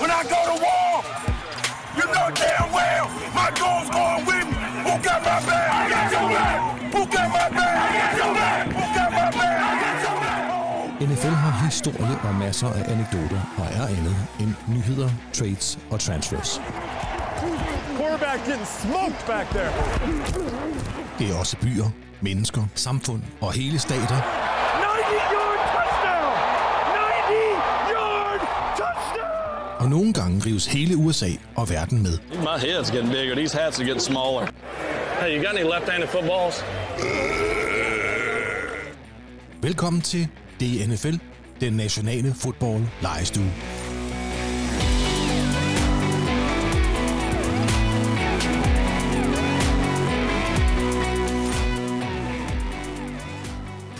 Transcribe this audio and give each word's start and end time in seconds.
when 0.00 0.10
I 0.10 0.22
go 0.34 0.40
to 0.52 0.56
war. 0.66 0.92
You 1.98 2.06
know 2.14 2.28
damn 2.42 2.68
well 2.78 3.06
my 3.40 3.50
goal's 3.60 3.88
going 3.98 4.22
with 4.30 4.46
me. 4.50 4.58
Who 4.86 4.92
got 5.08 5.20
my 5.30 5.38
back? 5.48 5.68
I 5.80 5.82
got 5.94 6.06
your 6.14 6.28
back. 6.36 6.58
Who 6.94 7.00
got 7.16 7.28
my 7.38 7.48
back? 7.58 7.76
I 7.84 7.92
got 7.98 8.12
your 8.20 8.32
back. 8.40 8.62
Who 8.78 8.84
got 8.98 9.10
my 9.18 9.28
back? 9.38 9.58
I 9.70 9.74
got 9.84 9.96
your 10.06 10.16
back. 10.24 10.42
NFL 11.00 11.36
har 11.44 11.64
historie 11.64 12.18
og 12.24 12.34
masser 12.34 12.68
af 12.68 12.92
anekdoter 12.92 13.40
og 13.58 13.66
er 13.66 13.86
andet 13.86 14.16
end 14.40 14.54
nyheder, 14.68 15.10
trades 15.32 15.78
og 15.90 16.00
transfers. 16.00 16.60
Quarterback 17.98 18.38
getting 18.46 18.66
smoked 18.66 19.26
back 19.26 19.46
there. 19.50 19.72
Det 21.18 21.30
er 21.30 21.38
også 21.38 21.56
byer, 21.56 21.84
mennesker, 22.20 22.62
samfund 22.74 23.22
og 23.40 23.52
hele 23.52 23.78
stater, 23.78 24.16
90-yard 24.16 25.60
touchdown! 25.74 26.34
90-yard 26.94 28.40
touchdown! 28.76 29.73
Og 29.84 29.90
nogle 29.90 30.12
gange 30.12 30.42
rives 30.46 30.66
hele 30.66 30.96
USA 30.96 31.30
og 31.56 31.70
verden 31.70 32.02
med. 32.02 32.18
My 32.32 32.56
head's 32.64 32.92
getting 32.92 33.12
bigger. 33.12 33.34
These 33.34 33.58
hats 33.58 33.78
are 33.78 33.86
getting 33.86 34.02
smaller. 34.02 34.46
Hey, 35.20 35.36
you 35.36 35.44
got 35.46 35.56
any 35.58 35.68
left-handed 35.74 36.08
footballs? 36.08 36.64
Velkommen 39.62 40.02
til 40.02 40.28
DNFL, 40.60 41.16
den 41.60 41.72
nationale 41.72 42.34
fodbold 42.34 42.82
lejestue. 43.02 43.50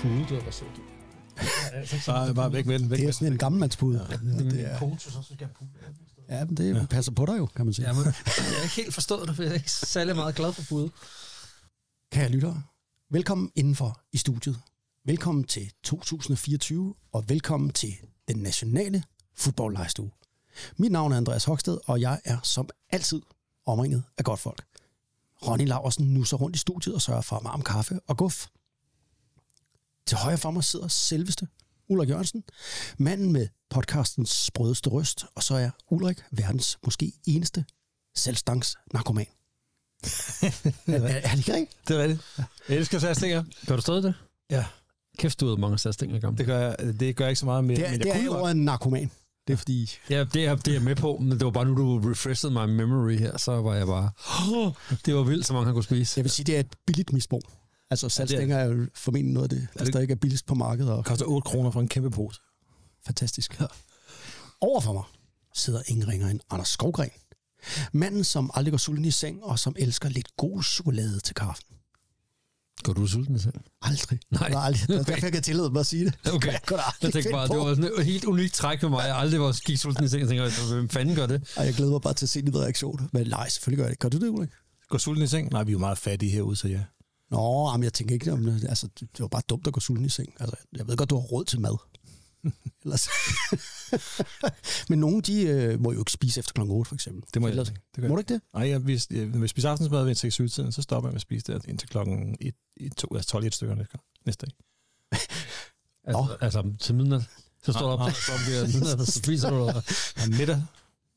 pude, 0.04 0.36
der 0.36 0.44
var 0.44 0.50
så 0.50 0.64
du. 0.76 0.93
Bare, 2.06 2.34
bare 2.34 2.52
væk 2.52 2.66
med 2.66 2.78
den. 2.78 2.90
Væk 2.90 2.98
Det 2.98 3.08
er 3.08 3.12
sådan 3.12 3.32
en 3.32 3.38
gammelmandspude. 3.38 4.06
Ja, 4.10 4.16
det, 4.16 4.60
er, 4.60 4.78
Kone 4.78 4.94
du 4.94 5.22
skal 5.22 5.36
have 5.38 5.48
pude. 5.48 5.70
ja, 6.28 6.44
men 6.44 6.56
det 6.56 6.88
passer 6.88 7.12
på 7.12 7.26
dig 7.26 7.38
jo, 7.38 7.46
kan 7.46 7.64
man 7.66 7.74
sige. 7.74 7.86
Jeg, 7.86 7.94
må, 7.94 8.02
jeg 8.02 8.14
har 8.36 8.62
ikke 8.62 8.74
helt 8.76 8.94
forstået 8.94 9.28
det, 9.28 9.36
for 9.36 9.42
jeg 9.42 9.50
er 9.50 9.54
ikke 9.54 9.70
særlig 9.70 10.16
meget 10.16 10.34
glad 10.34 10.52
for 10.52 10.62
pude. 10.68 10.90
Kære 12.12 12.28
lyttere, 12.28 12.62
velkommen 13.10 13.50
indenfor 13.54 14.00
i 14.12 14.16
studiet. 14.16 14.60
Velkommen 15.04 15.44
til 15.44 15.72
2024, 15.82 16.94
og 17.12 17.24
velkommen 17.28 17.70
til 17.70 17.94
den 18.28 18.36
nationale 18.36 19.02
fodboldlejstue. 19.36 20.10
Mit 20.76 20.92
navn 20.92 21.12
er 21.12 21.16
Andreas 21.16 21.44
Hoksted, 21.44 21.78
og 21.86 22.00
jeg 22.00 22.20
er 22.24 22.38
som 22.42 22.68
altid 22.90 23.22
omringet 23.66 24.02
af 24.18 24.24
godt 24.24 24.40
folk. 24.40 24.64
Ronny 25.46 25.66
Laversen 25.66 26.14
nusser 26.14 26.36
rundt 26.36 26.56
i 26.56 26.58
studiet 26.58 26.94
og 26.94 27.02
sørger 27.02 27.20
for 27.20 27.40
varm 27.44 27.62
kaffe 27.62 28.00
og 28.06 28.16
guf. 28.16 28.46
Til 30.06 30.16
højre 30.16 30.38
for 30.38 30.50
mig 30.50 30.64
sidder 30.64 30.88
selveste 30.88 31.48
Ulrik 31.88 32.08
Jørgensen, 32.08 32.44
manden 32.98 33.32
med 33.32 33.48
podcastens 33.70 34.30
sprødeste 34.30 34.90
røst, 34.90 35.24
og 35.34 35.42
så 35.42 35.54
er 35.54 35.70
Ulrik 35.90 36.18
verdens 36.30 36.78
måske 36.84 37.12
eneste 37.26 37.64
selvstangs 38.16 38.76
narkoman. 38.92 39.26
er, 40.04 40.92
er, 40.92 40.96
er 40.96 41.30
det 41.30 41.38
ikke 41.38 41.54
rigtigt? 41.54 41.88
Det 41.88 41.96
er 41.96 42.02
rigtigt. 42.02 42.22
Jeg 42.68 42.76
elsker 42.76 42.98
sastinger. 42.98 43.44
Gør 43.66 43.76
du 43.76 43.82
stadig 43.82 44.02
det? 44.02 44.14
Ja, 44.50 44.64
Kæft, 45.18 45.40
du 45.40 45.46
ud 45.46 45.56
mange 45.56 45.78
sastinger 45.78 46.18
gammel. 46.18 46.38
det 46.38 46.46
gør 46.46 46.58
jeg, 46.58 46.76
det 47.00 47.16
gør 47.16 47.24
jeg 47.24 47.30
ikke 47.30 47.40
så 47.40 47.46
meget 47.46 47.64
mere. 47.64 47.76
Det 47.76 47.86
er, 47.86 47.90
men 47.90 48.06
jeg 48.06 48.14
det 48.14 48.26
er 48.26 48.48
en 48.48 48.64
narkoman. 48.64 49.10
Det 49.46 49.52
er 49.52 49.56
fordi... 49.56 49.90
Ja, 50.10 50.24
det 50.24 50.46
er, 50.46 50.56
det 50.56 50.68
er 50.68 50.72
jeg 50.72 50.82
med 50.82 50.96
på, 50.96 51.18
men 51.20 51.30
det 51.30 51.44
var 51.44 51.50
bare 51.50 51.64
nu, 51.64 51.74
du 51.74 52.10
refreshede 52.10 52.52
my 52.52 52.72
memory 52.72 53.16
her, 53.16 53.36
så 53.38 53.62
var 53.62 53.74
jeg 53.74 53.86
bare... 53.86 54.10
det 55.06 55.14
var 55.14 55.22
vildt, 55.22 55.46
så 55.46 55.52
mange 55.52 55.66
han 55.66 55.74
kunne 55.74 55.84
spise. 55.84 56.18
Jeg 56.18 56.24
vil 56.24 56.30
sige, 56.30 56.44
det 56.44 56.56
er 56.56 56.60
et 56.60 56.76
billigt 56.86 57.12
misbrug. 57.12 57.42
Altså, 57.90 58.08
salgstænger 58.08 58.56
er 58.56 58.64
jo 58.64 58.86
formentlig 58.94 59.32
noget 59.34 59.52
af 59.52 59.58
det, 59.78 59.92
der 59.92 60.00
ikke 60.00 60.12
er 60.12 60.16
billigst 60.16 60.46
på 60.46 60.54
markedet. 60.54 60.90
Og 60.90 60.96
Det 60.98 61.04
koster 61.06 61.26
8 61.26 61.44
kroner 61.46 61.70
for 61.70 61.80
en 61.80 61.88
kæmpe 61.88 62.10
pose. 62.10 62.40
fantastisk. 63.06 63.60
Ja. 63.60 63.66
Overfor 64.60 64.92
mig 64.92 65.02
sidder 65.54 65.82
ingen 65.86 66.08
ringer 66.08 66.28
end 66.28 66.40
Anders 66.50 66.68
Skovgren. 66.68 67.10
Manden, 67.92 68.24
som 68.24 68.50
aldrig 68.54 68.72
går 68.72 68.78
sulten 68.78 69.04
i 69.04 69.10
seng, 69.10 69.44
og 69.44 69.58
som 69.58 69.74
elsker 69.78 70.08
lidt 70.08 70.36
god 70.36 70.62
chokolade 70.62 71.20
til 71.20 71.34
kaffen. 71.34 71.64
Går 72.82 72.92
du 72.92 73.06
sulten 73.06 73.38
selv? 73.38 73.54
Aldrig. 73.82 74.18
Nej. 74.30 74.48
Det 74.48 74.54
er 74.54 74.58
aldrig. 74.60 74.88
Det 74.88 74.98
er 74.98 75.02
derfor, 75.02 75.26
jeg 75.26 75.32
kan 75.32 75.42
tillade 75.42 75.70
mig 75.70 75.80
at 75.80 75.86
sige 75.86 76.04
det. 76.04 76.32
Okay. 76.34 76.52
Jeg 76.52 76.60
kunne 76.66 76.80
Jeg 77.02 77.12
tænkte 77.12 77.30
bare, 77.32 77.48
på. 77.48 77.54
det 77.54 77.60
var 77.62 77.74
sådan 77.74 77.90
et 77.98 78.04
helt 78.06 78.24
unikt 78.24 78.54
træk 78.54 78.80
for 78.80 78.88
mig. 78.88 79.04
Jeg 79.04 79.14
har 79.14 79.20
aldrig 79.20 79.40
var 79.40 79.60
gik 79.64 79.78
sulten 79.78 80.04
i 80.04 80.08
seng. 80.08 80.20
Jeg 80.20 80.28
tænker, 80.28 80.74
hvem 80.74 80.88
fanden 80.88 81.14
gør 81.16 81.26
det? 81.26 81.52
Ej, 81.56 81.64
jeg 81.64 81.74
glæder 81.74 81.92
mig 81.92 82.00
bare 82.00 82.14
til 82.14 82.26
at 82.26 82.30
se 82.30 82.42
din 82.42 82.56
reaktion. 82.60 83.08
Men 83.12 83.26
nej, 83.26 83.48
selvfølgelig 83.48 83.76
gør 83.78 83.84
jeg 83.84 83.90
det. 83.90 83.98
Gør 83.98 84.08
du 84.08 84.18
det, 84.18 84.28
Ulrik? 84.28 84.48
Går 84.88 84.98
sulten 84.98 85.24
i 85.24 85.26
seng? 85.26 85.50
Nej, 85.50 85.62
vi 85.64 85.70
er 85.70 85.72
jo 85.72 85.78
meget 85.78 85.98
fattige 85.98 86.30
herude, 86.32 86.56
så 86.56 86.68
ja. 86.68 86.80
Nå, 87.30 87.72
men 87.72 87.82
jeg 87.82 87.92
tænker 87.92 88.14
ikke 88.14 88.32
om 88.32 88.44
det. 88.44 88.64
Altså, 88.68 88.88
det 88.98 89.20
var 89.20 89.28
bare 89.28 89.42
dumt 89.48 89.66
at 89.66 89.72
gå 89.72 89.80
sulten 89.80 90.04
i 90.04 90.08
seng. 90.08 90.34
Altså, 90.40 90.56
jeg 90.76 90.88
ved 90.88 90.96
godt, 90.96 91.10
du 91.10 91.14
har 91.16 91.22
råd 91.22 91.44
til 91.44 91.60
mad. 91.60 91.76
Ellers. 92.84 93.08
men 94.90 94.98
nogle, 94.98 95.22
de 95.22 95.42
øh, 95.42 95.80
må 95.80 95.92
jo 95.92 95.98
ikke 95.98 96.12
spise 96.12 96.38
efter 96.38 96.52
kl. 96.52 96.60
8, 96.60 96.88
for 96.88 96.94
eksempel. 96.94 97.24
Det 97.34 97.42
må 97.42 97.48
jeg 97.48 97.52
Ellers, 97.52 97.68
ikke. 97.68 97.80
Det 97.94 98.02
må 98.02 98.04
jeg. 98.04 98.10
du 98.10 98.18
ikke 98.18 98.34
det? 98.34 98.42
Nej, 98.54 98.68
jeg, 98.68 98.78
hvis, 98.78 99.10
jeg, 99.10 99.26
hvis 99.26 99.40
jeg 99.40 99.48
spiser 99.48 99.70
aftensmad 99.70 100.04
ved 100.04 100.14
6 100.14 100.36
tiden 100.36 100.72
så 100.72 100.82
stopper 100.82 101.08
jeg 101.08 101.12
med 101.12 101.16
at 101.16 101.22
spise 101.22 101.52
det 101.52 101.64
indtil 101.68 101.88
klokken 101.88 102.36
1, 102.40 102.54
1 102.76 102.96
2, 102.96 103.14
altså 103.14 103.30
12 103.30 103.44
1 103.44 103.54
stykker 103.54 103.74
næste, 103.74 103.98
næste 104.26 104.46
dag. 104.46 104.54
Altså, 106.04 106.36
altså 106.40 106.72
til 106.80 106.94
midnat. 106.94 107.22
Så 107.62 107.72
står 107.72 107.90
der 107.90 108.04
op, 108.04 108.12
så 108.12 108.32
bliver 108.46 108.66
midnat, 108.66 109.00
og 109.00 109.06
så 109.12 109.18
spiser 109.18 109.50
du, 109.50 109.56
og 109.56 109.82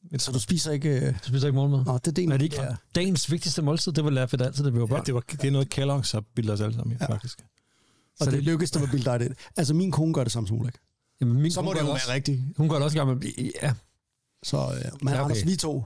Middag. 0.04 0.22
Så 0.22 0.32
du 0.32 0.40
spiser 0.40 0.72
ikke... 0.72 0.90
Øh... 0.90 1.14
du 1.14 1.28
spiser 1.28 1.48
ikke 1.48 1.56
morgenmad. 1.56 1.86
Nå, 1.86 1.94
det 1.98 2.08
er 2.08 2.12
det, 2.12 2.24
Er 2.26 2.38
det 2.38 2.42
ikke 2.42 2.62
dagens 2.96 3.32
vigtigste 3.32 3.62
måltid? 3.62 3.92
Det 3.92 4.04
var 4.04 4.10
det 4.10 4.42
altid, 4.42 4.64
det 4.64 4.74
vi 4.74 4.80
var 4.80 4.86
Ja, 4.86 4.90
børn. 4.90 5.06
det, 5.06 5.14
var, 5.14 5.24
det 5.32 5.44
er 5.44 5.52
noget 5.52 5.78
Kellogg's 5.80 6.12
har 6.12 6.24
bildet 6.36 6.54
os 6.54 6.62
alle 6.62 6.76
sammen, 6.76 6.98
ja. 7.02 7.06
faktisk. 7.14 7.40
Og 7.40 7.46
Så 8.20 8.26
det 8.26 8.34
det- 8.34 8.44
lykkes 8.44 8.72
der 8.72 8.80
med 8.80 8.88
bilde 8.88 9.06
dig 9.06 9.20
det. 9.20 9.34
Altså, 9.58 9.74
min 9.74 9.92
kone 9.92 10.14
gør 10.14 10.24
det 10.24 10.32
samme 10.32 10.48
som 10.48 10.60
Ulrik. 10.60 10.76
Jamen, 11.22 11.42
min 11.42 11.52
Så 11.52 11.62
må 11.62 11.74
det 11.74 11.82
jo 11.82 11.88
også. 11.92 12.08
være 12.08 12.16
rigtigt. 12.16 12.42
Hun 12.58 12.70
gør 12.70 12.76
det 12.76 12.84
også 12.84 12.98
gammel. 12.98 13.34
Ja, 13.64 13.74
Så, 14.44 14.58
øh, 14.58 14.64
men 14.66 14.74
Ja, 14.74 15.16
ja, 15.16 15.24
okay. 15.26 15.36
Anders, 15.36 15.46
vi 15.46 15.56
to, 15.56 15.84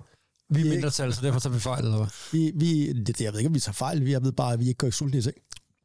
vi 0.50 0.60
er 0.60 0.64
Vi 0.64 0.68
er 0.70 0.74
mindretal, 0.74 1.14
så 1.14 1.22
derfor 1.22 1.40
tager 1.40 1.54
vi 1.54 1.60
fejl, 1.60 1.84
eller 1.84 1.98
hvad? 1.98 2.08
vi, 2.32 2.52
vi, 2.56 2.94
det, 2.94 3.22
jeg 3.22 3.34
ved 3.34 3.40
ikke, 3.40 3.48
om 3.48 3.54
vi 3.56 3.60
tager 3.60 3.74
fejl. 3.74 4.04
Jeg 4.10 4.24
ved 4.24 4.32
bare, 4.32 4.54
at 4.54 4.60
vi 4.60 4.68
ikke 4.68 4.78
går 4.78 4.90
sultne 4.90 5.18
i 5.18 5.22
seng. 5.22 5.36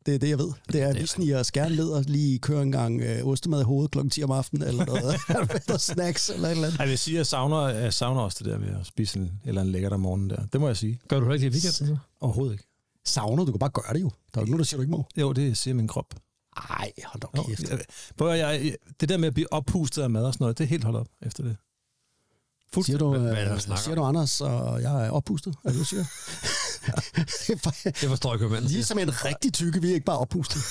Det 0.06 0.14
er 0.14 0.18
det, 0.18 0.28
jeg 0.28 0.38
ved. 0.38 0.52
Det 0.72 0.82
er, 0.82 0.88
at 0.88 1.00
vi 1.00 1.06
sniger 1.06 1.40
os 1.40 1.52
gerne 1.52 1.76
ned 1.76 1.88
og 1.88 2.04
lige 2.06 2.38
kører 2.38 2.62
en 2.62 2.72
gang 2.72 3.00
øh, 3.00 3.26
ostemad 3.26 3.60
i 3.60 3.64
hovedet 3.64 3.90
klokken 3.90 4.10
10 4.10 4.22
om 4.22 4.30
aftenen, 4.30 4.68
eller 4.68 4.86
noget, 4.86 5.14
eller 5.66 5.78
snacks, 5.78 6.30
eller 6.30 6.48
et 6.48 6.52
eller 6.52 6.66
andet. 6.66 6.78
Ej, 6.78 6.82
jeg 6.84 6.90
vil 6.90 6.98
sige, 6.98 7.14
at 7.14 7.18
jeg 7.18 7.26
savner, 7.26 7.68
jeg 7.68 7.92
savner 7.94 8.20
også 8.20 8.38
det 8.44 8.52
der 8.52 8.58
med 8.58 8.68
at 8.80 8.86
spise 8.86 9.18
en, 9.18 9.40
eller 9.44 9.62
en 9.62 9.68
lækker 9.68 9.90
om 9.90 10.00
morgenen 10.00 10.30
der. 10.30 10.46
Det 10.46 10.60
må 10.60 10.66
jeg 10.66 10.76
sige. 10.76 11.00
Gør 11.08 11.20
du 11.20 11.26
det 11.28 11.34
ikke 11.34 11.46
i 11.46 11.50
weekenden, 11.50 11.86
så? 11.86 11.96
Overhovedet 12.20 12.52
ikke. 12.54 12.64
Savner, 13.04 13.44
du 13.44 13.52
kan 13.52 13.58
bare 13.58 13.70
gøre 13.70 13.94
det 13.94 14.00
jo. 14.00 14.10
Der 14.34 14.40
er 14.40 14.40
jo 14.40 14.40
ikke 14.40 14.50
nogen, 14.50 14.58
der 14.58 14.64
siger, 14.64 14.78
du 14.78 14.82
ikke 14.82 14.90
må. 14.90 15.04
Jo, 15.16 15.32
det 15.32 15.56
siger 15.56 15.74
min 15.74 15.88
krop. 15.88 16.14
Ej, 16.56 16.92
hold 17.04 17.20
da 17.20 17.26
Jo, 17.36 17.42
kæft. 17.42 17.70
jeg, 18.20 18.38
jeg, 18.38 18.76
det 19.00 19.08
der 19.08 19.16
med 19.16 19.28
at 19.28 19.34
blive 19.34 19.52
oppustet 19.52 20.02
af 20.02 20.10
mad 20.10 20.24
og 20.24 20.32
sådan 20.34 20.44
noget, 20.44 20.58
det 20.58 20.64
er 20.64 20.68
helt 20.68 20.84
holdt 20.84 20.98
op 20.98 21.08
efter 21.22 21.42
det. 21.44 21.56
Siger 22.84 22.98
du, 22.98 23.10
Hvad- 23.18 23.20
hvad 23.20 23.52
øh, 23.70 23.78
siger 23.78 23.94
du, 23.94 24.04
Anders, 24.04 24.40
og 24.40 24.82
jeg 24.82 25.06
er 25.06 25.10
oppustet? 25.10 25.54
Er 25.64 25.68
det, 25.68 25.78
du 25.78 25.84
siger? 25.84 26.04
Det 28.00 28.08
forstår 28.08 28.30
jeg 28.30 28.34
ikke, 28.34 28.46
hvad 28.46 28.56
manden 28.56 28.68
siger. 28.68 28.78
Ligesom 28.78 28.98
en 28.98 29.24
rigtig 29.24 29.52
tykke, 29.52 29.80
vi 29.80 29.90
er 29.90 29.94
ikke 29.94 30.04
bare 30.06 30.18
oppustet. 30.18 30.62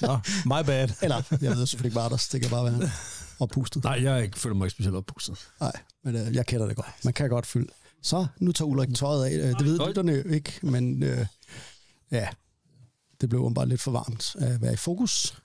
Nå, 0.00 0.18
my 0.44 0.66
bad. 0.66 0.88
Eller, 1.02 1.22
jeg 1.30 1.50
ved 1.56 1.66
selvfølgelig 1.66 1.84
ikke 1.88 1.94
bare, 1.94 2.04
Anders. 2.04 2.28
Det 2.28 2.40
kan 2.40 2.50
bare 2.50 2.64
være 2.64 2.90
oppustet. 3.40 3.84
Nej, 3.84 4.02
jeg 4.02 4.22
ikke, 4.22 4.38
føler 4.38 4.54
mig 4.56 4.64
ikke 4.66 4.70
specielt 4.74 4.96
oppustet. 4.96 5.38
Nej, 5.60 5.72
men 6.04 6.16
øh, 6.16 6.34
jeg 6.34 6.46
kender 6.46 6.66
det 6.66 6.76
godt. 6.76 6.86
Man 7.04 7.12
kan 7.14 7.28
godt 7.28 7.46
fylde. 7.46 7.72
Så, 8.02 8.26
nu 8.38 8.52
tager 8.52 8.68
Ulrik 8.68 8.94
tøjet 8.94 9.24
af. 9.24 9.30
Øh, 9.32 9.58
Det 9.58 9.64
ved 9.64 9.86
lytterne 9.88 10.24
ikke, 10.34 10.52
men 10.62 11.02
øh, 11.02 11.26
ja, 12.10 12.28
det 13.20 13.28
blev 13.28 13.52
bare 13.54 13.68
lidt 13.68 13.80
for 13.80 13.90
varmt 13.90 14.36
at 14.38 14.62
være 14.62 14.72
i 14.72 14.76
fokus. 14.76 15.38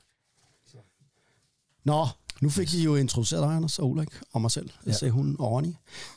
Nå, 1.86 2.08
nu 2.42 2.50
fik 2.50 2.74
vi 2.74 2.84
jo 2.84 2.96
introduceret 2.96 3.44
dig, 3.44 3.56
Anders 3.56 3.80
og 3.80 3.90
Ulrik, 3.90 4.10
og 4.32 4.42
mig 4.42 4.52
selv, 4.52 4.70
ja. 4.86 4.92
sagde 4.92 5.12
hun 5.12 5.36
og 5.40 5.52
Ronny. 5.52 5.74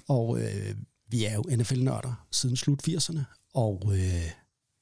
Og 0.09 0.41
øh, 0.41 0.77
vi 1.09 1.25
er 1.25 1.35
jo 1.35 1.43
NFL-nørder 1.57 2.27
siden 2.31 2.57
slut 2.57 2.89
80'erne, 2.89 3.21
og 3.55 3.83
øh, 3.87 4.31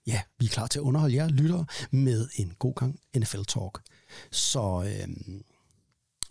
ja, 0.06 0.22
vi 0.38 0.46
er 0.46 0.50
klar 0.50 0.66
til 0.66 0.78
at 0.78 0.82
underholde 0.82 1.14
jer 1.16 1.28
lyttere 1.28 1.66
med 1.90 2.28
en 2.34 2.54
god 2.58 2.74
gang 2.74 3.00
NFL-talk. 3.16 3.82
Så 4.30 4.82
øh, 4.86 5.08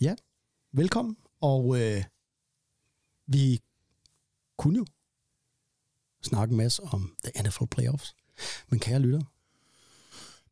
ja, 0.02 0.16
velkommen, 0.74 1.18
og 1.42 1.82
øh, 1.82 2.04
vi 3.28 3.62
kunne 4.58 4.78
jo 4.78 4.86
snakke 6.24 6.52
en 6.52 6.58
masse 6.58 6.84
om 6.84 7.16
the 7.24 7.44
NFL 7.44 7.66
Playoffs. 7.72 8.16
Men 8.70 8.80
kære 8.80 9.00
lytter, 9.00 9.22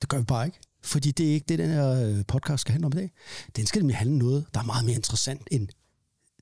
det 0.02 0.10
gør 0.10 0.18
vi 0.18 0.24
bare 0.24 0.46
ikke. 0.46 0.60
Fordi 0.88 1.12
det 1.12 1.30
er 1.30 1.34
ikke 1.34 1.46
det, 1.50 1.60
den 1.60 1.70
her 1.70 1.90
øh, 1.90 2.26
podcast 2.28 2.62
skal 2.62 2.72
handle 2.72 2.86
om 2.86 2.92
i 2.94 2.96
dag. 2.96 3.12
Den 3.56 3.66
skal 3.66 3.80
nemlig 3.80 3.98
handle 3.98 4.14
om 4.14 4.20
noget, 4.20 4.46
der 4.54 4.60
er 4.60 4.64
meget 4.64 4.86
mere 4.86 4.96
interessant 4.96 5.48
end 5.52 5.68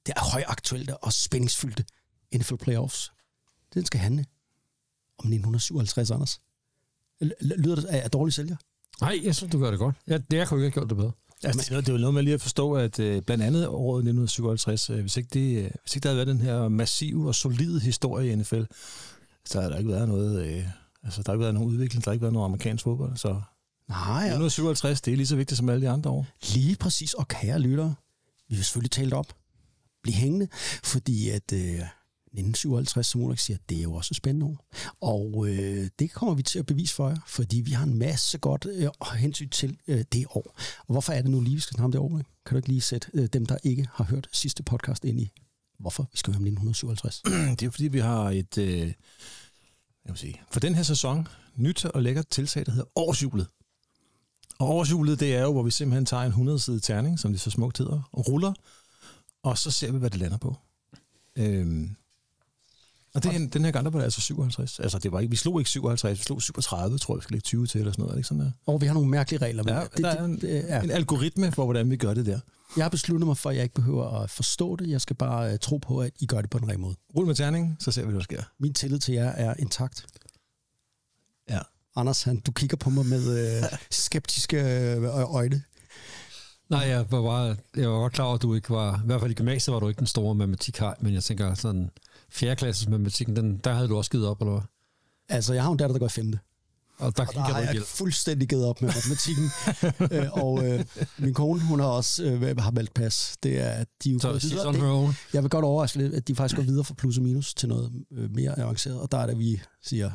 det 0.06 0.14
er 0.16 0.32
højaktuelle 0.32 0.98
og 0.98 1.14
spændingsfyldte 1.14 1.86
NFL 2.36 2.56
Playoffs. 2.56 3.12
Den 3.74 3.86
skal 3.86 4.00
handle 4.00 4.26
om 5.18 5.28
1957, 5.28 6.12
Anders. 6.12 6.42
Lyder 7.42 7.76
det 7.76 7.86
af, 7.86 8.12
dårlig 8.12 8.34
sælger? 8.34 8.56
Nej, 9.02 9.20
jeg 9.24 9.36
synes, 9.36 9.52
du 9.52 9.60
gør 9.60 9.70
det 9.70 9.80
godt. 9.80 9.96
Jeg, 10.08 10.32
det, 10.32 10.38
jeg 10.38 10.48
kunne 10.48 10.66
ikke 10.66 10.76
have 10.76 10.86
gjort 10.86 10.90
det 10.90 10.98
bedre. 10.98 11.12
Altså, 11.44 11.70
det, 11.70 11.78
er 11.78 11.82
det 11.82 11.90
er 11.90 11.94
jo 11.94 12.00
noget 12.00 12.14
med 12.14 12.24
lige 12.24 12.34
at 12.34 12.42
forstå, 12.42 12.74
at 12.74 13.00
øh, 13.00 13.22
blandt 13.22 13.44
andet 13.44 13.68
året 13.68 14.00
1957, 14.00 14.90
øh, 14.90 15.02
hvis, 15.02 15.18
ikke 15.18 15.30
det, 15.34 15.58
øh, 15.58 15.72
hvis 15.84 15.96
ikke 15.96 16.04
der 16.04 16.10
havde 16.10 16.18
været 16.18 16.28
den 16.28 16.42
her 16.42 16.68
massive 16.68 17.28
og 17.28 17.36
solide 17.36 17.80
historie 17.80 18.32
i 18.32 18.36
NFL, 18.36 18.64
så 19.46 19.60
havde 19.60 19.72
der 19.72 19.78
ikke 19.78 19.92
været 19.92 20.08
noget, 20.08 20.46
øh, 20.46 20.66
altså 21.04 21.24
der 21.24 21.32
har 21.32 21.34
ikke 21.34 21.42
været 21.42 21.54
nogen 21.54 21.70
udvikling, 21.70 22.06
der 22.06 22.12
har 22.12 22.14
ikke 22.14 22.22
været 22.22 22.34
noget 22.34 22.46
amerikansk 22.46 22.84
fodbold, 22.84 23.18
så 23.18 23.42
Nej, 23.90 24.22
ja. 24.24 24.36
1957, 24.36 25.02
det 25.02 25.14
er 25.14 25.18
lige 25.18 25.28
så 25.28 25.36
vigtigt 25.36 25.58
som 25.58 25.70
alle 25.70 25.86
de 25.86 25.90
andre 25.90 26.10
år. 26.10 26.26
Lige 26.54 26.76
præcis, 26.76 27.14
og 27.14 27.28
kære 27.28 27.60
lyttere, 27.60 27.96
vi 28.50 28.56
vil 28.56 28.66
selvfølgelig 28.66 28.92
tale 28.92 29.16
op. 29.16 29.36
blive 30.04 30.16
hængende, 30.16 30.48
fordi 30.84 31.30
at 31.30 31.54
øh, 31.54 31.82
1957, 32.36 33.08
som 33.08 33.22
Ulrik 33.22 33.40
siger, 33.40 33.58
det 33.70 33.78
er 33.78 33.82
jo 33.82 33.94
også 33.94 34.12
et 34.12 34.16
spændende 34.16 34.46
år. 34.46 34.66
Og 35.02 35.48
øh, 35.50 35.90
det 36.00 36.12
kommer 36.12 36.36
vi 36.36 36.44
til 36.44 36.60
at 36.60 36.66
bevise 36.66 36.96
for 36.96 37.10
jer, 37.10 37.18
fordi 37.28 37.62
vi 37.62 37.72
har 37.72 37.84
en 37.84 38.00
masse 38.00 38.38
godt 38.38 38.66
øh, 38.70 38.90
hensyn 39.18 39.50
til 39.50 39.78
øh, 39.88 40.04
det 40.14 40.26
år. 40.30 40.56
Og 40.80 40.92
hvorfor 40.94 41.14
er 41.14 41.22
det 41.22 41.32
nu 41.32 41.42
lige, 41.42 41.56
vi 41.56 41.62
skal 41.62 41.74
snakke 41.74 41.86
om 41.86 41.92
det 41.92 42.02
år? 42.02 42.18
Ikke? 42.18 42.30
Kan 42.46 42.56
du 42.56 42.58
ikke 42.58 42.70
lige 42.70 42.82
sætte 42.82 43.08
øh, 43.14 43.28
dem, 43.34 43.46
der 43.46 43.58
ikke 43.64 43.88
har 43.94 44.04
hørt 44.04 44.28
sidste 44.32 44.64
podcast 44.64 45.06
ind 45.06 45.20
i, 45.22 45.32
hvorfor 45.80 46.10
vi 46.12 46.18
skal 46.18 46.34
høre 46.34 46.40
om 46.40 46.46
1957? 46.46 47.22
Det 47.60 47.66
er 47.66 47.70
fordi, 47.72 47.88
vi 47.88 48.00
har 48.00 48.32
et... 48.32 48.58
Øh, 48.58 48.94
jeg 50.06 50.12
vil 50.12 50.18
sige, 50.18 50.42
for 50.52 50.60
den 50.60 50.76
her 50.76 50.84
sæson, 50.84 51.28
nyt 51.56 51.86
og 51.86 52.02
lækkert 52.02 52.28
tiltag, 52.28 52.66
der 52.66 52.72
hedder 52.72 52.88
årsjulet. 52.96 53.48
Og 54.60 54.70
årsjulet, 54.70 55.20
det 55.20 55.36
er 55.36 55.42
jo, 55.42 55.52
hvor 55.52 55.64
vi 55.64 55.72
simpelthen 55.72 56.06
tager 56.06 56.24
en 56.24 56.50
100-side 56.50 56.80
terning, 56.80 57.20
som 57.20 57.32
det 57.32 57.42
så 57.42 57.52
smukt 57.52 57.78
hedder, 57.78 58.10
og 58.12 58.28
ruller, 58.28 58.54
og 59.44 59.58
så 59.58 59.72
ser 59.72 59.92
vi, 59.92 59.98
hvad 59.98 60.10
det 60.10 60.20
lander 60.20 60.38
på. 60.38 60.58
Øhm, 61.36 61.96
og 63.16 63.24
det, 63.24 63.54
den 63.54 63.66
her 63.66 63.72
gang, 63.72 63.86
der 63.86 63.92
var 63.92 64.00
det 64.00 64.04
altså 64.04 64.22
57. 64.22 64.80
Altså, 64.80 65.00
det 65.00 65.12
var 65.12 65.20
ikke, 65.20 65.32
vi 65.32 65.36
slog 65.36 65.60
ikke 65.60 65.70
57, 65.70 66.20
vi 66.20 66.24
slog 66.24 66.42
37, 66.42 66.98
tror 66.98 67.14
jeg, 67.14 67.18
vi 67.18 67.24
skal 67.24 67.34
lægge 67.34 67.44
20 67.44 67.68
til, 67.68 67.80
eller 67.80 67.92
sådan 67.92 68.02
noget. 68.02 68.12
Er 68.12 68.16
det 68.16 68.20
ikke 68.20 68.28
sådan 68.28 68.44
der? 68.46 68.52
Og 68.66 68.82
vi 68.82 68.86
har 68.86 68.94
nogle 68.94 69.10
mærkelige 69.10 69.46
regler. 69.46 69.64
men 69.64 69.74
Ja, 69.74 69.82
det, 69.82 69.98
der 69.98 70.10
er 70.10 70.24
en, 70.24 70.42
det, 70.42 70.66
ja. 70.68 70.82
en 70.82 70.92
algoritme 70.92 71.52
for, 71.52 71.64
hvordan 71.64 71.90
vi 71.90 71.98
gør 71.98 72.14
det 72.14 72.26
der. 72.26 72.40
Jeg 72.78 72.86
har 72.86 72.90
besluttet 72.90 73.28
mig 73.28 73.38
for, 73.38 73.50
at 73.50 73.56
jeg 73.56 73.64
ikke 73.64 73.76
behøver 73.76 74.22
at 74.22 74.30
forstå 74.30 74.76
det. 74.76 74.90
Jeg 74.90 75.02
skal 75.02 75.16
bare 75.16 75.54
uh, 75.54 75.60
tro 75.60 75.78
på, 75.78 76.02
at 76.02 76.12
I 76.20 76.26
gør 76.26 76.42
det 76.42 76.50
på 76.50 76.60
den 76.60 76.68
rigtige 76.68 76.82
måde. 76.82 76.96
Rul 77.16 77.26
med 77.26 77.36
terningen, 77.36 77.78
så 77.80 77.92
ser 77.92 78.02
vi, 78.02 78.08
hvad 78.08 78.20
der 78.20 78.24
sker. 78.24 78.44
Min 78.60 78.74
tillid 78.74 79.00
til 79.00 79.14
jer 79.14 79.30
er 79.30 79.54
intakt. 79.60 80.08
Ja. 81.50 81.60
Anders, 81.96 82.24
han, 82.24 82.40
du 82.40 82.52
kigger 82.52 82.78
på 82.78 82.90
mig 82.90 83.06
med 83.06 83.58
øh, 83.58 83.64
skeptiske 83.92 84.58
øh, 84.96 85.34
øjne. 85.36 85.62
Nej, 86.70 86.80
jeg 86.80 87.06
var, 87.12 87.22
bare, 87.22 87.56
jeg 87.76 87.90
var 87.90 87.96
godt 87.98 88.14
klar 88.14 88.26
over, 88.26 88.36
at 88.36 88.42
du 88.42 88.54
ikke 88.56 88.70
var... 88.70 88.96
I 89.04 89.06
hvert 89.06 89.22
fald 89.22 89.32
i 89.32 89.34
gymnasiet 89.34 89.74
var 89.74 89.80
du 89.80 89.88
ikke 89.88 90.00
den 90.00 90.08
store 90.08 90.36
matematikhej, 90.36 90.96
men 91.02 91.14
jeg 91.14 91.24
tænker 91.24 91.54
sådan... 91.54 91.90
4. 92.30 92.56
klasses 92.56 92.88
matematikken, 92.90 93.36
den, 93.36 93.58
der 93.58 93.74
havde 93.74 93.88
du 93.88 93.98
også 93.98 94.12
givet 94.12 94.28
op, 94.28 94.42
eller 94.42 94.52
hvad? 94.52 94.62
Altså, 95.30 95.54
jeg 95.54 95.64
har 95.64 95.72
en 95.72 95.78
datter, 95.78 95.94
der 95.94 96.00
går 96.00 96.06
i 96.06 96.10
femte. 96.10 96.40
Og 96.98 97.18
der 97.18 97.26
Og 97.26 97.34
der 97.34 97.40
har 97.40 97.60
jeg 97.60 97.72
hjælp. 97.72 97.86
fuldstændig 97.86 98.50
givet 98.50 98.66
op 98.66 98.82
med 98.82 98.90
matematikken. 98.96 99.50
øh, 100.18 100.32
og 100.34 100.66
øh, 100.68 100.86
min 101.18 101.34
kone, 101.34 101.62
hun 101.62 101.80
har 101.80 101.88
også 101.88 102.24
øh, 102.24 102.58
har 102.58 102.72
valgt 102.72 102.94
pas. 102.94 103.36
Det 103.44 103.60
er, 103.62 103.70
at 103.70 103.88
de 104.04 104.10
er 104.10 104.14
jo 104.14 104.20
she's 104.38 104.48
videre. 104.50 104.68
on 104.68 104.74
Det, 104.74 104.82
her 104.84 104.90
own. 104.90 105.14
jeg 105.34 105.44
vil 105.44 105.50
godt 105.50 105.66
overraske 105.66 105.98
lidt, 105.98 106.14
at 106.14 106.28
de 106.28 106.36
faktisk 106.36 106.56
går 106.56 106.64
videre 106.64 106.84
fra 106.84 106.94
plus 106.98 107.18
og 107.18 107.24
minus 107.24 107.54
til 107.54 107.70
noget 107.70 107.92
øh, 108.12 108.32
mere 108.36 108.60
avanceret. 108.60 109.00
Og 109.00 109.12
der 109.12 109.18
er 109.18 109.28
det, 109.28 109.40
vi 109.40 109.62
siger, 109.84 110.12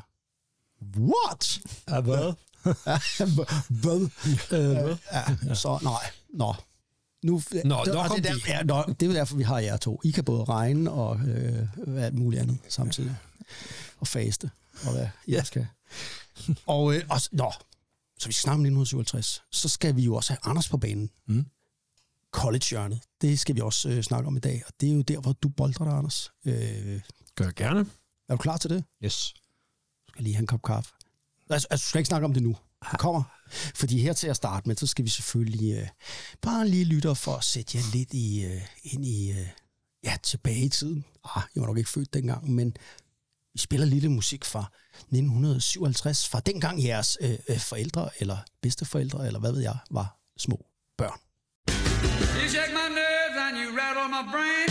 what? 0.99 1.61
Ja, 1.88 2.00
hvad? 2.00 2.32
Hvad? 3.69 4.09
Øh, 4.59 4.97
ja, 5.49 5.55
så 5.55 5.79
nej, 5.82 6.11
nå. 6.35 6.55
Nu, 7.23 7.43
Nå, 7.65 7.85
det, 7.85 7.94
nok 7.94 8.17
det, 8.17 8.27
er 8.27 8.32
der, 8.32 8.35
ja, 8.49 8.62
nå, 8.62 8.94
det 9.00 9.09
er 9.09 9.12
derfor, 9.12 9.37
vi 9.37 9.43
har 9.43 9.59
jer 9.59 9.77
to. 9.77 10.00
I 10.05 10.11
kan 10.11 10.25
både 10.25 10.44
regne 10.44 10.91
og 10.91 11.21
øh, 11.21 11.67
alt 12.05 12.15
muligt 12.15 12.43
andet 12.43 12.59
samtidig. 12.69 13.17
Og 14.00 14.06
faste. 14.06 14.50
Og 14.87 14.93
hvad 14.93 15.09
I 15.27 15.32
Ja. 15.32 15.43
skal. 15.44 15.67
Og, 16.67 16.94
øh, 16.94 17.05
og, 17.11 17.21
nå, 17.32 17.53
så 18.19 18.27
vi 18.27 18.32
snakker 18.32 18.55
om 18.55 18.61
1957. 18.61 19.43
Så 19.53 19.69
skal 19.69 19.97
vi 19.97 20.03
jo 20.03 20.15
også 20.15 20.32
have 20.32 20.38
Anders 20.43 20.69
på 20.69 20.77
banen. 20.77 21.11
Mm. 21.27 21.47
College-hjørnet. 22.32 23.00
Det 23.21 23.41
skal 23.41 23.55
vi 23.55 23.61
også 23.61 23.88
øh, 23.88 24.03
snakke 24.03 24.27
om 24.27 24.37
i 24.37 24.41
dag. 24.41 24.62
Og 24.67 24.73
det 24.81 24.88
er 24.91 24.93
jo 24.94 25.03
der, 25.03 25.21
hvor 25.21 25.32
du 25.32 25.49
boldrer 25.49 25.85
dig, 25.85 25.94
Anders. 25.94 26.31
Øh, 26.44 27.00
Gør 27.35 27.44
jeg 27.44 27.55
gerne. 27.55 27.81
er 28.29 28.32
du 28.32 28.37
klar 28.37 28.56
til 28.56 28.71
det? 28.71 28.85
Yes. 29.05 29.35
Skal 30.20 30.25
lige 30.25 30.34
have 30.34 30.43
en 30.43 30.46
kop 30.46 30.62
kaffe. 30.62 30.90
Altså, 31.50 31.69
altså, 31.70 31.88
skal 31.88 31.99
ikke 31.99 32.08
snakke 32.08 32.25
om 32.25 32.34
det 32.34 32.43
nu. 32.43 32.56
Det 32.90 32.99
kommer. 32.99 33.22
Fordi 33.75 33.99
her 33.99 34.12
til 34.12 34.28
at 34.28 34.37
starte 34.37 34.69
med, 34.69 34.76
så 34.76 34.87
skal 34.87 35.05
vi 35.05 35.11
selvfølgelig 35.11 35.75
øh, 35.78 35.88
bare 36.43 36.69
lige 36.69 36.84
lytte 36.84 37.14
for 37.14 37.37
at 37.37 37.44
sætte 37.44 37.78
jer 37.78 37.82
lidt 37.93 38.14
i, 38.14 38.44
øh, 38.44 38.62
ind 38.82 39.05
i, 39.05 39.31
øh, 39.31 39.46
ja, 40.05 40.17
tilbage 40.22 40.64
i 40.64 40.69
tiden. 40.69 41.05
Ah, 41.25 41.43
jeg 41.55 41.61
var 41.61 41.67
nok 41.67 41.78
ikke 41.78 41.90
født 41.90 42.14
dengang, 42.14 42.50
men 42.50 42.76
vi 43.52 43.58
spiller 43.58 43.87
lidt 43.87 44.11
musik 44.11 44.44
fra 44.44 44.64
1957, 44.94 46.28
fra 46.28 46.40
dengang 46.40 46.84
jeres 46.84 47.19
øh, 47.20 47.38
øh, 47.49 47.58
forældre, 47.58 48.11
eller 48.19 48.38
bedsteforældre, 48.62 49.26
eller 49.26 49.40
hvad 49.40 49.52
ved 49.52 49.61
jeg, 49.61 49.76
var 49.90 50.19
små 50.38 50.67
børn. 50.99 51.20
You 52.43 52.49
shake 52.49 52.72
my 52.72 52.88
nerves 52.99 53.37
and 53.46 53.56
you 53.62 53.69
rattle 53.78 54.08
my 54.17 54.32
brain. 54.32 54.70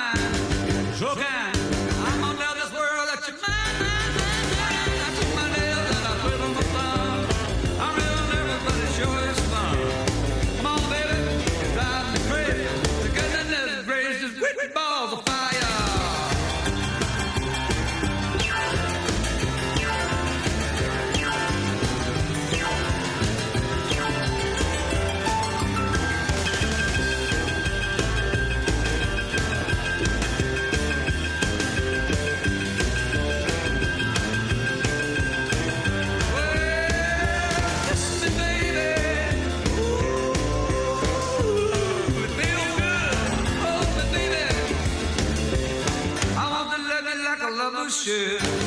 should. 48.03 48.60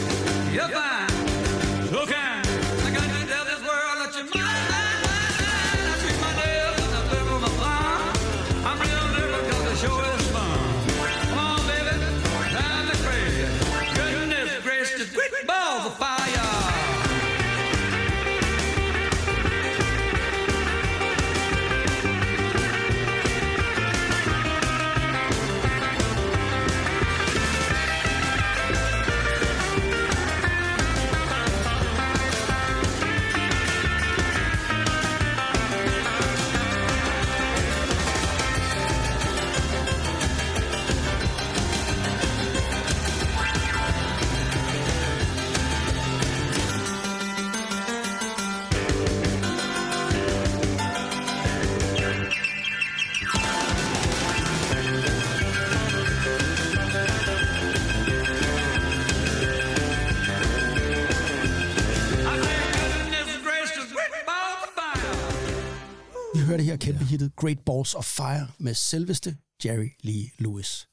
Great 67.54 67.64
Balls 67.64 67.94
of 67.94 68.04
Fire 68.04 68.48
med 68.58 68.74
selveste 68.74 69.36
Jerry 69.64 69.88
Lee 70.00 70.30
Lewis. 70.38 70.88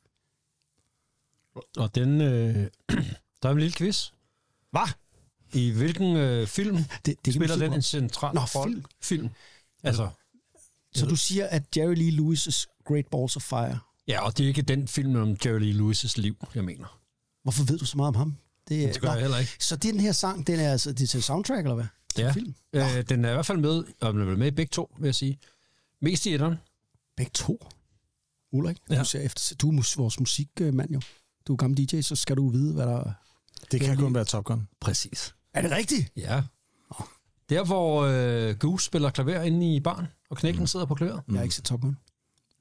Og 1.78 1.96
den... 1.96 2.22
Øh, 2.22 2.56
der 3.44 3.50
er 3.50 3.52
en 3.52 3.60
lille 3.60 3.74
quiz. 3.74 4.12
Hvad? 4.72 4.88
I 5.54 5.72
hvilken 5.72 6.16
øh, 6.18 6.48
film 6.48 6.78
Det, 7.06 7.16
det 7.26 7.34
spiller 7.34 7.56
den 7.56 7.74
en 7.74 7.82
central 7.82 8.36
Nå, 8.36 8.42
rolle? 8.42 8.74
film. 8.76 8.86
film. 9.02 9.30
Altså, 9.84 10.10
Så 10.96 11.06
du 11.06 11.16
siger, 11.16 11.48
at 11.48 11.64
Jerry 11.78 11.96
Lee 11.96 12.12
Lewis' 12.12 12.66
Great 12.86 13.08
Balls 13.08 13.36
of 13.36 13.42
Fire, 13.44 13.80
Ja, 14.08 14.26
og 14.26 14.38
det 14.38 14.44
er 14.44 14.48
ikke 14.48 14.62
den 14.62 14.88
film 14.88 15.16
om 15.16 15.38
Jerry 15.46 15.60
Lee 15.60 15.74
Lewis' 15.92 16.14
liv, 16.16 16.36
jeg 16.56 16.64
mener. 16.64 17.00
hvorfor 17.44 17.64
ved 17.64 17.78
du 17.78 17.86
så 17.86 17.98
meget 17.98 18.08
om 18.08 18.16
ham? 18.16 18.38
Det 18.70 19.00
gør 19.02 19.08
Nå, 19.08 19.14
jeg 19.14 19.22
heller 19.22 19.38
ikke. 19.38 19.52
Så 19.60 19.76
det 19.76 19.94
den 19.94 20.00
her 20.02 20.12
sang, 20.12 20.48
den 20.48 20.60
er 20.60 20.72
altså, 20.72 20.92
det 20.94 21.02
er 21.04 21.08
til 21.08 21.24
soundtrack, 21.24 21.60
eller 21.60 21.76
hvad? 21.76 21.86
Til 22.16 22.22
Ja. 22.24 22.32
film? 22.32 22.56
Øh, 22.74 23.02
den 23.10 23.26
er 23.26 23.30
i 23.30 23.34
hvert 23.34 23.46
fald 23.46 23.58
med, 23.58 23.84
og 24.02 24.14
den 24.14 24.22
er 24.22 24.38
med 24.38 24.48
i 24.48 24.52
begge 24.52 24.70
to, 24.70 24.96
vil 25.00 25.08
jeg 25.08 25.16
sige. 25.16 25.40
Mest 26.02 26.26
i 26.26 26.34
etteren. 26.34 26.56
Begge 27.18 27.32
to. 27.34 27.66
Ulrik, 28.52 28.78
ja. 28.90 29.00
Du, 29.00 29.06
ser 29.06 29.20
efter, 29.20 29.56
du 29.56 29.68
er 29.68 29.72
mus, 29.72 29.98
vores 29.98 30.20
musikmand 30.20 30.92
jo. 30.92 31.02
Du 31.48 31.54
er 31.54 31.58
gammel 31.58 31.78
DJ, 31.78 32.02
så 32.02 32.16
skal 32.16 32.38
du 32.38 32.50
vide, 32.50 32.74
hvad 32.74 32.86
der... 32.86 33.12
Det 33.72 33.82
kan 33.82 33.98
kun 33.98 34.16
være 34.16 34.26
Top 34.26 34.44
Gun. 34.44 34.68
Præcis. 34.80 35.36
Er 35.54 35.62
det 35.62 35.72
rigtigt? 35.72 36.12
Ja. 36.16 36.44
Der, 37.50 37.66
hvor 37.66 38.02
øh, 38.02 38.56
Goose 38.58 38.86
spiller 38.86 39.10
klaver 39.10 39.42
inde 39.42 39.76
i 39.76 39.80
barn, 39.80 40.08
og 40.30 40.38
knækken 40.38 40.68
sidder 40.68 40.86
på 40.86 40.96
klaveret. 40.96 41.22
Jeg 41.28 41.36
har 41.36 41.44
ikke 41.44 41.56
set 41.56 41.66
Top 41.66 41.82
Gun. 41.82 41.98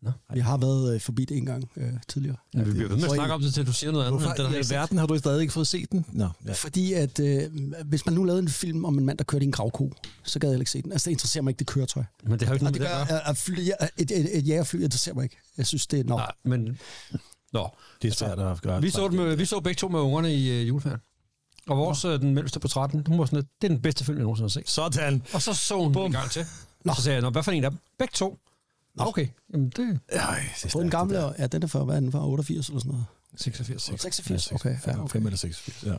Nå. 0.03 0.11
Vi 0.35 0.41
har 0.41 0.57
været 0.57 0.95
øh, 0.95 1.01
forbi 1.01 1.25
det 1.25 1.37
en 1.37 1.47
gang 1.47 1.71
øh, 1.77 1.93
tidligere. 2.09 2.37
Ja, 2.55 2.63
vi 2.63 2.71
bliver 2.73 2.89
ved 2.89 2.97
med 2.97 3.05
at 3.05 3.11
snakke 3.11 3.35
om 3.35 3.41
det, 3.43 3.55
til 3.55 3.67
du 3.67 3.73
siger 3.73 3.93
noget 3.93 4.07
andet. 4.07 4.21
Hvorfor 4.21 4.37
der 4.37 4.51
i 4.51 4.55
er 4.55 4.59
alverden 4.59 4.99
har 4.99 5.07
du 5.07 5.19
stadig 5.19 5.41
ikke 5.41 5.53
fået 5.53 5.67
set 5.67 5.93
den? 5.93 6.07
Nå, 6.13 6.29
ja. 6.47 6.53
Fordi 6.53 6.93
at 6.93 7.21
øh, 7.21 7.51
hvis 7.85 8.07
man 8.07 8.15
nu 8.15 8.25
lavede 8.25 8.43
en 8.43 8.49
film 8.49 8.85
om 8.85 8.99
en 8.99 9.07
mand, 9.07 9.19
der 9.19 9.25
kørte 9.25 9.45
i 9.45 9.47
en 9.47 9.53
gravko, 9.53 9.93
så 10.23 10.39
gad 10.39 10.51
jeg 10.51 10.59
ikke 10.59 10.71
se 10.71 10.83
den. 10.83 10.93
Altså, 10.93 11.05
det 11.05 11.11
interesserer 11.11 11.43
mig 11.43 11.51
ikke, 11.51 11.59
det 11.59 11.67
køretøj. 11.67 12.03
Men 12.23 12.33
det 12.33 12.43
har 12.43 12.49
jo 12.49 12.55
ikke 12.55 12.67
Og 12.67 12.73
noget 12.73 12.75
det 12.75 12.99
med 12.99 13.01
det 13.01 13.09
gør, 13.09 13.31
at 13.31 13.37
fly, 13.37 13.61
et, 13.99 14.11
et, 14.11 14.39
et 14.39 14.49
jægerfly 14.49 14.83
interesserer 14.83 15.15
mig 15.15 15.23
ikke. 15.25 15.37
Jeg 15.59 15.67
synes, 15.67 15.87
det 15.87 16.01
er 16.01 16.05
nok. 16.05 16.19
Nej, 16.19 16.33
men... 16.45 16.79
Nå, 17.53 17.69
Det 18.03 18.09
er 18.09 18.13
svært 18.15 18.39
at 18.39 18.63
gøre. 18.63 18.83
vi 18.83 18.91
så, 18.91 19.09
med, 19.09 19.37
vi 19.37 19.45
så 19.45 19.61
begge 19.61 19.79
to 19.79 19.89
med 19.89 20.01
ungerne 20.01 20.35
i 20.35 20.61
øh, 20.61 20.69
juleferien. 20.69 21.01
Og 21.69 21.77
vores, 21.77 22.05
øh, 22.05 22.21
den 22.21 22.35
mellemste 22.35 22.61
på 22.61 22.69
13, 22.69 23.07
hun 23.07 23.19
var 23.19 23.25
sådan, 23.25 23.39
det 23.63 23.71
er 23.71 23.75
den 23.75 23.83
bedste 23.83 24.05
film, 24.05 24.19
jeg 24.19 24.23
nogensinde 24.23 24.45
har 24.45 24.49
set. 24.49 24.71
Sådan. 24.71 25.23
Og 25.33 25.43
så 25.43 25.55
så 25.55 25.77
hun 25.77 26.07
en 26.07 26.13
gang 26.13 26.31
til. 26.31 26.47
Nå. 26.85 26.95
Så 26.95 27.03
sagde 27.03 27.15
jeg, 27.15 27.23
Nå, 27.23 27.31
hvad 27.31 27.43
for 27.43 27.53
en 27.53 27.65
af 27.65 27.71
dem? 27.71 27.79
Begge 27.99 28.13
to. 28.15 28.39
Nå. 28.95 29.05
Okay, 29.05 29.29
jamen 29.53 29.69
det 29.77 30.01
er 30.09 30.21
Ej, 30.21 30.41
det 30.63 30.65
er 30.65 30.71
På 30.73 30.81
den 30.83 30.91
gamle, 30.91 31.17
det 31.19 31.35
ja, 31.39 31.47
den 31.47 31.63
er 31.63 31.67
fra, 31.67 31.85
hvad 31.85 31.97
er 31.97 32.01
den 32.01 32.13
fra, 32.13 32.27
88 32.29 32.69
eller 32.69 32.81
sådan 32.81 32.91
noget? 32.91 33.05
86. 33.37 33.83
86, 33.83 34.53
okay. 34.53 34.77
Ja, 34.87 34.99
okay. 35.03 35.13
5 35.13 35.27
eller 35.27 35.37
6. 35.37 35.83
Ja. 35.87 35.91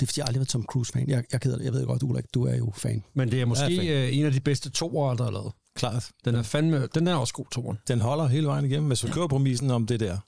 Det 0.00 0.02
er 0.02 0.06
fordi, 0.06 0.20
jeg 0.20 0.26
aldrig 0.26 0.34
har 0.34 0.40
været 0.40 0.48
Tom 0.48 0.64
Cruise-fan. 0.64 1.08
Jeg, 1.08 1.24
jeg, 1.32 1.40
keder 1.40 1.56
det. 1.58 1.64
jeg 1.64 1.72
ved 1.72 1.86
godt, 1.86 2.02
Ulrik, 2.02 2.24
du 2.34 2.44
er 2.46 2.56
jo 2.56 2.72
fan. 2.76 3.04
Men 3.14 3.30
det 3.30 3.40
er 3.40 3.44
måske 3.46 3.64
Ja, 3.64 3.70
fint. 3.70 3.90
øh, 3.90 4.16
en 4.18 4.26
af 4.26 4.32
de 4.32 4.40
bedste 4.40 4.70
toere, 4.70 5.16
der 5.16 5.26
er 5.26 5.30
lavet. 5.30 5.52
Klart. 5.76 6.10
Den 6.24 6.34
er 6.34 6.42
fandme, 6.42 6.86
den 6.94 7.06
er 7.08 7.14
også 7.14 7.34
god, 7.34 7.44
toeren. 7.52 7.78
Den 7.88 8.00
holder 8.00 8.26
hele 8.26 8.46
vejen 8.46 8.64
igennem. 8.64 8.86
Hvis 8.86 9.04
vi 9.04 9.10
kører 9.10 9.26
præmissen 9.26 9.70
om 9.70 9.86
det 9.86 10.00
der 10.00 10.18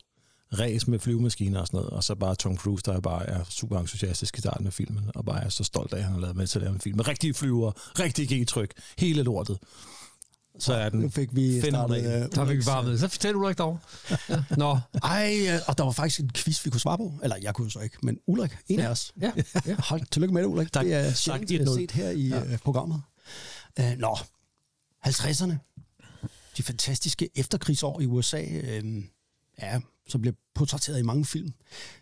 ræs 0.59 0.89
med 0.89 0.99
flyvemaskiner 0.99 1.61
og 1.61 1.67
sådan 1.67 1.77
noget, 1.79 1.91
og 1.91 2.05
så 2.05 2.15
bare 2.15 2.35
Tom 2.35 2.57
Cruise, 2.57 2.83
der 2.87 3.01
bare 3.01 3.27
er 3.27 3.45
super 3.49 3.81
entusiastisk 3.81 4.39
i 4.39 4.41
starten 4.41 4.67
af 4.67 4.73
filmen, 4.73 5.11
og 5.15 5.25
bare 5.25 5.45
er 5.45 5.49
så 5.49 5.65
stolt 5.65 5.93
af, 5.93 5.97
at 5.99 6.05
han 6.05 6.13
har 6.13 6.21
lavet 6.21 6.37
med 6.37 6.47
til 6.47 6.59
at 6.59 6.63
lave 6.63 6.75
en 6.75 6.81
film 6.81 6.97
med 6.97 7.09
rigtige 7.09 7.35
flyver, 7.35 7.73
rigtig 8.01 8.33
G-tryk, 8.33 8.71
hele 8.99 9.23
lortet. 9.23 9.59
Så 10.59 10.75
er 10.75 10.89
den 10.89 11.01
Nu 11.01 11.09
fik 11.09 11.29
vi 11.33 11.61
startet... 11.61 11.97
Uh, 11.97 12.31
Der 12.35 12.47
fik 12.47 12.57
vi 12.59 12.91
ved. 12.91 12.99
Så 12.99 13.09
fortæl 13.09 13.37
Ulrik 13.37 13.59
derovre. 13.59 13.79
Ja. 14.29 14.45
Nå, 14.57 14.79
Ej, 15.03 15.47
øh, 15.49 15.61
og 15.67 15.79
der 15.79 15.85
var 15.85 15.91
faktisk 15.93 16.21
en 16.21 16.31
quiz, 16.35 16.65
vi 16.65 16.71
kunne 16.71 16.81
svare 16.81 16.99
på. 16.99 17.13
Eller 17.23 17.37
jeg 17.43 17.55
kunne 17.55 17.71
så 17.71 17.81
ikke, 17.81 17.97
men 18.03 18.19
Ulrik, 18.27 18.57
en 18.69 18.81
af 18.81 18.89
os. 18.89 19.13
ja. 19.21 19.33
ja. 19.67 19.77
Hold, 19.89 20.03
tillykke 20.11 20.35
med 20.35 20.43
det, 20.43 20.49
Ulrik. 20.49 20.73
Tak. 20.73 20.85
Det 20.85 20.95
er 20.95 21.05
Tak, 21.05 21.17
sjældent 21.17 21.75
set 21.75 21.91
her 21.91 22.11
i 22.11 22.29
ja. 22.29 22.57
programmet. 22.65 23.03
Uh, 23.81 23.99
nå, 23.99 24.17
50'erne. 25.07 25.55
De 26.57 26.63
fantastiske 26.63 27.29
efterkrigsår 27.35 28.01
i 28.01 28.07
USA. 28.07 28.43
Uh, 28.43 29.03
ja, 29.63 29.81
som 30.09 30.21
bliver 30.21 30.35
portrætteret 30.55 30.99
i 30.99 31.03
mange 31.03 31.25
film. 31.25 31.53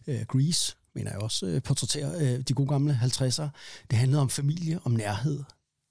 Uh, 0.06 0.22
Grease, 0.28 0.76
mener 0.94 1.10
jeg 1.10 1.20
også, 1.20 1.46
uh, 1.46 1.62
portrætterer 1.62 2.16
uh, 2.16 2.40
de 2.40 2.54
gode 2.54 2.68
gamle 2.68 3.00
50'ere. 3.02 3.48
Det 3.90 3.98
handlede 3.98 4.22
om 4.22 4.30
familie, 4.30 4.80
om 4.84 4.92
nærhed, 4.92 5.42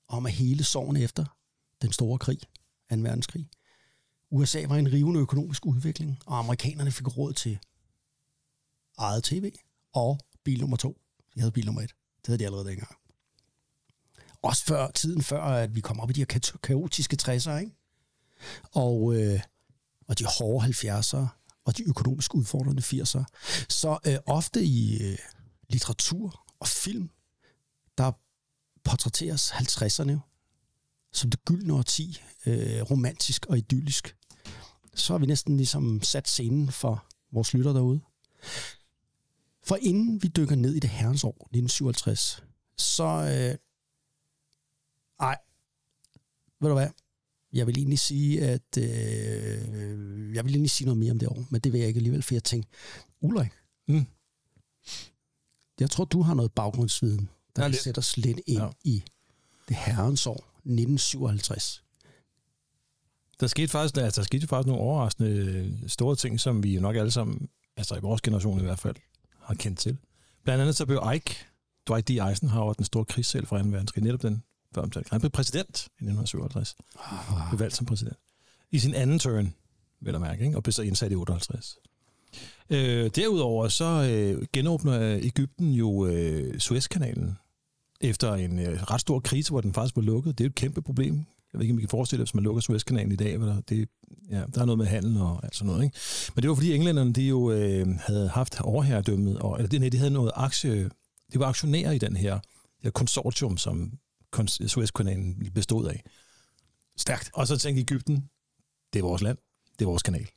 og 0.09 0.17
om 0.17 0.25
at 0.25 0.31
hele 0.31 0.63
sorgen 0.63 0.97
efter 0.97 1.25
den 1.81 1.91
store 1.91 2.19
krig, 2.19 2.39
2. 2.89 2.95
verdenskrig. 2.95 3.49
USA 4.29 4.65
var 4.67 4.75
i 4.75 4.79
en 4.79 4.91
rivende 4.91 5.19
økonomisk 5.19 5.65
udvikling, 5.65 6.19
og 6.25 6.39
amerikanerne 6.39 6.91
fik 6.91 7.17
råd 7.17 7.33
til 7.33 7.59
eget 8.97 9.23
tv 9.23 9.51
og 9.93 10.19
bil 10.43 10.59
nummer 10.59 10.77
to. 10.77 11.01
De 11.35 11.39
havde 11.39 11.51
bil 11.51 11.65
nummer 11.65 11.81
et. 11.81 11.91
Det 12.17 12.27
havde 12.27 12.39
de 12.39 12.45
allerede 12.45 12.69
dengang. 12.69 12.95
Også 14.41 14.65
før, 14.65 14.91
tiden 14.91 15.21
før, 15.21 15.43
at 15.43 15.75
vi 15.75 15.81
kom 15.81 15.99
op 15.99 16.09
i 16.09 16.13
de 16.13 16.19
her 16.19 16.57
kaotiske 16.63 17.17
60'ere, 17.21 17.57
ikke? 17.57 17.71
Og, 18.71 19.15
øh, 19.15 19.41
og 20.07 20.19
de 20.19 20.25
hårde 20.25 20.67
70'ere, 20.67 21.27
og 21.65 21.77
de 21.77 21.83
økonomisk 21.89 22.35
udfordrende 22.35 22.81
80'ere. 22.81 23.23
Så 23.69 23.99
øh, 24.07 24.17
ofte 24.25 24.63
i 24.63 25.03
øh, 25.03 25.17
litteratur 25.69 26.45
og 26.59 26.67
film, 26.67 27.09
der 27.97 28.11
portrætteres 28.83 29.51
50'erne 29.51 30.30
som 31.13 31.29
det 31.29 31.45
gyldne 31.45 31.73
årti, 31.73 32.21
øh, 32.45 32.81
romantisk 32.81 33.45
og 33.45 33.57
idyllisk. 33.57 34.15
Så 34.95 35.13
har 35.13 35.17
vi 35.19 35.25
næsten 35.25 35.57
ligesom 35.57 36.01
sat 36.03 36.27
scenen 36.27 36.71
for 36.71 37.05
vores 37.31 37.53
lytter 37.53 37.73
derude. 37.73 38.01
For 39.63 39.75
inden 39.81 40.23
vi 40.23 40.27
dykker 40.27 40.55
ned 40.55 40.73
i 40.73 40.79
det 40.79 40.89
herrens 40.89 41.23
år, 41.23 41.47
1957, 41.51 42.43
så... 42.77 43.03
Øh, 43.03 43.57
ej, 45.19 45.37
ved 46.59 46.69
du 46.69 46.75
hvad? 46.75 46.89
Jeg 47.53 47.67
vil 47.67 47.77
egentlig 47.77 47.99
sige, 47.99 48.41
at... 48.47 48.77
Øh, 48.77 50.35
jeg 50.35 50.45
vil 50.45 50.51
egentlig 50.53 50.71
sige 50.71 50.85
noget 50.85 50.97
mere 50.99 51.11
om 51.11 51.19
det 51.19 51.27
år, 51.27 51.45
men 51.49 51.61
det 51.61 51.73
vil 51.73 51.79
jeg 51.79 51.87
ikke 51.87 51.97
alligevel, 51.97 52.23
for 52.23 52.35
jeg 52.35 52.43
tænkte, 52.43 52.69
Ulrik, 53.21 53.51
Mm. 53.87 54.05
jeg 55.79 55.89
tror, 55.89 56.05
du 56.05 56.21
har 56.21 56.33
noget 56.33 56.51
baggrundsviden, 56.51 57.29
der 57.55 57.61
Ja, 57.61 57.63
kan 57.63 57.71
lidt. 57.71 57.83
sætte 57.83 57.99
os 57.99 58.17
lidt 58.17 58.39
ind 58.47 58.61
ja. 58.61 58.69
i 58.83 59.03
det 59.67 59.75
herrens 59.75 60.27
år, 60.27 60.50
1957. 60.65 61.83
Der 63.39 63.47
skete 63.47 63.67
faktisk, 63.67 63.97
altså, 63.97 64.21
der 64.21 64.25
skete 64.25 64.47
faktisk 64.47 64.67
nogle 64.67 64.81
overraskende 64.81 65.29
øh, 65.29 65.89
store 65.89 66.15
ting, 66.15 66.39
som 66.39 66.63
vi 66.63 66.73
jo 66.75 66.81
nok 66.81 66.95
alle 66.95 67.11
sammen, 67.11 67.49
altså 67.77 67.95
i 67.95 67.99
vores 67.99 68.21
generation 68.21 68.59
i 68.59 68.63
hvert 68.63 68.79
fald, 68.79 68.95
har 69.39 69.55
kendt 69.55 69.79
til. 69.79 69.97
Blandt 70.43 70.61
andet 70.61 70.75
så 70.75 70.85
blev 70.85 71.03
Ike, 71.15 71.35
Dwight 71.87 72.07
D. 72.07 72.11
Eisenhower, 72.11 72.73
den 72.73 72.85
store 72.85 73.05
krigssæl 73.05 73.45
fra 73.45 73.61
2. 73.61 73.69
verdenskrig, 73.69 74.03
netop 74.03 74.21
den 74.21 74.43
før 74.75 74.81
omtalt. 74.81 75.09
Han 75.09 75.19
blev 75.19 75.31
præsident 75.31 75.79
i 75.79 76.03
1957. 76.03 76.75
Ah. 76.99 77.49
Blev 77.49 77.59
valgt 77.59 77.75
som 77.75 77.85
præsident. 77.85 78.17
I 78.71 78.79
sin 78.79 78.93
anden 78.93 79.19
turn, 79.19 79.53
vil 80.01 80.11
jeg 80.11 80.21
mærke, 80.21 80.45
ikke? 80.45 80.57
og 80.57 80.63
blev 80.63 80.73
så 80.73 80.81
indsat 80.81 81.11
i 81.11 81.15
58. 81.15 81.77
Øh, 82.69 83.09
derudover 83.15 83.67
så 83.67 83.85
øh, 83.85 84.47
genåbner 84.53 85.19
Ægypten 85.21 85.73
jo 85.73 86.05
øh, 86.05 86.59
Suezkanalen 86.59 87.37
efter 88.01 88.33
en 88.33 88.59
øh, 88.59 88.83
ret 88.83 89.01
stor 89.01 89.19
krise, 89.19 89.49
hvor 89.49 89.61
den 89.61 89.73
faktisk 89.73 89.95
var 89.95 90.01
lukket. 90.01 90.37
Det 90.37 90.43
er 90.43 90.45
jo 90.45 90.49
et 90.49 90.55
kæmpe 90.55 90.81
problem. 90.81 91.15
Jeg 91.53 91.59
ved 91.59 91.61
ikke, 91.61 91.73
om 91.73 91.79
I 91.79 91.81
kan 91.81 91.89
forestille 91.89 92.19
jer, 92.19 92.25
hvis 92.25 92.35
man 92.35 92.43
lukker 92.43 92.61
Suezkanalen 92.61 93.11
i 93.11 93.15
dag, 93.15 93.39
der, 93.39 93.61
det, 93.61 93.89
ja, 94.29 94.43
der 94.55 94.61
er 94.61 94.65
noget 94.65 94.77
med 94.77 94.85
handel 94.85 95.21
og 95.21 95.39
alt 95.43 95.55
sådan 95.55 95.67
noget. 95.67 95.83
Ikke? 95.83 95.97
Men 96.35 96.41
det 96.41 96.49
var 96.49 96.55
fordi 96.55 96.73
englænderne, 96.73 97.13
de 97.13 97.21
jo 97.21 97.51
øh, 97.51 97.87
havde 97.99 98.29
haft 98.29 98.61
overherredømmet, 98.61 99.39
og, 99.39 99.57
eller 99.57 99.69
det, 99.69 99.79
nej, 99.79 99.89
de 99.89 99.97
havde 99.97 100.11
noget 100.11 100.31
aktie, 100.35 100.89
de 101.33 101.39
var 101.39 101.45
aktionærer 101.45 101.91
i 101.91 101.97
den 101.97 102.15
her, 102.15 102.39
her 102.83 102.91
konsortium, 102.91 103.57
som 103.57 103.91
Suezkanalen 104.47 105.51
bestod 105.53 105.87
af. 105.87 106.03
Stærkt. 106.97 107.29
Og 107.33 107.47
så 107.47 107.57
tænkte 107.57 107.81
Ægypten, 107.81 108.29
det 108.93 108.99
er 108.99 109.03
vores 109.03 109.21
land, 109.21 109.37
det 109.79 109.85
er 109.85 109.89
vores 109.89 110.03
kanal. 110.03 110.27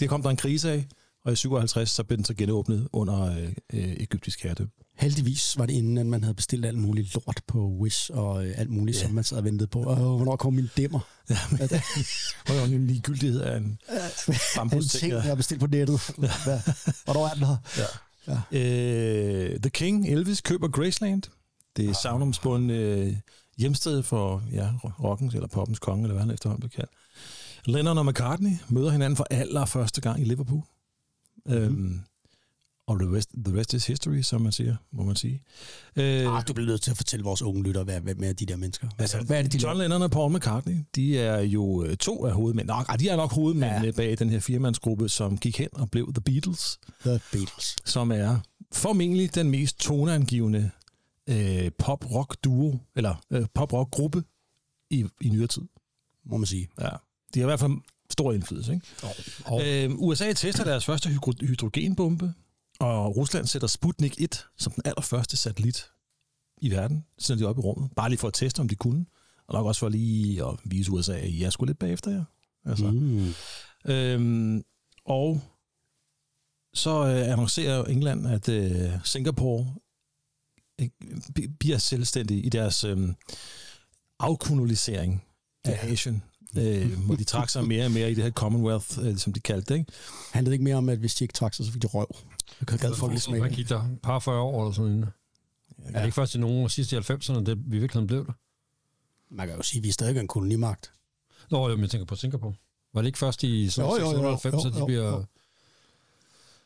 Det 0.00 0.08
kom 0.08 0.22
der 0.22 0.30
en 0.30 0.36
krise 0.36 0.72
af, 0.72 0.86
og 1.24 1.32
i 1.32 1.36
57 1.36 1.90
så 1.90 2.04
blev 2.04 2.16
den 2.16 2.24
så 2.24 2.34
genåbnet 2.34 2.88
under 2.92 3.22
øh, 3.22 3.42
øh, 3.72 3.92
egyptisk 4.00 4.42
herredømme. 4.42 4.70
Heldigvis 4.96 5.58
var 5.58 5.66
det 5.66 5.72
inden, 5.74 5.98
at 5.98 6.06
man 6.06 6.22
havde 6.22 6.34
bestilt 6.34 6.66
alt 6.66 6.78
muligt 6.78 7.14
lort 7.14 7.40
på 7.46 7.58
Wish 7.80 8.10
og 8.14 8.46
øh, 8.46 8.54
alt 8.56 8.70
muligt, 8.70 8.96
Ja. 8.96 9.00
ja. 9.02 9.06
som 9.06 9.14
man 9.14 9.24
sad 9.24 9.36
og 9.38 9.44
ventede 9.44 9.68
på. 9.68 9.82
Og 9.82 9.96
hvornår 9.96 10.36
kom 10.36 10.52
min 10.54 10.68
dimmer? 10.76 11.00
Ja, 11.30 11.36
men, 11.50 11.60
jo 12.48 12.74
en 12.76 12.86
ligegyldighed 12.86 13.40
af 13.40 13.56
en 13.56 13.78
En 14.28 14.34
bambus 14.56 14.86
ting, 14.86 15.12
jeg 15.12 15.22
har 15.22 15.34
bestilt 15.34 15.60
på 15.60 15.66
nettet. 15.66 16.00
Hvad? 16.18 16.60
Hvornår 17.04 17.26
er 17.28 17.34
den 17.34 17.44
her? 17.46 17.56
Ja. 18.28 18.58
Øh, 18.58 19.60
The 19.60 19.70
King, 19.70 20.08
Elvis, 20.08 20.40
køber 20.40 20.68
Graceland. 20.68 21.22
Det 21.76 21.88
er 21.88 21.92
savnomspundet 21.92 22.74
øh, 22.76 23.14
hjemsted 23.58 24.02
for 24.02 24.42
ja, 24.52 24.68
rockens 24.84 25.34
eller 25.34 25.48
poppens 25.48 25.78
konge, 25.78 26.02
eller 26.02 26.14
hvad 26.14 26.22
han 26.22 26.34
efterhånden 26.34 26.68
bliver 26.68 26.84
kaldt. 26.84 26.90
Lennon 27.66 27.98
og 27.98 28.06
McCartney 28.06 28.50
møder 28.68 28.90
hinanden 28.90 29.16
for 29.16 29.26
allerførste 29.30 30.00
gang 30.00 30.20
i 30.20 30.24
Liverpool. 30.24 30.62
Mm. 31.46 31.52
Øhm, 31.52 32.00
og 32.86 32.98
the 32.98 33.16
rest, 33.16 33.30
the 33.44 33.58
rest 33.60 33.74
is 33.74 33.86
history, 33.86 34.20
som 34.22 34.40
man 34.40 34.52
siger, 34.52 34.76
må 34.92 35.02
man 35.04 35.16
sige. 35.16 35.42
Øh, 35.96 36.36
Ah, 36.36 36.48
du 36.48 36.52
bliver 36.52 36.66
nødt 36.66 36.82
til 36.82 36.90
at 36.90 36.96
fortælle 36.96 37.24
vores 37.24 37.42
unge 37.42 37.62
lytter, 37.62 37.84
hvad, 37.84 38.00
hvad 38.00 38.14
med 38.14 38.34
de 38.34 38.46
der 38.46 38.56
mennesker. 38.56 38.88
Altså, 38.98 39.20
hvad 39.20 39.38
er 39.38 39.42
det, 39.42 39.52
de 39.52 39.58
John? 39.58 39.78
Lennon 39.78 40.02
og 40.02 40.10
Paul 40.10 40.32
McCartney, 40.36 40.76
de 40.94 41.18
er 41.18 41.40
jo 41.40 41.84
øh, 41.84 41.96
to 41.96 42.26
af 42.26 42.32
hovedmænd. 42.32 42.66
Nok, 42.66 42.86
ah, 42.88 42.98
de 42.98 43.08
er 43.08 43.16
nok 43.16 43.32
hovedmændene 43.32 43.84
ja. 43.86 43.90
bag 43.92 44.18
den 44.18 44.30
her 44.30 44.40
firmandsgruppe, 44.40 45.08
som 45.08 45.38
gik 45.38 45.58
hen 45.58 45.68
og 45.72 45.90
blev 45.90 46.12
The 46.14 46.20
Beatles, 46.20 46.78
The 47.00 47.20
Beatles. 47.32 47.76
som 47.84 48.12
er 48.12 48.38
formentlig 48.72 49.34
den 49.34 49.50
mest 49.50 49.80
toneangivende 49.80 50.70
øh, 51.28 51.70
pop-rock-duo, 51.78 52.78
eller 52.96 53.14
øh, 53.30 53.46
pop-rock-gruppe 53.54 54.24
i, 54.90 55.04
i 55.20 55.28
nyere 55.28 55.46
tid. 55.46 55.62
Må 56.24 56.36
man 56.36 56.46
sige. 56.46 56.68
Ja. 56.80 56.88
De 57.34 57.40
har 57.40 57.46
i 57.46 57.48
hvert 57.48 57.60
fald 57.60 57.72
stor 58.12 58.32
indflydelse. 58.32 58.72
Ikke? 58.72 58.86
Og, 59.02 59.66
Øh, 59.66 59.90
USA 59.94 60.32
tester 60.32 60.64
deres 60.64 60.84
første 60.84 61.08
hydro- 61.08 61.46
hydrogenbombe, 61.46 62.34
og 62.80 63.16
Rusland 63.16 63.46
sætter 63.46 63.68
Sputnik 63.68 64.20
1 64.20 64.46
som 64.58 64.72
den 64.72 64.82
allerførste 64.86 65.36
satellit 65.36 65.84
i 66.62 66.70
verden, 66.70 67.04
sender 67.18 67.44
de 67.44 67.48
op 67.48 67.58
i 67.58 67.60
rummet, 67.60 67.90
bare 67.96 68.08
lige 68.08 68.18
for 68.18 68.28
at 68.28 68.34
teste, 68.34 68.60
om 68.60 68.68
de 68.68 68.74
kunne. 68.74 69.06
Og 69.48 69.54
nok 69.54 69.66
også 69.66 69.78
for 69.78 69.88
lige 69.88 70.44
at 70.44 70.56
vise 70.64 70.90
USA, 70.90 71.12
at 71.18 71.32
er 71.46 71.50
sgu 71.50 71.64
lidt 71.64 71.78
bagefter 71.78 72.10
jer. 72.10 72.24
Altså. 72.64 72.90
Mm. 72.90 73.32
Øhm, 73.92 74.62
og 75.04 75.40
så 76.74 76.90
øh, 77.06 77.32
annoncerer 77.32 77.84
England, 77.84 78.26
at 78.26 78.48
øh, 78.48 78.90
Singapore 79.04 79.74
øh, 80.80 80.88
bliver 81.60 81.78
selvstændig 81.78 82.46
i 82.46 82.48
deres 82.48 82.84
øh, 82.84 83.08
afkolonisering 84.18 85.24
af 85.64 85.78
Asien. 85.92 86.22
Øh, 86.56 86.98
hvor 87.06 87.14
de 87.14 87.24
trak 87.24 87.48
sig 87.48 87.64
mere 87.64 87.84
og 87.84 87.90
mere 87.90 88.10
i 88.10 88.14
det 88.14 88.24
her 88.24 88.30
Commonwealth, 88.30 88.98
øh, 89.02 89.16
som 89.16 89.32
de 89.32 89.40
kaldte 89.40 89.74
det. 89.74 89.80
Ikke? 89.80 89.92
Handlede 90.32 90.54
ikke 90.54 90.64
mere 90.64 90.76
om, 90.76 90.88
at 90.88 90.98
hvis 90.98 91.14
de 91.14 91.24
ikke 91.24 91.34
trak 91.34 91.54
sig, 91.54 91.66
så 91.66 91.72
fik 91.72 91.82
de 91.82 91.86
røv. 91.86 92.06
Jeg 92.60 92.66
kan 92.66 92.78
gad 92.78 92.94
folk 92.94 93.12
lidt 93.12 93.30
Man 93.30 93.38
smage. 93.40 93.54
gik 93.54 93.68
der 93.68 93.84
par 94.02 94.18
40 94.18 94.40
år 94.40 94.62
eller 94.62 94.72
sådan 94.74 94.90
noget. 94.92 95.12
Ja. 95.82 95.88
Er 95.88 95.98
det 95.98 96.04
ikke 96.04 96.14
først 96.14 96.34
i 96.34 96.38
nogen 96.38 96.68
sidste 96.68 96.96
i 96.96 96.98
90'erne, 96.98 97.44
det 97.44 97.58
vi 97.66 97.78
virkelig 97.78 98.06
blev 98.06 98.26
det? 98.26 98.34
Man 99.30 99.46
kan 99.46 99.56
jo 99.56 99.62
sige, 99.62 99.78
at 99.78 99.82
vi 99.82 99.88
er 99.88 99.92
stadig 99.92 100.20
en 100.20 100.28
kolonimagt. 100.28 100.92
Nå, 101.50 101.68
jo, 101.68 101.74
men 101.74 101.82
jeg 101.82 101.90
tænker 101.90 102.06
på 102.06 102.16
Singapore. 102.16 102.54
Var 102.94 103.00
det 103.02 103.06
ikke 103.06 103.18
først 103.18 103.42
i 103.42 103.68
sådan 103.70 103.90
Jo, 103.90 103.96
jo, 103.96 104.06
jo, 104.06 104.38
96, 104.38 104.64
jo, 104.64 104.68
at 104.68 104.74
de 104.74 104.78
jo, 104.78 104.86
bliver... 104.86 105.10
jo. 105.10 105.24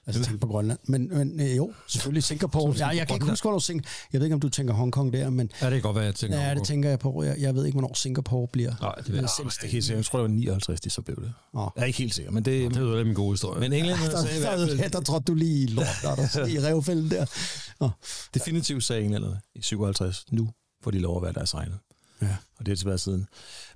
Altså 0.06 0.25
tænk 0.25 0.40
på 0.40 0.46
Grønland. 0.46 0.78
Men, 0.84 1.08
men 1.08 1.40
øh, 1.40 1.56
jo, 1.56 1.72
selvfølgelig 1.86 2.22
Singapore. 2.25 2.75
Ja, 2.78 2.86
jeg 2.88 3.06
kan 3.06 3.16
ikke 3.16 3.26
huske, 3.26 3.44
hvornår 3.44 3.58
Sing... 3.58 3.84
Jeg 4.12 4.20
ved 4.20 4.26
ikke, 4.26 4.34
om 4.34 4.40
du 4.40 4.48
tænker 4.48 4.75
Hongkong 4.75 5.12
der, 5.12 5.30
men 5.30 5.50
Ja, 5.60 5.66
det 5.66 5.72
kan 5.72 5.82
godt 5.82 5.94
være, 5.96 6.04
jeg 6.04 6.14
tænker 6.14 6.40
ja, 6.40 6.54
det 6.54 6.64
tænker 6.64 6.88
jeg 6.88 6.98
på. 6.98 7.22
Jeg, 7.22 7.36
jeg 7.38 7.54
ved 7.54 7.64
ikke, 7.66 7.75
hvornår 7.78 7.94
Singapore 7.94 8.48
bliver 8.48 8.72
Nej, 8.80 8.94
det 8.94 9.08
ved 9.08 9.14
øh, 9.14 9.22
jeg. 9.22 9.30
selvstændig. 9.36 9.72
Helt 9.72 9.84
sikkert. 9.84 9.96
Jeg 9.98 10.04
tror, 10.04 10.18
det 10.18 10.30
var 10.30 10.36
59, 10.36 10.80
de 10.80 10.90
så 10.90 11.02
blev 11.02 11.16
det. 11.16 11.32
Nå. 11.54 11.70
Jeg 11.76 11.82
er 11.82 11.86
ikke 11.86 11.98
helt 11.98 12.14
sikker, 12.14 12.32
men 12.32 12.44
det... 12.44 12.70
Det 12.70 12.76
er 12.76 12.80
jo 12.98 13.04
min 13.04 13.14
gode 13.14 13.32
historie. 13.32 13.60
Men 13.60 13.72
englænderne 13.72 14.10
Der, 14.12 14.22
sagde 14.22 14.36
i 14.36 14.40
hvert 14.40 14.58
der, 14.58 14.66
fald, 14.66 14.78
der, 14.78 14.88
der 14.88 15.00
trådte 15.00 15.25
du 15.25 15.34
lige 15.34 15.62
i 15.62 15.66
lort, 15.66 15.86
der, 16.02 16.14
der 16.14 16.46
i 16.46 16.60
revfælden 16.60 17.10
der. 17.10 17.26
Nå. 17.80 17.90
definitivt 18.34 18.84
sagde 18.84 19.02
englænderne 19.02 19.40
i 19.54 19.62
57, 19.62 20.25
nu 20.32 20.50
får 20.82 20.90
de 20.90 20.98
lov 20.98 21.16
at 21.16 21.22
være 21.22 21.32
deres 21.32 21.54
egne. 21.54 21.75
Ja. 22.22 22.36
Og 22.58 22.66
det 22.66 22.72
er 22.72 22.76
tilbage 22.76 22.98
siden. 22.98 23.26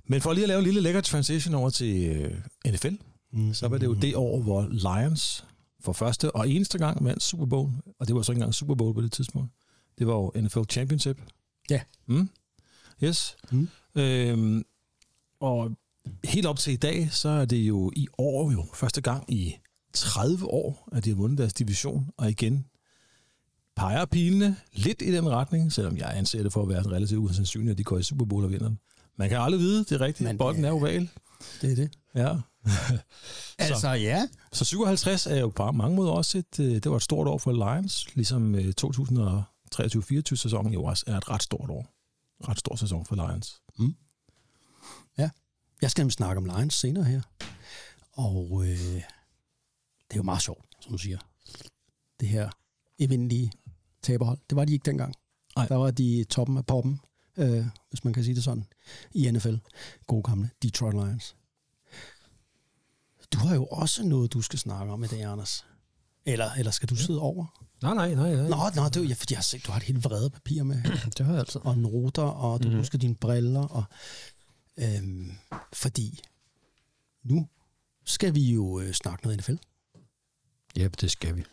Men 0.07 0.21
for 0.21 0.33
lige 0.33 0.43
at 0.43 0.47
lave 0.47 0.57
en 0.59 0.65
lille 0.65 0.81
lækker 0.81 1.01
transition 1.01 1.55
over 1.55 1.69
til 1.69 2.05
øh, 2.65 2.73
NFL, 2.73 2.93
mm. 3.33 3.53
så 3.53 3.67
var 3.67 3.77
det 3.77 3.85
jo 3.85 3.93
det 3.93 4.15
år, 4.15 4.41
hvor 4.41 4.67
Lions 4.71 5.45
for 5.81 5.93
første 5.93 6.35
og 6.35 6.49
eneste 6.49 6.77
gang 6.77 7.05
vandt 7.05 7.23
Super 7.23 7.45
Bowl, 7.45 7.71
og 7.99 8.07
det 8.07 8.15
var 8.15 8.21
så 8.21 8.31
ikke 8.31 8.37
engang 8.37 8.53
Super 8.53 8.75
Bowl 8.75 8.93
på 8.93 9.01
det 9.01 9.11
tidspunkt. 9.11 9.51
Det 9.99 10.07
var 10.07 10.13
jo 10.13 10.31
NFL 10.35 10.63
Championship. 10.69 11.21
Ja. 11.69 11.81
Mm. 12.07 12.29
Yes. 13.03 13.35
Mm. 13.51 13.69
Øhm, 13.95 14.63
og 15.39 15.71
helt 16.23 16.45
op 16.45 16.57
til 16.57 16.73
i 16.73 16.75
dag, 16.75 17.11
så 17.11 17.29
er 17.29 17.45
det 17.45 17.57
jo 17.57 17.91
i 17.95 18.07
år 18.17 18.51
jo 18.51 18.65
første 18.73 19.01
gang 19.01 19.33
i 19.33 19.55
30 19.93 20.45
år, 20.45 20.89
at 20.91 21.05
de 21.05 21.09
har 21.09 21.15
vundet 21.15 21.37
deres 21.37 21.53
division, 21.53 22.09
og 22.17 22.29
igen 22.29 22.65
peger 23.75 24.05
pilene 24.05 24.55
lidt 24.73 25.01
i 25.01 25.11
den 25.11 25.29
retning, 25.29 25.73
selvom 25.73 25.97
jeg 25.97 26.17
anser 26.17 26.43
det 26.43 26.53
for 26.53 26.61
at 26.61 26.69
være 26.69 26.81
relativt 26.81 27.19
usandsynligt, 27.19 27.71
at 27.71 27.77
de 27.77 27.83
går 27.83 27.97
i 27.97 28.03
Super 28.03 28.25
Bowl 28.25 28.43
og 28.43 28.51
vinder 28.51 28.67
den. 28.67 28.79
Man 29.17 29.29
kan 29.29 29.37
aldrig 29.37 29.59
vide, 29.61 29.79
det 29.79 29.91
er 29.91 30.01
rigtigt. 30.01 30.27
Men, 30.27 30.37
Bolden 30.37 30.65
er 30.65 30.71
oval. 30.71 31.09
Det 31.61 31.71
er 31.71 31.75
det. 31.75 31.91
Ja. 32.15 32.35
Altså, 33.59 33.89
ja. 33.89 34.27
Så 34.53 34.65
57 34.65 35.27
er 35.27 35.39
jo 35.39 35.49
på 35.49 35.71
mange 35.71 35.95
måder 35.95 36.11
også 36.11 36.37
et, 36.37 36.59
øh, 36.59 36.73
det 36.73 36.91
var 36.91 36.95
et 36.95 37.03
stort 37.03 37.27
år 37.27 37.37
for 37.37 37.51
Lions, 37.51 38.15
ligesom 38.15 38.55
øh, 38.55 38.73
2023-24 38.81 40.35
sæsonen 40.35 40.73
jo 40.73 40.83
også 40.83 41.03
er 41.07 41.17
et 41.17 41.29
ret 41.29 41.43
stort 41.43 41.69
år. 41.69 41.87
Ret 42.47 42.59
stor 42.59 42.75
sæson 42.75 43.05
for 43.05 43.15
Lions. 43.15 43.61
Jeg 45.81 45.91
skal 45.91 46.11
snakke 46.11 46.37
om 46.37 46.45
Lions 46.45 46.73
senere 46.73 47.03
her. 47.03 47.21
Og 48.11 48.63
øh, 48.63 48.77
det 50.07 50.11
er 50.11 50.15
jo 50.15 50.23
meget 50.23 50.41
sjovt, 50.41 50.65
som 50.79 50.91
du 50.91 50.97
siger. 50.97 51.17
Det 52.19 52.27
her 52.27 52.49
evindelige 52.99 53.51
taberhold. 54.01 54.39
Det 54.49 54.55
var 54.55 54.65
de 54.65 54.73
ikke 54.73 54.85
dengang. 54.85 55.15
Nej. 55.55 55.67
Der 55.67 55.75
var 55.75 55.91
de 55.91 56.23
toppen 56.23 56.57
af 56.57 56.65
poppen, 56.65 56.99
øh, 57.37 57.65
hvis 57.89 58.03
man 58.03 58.13
kan 58.13 58.23
sige 58.23 58.35
det 58.35 58.43
sådan, 58.43 58.65
i 59.13 59.31
NFL. 59.31 59.55
Gode 60.07 60.23
gamle 60.23 60.49
Detroit 60.63 60.93
Lions. 60.93 61.35
Du 63.33 63.37
har 63.39 63.55
jo 63.55 63.65
også 63.65 64.03
noget, 64.03 64.33
du 64.33 64.41
skal 64.41 64.59
snakke 64.59 64.93
om 64.93 65.03
i 65.03 65.07
dag, 65.07 65.21
Anders. 65.23 65.65
Eller, 66.25 66.51
eller 66.51 66.71
skal 66.71 66.89
du 66.89 66.95
sidde 66.95 67.19
over? 67.21 67.45
Nej, 67.81 67.93
nej, 67.95 68.13
nej. 68.15 68.35
nej. 68.35 68.47
Nå, 68.49 68.57
nå 68.75 68.89
det 68.89 69.09
ja, 69.09 69.13
fordi 69.13 69.33
jeg 69.33 69.37
har 69.37 69.43
set, 69.43 69.65
du 69.65 69.71
har 69.71 69.77
et 69.79 69.83
helt 69.85 70.03
vrede 70.03 70.29
papir 70.29 70.63
med. 70.63 70.83
Det 71.17 71.25
har 71.25 71.33
jeg 71.33 71.39
altid. 71.39 71.61
og 71.63 71.77
noter, 71.77 72.21
og 72.23 72.59
du 72.59 72.63
Mhm. 72.63 72.67
mm-hmm. 72.69 72.79
husker 72.79 72.97
dine 72.97 73.15
briller. 73.15 73.67
Og, 73.67 73.83
øhm, 74.77 75.31
fordi 75.73 76.19
nu 77.23 77.47
skal 78.05 78.35
vi 78.35 78.53
jo 78.53 78.79
øh, 78.79 78.93
snakke 78.93 79.23
noget 79.23 79.37
NFL. 79.39 79.55
Ja, 80.77 80.87
det 80.87 81.11
skal 81.11 81.35
vi. 81.35 81.43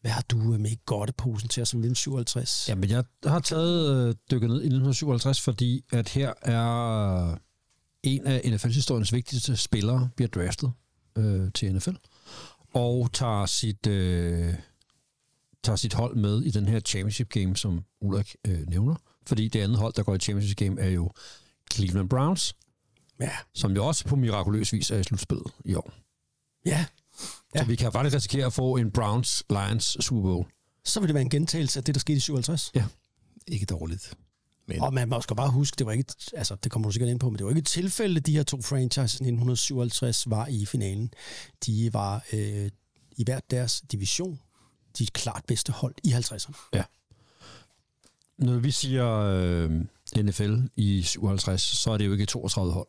Hvad 0.00 0.10
har 0.10 0.22
du 0.22 0.54
øh, 0.54 0.60
med 0.60 0.70
i 0.70 0.78
godteposen 0.86 1.48
til 1.48 1.60
os 1.62 1.68
som 1.68 1.78
1957? 1.80 2.68
Jamen, 2.68 2.90
jeg 2.90 3.04
har 3.26 3.40
taget 3.40 4.08
øh, 4.08 4.14
dykket 4.30 4.48
ned 4.50 4.56
i 4.56 4.66
1957, 4.66 5.40
fordi 5.40 5.84
at 5.92 6.08
her 6.08 6.32
er 6.42 7.36
en 8.02 8.26
af 8.26 8.40
NFL-historiens 8.52 9.12
vigtigste 9.12 9.56
spillere 9.56 10.08
bliver 10.16 10.28
draftet 10.28 10.72
øh, 11.18 11.52
til 11.54 11.74
NFL, 11.76 11.90
og 12.74 13.10
tager 13.12 13.46
sit, 13.46 13.86
øh, 13.86 14.54
tager 15.62 15.76
sit 15.76 15.94
hold 15.94 16.16
med 16.16 16.42
i 16.42 16.50
den 16.50 16.68
her 16.68 16.80
championship 16.80 17.28
game, 17.28 17.56
som 17.56 17.84
Ulrik 18.00 18.36
øh, 18.46 18.68
nævner. 18.68 18.94
Fordi 19.26 19.48
det 19.48 19.60
andet 19.60 19.78
hold, 19.78 19.92
der 19.92 20.02
går 20.02 20.14
i 20.14 20.18
championship 20.18 20.56
game, 20.56 20.80
er 20.80 20.88
jo 20.90 21.10
Cleveland 21.74 22.08
Browns, 22.08 22.54
Ja. 23.20 23.30
som 23.54 23.72
jo 23.74 23.86
også 23.86 24.04
på 24.04 24.16
mirakuløs 24.16 24.72
vis 24.72 24.90
er 24.90 24.98
i 24.98 25.02
slutspillet 25.02 25.46
i 25.64 25.74
år. 25.74 25.92
ja. 26.66 26.86
Ja. 27.54 27.60
Så 27.60 27.64
vi 27.66 27.76
kan 27.76 27.92
faktisk 27.92 28.16
risikere 28.16 28.46
at 28.46 28.52
få 28.52 28.76
en 28.76 28.90
Browns-Lions 28.98 29.96
Super 30.02 30.22
Bowl. 30.22 30.46
Så 30.84 31.00
vil 31.00 31.08
det 31.08 31.14
være 31.14 31.22
en 31.22 31.30
gentagelse 31.30 31.78
af 31.80 31.84
det, 31.84 31.94
der 31.94 31.98
skete 31.98 32.16
i 32.16 32.20
57. 32.20 32.70
Ja. 32.74 32.84
Ikke 33.48 33.66
dårligt. 33.66 34.14
Men 34.66 34.80
Og 34.80 34.94
man 34.94 35.08
må 35.08 35.16
også 35.16 35.34
bare 35.34 35.50
huske, 35.50 35.74
det 35.78 35.86
var 35.86 35.92
ikke, 35.92 36.14
altså 36.32 36.54
det 36.54 36.72
kommer 36.72 36.88
du 36.88 36.92
sikkert 36.92 37.10
ind 37.10 37.20
på, 37.20 37.30
men 37.30 37.38
det 37.38 37.44
var 37.44 37.50
ikke 37.50 37.58
et 37.58 37.66
tilfælde, 37.66 38.20
de 38.20 38.32
her 38.32 38.42
to 38.42 38.62
franchises 38.62 39.12
i 39.14 39.24
1957 39.24 40.30
var 40.30 40.46
i 40.46 40.66
finalen. 40.66 41.14
De 41.66 41.90
var 41.92 42.24
øh, 42.32 42.70
i 43.16 43.24
hvert 43.24 43.50
deres 43.50 43.82
division 43.92 44.40
de 44.98 45.06
klart 45.06 45.44
bedste 45.46 45.72
hold 45.72 45.94
i 46.04 46.12
50'erne. 46.12 46.82
Når 48.38 48.58
vi 48.58 48.70
siger 48.70 49.18
øh, 49.18 49.70
NFL 50.16 50.54
i 50.76 51.02
57, 51.02 51.62
så 51.62 51.90
er 51.90 51.98
det 51.98 52.06
jo 52.06 52.12
ikke 52.12 52.26
32 52.26 52.72
hold. 52.72 52.88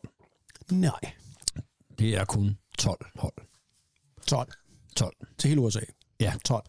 Nej, 0.70 1.12
Det 1.98 2.14
er 2.16 2.24
kun 2.24 2.58
12 2.78 3.06
hold. 3.14 3.34
12 4.26 4.52
12. 4.96 5.16
til 5.38 5.48
hele 5.48 5.60
USA. 5.60 5.80
Ja. 6.20 6.34
12. 6.44 6.64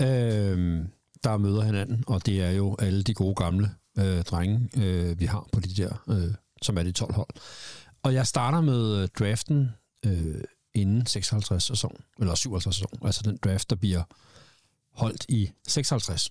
Øh, 0.00 0.84
der 1.24 1.36
møder 1.36 1.62
hinanden, 1.62 2.04
og 2.06 2.26
det 2.26 2.42
er 2.42 2.50
jo 2.50 2.76
alle 2.78 3.02
de 3.02 3.14
gode 3.14 3.34
gamle 3.34 3.70
øh, 3.98 4.22
drenge, 4.22 4.68
øh, 4.76 5.20
vi 5.20 5.24
har 5.26 5.48
på 5.52 5.60
de 5.60 5.74
der, 5.74 6.04
øh, 6.08 6.34
som 6.62 6.78
er 6.78 6.82
de 6.82 6.92
12 6.92 7.14
hold. 7.14 7.28
Og 8.02 8.14
jeg 8.14 8.26
starter 8.26 8.60
med 8.60 8.96
øh, 9.02 9.08
draften 9.18 9.70
øh, 10.06 10.40
inden 10.74 11.06
56 11.06 11.62
sæson, 11.64 11.96
eller 12.18 12.34
57 12.34 12.74
sæson, 12.76 12.90
altså 13.02 13.22
den 13.22 13.36
draft, 13.44 13.70
der 13.70 13.76
bliver 13.76 14.02
holdt 14.92 15.26
i 15.28 15.50
56. 15.68 16.30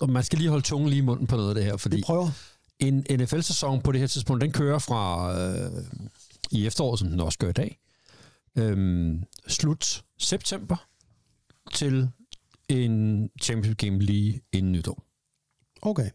Og 0.00 0.10
man 0.10 0.24
skal 0.24 0.38
lige 0.38 0.48
holde 0.50 0.64
tungen 0.64 0.88
lige 0.90 0.98
i 0.98 1.02
munden 1.02 1.26
på 1.26 1.36
noget 1.36 1.48
af 1.48 1.54
det 1.54 1.64
her, 1.64 1.76
fordi 1.76 1.96
Vi 1.96 2.02
prøver. 2.06 2.30
en 2.78 3.06
NFL-sæson 3.10 3.82
på 3.82 3.92
det 3.92 4.00
her 4.00 4.06
tidspunkt, 4.06 4.42
den 4.42 4.52
kører 4.52 4.78
fra 4.78 5.32
øh, 5.40 5.70
i 6.50 6.66
efteråret, 6.66 6.98
som 6.98 7.08
den 7.08 7.20
også 7.20 7.38
gør 7.38 7.48
i 7.48 7.52
dag, 7.52 7.78
øh, 8.58 9.14
slut 9.48 10.04
september 10.18 10.86
til 11.72 12.08
en 12.68 13.30
championship 13.42 13.78
game 13.78 13.98
lige 13.98 14.40
inden 14.52 14.72
nytår. 14.72 15.02
Okay. 15.82 16.10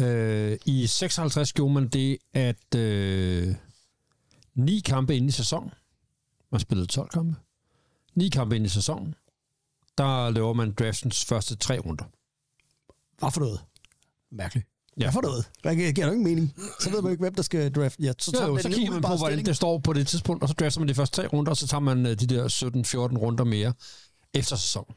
Øh, 0.00 0.58
I 0.66 0.86
56 0.86 1.52
gjorde 1.52 1.74
man 1.74 1.88
det, 1.88 2.18
at 2.32 2.74
øh, 2.76 3.54
ni 4.54 4.80
kampe 4.80 5.16
inde 5.16 5.28
i 5.28 5.30
sæsonen, 5.30 5.70
man 6.52 6.60
spillede 6.60 6.86
12 6.86 7.08
kampe, 7.08 7.36
ni 8.14 8.28
kampe 8.28 8.56
inde 8.56 8.66
i 8.66 8.68
sæsonen, 8.68 9.14
der 9.98 10.30
laver 10.30 10.52
man 10.52 10.72
draftens 10.72 11.24
første 11.24 11.56
tre 11.56 11.78
runder. 11.78 12.04
Hvad 13.18 13.30
for 13.32 13.40
noget? 13.40 13.60
Mærkeligt. 14.30 14.66
Ja. 14.96 15.04
Hvad 15.04 15.12
for 15.12 15.20
noget? 15.20 15.50
Hvad 15.62 15.76
giver 15.76 15.92
det 15.92 15.98
ikke 15.98 16.24
mening? 16.24 16.54
Så 16.80 16.90
ved 16.90 17.02
man 17.02 17.12
ikke, 17.12 17.22
hvem 17.22 17.34
der 17.34 17.42
skal 17.42 17.72
draft. 17.72 17.98
Ja, 18.00 18.12
så, 18.18 18.32
tager 18.32 18.46
jo, 18.46 18.54
man 18.54 18.62
så 18.62 18.68
kigger 18.68 18.92
man 18.92 19.02
på, 19.02 19.16
hvordan 19.16 19.44
det 19.44 19.56
står 19.56 19.78
på 19.78 19.92
det 19.92 20.06
tidspunkt, 20.06 20.42
og 20.42 20.48
så 20.48 20.54
drafter 20.54 20.80
man 20.80 20.88
de 20.88 20.94
første 20.94 21.16
tre 21.16 21.26
runder, 21.28 21.50
og 21.50 21.56
så 21.56 21.66
tager 21.66 21.80
man 21.80 22.06
øh, 22.06 22.20
de 22.20 22.26
der 22.26 22.48
17-14 23.14 23.18
runder 23.18 23.44
mere 23.44 23.72
efter 24.34 24.56
sæsonen. 24.56 24.94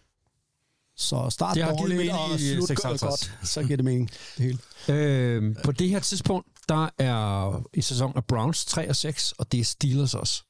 Så 0.98 1.30
start 1.30 1.56
Det 1.56 1.64
har 1.64 1.76
dårligt, 1.76 2.12
og 2.12 2.40
slut 2.40 2.68
56. 2.68 3.02
godt. 3.02 3.32
Så 3.44 3.64
giver 3.64 3.76
det 3.76 3.86
mening, 3.86 4.10
det 4.38 4.46
hele. 4.46 4.60
Øh, 5.00 5.56
på 5.64 5.72
det 5.72 5.90
her 5.90 6.00
tidspunkt, 6.00 6.48
der 6.70 6.90
er 6.98 7.64
i 7.74 7.82
sæsonen 7.82 8.18
af 8.18 8.26
Browns 8.26 8.66
3 8.66 8.90
og 8.90 8.96
6, 8.96 9.32
og 9.32 9.52
det 9.52 9.60
er 9.60 9.64
Steelers 9.64 10.14
også. 10.14 10.44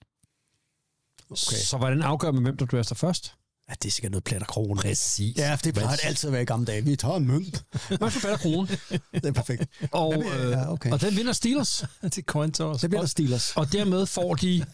Okay. 1.30 1.58
Så 1.58 1.78
hvordan 1.78 2.02
afgør 2.02 2.32
man, 2.32 2.44
hvem 2.44 2.58
der 2.58 2.66
drafter 2.66 2.96
først? 2.96 3.34
Ja, 3.70 3.74
det 3.82 3.88
er 3.88 3.92
sikkert 3.92 4.12
noget 4.12 4.24
plat 4.24 4.42
og 4.42 4.48
krone. 4.48 4.82
Præcis. 4.82 5.38
Ja, 5.38 5.56
for 5.56 5.62
det 5.64 5.74
plejer 5.74 5.96
det 5.96 6.06
altid 6.06 6.28
at 6.28 6.34
være 6.34 6.42
i 6.42 6.46
gamle 6.46 6.66
dage. 6.66 6.84
Vi 6.84 6.96
tager 6.96 7.16
en 7.16 7.28
mønt. 7.28 7.66
Man 8.02 8.12
skal 8.12 8.22
fatte 8.22 8.38
kronen. 8.38 8.68
Det 9.14 9.26
er 9.26 9.32
perfekt. 9.32 9.64
Og, 9.92 10.12
Jamen, 10.14 10.28
øh, 10.28 10.52
ja, 10.52 10.72
okay. 10.72 10.92
og 10.92 11.02
den 11.02 11.16
vinder 11.16 11.34
Steelers. 11.34 11.84
til 12.12 12.24
coin 12.24 12.52
toss. 12.52 12.82
Det 12.82 12.90
bliver 12.90 13.06
Steelers. 13.06 13.58
Og 13.58 13.72
dermed 13.72 14.06
får 14.06 14.36
de 14.36 14.66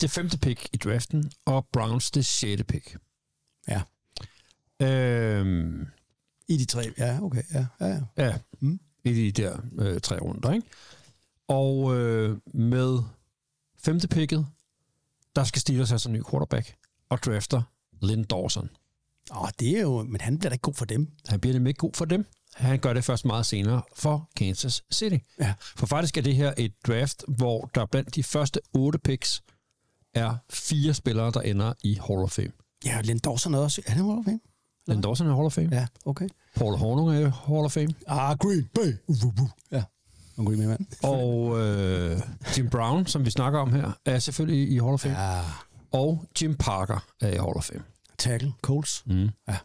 det 0.00 0.10
femte 0.10 0.38
pick 0.38 0.68
i 0.72 0.76
draften, 0.76 1.32
og 1.46 1.66
Browns 1.72 2.10
det 2.10 2.26
sjette 2.26 2.64
pick. 2.64 2.96
Ja. 3.68 3.80
Øhm, 4.82 5.86
I 6.48 6.56
de 6.56 6.64
tre. 6.64 6.92
Ja, 6.98 7.18
okay. 7.22 7.42
Ja, 7.54 7.66
ja, 7.80 7.86
ja. 7.86 8.00
ja, 8.16 8.38
Mm. 8.60 8.80
i 9.04 9.12
de 9.12 9.42
der 9.42 9.58
øh, 9.78 10.00
tre 10.00 10.18
runder, 10.18 10.52
ikke? 10.52 10.66
Og 11.48 11.96
øh, 11.96 12.38
med 12.54 12.98
femte 13.84 14.08
picket, 14.08 14.46
der 15.36 15.44
skal 15.44 15.60
Steelers 15.60 15.88
have 15.88 15.98
sådan 15.98 16.16
en 16.16 16.20
ny 16.20 16.24
quarterback, 16.30 16.74
og 17.08 17.18
drafter 17.22 17.62
Lynn 18.02 18.24
Dawson. 18.24 18.68
Åh, 19.36 19.48
det 19.60 19.76
er 19.76 19.80
jo... 19.80 20.02
Men 20.02 20.20
han 20.20 20.38
bliver 20.38 20.50
da 20.50 20.54
ikke 20.54 20.62
god 20.62 20.74
for 20.74 20.84
dem. 20.84 21.08
Han 21.28 21.40
bliver 21.40 21.54
nemlig 21.54 21.70
ikke 21.70 21.78
god 21.78 21.90
for 21.94 22.04
dem. 22.04 22.26
Han 22.54 22.78
gør 22.78 22.92
det 22.92 23.04
først 23.04 23.24
meget 23.24 23.46
senere 23.46 23.82
for 23.96 24.30
Kansas 24.36 24.82
City. 24.92 25.16
Ja. 25.40 25.54
For 25.76 25.86
faktisk 25.86 26.16
er 26.16 26.22
det 26.22 26.36
her 26.36 26.54
et 26.58 26.72
draft, 26.86 27.24
hvor 27.28 27.70
der 27.74 27.86
blandt 27.86 28.14
de 28.14 28.22
første 28.22 28.60
otte 28.74 28.98
picks 28.98 29.42
er 30.14 30.36
fire 30.50 30.94
spillere, 30.94 31.30
der 31.30 31.40
ender 31.40 31.72
i 31.82 31.94
Hall 31.94 32.20
of 32.22 32.30
Fame. 32.30 32.52
Ja, 32.84 33.00
Len 33.00 33.18
Dawson 33.18 33.54
er 33.54 33.58
også... 33.58 33.82
Er 33.86 33.94
det 33.94 34.04
Hall 34.04 34.18
of 34.18 34.24
Fame? 34.24 34.40
Lynn 34.90 35.02
Dawson 35.02 35.26
er 35.26 35.34
Hall 35.34 35.46
of 35.46 35.52
Fame. 35.52 35.68
Ja, 35.72 35.86
okay. 36.04 36.28
Paul 36.56 36.76
Hornung 36.76 37.10
er 37.10 37.30
Hall 37.30 37.64
of 37.64 37.72
Fame. 37.72 37.94
Ah, 38.06 38.36
Green 38.36 38.68
Bay. 38.74 38.92
Uh, 39.06 39.16
uh, 39.24 39.42
uh. 39.42 39.48
Ja. 39.72 39.82
Og 40.36 40.46
Green 40.46 40.58
Bay, 40.58 40.66
mand. 40.66 40.86
Og 41.02 41.58
øh, 41.60 42.20
Jim 42.58 42.70
Brown, 42.70 43.06
som 43.06 43.24
vi 43.24 43.30
snakker 43.30 43.58
om 43.58 43.72
her, 43.72 43.92
er 44.04 44.18
selvfølgelig 44.18 44.70
i 44.70 44.78
Hall 44.78 44.92
of 44.92 45.00
Fame. 45.00 45.20
Ja. 45.20 45.40
Og 45.92 46.24
Jim 46.42 46.54
Parker 46.54 47.06
er 47.20 47.28
i 47.28 47.36
Hall 47.36 47.56
of 47.56 47.64
Fame. 47.64 47.82
Tackle. 48.18 48.52
Coles. 48.62 49.02
Mm. 49.06 49.28
Ja. 49.48 49.56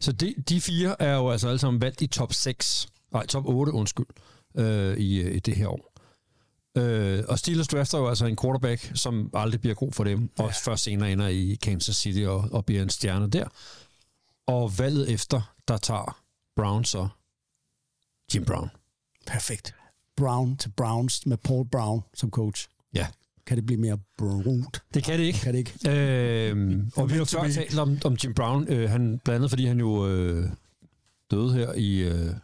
Så 0.00 0.12
de, 0.12 0.34
de 0.48 0.60
fire 0.60 1.02
er 1.02 1.16
jo 1.16 1.30
altså 1.30 1.48
alle 1.48 1.58
sammen 1.58 1.80
valgt 1.80 2.00
i 2.00 2.06
top 2.06 2.32
6, 2.32 2.88
nej, 3.12 3.26
top 3.26 3.46
8, 3.46 3.72
undskyld, 3.72 4.06
øh, 4.54 4.96
i, 4.96 5.30
i 5.30 5.38
det 5.38 5.56
her 5.56 5.68
år. 5.68 5.90
Øh, 6.76 7.24
og 7.28 7.38
Steelers 7.38 7.68
drafter 7.68 7.98
jo 7.98 8.08
altså 8.08 8.26
en 8.26 8.36
quarterback, 8.36 8.90
som 8.94 9.30
aldrig 9.34 9.60
bliver 9.60 9.74
god 9.74 9.92
for 9.92 10.04
dem, 10.04 10.30
og 10.38 10.54
først 10.64 10.84
senere 10.84 11.12
ender 11.12 11.28
i 11.28 11.58
Kansas 11.62 11.96
City 11.96 12.20
og, 12.20 12.48
og 12.52 12.64
bliver 12.64 12.82
en 12.82 12.90
stjerne 12.90 13.30
der. 13.30 13.48
Og 14.50 14.78
valget 14.78 15.10
efter, 15.10 15.54
der 15.68 15.76
tager 15.76 16.22
Brown 16.56 16.84
så 16.84 17.08
Jim 18.34 18.44
Brown. 18.44 18.70
Perfekt. 19.26 19.74
Brown 20.16 20.56
til 20.56 20.68
Browns 20.76 21.26
med 21.26 21.36
Paul 21.36 21.68
Brown 21.68 22.02
som 22.14 22.30
coach. 22.30 22.68
Ja, 22.94 23.06
Kan 23.46 23.56
det 23.56 23.66
blive 23.66 23.80
mere 23.80 23.98
brut? 24.18 24.82
det 24.94 25.04
kan 25.04 25.18
det 25.18 25.24
ikke. 25.24 25.38
Kan 25.38 25.54
det 25.54 25.58
ikke? 25.58 25.90
Øhm, 26.50 26.90
og 26.96 27.08
vi 27.08 27.12
har 27.12 27.18
jo 27.18 27.24
før 27.24 27.48
talt 27.48 27.78
om, 27.78 27.98
om 28.04 28.16
Jim 28.24 28.34
Brown, 28.34 28.68
øh, 28.68 28.90
han, 28.90 29.20
blandt 29.24 29.36
andet 29.36 29.50
fordi 29.50 29.66
han 29.66 29.78
jo 29.78 30.08
øh, 30.08 30.50
døde 31.30 31.52
her 31.54 31.72
i 31.72 31.98
øh, 31.98 32.34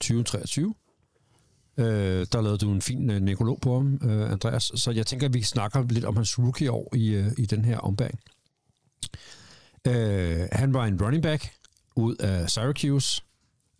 2023. 0.00 0.74
Øh, 1.78 1.86
der 2.32 2.40
lavede 2.40 2.58
du 2.58 2.70
en 2.72 2.82
fin 2.82 3.10
øh, 3.10 3.20
nekrolog 3.20 3.58
på 3.60 3.74
ham, 3.74 4.00
øh, 4.02 4.32
Andreas. 4.32 4.72
Så 4.74 4.90
jeg 4.90 5.06
tænker, 5.06 5.26
at 5.26 5.34
vi 5.34 5.42
snakker 5.42 5.82
lidt 5.82 6.04
om 6.04 6.16
hans 6.16 6.38
rookie-år 6.38 6.96
i, 6.96 7.08
øh, 7.08 7.32
i 7.38 7.46
den 7.46 7.64
her 7.64 7.78
ombæring. 7.78 8.20
Øh, 9.86 10.48
han 10.52 10.74
var 10.74 10.86
en 10.86 11.02
running 11.02 11.22
back 11.22 11.50
ud 11.96 12.14
af 12.16 12.50
Syracuse 12.50 13.22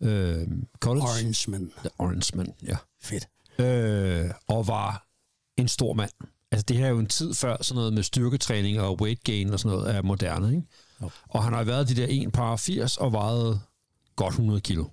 øh, 0.01 0.47
College. 0.79 1.03
Orangeman. 1.07 1.71
The 1.77 1.89
Orangeman, 1.97 2.53
ja 2.67 2.75
Fedt. 3.01 3.27
øh, 3.59 4.31
og 4.47 4.67
var 4.67 5.05
en 5.57 5.67
stor 5.67 5.93
mand. 5.93 6.11
Altså 6.51 6.65
det 6.67 6.77
her 6.77 6.85
er 6.85 6.89
jo 6.89 6.99
en 6.99 7.07
tid 7.07 7.33
før 7.33 7.57
sådan 7.61 7.75
noget 7.75 7.93
med 7.93 8.03
styrketræning 8.03 8.79
og 8.79 9.01
weight 9.01 9.23
gain 9.23 9.53
og 9.53 9.59
sådan 9.59 9.77
noget 9.77 9.95
er 9.95 10.01
moderne, 10.01 10.49
ikke? 10.55 10.67
Jo. 11.01 11.09
Og 11.29 11.43
han 11.43 11.53
har 11.53 11.63
været 11.63 11.89
de 11.89 11.95
der 11.95 12.05
1 12.09 12.31
par 12.31 12.55
80 12.55 12.97
og 12.97 13.11
vejet 13.13 13.61
godt 14.15 14.31
100 14.33 14.61
kilo. 14.61 14.85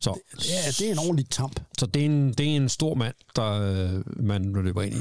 Så, 0.00 0.18
Ja, 0.34 0.70
det 0.78 0.88
er 0.88 0.92
en 0.92 0.98
ordentlig 0.98 1.28
tamp. 1.30 1.60
så 1.78 1.86
det, 1.86 2.02
er 2.02 2.06
en, 2.06 2.32
det 2.32 2.52
er 2.52 2.56
en 2.56 2.68
stor 2.68 2.94
mand, 2.94 3.14
der 3.36 3.50
øh, 3.52 4.24
man 4.24 4.52
løber 4.52 4.82
ind 4.82 4.94
i. 4.94 5.00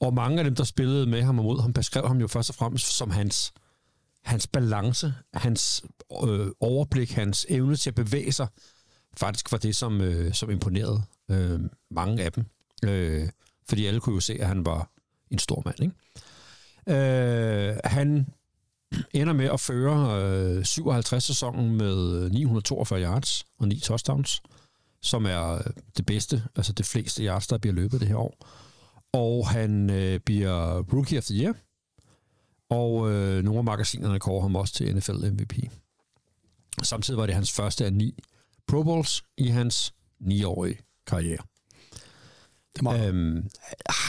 Og 0.00 0.14
mange 0.14 0.38
af 0.38 0.44
dem, 0.44 0.54
der 0.54 0.64
spillede 0.64 1.06
med 1.06 1.22
ham 1.22 1.38
og 1.38 1.44
mod 1.44 1.60
ham, 1.60 1.72
beskrev 1.72 2.06
ham 2.06 2.18
jo 2.20 2.26
først 2.28 2.50
og 2.50 2.54
fremmest 2.56 2.86
som 2.96 3.10
hans, 3.10 3.52
hans 4.28 4.46
balance, 4.46 5.14
hans 5.34 5.82
øh, 6.24 6.46
overblik, 6.60 7.12
hans 7.12 7.46
evne 7.48 7.76
til 7.76 7.90
at 7.90 7.94
bevæge 7.94 8.32
sig, 8.32 8.46
faktisk 9.16 9.52
var 9.52 9.58
det, 9.58 9.76
som, 9.76 10.00
øh, 10.00 10.34
som 10.34 10.50
imponerede 10.50 11.02
øh, 11.30 11.60
mange 11.90 12.22
af 12.22 12.32
dem. 12.32 12.44
Øh, 12.84 13.28
fordi 13.68 13.86
alle 13.86 14.00
kunne 14.00 14.14
jo 14.14 14.20
se, 14.20 14.34
at 14.40 14.48
han 14.48 14.66
var 14.66 14.90
en 15.30 15.38
stor 15.38 15.62
mand. 15.64 15.80
Ikke? 15.82 15.94
Øh, 16.88 17.76
han 17.84 18.26
ender 19.12 19.32
med 19.32 19.46
at 19.46 19.60
føre 19.60 20.22
øh, 20.22 20.60
57-sæsonen 20.60 21.76
med 21.76 22.22
øh, 22.24 22.30
942 22.30 23.02
yards 23.02 23.44
og 23.58 23.68
9 23.68 23.80
touchdowns, 23.80 24.42
som 25.02 25.26
er 25.26 25.54
øh, 25.54 25.60
det 25.96 26.06
bedste, 26.06 26.42
altså 26.56 26.72
det 26.72 26.86
fleste 26.86 27.22
yards, 27.22 27.46
der 27.46 27.58
bliver 27.58 27.74
løbet 27.74 28.00
det 28.00 28.08
her 28.08 28.16
år. 28.16 28.34
Og 29.12 29.48
han 29.48 29.90
øh, 29.90 30.20
bliver 30.20 30.82
Rookie 30.92 31.18
of 31.18 31.24
the 31.24 31.34
Year, 31.34 31.54
og 32.68 33.10
øh, 33.10 33.44
nogle 33.44 33.58
af 33.58 33.64
magasinerne 33.64 34.18
kårer 34.18 34.42
ham 34.42 34.56
også 34.56 34.74
til 34.74 34.96
NFL 34.96 35.30
MVP. 35.32 35.54
Samtidig 36.82 37.18
var 37.18 37.26
det 37.26 37.34
hans 37.34 37.52
første 37.52 37.84
af 37.84 37.92
ni 37.92 38.14
Pro 38.66 38.82
Bowls 38.82 39.24
i 39.36 39.48
hans 39.48 39.94
9-årige 40.22 40.78
karriere. 41.06 41.42
Det 42.74 42.82
må, 42.82 42.94
Øhm, 42.94 43.50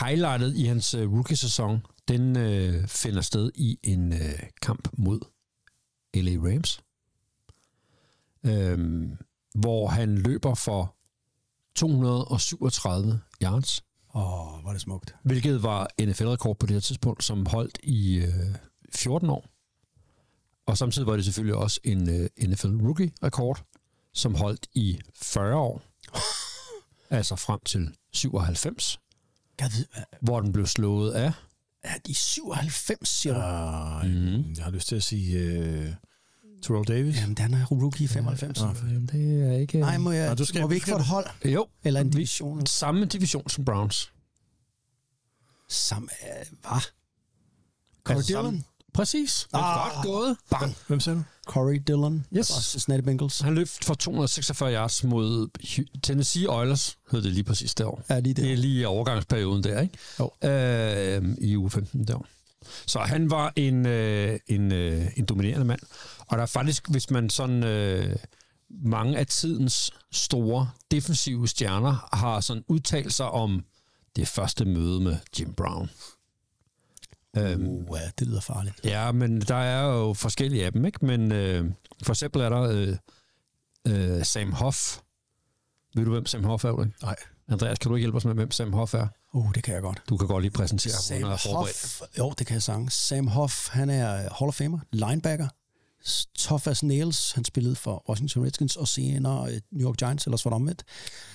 highlightet 0.01 0.55
i 0.55 0.63
hans 0.63 0.93
øh, 0.93 1.11
rookie-sæson, 1.11 1.85
den 2.07 2.37
øh, 2.37 2.87
finder 2.87 3.21
sted 3.21 3.51
i 3.55 3.79
en 3.83 4.13
øh, 4.13 4.39
kamp 4.61 4.87
mod 4.97 5.19
LA 6.13 6.31
Rams, 6.31 6.81
øhm, 8.45 9.17
hvor 9.55 9.87
han 9.87 10.17
løber 10.17 10.55
for 10.55 10.95
237 11.75 13.19
yards, 13.43 13.83
Åh, 14.15 14.21
hvor 14.61 14.67
er 14.67 14.71
det 14.73 14.81
smukt. 14.81 15.15
hvilket 15.23 15.63
var 15.63 15.87
NFL-rekord 16.01 16.57
på 16.59 16.65
det 16.65 16.73
her 16.73 16.81
tidspunkt, 16.81 17.23
som 17.23 17.45
holdt 17.45 17.77
i 17.83 18.15
øh, 18.17 18.55
14 18.95 19.29
år. 19.29 19.45
Og 20.65 20.77
samtidig 20.77 21.07
var 21.07 21.15
det 21.15 21.25
selvfølgelig 21.25 21.55
også 21.55 21.79
en 21.83 22.09
øh, 22.09 22.29
NFL-rookie-rekord, 22.49 23.63
som 24.13 24.35
holdt 24.35 24.67
i 24.73 24.99
40 25.21 25.55
år. 25.57 25.81
altså 27.17 27.35
frem 27.35 27.59
til 27.65 27.95
97, 28.13 28.99
Jeg 29.59 29.69
ved, 29.77 29.85
hvad- 29.93 30.03
hvor 30.21 30.39
den 30.41 30.51
blev 30.51 30.65
slået 30.65 31.11
af 31.11 31.31
er 31.83 31.97
de 32.07 32.13
97, 32.15 33.09
siger 33.09 33.33
du? 33.33 33.39
Uh, 34.07 34.11
mm. 34.11 34.53
Jeg 34.57 34.63
har 34.63 34.71
lyst 34.71 34.87
til 34.87 34.95
at 34.95 35.03
sige 35.03 35.59
uh, 35.59 35.93
Terrell 36.61 36.85
Davis. 36.87 37.15
Jamen, 37.21 37.35
den 37.35 37.53
er 37.53 37.65
rookie 37.65 38.03
i 38.03 38.07
95. 38.07 38.59
Nå, 38.61 38.67
Jamen, 38.87 39.05
det 39.11 39.47
er 39.49 39.57
ikke... 39.57 39.79
Nej, 39.79 39.97
må, 39.97 40.11
jeg, 40.11 40.37
du 40.37 40.45
skal- 40.45 40.61
må 40.61 40.67
vi 40.67 40.75
ikke 40.75 40.87
få 40.89 40.95
et 40.95 41.05
hold? 41.05 41.25
Jo, 41.45 41.67
Eller 41.83 42.01
en 42.01 42.07
vi- 42.07 42.11
division? 42.11 42.65
samme 42.65 43.05
division 43.05 43.49
som 43.49 43.65
Browns. 43.65 44.11
Som, 45.69 46.09
øh, 46.23 46.45
hvad? 46.61 46.81
Corey 48.03 48.15
Altså, 48.17 48.27
Dillon? 48.27 48.45
samme- 48.45 48.63
Præcis. 48.93 49.47
Det 49.51 49.57
er 49.57 49.63
Ah. 49.63 49.93
godt 49.95 50.05
gået. 50.05 50.37
Bang. 50.51 50.75
Hvem 50.87 50.99
sagde 50.99 51.19
du? 51.19 51.23
Corey 51.47 51.81
Dillon. 51.87 52.25
Yes. 52.37 52.47
Cincinnati 52.47 53.01
Bengals. 53.01 53.39
Han 53.39 53.55
løb 53.55 53.67
for 53.83 53.93
246 53.93 54.73
yards 54.73 55.03
mod 55.03 55.47
Tennessee 56.03 56.49
Oilers, 56.49 56.97
hed 57.11 57.21
det 57.21 57.31
lige 57.31 57.43
præcis 57.43 57.75
derovre. 57.75 58.01
Er 58.09 58.19
lige 58.19 58.33
Det 58.33 58.43
det? 58.43 58.51
er 58.53 58.57
lige 58.57 58.81
i 58.81 58.85
overgangsperioden 58.85 59.63
der, 59.63 59.81
ikke? 59.81 59.97
Jo. 60.19 60.31
Øh, 60.49 61.35
I 61.41 61.57
uge 61.57 61.69
15 61.71 62.07
der. 62.07 62.25
Så 62.85 62.99
han 62.99 63.29
var 63.31 63.53
en, 63.55 63.85
øh, 63.85 64.39
en, 64.47 64.71
øh, 64.71 65.07
en 65.17 65.25
dominerende 65.25 65.65
mand. 65.65 65.79
Og 66.29 66.37
der 66.37 66.41
er 66.41 66.47
faktisk, 66.47 66.89
hvis 66.89 67.09
man 67.09 67.29
sådan... 67.29 67.63
Øh, 67.63 68.15
mange 68.71 69.17
af 69.17 69.27
tidens 69.27 69.91
store 70.11 70.71
defensive 70.91 71.47
stjerner 71.47 72.09
har 72.15 72.39
sådan 72.39 72.63
udtalt 72.67 73.13
sig 73.13 73.29
om 73.29 73.65
det 74.15 74.27
første 74.27 74.65
møde 74.65 75.01
med 75.01 75.17
Jim 75.39 75.53
Brown. 75.53 75.89
Øhm, 77.37 77.67
Uh, 77.67 77.97
ja, 77.99 78.11
det 78.19 78.27
lyder 78.27 78.41
farligt. 78.41 78.75
Ja, 78.83 79.11
men 79.11 79.41
der 79.41 79.55
er 79.55 79.83
jo 79.83 80.13
forskellige 80.13 80.65
af 80.65 80.71
dem, 80.71 80.85
ikke? 80.85 81.05
Men 81.05 81.31
øh, 81.31 81.71
for 82.03 82.13
eksempel 82.13 82.41
er 82.41 82.49
der 82.49 82.61
øh, 82.61 82.95
øh, 83.87 84.25
Sam 84.25 84.53
Hoff. 84.53 84.97
Ved 85.95 86.05
du, 86.05 86.11
hvem 86.11 86.25
Sam 86.25 86.43
Hoff 86.43 86.63
er, 86.65 86.71
Ulrik? 86.71 87.01
Nej. 87.01 87.15
Andreas, 87.47 87.77
kan 87.79 87.89
du 87.89 87.95
ikke 87.95 88.03
hjælpe 88.03 88.17
os 88.17 88.25
med, 88.25 88.33
hvem 88.33 88.51
Sam 88.51 88.73
Hoff 88.73 88.93
er? 88.93 89.07
Uh, 89.33 89.53
det 89.55 89.63
kan 89.63 89.73
jeg 89.73 89.81
godt. 89.81 90.01
Du 90.09 90.17
kan 90.17 90.27
godt 90.27 90.41
lige 90.41 90.51
præsentere 90.51 90.93
ham, 91.23 91.37
Sam. 91.37 91.55
Hoff. 91.55 92.01
Jo, 92.17 92.33
det 92.39 92.47
kan 92.47 92.53
jeg 92.53 92.63
sagtens. 92.63 92.93
Sam 92.93 93.27
Hoff, 93.27 93.69
han 93.69 93.89
er 93.89 94.11
Hall 94.15 94.47
of 94.47 94.55
Famer, 94.55 94.79
linebacker. 94.91 95.47
Tough 96.37 96.67
as 96.67 96.83
nails. 96.83 97.31
Han 97.31 97.45
spillede 97.45 97.75
for 97.75 98.09
Washington 98.09 98.45
Redskins 98.45 98.75
og 98.75 98.87
senere 98.87 99.51
øh, 99.51 99.61
New 99.71 99.87
York 99.87 99.97
Giants, 99.97 100.25
ellers 100.25 100.45
var 100.45 100.49
det 100.49 100.55
omvendt. 100.55 100.83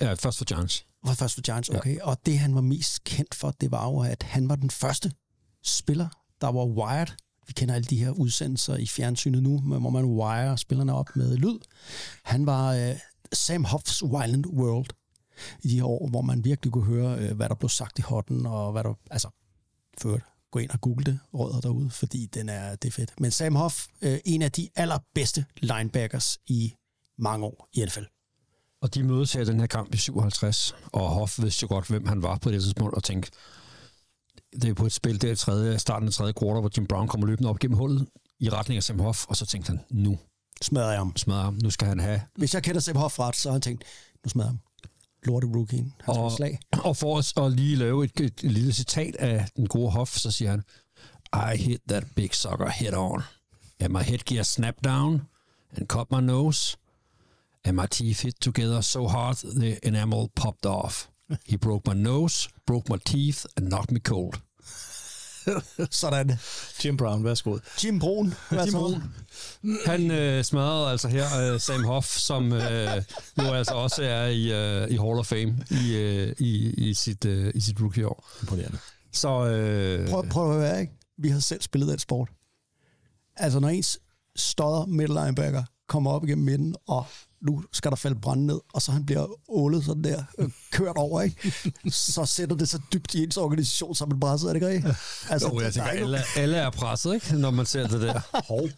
Ja, 0.01 0.13
først 0.13 0.39
for 0.39 0.45
Giants. 0.45 0.87
Var 1.05 1.15
først 1.15 1.35
for 1.35 1.43
Giants, 1.43 1.69
okay. 1.69 1.97
Ja. 1.97 2.05
Og 2.05 2.17
det, 2.27 2.39
han 2.39 2.55
var 2.55 2.61
mest 2.61 3.05
kendt 3.05 3.35
for, 3.35 3.51
det 3.51 3.71
var 3.71 3.91
jo, 3.91 3.99
at 3.99 4.23
han 4.23 4.49
var 4.49 4.57
den 4.57 4.71
første 4.71 5.13
spiller, 5.63 6.09
der 6.41 6.53
var 6.53 6.65
wired. 6.65 7.09
Vi 7.47 7.53
kender 7.53 7.75
alle 7.75 7.85
de 7.85 7.97
her 7.97 8.11
udsendelser 8.11 8.77
i 8.77 8.87
fjernsynet 8.87 9.43
nu, 9.43 9.61
hvor 9.61 9.91
man 9.91 10.05
wire 10.05 10.59
spillerne 10.59 10.95
op 10.95 11.17
med 11.17 11.37
lyd. 11.37 11.59
Han 12.25 12.47
var 12.47 12.75
øh, 12.75 12.95
Sam 13.33 13.65
Hoffs 13.65 14.03
Wild 14.03 14.47
World 14.47 14.91
i 15.63 15.69
de 15.69 15.77
her 15.77 15.85
år, 15.85 16.09
hvor 16.09 16.23
man 16.23 16.45
virkelig 16.45 16.73
kunne 16.73 16.85
høre, 16.85 17.19
øh, 17.19 17.37
hvad 17.37 17.49
der 17.49 17.55
blev 17.55 17.69
sagt 17.69 17.99
i 17.99 18.03
hotten, 18.03 18.47
og 18.47 18.73
hvad 18.73 18.85
der, 18.85 18.95
altså, 19.11 19.29
ført. 19.99 20.23
Gå 20.55 20.61
ind 20.61 20.71
og 20.71 20.81
google 20.81 21.05
det, 21.05 21.19
rødder 21.33 21.61
derude, 21.61 21.91
fordi 21.91 22.27
den 22.27 22.49
er, 22.49 22.75
det 22.77 22.89
er 22.89 22.93
fedt. 22.93 23.21
Men 23.21 23.31
Sam 23.31 23.55
Hoff, 23.55 23.87
øh, 24.03 24.19
en 24.25 24.43
af 24.43 24.53
de 24.53 24.69
allerbedste 24.77 25.45
linebackers 25.57 26.39
i 26.47 26.75
mange 27.19 27.47
år 27.47 27.69
i 27.73 27.85
NFL. 27.85 28.03
Og 28.83 28.95
de 28.95 29.03
mødes 29.03 29.33
her 29.33 29.41
i 29.41 29.45
den 29.45 29.61
her 29.61 29.67
kamp 29.67 29.95
i 29.95 29.97
57, 29.97 30.75
og 30.93 31.09
Hoff 31.09 31.43
vidste 31.43 31.63
jo 31.63 31.69
godt, 31.69 31.89
hvem 31.89 32.07
han 32.07 32.23
var 32.23 32.39
på 32.39 32.51
det 32.51 32.63
tidspunkt, 32.63 32.95
og 32.95 33.05
tænkte, 33.05 33.31
det 34.53 34.65
er 34.71 34.75
på 34.75 34.87
et 34.87 34.93
spil 34.93 35.23
der 35.23 35.33
i 35.33 35.37
tredje, 35.37 35.79
starten 35.79 36.09
af 36.09 36.15
tredje 36.15 36.33
kvartal, 36.33 36.61
hvor 36.61 36.71
Jim 36.77 36.87
Brown 36.87 37.09
kommer 37.09 37.27
løbende 37.27 37.51
op 37.51 37.59
gennem 37.59 37.79
hullet 37.79 38.09
i 38.41 38.49
retning 38.49 38.77
af 38.77 38.83
Sam 38.83 39.01
Hoff, 39.01 39.27
og 39.29 39.37
så 39.37 39.47
tænkte 39.47 39.69
han, 39.69 39.81
nu 39.91 40.19
Smadrer 40.63 40.91
jeg 40.91 41.01
ham. 41.01 41.17
smadrer 41.17 41.43
ham, 41.43 41.59
nu 41.63 41.71
skal 41.71 41.89
han 41.89 42.01
have 42.01 42.21
Hvis 42.37 42.55
jeg 42.55 42.63
kender 42.63 42.81
Sam 42.81 42.97
Hoff 42.97 43.19
ret, 43.19 43.37
så 43.37 43.49
har 43.49 43.53
han 43.53 43.63
tænkt, 43.63 43.85
nu 44.25 44.29
smadrer 44.29 44.47
jeg 44.47 44.51
ham. 44.51 44.59
Lorte 45.27 45.47
rookien. 45.47 45.93
Han 46.01 46.17
Og, 46.17 46.33
slag. 46.33 46.59
og 46.85 46.97
for 46.97 47.17
os 47.17 47.33
at 47.37 47.53
lige 47.53 47.77
lave 47.77 48.05
et, 48.05 48.21
et, 48.21 48.45
et 48.45 48.53
lille 48.53 48.73
citat 48.73 49.17
af 49.17 49.49
den 49.57 49.67
gode 49.67 49.91
Hoff, 49.91 50.17
så 50.17 50.31
siger 50.31 50.51
han, 50.51 50.63
I 51.55 51.57
hit 51.57 51.81
that 51.89 52.05
big 52.17 52.35
sucker 52.35 52.69
head 52.69 52.95
on. 52.95 53.23
And 53.81 53.93
my 53.93 54.03
headgear 54.03 54.43
snapped 54.43 54.85
down 54.85 55.23
and 55.77 55.89
cut 55.89 56.11
my 56.11 56.21
nose. 56.21 56.77
And 57.65 57.77
my 57.77 57.87
teeth 57.91 58.23
hit 58.23 58.35
together 58.41 58.81
so 58.81 59.07
hard 59.09 59.37
the 59.37 59.79
enamel 59.83 60.29
popped 60.37 60.67
off. 60.67 61.09
He 61.47 61.57
broke 61.57 61.95
my 61.95 62.03
nose, 62.03 62.49
broke 62.67 62.89
my 62.89 62.99
teeth 63.05 63.47
and 63.57 63.69
knocked 63.69 63.91
me 63.91 64.01
cold. 64.01 64.41
Sådan. 65.91 66.39
Jim 66.85 66.97
Brown, 66.97 67.25
værsgo. 67.25 67.59
Jim 67.85 67.99
Brun. 67.99 68.35
Jim 68.53 68.73
Brun. 68.73 69.03
Han 69.87 70.11
øh, 70.11 70.45
smadrede 70.45 70.91
altså 70.91 71.09
her 71.09 71.53
øh, 71.53 71.61
Sam 71.61 71.85
Hoff, 71.85 72.07
som 72.19 72.53
øh, 72.53 73.03
jo 73.39 73.53
altså 73.53 73.75
også 73.75 74.03
er 74.03 74.27
i, 74.27 74.53
øh, 74.53 74.91
i 74.91 74.97
Hall 74.97 75.19
of 75.19 75.27
Fame 75.27 75.59
i, 75.71 75.95
øh, 75.95 76.35
i, 76.39 76.75
i, 76.91 76.95
sit, 76.95 77.25
øh, 77.25 77.53
i 77.55 77.61
sit 77.61 77.81
rookie-år. 77.81 78.31
Imponerende. 78.41 78.79
Så 79.13 79.47
øh, 79.47 80.09
Prøv, 80.09 80.29
prøv 80.29 80.51
at 80.51 80.57
høre, 80.57 80.81
ikke? 80.81 80.93
Vi 81.19 81.29
har 81.29 81.41
selv 81.41 81.63
spillet 81.63 81.89
den 81.89 81.99
sport. 81.99 82.29
Altså, 83.37 83.61
når 83.61 83.69
ens 83.69 83.99
stodder 84.37 84.87
middle 84.87 85.21
linebacker 85.25 85.65
kommer 85.89 86.11
op 86.11 86.25
igennem 86.25 86.45
midten, 86.45 86.75
og 86.87 87.07
nu 87.45 87.65
skal 87.73 87.91
der 87.91 87.97
falde 87.97 88.21
brænde 88.21 88.47
ned, 88.47 88.61
og 88.75 88.83
så 88.83 88.93
han 88.93 89.07
bliver 89.07 89.27
ålet 89.49 89.85
sådan 89.85 90.05
der, 90.05 90.25
øh, 90.39 90.51
kørt 90.73 90.97
over, 90.97 91.23
ikke? 91.23 91.53
så 91.91 92.25
sætter 92.27 92.57
det 92.57 92.69
så 92.69 92.81
dybt 92.93 93.15
i 93.15 93.23
ens 93.23 93.37
organisation, 93.37 93.95
som 93.95 94.11
en 94.11 94.21
presset, 94.21 94.49
er 94.49 94.53
det 94.53 94.57
ikke 94.57 94.69
rigtigt? 94.69 94.95
Altså, 95.31 95.49
jo, 95.49 95.61
jeg 95.61 95.73
tænker, 95.73 95.91
er 95.91 95.95
alle, 95.97 96.19
alle 96.37 96.57
er 96.57 96.71
presset, 96.71 97.15
ikke? 97.15 97.37
når 97.37 97.51
man 97.51 97.67
ser 97.67 97.87
det 97.87 98.01
der. 98.01 98.21
Hov. 98.49 98.69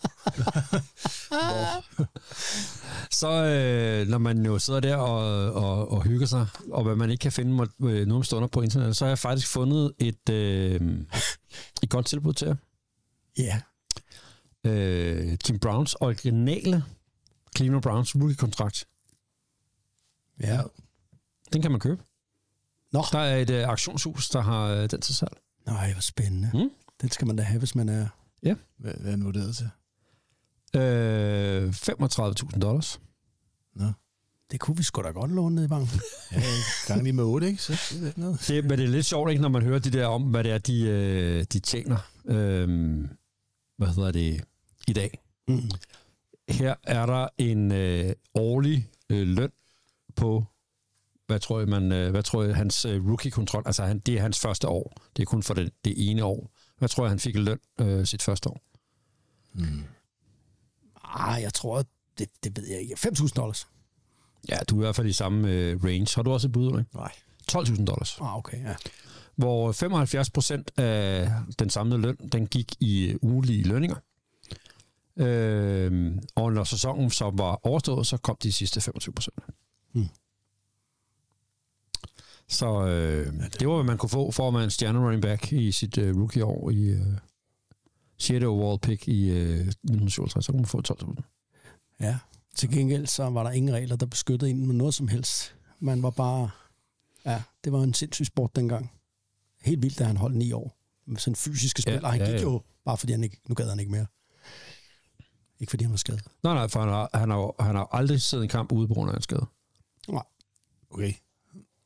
så 3.21 3.29
øh, 3.45 4.09
når 4.09 4.19
man 4.19 4.47
jo 4.47 4.59
sidder 4.59 4.81
der 4.81 4.97
og, 4.97 5.53
og, 5.53 5.91
og 5.93 6.03
hygger 6.03 6.27
sig, 6.27 6.47
og 6.73 6.83
hvad 6.85 6.97
man 6.97 7.11
ikke 7.11 7.23
kan 7.23 7.33
finde 7.33 7.53
må- 7.53 7.89
øh, 7.89 8.07
nogle 8.07 8.25
stunder 8.25 8.49
på 8.49 8.63
internettet, 8.63 8.97
så 8.97 9.05
har 9.05 9.11
jeg 9.11 9.19
faktisk 9.19 9.49
fundet 9.49 9.93
et, 9.99 10.29
øh, 10.31 10.81
et 11.83 11.91
godt 11.91 12.07
tilbud 12.07 12.33
til 12.33 12.47
jer. 12.49 12.55
Ja, 13.39 13.61
øh, 14.71 15.37
Jim 15.49 15.59
Browns 15.59 15.95
originale 15.95 16.85
Cleveland 17.57 17.83
Browns 17.83 18.15
rookie-kontrakt. 18.17 18.87
ja. 20.41 20.61
Den 21.53 21.63
kan 21.63 21.71
man 21.71 21.81
købe. 21.81 22.03
Nå. 22.93 23.05
Der 23.13 23.19
er 23.19 23.37
et 23.37 23.51
øh, 23.51 23.69
auktionshus, 23.69 24.29
der 24.29 24.41
har 24.41 24.67
øh, 24.67 24.91
den 24.91 25.01
til 25.01 25.15
salg. 25.15 25.33
Nej, 25.67 25.93
hvor 25.93 26.01
spændende. 26.01 26.51
Mm. 26.55 26.71
Den 27.01 27.11
skal 27.11 27.27
man 27.27 27.37
da 27.37 27.43
have, 27.43 27.59
hvis 27.59 27.75
man 27.75 27.89
er... 27.89 28.09
Hvad, 28.79 28.95
hvad 29.01 29.13
er 29.13 29.17
den 29.17 29.25
vurderet 29.25 29.57
til? 29.57 29.71
Øh, 30.81 31.69
35.000 31.69 32.59
dollars. 32.59 33.01
Nå. 33.75 33.93
Det 34.51 34.61
kunne 34.61 34.77
vi 34.77 34.83
sgu 34.83 35.03
da 35.03 35.09
godt 35.11 35.31
låne 35.33 35.55
ned 35.55 35.65
i 35.65 35.69
banken. 35.69 36.01
Ja, 36.33 36.41
gang 36.87 37.03
lige 37.03 37.13
med 37.13 37.25
8, 37.25 37.47
ikke? 37.47 37.63
Så 37.63 37.73
det 38.01 38.09
er 38.09 38.21
noget. 38.21 38.45
Det, 38.49 38.65
men 38.65 38.79
det 38.79 38.85
er 38.85 38.89
lidt 38.89 39.07
sjovt, 39.07 39.31
ikke, 39.31 39.43
når 39.43 39.49
man 39.49 39.63
hører 39.63 39.79
de 39.79 39.91
der 39.91 40.07
om, 40.07 40.23
hvad 40.23 40.45
det 40.45 40.53
er, 40.53 40.59
de, 40.59 40.83
øh, 40.83 41.45
de 41.53 41.59
tjener. 41.59 41.99
Øh, 42.25 42.69
hvad 43.77 43.89
hedder 43.89 44.11
det? 44.13 44.45
I 44.89 44.93
dag. 44.93 45.19
Mm. 45.49 45.71
Her 46.49 46.75
er 46.83 47.07
der 47.07 47.29
en 47.39 47.73
øh, 47.73 48.13
årlig 48.35 48.91
øh, 49.11 49.29
løn 49.29 49.51
på, 50.17 50.45
hvad 51.27 51.41
tror 51.41 51.59
jeg, 51.59 51.69
man, 51.69 51.93
øh, 51.93 52.11
hvad 52.11 52.23
tror 52.23 52.43
jeg, 52.43 52.57
hans 52.57 52.85
øh, 52.85 53.09
rookie-kontrol, 53.09 53.63
altså 53.67 53.85
han, 53.85 53.99
det 53.99 54.15
er 54.17 54.21
hans 54.23 54.39
første 54.41 54.69
år. 54.69 54.93
Det 55.17 55.23
er 55.23 55.27
kun 55.27 55.43
for 55.43 55.55
det, 55.55 55.73
det 55.85 56.11
ene 56.11 56.25
år. 56.25 56.51
Hvad 56.79 56.89
tror 56.89 57.05
jeg, 57.05 57.11
han 57.11 57.19
fik 57.19 57.35
i 57.35 57.39
løn 57.39 57.59
øh, 57.81 58.07
sit 58.07 58.23
første 58.23 58.49
år? 58.49 58.61
Ah, 61.05 61.43
jeg 61.43 61.55
tror, 61.55 61.85
det, 62.19 62.29
det 62.45 62.57
ved 62.57 62.67
jeg 62.69 62.81
ikke. 62.81 62.95
5.000 62.95 63.29
dollars. 63.29 63.69
Ja, 64.49 64.57
du 64.69 64.77
er 64.77 64.81
i 64.81 64.85
hvert 64.85 64.97
fald 64.97 65.07
i 65.07 65.13
samme 65.13 65.53
øh, 65.53 65.85
range. 65.85 66.17
Har 66.17 66.23
du 66.23 66.33
også 66.33 66.49
et 66.49 66.53
bud, 66.53 66.79
ikke? 66.79 66.91
Nej. 66.95 67.13
12.000 67.53 67.85
dollars. 67.85 68.19
Ah, 68.21 68.37
okay, 68.37 68.63
ja. 68.63 68.75
Hvor 69.37 69.73
75 69.73 70.31
procent 70.31 70.79
af 70.79 71.31
den 71.59 71.71
samlede 71.71 72.01
løn, 72.01 72.17
den 72.33 72.47
gik 72.47 72.73
i 72.81 73.17
ugelige 73.23 73.63
lønninger. 73.63 73.97
Øh, 75.17 76.17
og 76.35 76.53
når 76.53 76.65
sæsonen 76.65 77.11
så 77.11 77.31
var 77.35 77.67
overstået, 77.67 78.07
så 78.07 78.17
kom 78.17 78.37
de 78.43 78.53
sidste 78.53 78.81
25 78.81 79.13
procent. 79.13 79.37
Hmm. 79.93 80.09
Så 82.49 82.87
øh, 82.87 83.33
det 83.61 83.69
var, 83.69 83.75
hvad 83.75 83.85
man 83.85 83.99
kunne 83.99 84.11
få 84.11 84.31
for 84.31 84.49
at 84.49 84.55
være 84.55 84.65
en 84.65 84.71
stjerne 84.71 84.99
running 84.99 85.23
back 85.23 85.53
i 85.53 85.73
sit 85.73 85.99
øh, 85.99 86.17
rookie-år 86.17 86.71
i 86.71 86.85
øh, 86.85 87.07
6. 88.19 88.45
overall 88.45 88.79
pick 88.79 89.09
i 89.09 89.31
øh, 89.31 89.61
1957. 89.61 90.45
Så 90.45 90.53
kunne 90.53 90.61
man 90.61 90.67
få 90.67 90.83
12.000. 90.89 91.97
Ja. 92.01 92.19
Til 92.57 92.71
gengæld 92.71 93.07
så 93.07 93.31
var 93.31 93.43
der 93.43 93.51
ingen 93.51 93.75
regler, 93.75 93.97
der 93.97 94.07
beskyttede 94.07 94.51
en 94.51 94.67
med 94.67 94.75
noget 94.75 94.95
som 94.95 95.09
helst. 95.09 95.55
Man 95.81 96.03
var 96.03 96.11
bare... 96.11 96.51
Ja, 97.25 97.43
det 97.65 97.73
var 97.73 97.83
en 97.83 97.95
sindssyg 97.95 98.27
sport 98.27 98.57
dengang. 98.57 98.93
Helt 99.63 99.83
vildt, 99.83 99.99
da 99.99 100.05
han 100.05 100.17
holdt 100.17 100.37
ni 100.37 100.53
år. 100.53 100.77
Med 101.07 101.19
sådan 101.19 101.37
fysiske 101.37 101.83
spil. 101.83 101.93
Ja, 101.93 102.01
og 102.01 102.13
han 102.13 102.21
ja, 102.21 102.27
gik 102.27 102.35
ja. 102.35 102.43
jo 102.43 102.63
bare 102.85 102.97
fordi 102.97 103.13
han 103.13 103.25
ikke... 103.25 103.41
Nu 103.49 103.55
gad 103.55 103.69
han 103.69 103.81
ikke 103.81 103.93
mere. 103.93 104.07
Ikke 105.61 105.71
fordi 105.71 105.85
han 105.85 105.91
var 105.91 105.97
skadet. 105.97 106.23
Nej, 106.43 106.55
nej, 106.55 106.69
for 106.69 106.81
han 106.81 106.89
har, 106.89 107.11
han 107.15 107.31
har, 107.31 107.63
han 107.65 107.77
har 107.77 107.89
aldrig 107.93 108.23
siddet 108.23 108.45
i 108.45 108.47
en 108.47 108.49
kamp 108.51 108.73
ude 108.73 108.89
på 108.89 108.95
grund 108.95 109.11
af 109.11 109.17
en 109.17 109.23
skade. 109.23 109.47
Nej. 110.09 110.23
Okay. 110.91 111.13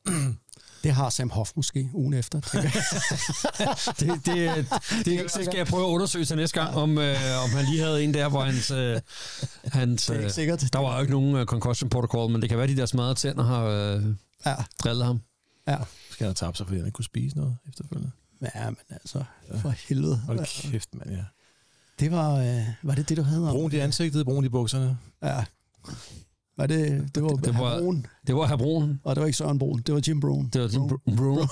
Det 0.83 0.91
har 0.93 1.09
Sam 1.09 1.29
Hoff 1.29 1.51
måske 1.55 1.89
ugen 1.93 2.13
efter. 2.13 2.41
jeg. 2.53 2.71
Det, 3.99 4.25
det, 4.25 4.67
det, 5.05 5.21
det 5.23 5.31
skal 5.45 5.57
jeg 5.57 5.67
prøve 5.67 5.83
at 5.83 5.87
undersøge 5.89 6.25
til 6.25 6.35
næste 6.35 6.61
gang, 6.61 6.75
om, 6.75 6.97
øh, 6.97 7.15
om 7.43 7.49
han 7.49 7.65
lige 7.65 7.81
havde 7.83 8.03
en 8.03 8.13
der, 8.13 8.29
hvor 8.29 8.41
hans... 8.43 8.71
Øh, 8.71 9.01
hans 9.63 10.05
det 10.05 10.13
er 10.13 10.17
øh, 10.17 10.23
ikke 10.23 10.33
sikkert. 10.33 10.65
der 10.73 10.79
var 10.79 10.95
jo 10.95 11.01
ikke 11.01 11.11
nogen 11.11 11.35
øh, 11.35 11.45
concussion 11.45 11.89
protocol, 11.89 12.31
men 12.31 12.41
det 12.41 12.49
kan 12.49 12.57
være, 12.57 12.67
de 12.67 12.77
der 12.77 12.85
smadrede 12.85 13.15
tænder 13.15 13.43
har 13.43 13.63
øh, 13.65 14.03
Ja, 14.45 14.55
drillet 14.83 15.05
ham. 15.05 15.21
ja. 15.67 15.77
Skal 16.11 16.25
han 16.25 16.27
have 16.27 16.33
tabt 16.33 16.57
sig, 16.57 16.65
fordi 16.67 16.77
han 16.77 16.85
ikke 16.85 16.95
kunne 16.95 17.05
spise 17.05 17.37
noget 17.37 17.57
efterfølgende? 17.69 18.11
Ja, 18.55 18.65
men 18.69 18.77
altså, 18.89 19.23
for 19.61 19.69
helvede. 19.69 20.17
Hold 20.17 20.71
kæft, 20.71 20.95
mand, 20.95 21.09
ja. 21.11 21.23
Det 22.01 22.11
var, 22.11 22.35
øh, 22.39 22.67
var 22.83 22.95
det 22.95 23.09
det, 23.09 23.17
du 23.17 23.21
havde 23.21 23.49
om? 23.49 23.55
Brun 23.55 23.71
i 23.73 23.75
ansigtet, 23.75 24.25
brun 24.25 24.45
i 24.45 24.49
bukserne. 24.49 24.97
Ja. 25.23 25.45
Var 26.57 26.67
det, 26.67 27.15
det 27.15 27.23
var, 27.23 27.29
Det 27.29 27.45
det 27.45 27.53
var- 27.57 27.79
Brun, 27.79 28.05
Det 28.27 28.35
var 28.35 28.47
herr 28.47 28.57
Brun. 28.57 28.99
og 29.03 29.15
det 29.15 29.21
var 29.21 29.25
ikke 29.27 29.37
Søren 29.37 29.59
Brun, 29.59 29.81
det 29.81 29.93
var 29.95 30.01
Jim 30.07 30.19
Brun. 30.19 30.49
Det 30.49 30.61
var 30.61 30.67
Jim 30.67 30.81
Br- 30.81 31.15
Brun. 31.15 31.47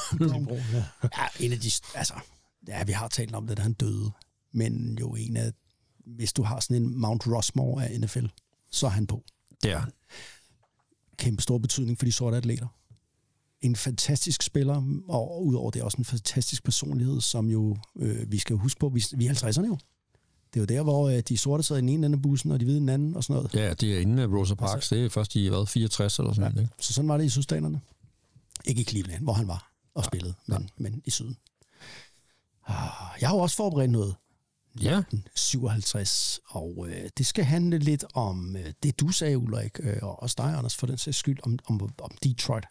Brun, 0.46 0.58
ja. 0.74 0.84
Ja, 1.04 1.46
en 1.46 1.52
af 1.52 1.60
de, 1.60 1.72
altså, 1.96 2.14
ja, 2.68 2.84
vi 2.84 2.92
har 2.92 3.08
talt 3.08 3.36
om 3.36 3.48
det, 3.48 3.58
da 3.58 3.62
han 3.62 3.74
døde, 3.74 4.12
men 4.54 4.98
jo 5.00 5.16
en 5.16 5.38
af, 5.38 5.52
hvis 6.06 6.34
du 6.34 6.44
har 6.44 6.60
sådan 6.60 6.84
en 6.84 6.98
Mount 7.02 7.28
Rushmore 7.28 7.88
af 7.88 8.00
NFL, 8.00 8.26
så 8.72 8.86
er 8.86 8.90
han 8.92 9.08
på. 9.08 9.24
Det 9.64 9.72
er. 9.72 9.82
Kæmpe 11.18 11.42
stor 11.42 11.58
betydning 11.58 11.98
for 11.98 12.06
de 12.06 12.12
sorte 12.12 12.38
atleter. 12.38 12.68
En 13.62 13.76
fantastisk 13.76 14.42
spiller, 14.44 15.02
og 15.10 15.46
udover 15.46 15.72
det 15.72 15.82
også 15.82 15.98
en 15.98 16.06
fantastisk 16.06 16.64
personlighed, 16.64 17.22
som 17.22 17.48
jo, 17.50 17.78
øh, 18.00 18.32
vi 18.32 18.38
skal 18.38 18.56
huske 18.56 18.80
på, 18.80 18.90
vi, 18.90 19.04
vi 19.16 19.28
er 19.28 19.34
50'erne 19.34 19.66
jo. 19.68 19.78
Det 20.54 20.60
er 20.60 20.62
jo 20.62 20.66
der, 20.66 20.84
hvor 20.84 21.10
øh, 21.10 21.20
de 21.20 21.38
sorte 21.38 21.64
sidder 21.64 21.80
i 21.80 21.82
den 21.82 21.90
ene 21.90 22.06
ende 22.06 22.16
af 22.16 22.22
bussen, 22.22 22.52
og 22.52 22.60
de 22.60 22.66
hvide 22.66 22.78
i 22.78 22.82
den 22.82 22.90
anden, 22.90 23.16
og 23.16 23.24
sådan 23.24 23.36
noget. 23.36 23.54
Ja, 23.54 23.74
det 23.74 23.96
er 23.96 24.00
inden 24.00 24.36
Rosa 24.36 24.56
Parks. 24.56 24.90
Det 24.90 25.06
er 25.06 25.10
først 25.10 25.36
i, 25.36 25.48
hvad, 25.48 25.66
64 25.68 26.20
eller 26.20 26.34
sådan 26.34 26.44
Ja. 26.44 26.50
noget. 26.56 26.62
Ikke? 26.64 26.84
Så 26.84 26.94
sådan 26.94 27.10
var 27.10 27.18
det 27.18 27.26
i 27.26 27.30
sydstaterne. 27.30 27.82
Ikke 28.66 28.82
i 28.82 28.84
Cleveland, 28.86 29.24
hvor 29.24 29.34
han 29.34 29.48
var 29.48 29.72
og 29.94 30.06
spillede, 30.06 30.34
men, 30.46 30.70
men 30.78 31.02
i 31.06 31.10
syden. 31.12 31.38
Ah, 32.68 33.22
Jeg 33.22 33.30
har 33.30 33.36
jo 33.36 33.42
også 33.42 33.56
forberedt 33.56 33.92
noget. 33.92 34.16
Ja, 34.82 35.02
57, 35.36 36.40
og 36.48 36.86
øh, 36.90 37.10
det 37.18 37.26
skal 37.28 37.44
handle 37.44 37.78
lidt 37.78 38.06
om 38.14 38.56
øh, 38.56 38.74
det, 38.84 39.00
du 39.00 39.10
sagde, 39.10 39.38
Ulrik, 39.38 39.80
øh, 39.80 39.98
og 40.02 40.24
også 40.24 40.36
dig, 40.38 40.54
Anders, 40.58 40.76
for 40.76 40.88
den 40.88 40.98
sags 40.98 41.18
skyld, 41.18 41.40
om, 41.44 41.60
om, 41.66 41.82
om 42.02 42.12
Detroit 42.24 42.66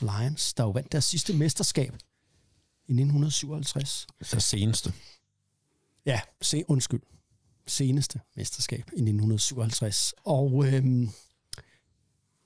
Lions, 0.00 0.54
der 0.54 0.64
jo 0.64 0.70
vandt 0.70 0.92
deres 0.92 1.04
sidste 1.04 1.32
mesterskab 1.32 1.92
i 2.88 2.92
1957. 2.92 4.06
det 4.32 4.42
seneste. 4.42 4.92
Ja, 6.06 6.20
se, 6.42 6.64
undskyld. 6.68 7.00
Seneste 7.66 8.20
mesterskab 8.36 8.78
i 8.78 9.00
1957. 9.00 10.14
Og 10.24 10.66
øhm, 10.66 11.08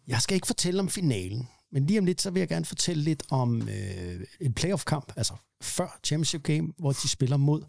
jeg 0.07 0.23
skal 0.23 0.35
ikke 0.35 0.47
fortælle 0.47 0.81
om 0.81 0.89
finalen, 0.89 1.49
men 1.71 1.87
lige 1.87 1.99
om 1.99 2.05
lidt, 2.05 2.21
så 2.21 2.31
vil 2.31 2.41
jeg 2.41 2.49
gerne 2.49 2.65
fortælle 2.65 3.03
lidt 3.03 3.23
om 3.31 3.69
øh, 3.69 4.21
en 4.41 4.53
playoff-kamp, 4.53 5.13
altså 5.17 5.35
før 5.61 5.99
championship 6.05 6.43
game, 6.43 6.73
hvor 6.79 6.93
de 6.93 7.09
spiller 7.09 7.37
mod 7.37 7.63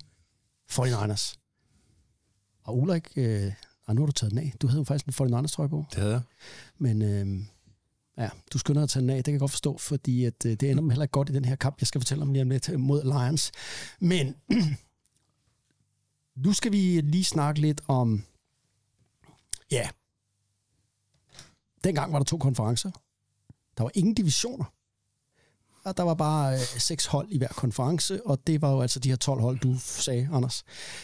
49ers. 0.72 1.36
Og 2.64 2.78
Ulrik, 2.78 3.08
øh, 3.16 3.54
ah, 3.88 3.96
nu 3.96 4.02
har 4.02 4.06
du 4.06 4.12
taget 4.12 4.32
den 4.32 4.40
af. 4.40 4.54
Du 4.62 4.68
havde 4.68 4.80
jo 4.80 4.84
faktisk 4.84 5.20
en 5.20 5.36
49ers 5.36 5.48
trøje 5.48 5.70
på. 5.70 5.86
Det 5.90 6.00
havde 6.00 6.14
jeg. 6.14 6.22
Men 6.78 7.02
øh, 7.02 7.46
ja, 8.18 8.30
du 8.54 8.58
skynder 8.58 8.84
at 8.84 8.90
tage 8.90 9.02
den 9.02 9.10
af, 9.10 9.16
det 9.16 9.26
kan 9.26 9.34
jeg 9.34 9.40
godt 9.40 9.52
forstå, 9.52 9.78
fordi 9.78 10.26
at, 10.26 10.46
øh, 10.46 10.52
det 10.52 10.72
ender 10.72 10.84
med 10.84 10.92
heller 10.92 11.04
ikke 11.04 11.12
godt 11.12 11.30
i 11.30 11.34
den 11.34 11.46
her 11.46 11.56
kamp, 11.56 11.82
jeg 11.82 11.88
skal 11.88 12.02
fortælle 12.02 12.22
om 12.22 12.34
lige 12.34 12.42
om 12.42 12.50
lidt 12.50 12.80
mod 12.80 13.04
Lions. 13.04 13.52
Men 14.00 14.36
nu 16.46 16.54
skal 16.54 16.72
vi 16.72 17.02
lige 17.02 17.24
snakke 17.24 17.62
lidt 17.62 17.82
om, 17.88 18.24
ja, 19.72 19.90
dengang 21.84 22.14
var 22.14 22.20
der 22.20 22.26
to 22.26 22.38
konferencer. 22.38 22.92
Der 23.78 23.84
var 23.84 23.92
ingen 23.94 24.14
divisioner. 24.14 24.66
Og 25.84 25.98
der 25.98 26.04
var 26.04 26.14
bare 26.14 26.54
øh, 26.54 26.60
seks 26.60 27.06
hold 27.06 27.28
i 27.32 27.38
hver 27.38 27.48
konference, 27.48 28.26
og 28.28 28.48
det 28.48 28.62
var 28.62 28.72
jo 28.72 28.82
altså 28.82 29.00
de 29.00 29.10
her 29.10 29.16
12 29.16 29.42
hold, 29.42 29.60
du 29.60 29.76
sagde, 29.80 30.30
Anders, 30.32 30.64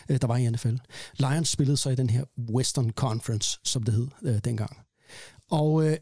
øh, 0.09 0.21
der 0.21 0.27
var 0.27 0.37
i 0.37 0.49
NFL. 0.49 0.75
Lions 1.13 1.49
spillede 1.49 1.77
så 1.77 1.89
i 1.89 1.95
den 1.95 2.09
her 2.09 2.25
Western 2.49 2.91
Conference, 2.91 3.59
som 3.63 3.83
det 3.83 3.93
hed 3.93 4.07
øh, 4.23 4.39
dengang. 4.43 4.79
Og 5.49 5.87
øh, 5.87 5.97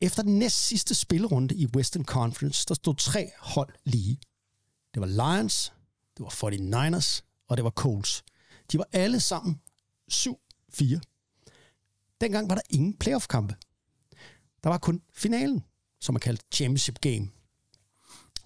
Efter 0.00 0.22
den 0.22 0.38
næst 0.38 0.66
sidste 0.66 0.94
spillerunde 0.94 1.54
i 1.54 1.66
Western 1.76 2.04
Conference, 2.04 2.66
der 2.68 2.74
stod 2.74 2.94
tre 2.94 3.30
hold 3.38 3.74
lige. 3.84 4.18
Det 4.94 5.00
var 5.00 5.06
Lions, 5.06 5.72
det 6.16 6.24
var 6.24 6.30
49ers, 6.30 7.20
og 7.48 7.56
det 7.56 7.64
var 7.64 7.70
Colts. 7.70 8.24
De 8.72 8.78
var 8.78 8.88
alle 8.92 9.20
sammen 9.20 9.60
7-4. 10.12 11.00
Dengang 12.20 12.48
var 12.48 12.54
der 12.54 12.62
ingen 12.70 12.94
playoff-kampe. 12.96 13.54
Der 14.62 14.68
var 14.68 14.78
kun 14.78 15.02
finalen, 15.12 15.64
som 16.00 16.14
er 16.14 16.18
kaldt 16.18 16.42
Championship 16.52 17.00
Game. 17.00 17.28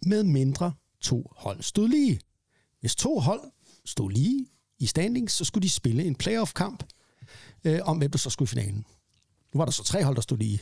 Med 0.03 0.23
mindre 0.23 0.73
to 1.01 1.33
hold 1.37 1.63
stod 1.63 1.89
lige. 1.89 2.21
Hvis 2.81 2.97
to 2.97 3.19
hold 3.19 3.41
stod 3.85 4.11
lige 4.11 4.47
i 4.79 4.87
standings, 4.87 5.33
så 5.33 5.45
skulle 5.45 5.63
de 5.63 5.71
spille 5.71 6.05
en 6.05 6.15
playoff-kamp 6.15 6.85
øh, 7.65 7.81
om, 7.83 7.99
hvem 7.99 8.11
der 8.11 8.19
så 8.19 8.31
skulle 8.31 8.47
i 8.47 8.55
finalen. 8.55 8.87
Nu 9.55 9.59
var 9.59 9.65
der 9.65 9.73
så 9.73 9.85
tre 9.85 10.05
hold, 10.05 10.15
der 10.17 10.23
stod 10.23 10.39
lige. 10.39 10.61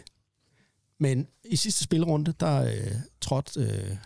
Men 0.99 1.27
i 1.45 1.57
sidste 1.57 1.85
spillerunde, 1.85 2.33
der 2.41 2.63
øh, 2.63 2.93
trådte, 3.21 3.61
øh, 3.61 3.97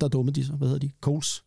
der 0.00 0.08
dummede 0.08 0.40
de 0.40 0.46
så, 0.46 0.52
hvad 0.52 0.68
hedder 0.68 0.88
de, 0.88 0.92
Coles. 1.00 1.44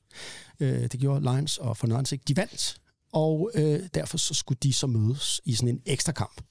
Øh, 0.60 0.82
det 0.82 1.00
gjorde 1.00 1.21
Lions 1.21 1.58
og 1.58 1.78
Fornøjens 1.78 2.12
ikke. 2.12 2.24
De 2.28 2.36
vandt, 2.36 2.82
og 3.15 3.51
øh, 3.56 3.80
derfor 3.93 4.17
så 4.17 4.34
skulle 4.34 4.58
de 4.63 4.73
så 4.73 4.88
mødes 4.88 5.41
i 5.45 5.54
sådan 5.56 5.69
en 5.69 5.82
ekstra 5.86 6.12
kamp. 6.12 6.41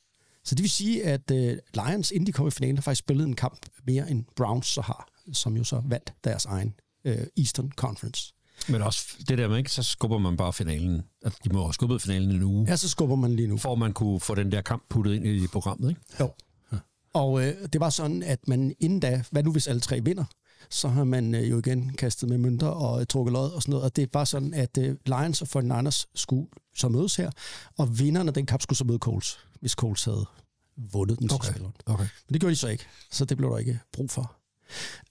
Så 0.44 0.54
det 0.54 0.62
vil 0.62 0.70
sige, 0.70 1.04
at 1.04 1.30
øh, 1.30 1.58
Lions, 1.74 2.10
inden 2.10 2.26
de 2.26 2.32
kom 2.32 2.46
i 2.46 2.50
finalen, 2.50 2.76
har 2.76 2.82
faktisk 2.82 2.98
spillet 2.98 3.26
en 3.26 3.36
kamp 3.36 3.66
mere 3.86 4.10
end 4.10 4.24
Browns 4.36 4.66
så 4.66 4.80
har, 4.80 5.08
som 5.32 5.56
jo 5.56 5.64
så 5.64 5.82
vandt 5.88 6.12
deres 6.24 6.44
egen 6.44 6.74
øh, 7.04 7.26
Eastern 7.36 7.72
Conference. 7.76 8.34
Men 8.68 8.82
også 8.82 9.06
det 9.28 9.38
der 9.38 9.48
med, 9.48 9.58
ikke, 9.58 9.70
så 9.70 9.82
skubber 9.82 10.18
man 10.18 10.36
bare 10.36 10.52
finalen. 10.52 11.02
Altså, 11.24 11.40
de 11.44 11.48
må 11.52 11.62
have 11.62 11.74
skubbet 11.74 12.02
finalen 12.02 12.30
en 12.30 12.42
uge, 12.42 12.66
Ja, 12.68 12.76
så 12.76 12.88
skubber 12.88 13.16
man 13.16 13.36
lige 13.36 13.48
nu. 13.48 13.56
for 13.58 13.72
at 13.72 13.78
man 13.78 13.92
kunne 13.92 14.20
få 14.20 14.34
den 14.34 14.52
der 14.52 14.60
kamp 14.62 14.82
puttet 14.90 15.14
ind 15.14 15.26
i 15.26 15.46
programmet. 15.46 15.88
Ikke? 15.90 16.00
Jo. 16.20 16.32
Og 17.14 17.46
øh, 17.46 17.54
det 17.72 17.80
var 17.80 17.90
sådan, 17.90 18.22
at 18.22 18.48
man 18.48 18.74
inden 18.80 19.00
da, 19.00 19.22
hvad 19.30 19.42
nu 19.42 19.52
hvis 19.52 19.66
alle 19.66 19.80
tre 19.80 20.00
vinder, 20.04 20.24
så 20.70 20.88
har 20.88 21.04
man 21.04 21.34
øh, 21.34 21.50
jo 21.50 21.58
igen 21.58 21.92
kastet 21.96 22.28
med 22.28 22.38
mønter 22.38 22.66
og 22.66 23.00
øh, 23.00 23.06
trukket 23.06 23.32
lod 23.32 23.50
og 23.50 23.62
sådan 23.62 23.70
noget. 23.70 23.84
Og 23.84 23.96
det 23.96 24.14
var 24.14 24.24
sådan, 24.24 24.54
at 24.54 24.78
øh, 24.78 24.96
Lions 25.06 25.42
og 25.42 25.48
49ers 25.62 26.04
skulle 26.14 26.46
så 26.76 26.88
mødes 26.88 27.16
her, 27.16 27.30
og 27.78 27.98
vinderne 27.98 28.28
af 28.28 28.34
den 28.34 28.46
kamp 28.46 28.62
skulle 28.62 28.76
så 28.76 28.84
møde 28.84 28.98
Coles, 28.98 29.38
hvis 29.60 29.72
Coles 29.72 30.04
havde 30.04 30.26
vundet 30.76 31.18
den 31.18 31.28
sidste 31.28 31.46
spillerunde. 31.46 31.78
okay. 31.86 32.06
Men 32.28 32.32
det 32.32 32.40
gjorde 32.40 32.50
de 32.50 32.56
så 32.56 32.68
ikke, 32.68 32.84
så 33.10 33.24
det 33.24 33.36
blev 33.36 33.50
der 33.50 33.58
ikke 33.58 33.80
brug 33.92 34.10
for. 34.10 34.36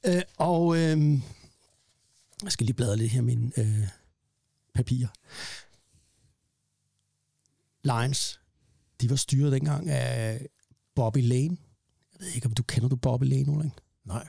Øh, 0.05 0.21
og 0.37 0.77
øh, 0.77 1.21
jeg 2.43 2.51
skal 2.51 2.65
lige 2.65 2.75
bladre 2.75 2.97
lidt 2.97 3.11
her 3.11 3.21
mine 3.21 3.51
øh, 3.57 3.87
papirer. 4.73 5.07
Lions, 7.83 8.39
de 9.01 9.09
var 9.09 9.15
styret 9.15 9.51
dengang 9.51 9.89
af 9.89 10.47
Bobby 10.95 11.27
Lane. 11.27 11.57
Jeg 12.11 12.19
ved 12.19 12.27
ikke, 12.27 12.45
om 12.45 12.53
du 12.53 12.63
kender 12.63 12.89
du 12.89 12.95
Bobby 12.95 13.23
Lane, 13.23 13.51
Ulrik? 13.51 13.71
Nej. 14.05 14.27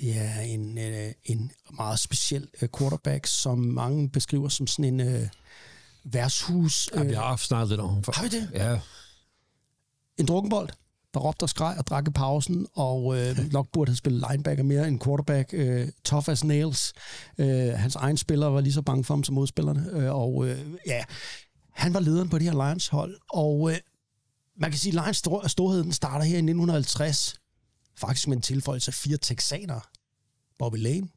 Det 0.00 0.16
er 0.16 0.40
en, 0.40 0.78
øh, 0.78 1.12
en 1.24 1.52
meget 1.76 1.98
speciel 1.98 2.48
øh, 2.62 2.68
quarterback, 2.78 3.26
som 3.26 3.58
mange 3.58 4.08
beskriver 4.10 4.48
som 4.48 4.66
sådan 4.66 4.84
en 4.84 5.00
øh, 5.00 5.28
værtshus. 6.04 6.90
Ja, 6.94 7.00
Øh, 7.02 7.08
vi 7.08 7.14
har 7.14 7.36
snakket 7.36 7.68
lidt 7.68 7.80
om 7.80 7.88
ham 7.94 8.04
før. 8.04 8.12
Har 8.16 8.22
vi 8.22 8.28
det? 8.28 8.48
Ja, 8.54 8.80
en 10.18 10.26
drukkenbold, 10.26 10.68
der 11.14 11.20
råbte 11.20 11.42
og 11.42 11.48
skreg 11.48 11.74
og 11.78 11.86
drak 11.86 12.08
i 12.08 12.10
pausen, 12.10 12.66
og 12.74 13.18
øh, 13.18 13.38
nok 13.52 13.68
burde 13.72 13.90
have 13.90 13.96
spillet 13.96 14.24
linebacker 14.30 14.64
mere 14.64 14.88
end 14.88 15.00
quarterback. 15.00 15.50
Øh, 15.52 15.88
tough 16.04 16.28
as 16.28 16.44
nails. 16.44 16.92
Øh, 17.38 17.46
hans 17.72 17.96
egen 17.96 18.16
spillere 18.16 18.52
var 18.54 18.60
lige 18.60 18.72
så 18.72 18.82
bange 18.82 19.04
for 19.04 19.14
ham 19.14 19.24
som 19.24 19.34
modspillerne. 19.34 19.90
Øh, 19.92 20.14
og 20.14 20.48
øh, 20.48 20.58
ja, 20.86 21.04
han 21.72 21.94
var 21.94 22.00
lederen 22.00 22.28
på 22.28 22.38
det 22.38 22.44
her 22.52 22.68
Lions-hold. 22.68 23.16
Og 23.32 23.70
øh, 23.72 23.76
man 24.56 24.70
kan 24.70 24.78
sige, 24.80 24.98
at 24.98 25.04
Lions 25.04 25.16
stor- 25.16 25.48
storhed 25.48 25.82
den 25.84 25.92
starter 25.92 26.24
her 26.24 26.34
i 26.34 26.38
1950. 26.38 27.39
Faktisk 28.00 28.28
med 28.28 28.36
en 28.36 28.42
tilføjelse 28.42 28.88
af 28.88 28.94
fire 28.94 29.16
texanere. 29.16 29.80
Bobby 30.58 30.76
Lane, 30.76 31.08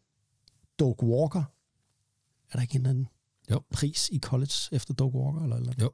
Doug 0.80 1.04
Walker. 1.04 1.44
Er 2.52 2.54
der 2.56 2.62
ikke 2.62 2.76
en 2.76 2.86
anden 2.86 3.08
Jo. 3.52 3.62
pris 3.72 4.10
i 4.10 4.20
college 4.20 4.54
efter 4.72 4.94
Doug 4.94 5.16
Walker? 5.16 5.42
Eller, 5.44 5.56
eller 5.56 5.74
jo. 5.82 5.92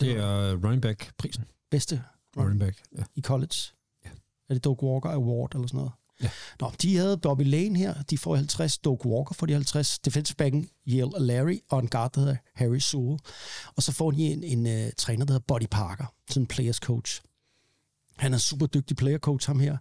Det 0.00 0.12
er 0.12 0.52
running 0.64 0.82
back-prisen. 0.82 1.44
bedste 1.70 2.02
Running 2.36 2.60
back, 2.60 2.82
ja. 2.98 3.02
i 3.14 3.20
college. 3.20 3.56
Ja. 4.04 4.10
Er 4.48 4.54
det 4.54 4.64
Doug 4.64 4.82
Walker 4.82 5.10
Award 5.10 5.54
eller 5.54 5.66
sådan 5.68 5.78
noget? 5.78 5.92
Ja. 6.22 6.30
Nå, 6.60 6.72
de 6.82 6.96
havde 6.96 7.18
Bobby 7.18 7.42
Lane 7.50 7.78
her. 7.78 8.02
De 8.02 8.18
får 8.18 8.36
50. 8.36 8.78
Doug 8.78 9.06
Walker 9.06 9.34
får 9.34 9.46
de 9.46 9.52
50. 9.52 9.98
Defensive 9.98 10.36
backen 10.36 10.70
Yale 10.86 11.10
Larry 11.18 11.58
og 11.68 11.78
en 11.78 11.88
guard, 11.88 12.12
der 12.12 12.20
hedder 12.20 12.36
Harry 12.54 12.78
Sewell. 12.78 13.20
Og 13.76 13.82
så 13.82 13.92
får 13.92 14.10
de 14.10 14.22
en, 14.22 14.44
en 14.44 14.66
uh, 14.86 14.90
træner, 14.96 15.24
der 15.24 15.32
hedder 15.32 15.44
Buddy 15.46 15.66
Parker. 15.70 16.06
Sådan 16.28 16.42
en 16.42 16.46
players 16.46 16.76
coach. 16.76 17.22
Han 18.16 18.32
er 18.32 18.36
en 18.36 18.40
super 18.40 18.66
dygtig 18.66 18.96
player 18.96 19.18
coach, 19.18 19.46
ham 19.46 19.60
her. 19.60 19.76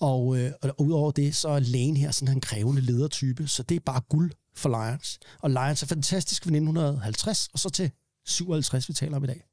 Og, 0.00 0.38
øh, 0.38 0.52
og 0.62 0.80
udover 0.80 1.10
det, 1.10 1.36
så 1.36 1.48
er 1.48 1.58
Lane 1.58 1.98
her 1.98 2.10
sådan 2.10 2.34
en 2.34 2.40
krævende 2.40 2.82
ledertype. 2.82 3.48
Så 3.48 3.62
det 3.62 3.74
er 3.74 3.80
bare 3.80 4.00
guld 4.00 4.32
for 4.54 4.68
Lions. 4.68 5.18
Og 5.40 5.50
Lions 5.50 5.82
er 5.82 5.86
fantastisk 5.86 6.44
fra 6.44 6.50
1950, 6.50 7.48
og 7.52 7.58
så 7.58 7.70
til 7.70 7.90
57, 8.24 8.88
vi 8.88 8.94
taler 8.94 9.16
om 9.16 9.24
i 9.24 9.26
dag. 9.26 9.44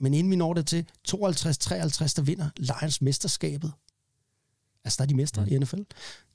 Men 0.00 0.14
inden 0.14 0.30
vi 0.30 0.36
når 0.36 0.54
det 0.54 0.66
til 0.66 0.86
52-53, 1.08 1.14
der 1.14 2.22
vinder 2.22 2.50
Lions 2.56 3.02
mesterskabet. 3.02 3.72
Altså, 4.84 4.96
der 4.96 5.02
er 5.02 5.06
de 5.06 5.14
mestre 5.14 5.44
mm. 5.44 5.52
i 5.52 5.58
NFL. 5.58 5.82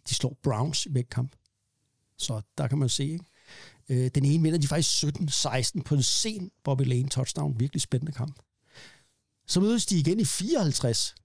De 0.10 0.16
slår 0.16 0.38
Browns 0.44 0.86
i 0.86 0.90
begge 0.90 1.10
kamp. 1.10 1.36
Så 2.18 2.42
der 2.58 2.68
kan 2.68 2.78
man 2.78 2.90
se, 2.90 3.04
ikke? 3.04 3.26
Øh, 3.90 4.12
den 4.16 4.26
ene 4.26 4.44
vinder 4.44 4.60
de 4.60 4.68
faktisk 4.68 5.04
17-16 5.04 5.82
på 5.86 5.96
en 5.96 6.04
sen 6.04 6.52
Bobby 6.64 6.82
Lane 6.82 7.10
touchdown. 7.10 7.60
Virkelig 7.60 7.82
spændende 7.82 8.12
kamp. 8.12 8.40
Så 9.48 9.60
mødes 9.60 9.86
de 9.86 10.00
igen 10.00 10.20
i 10.20 10.26
54, 10.26 11.16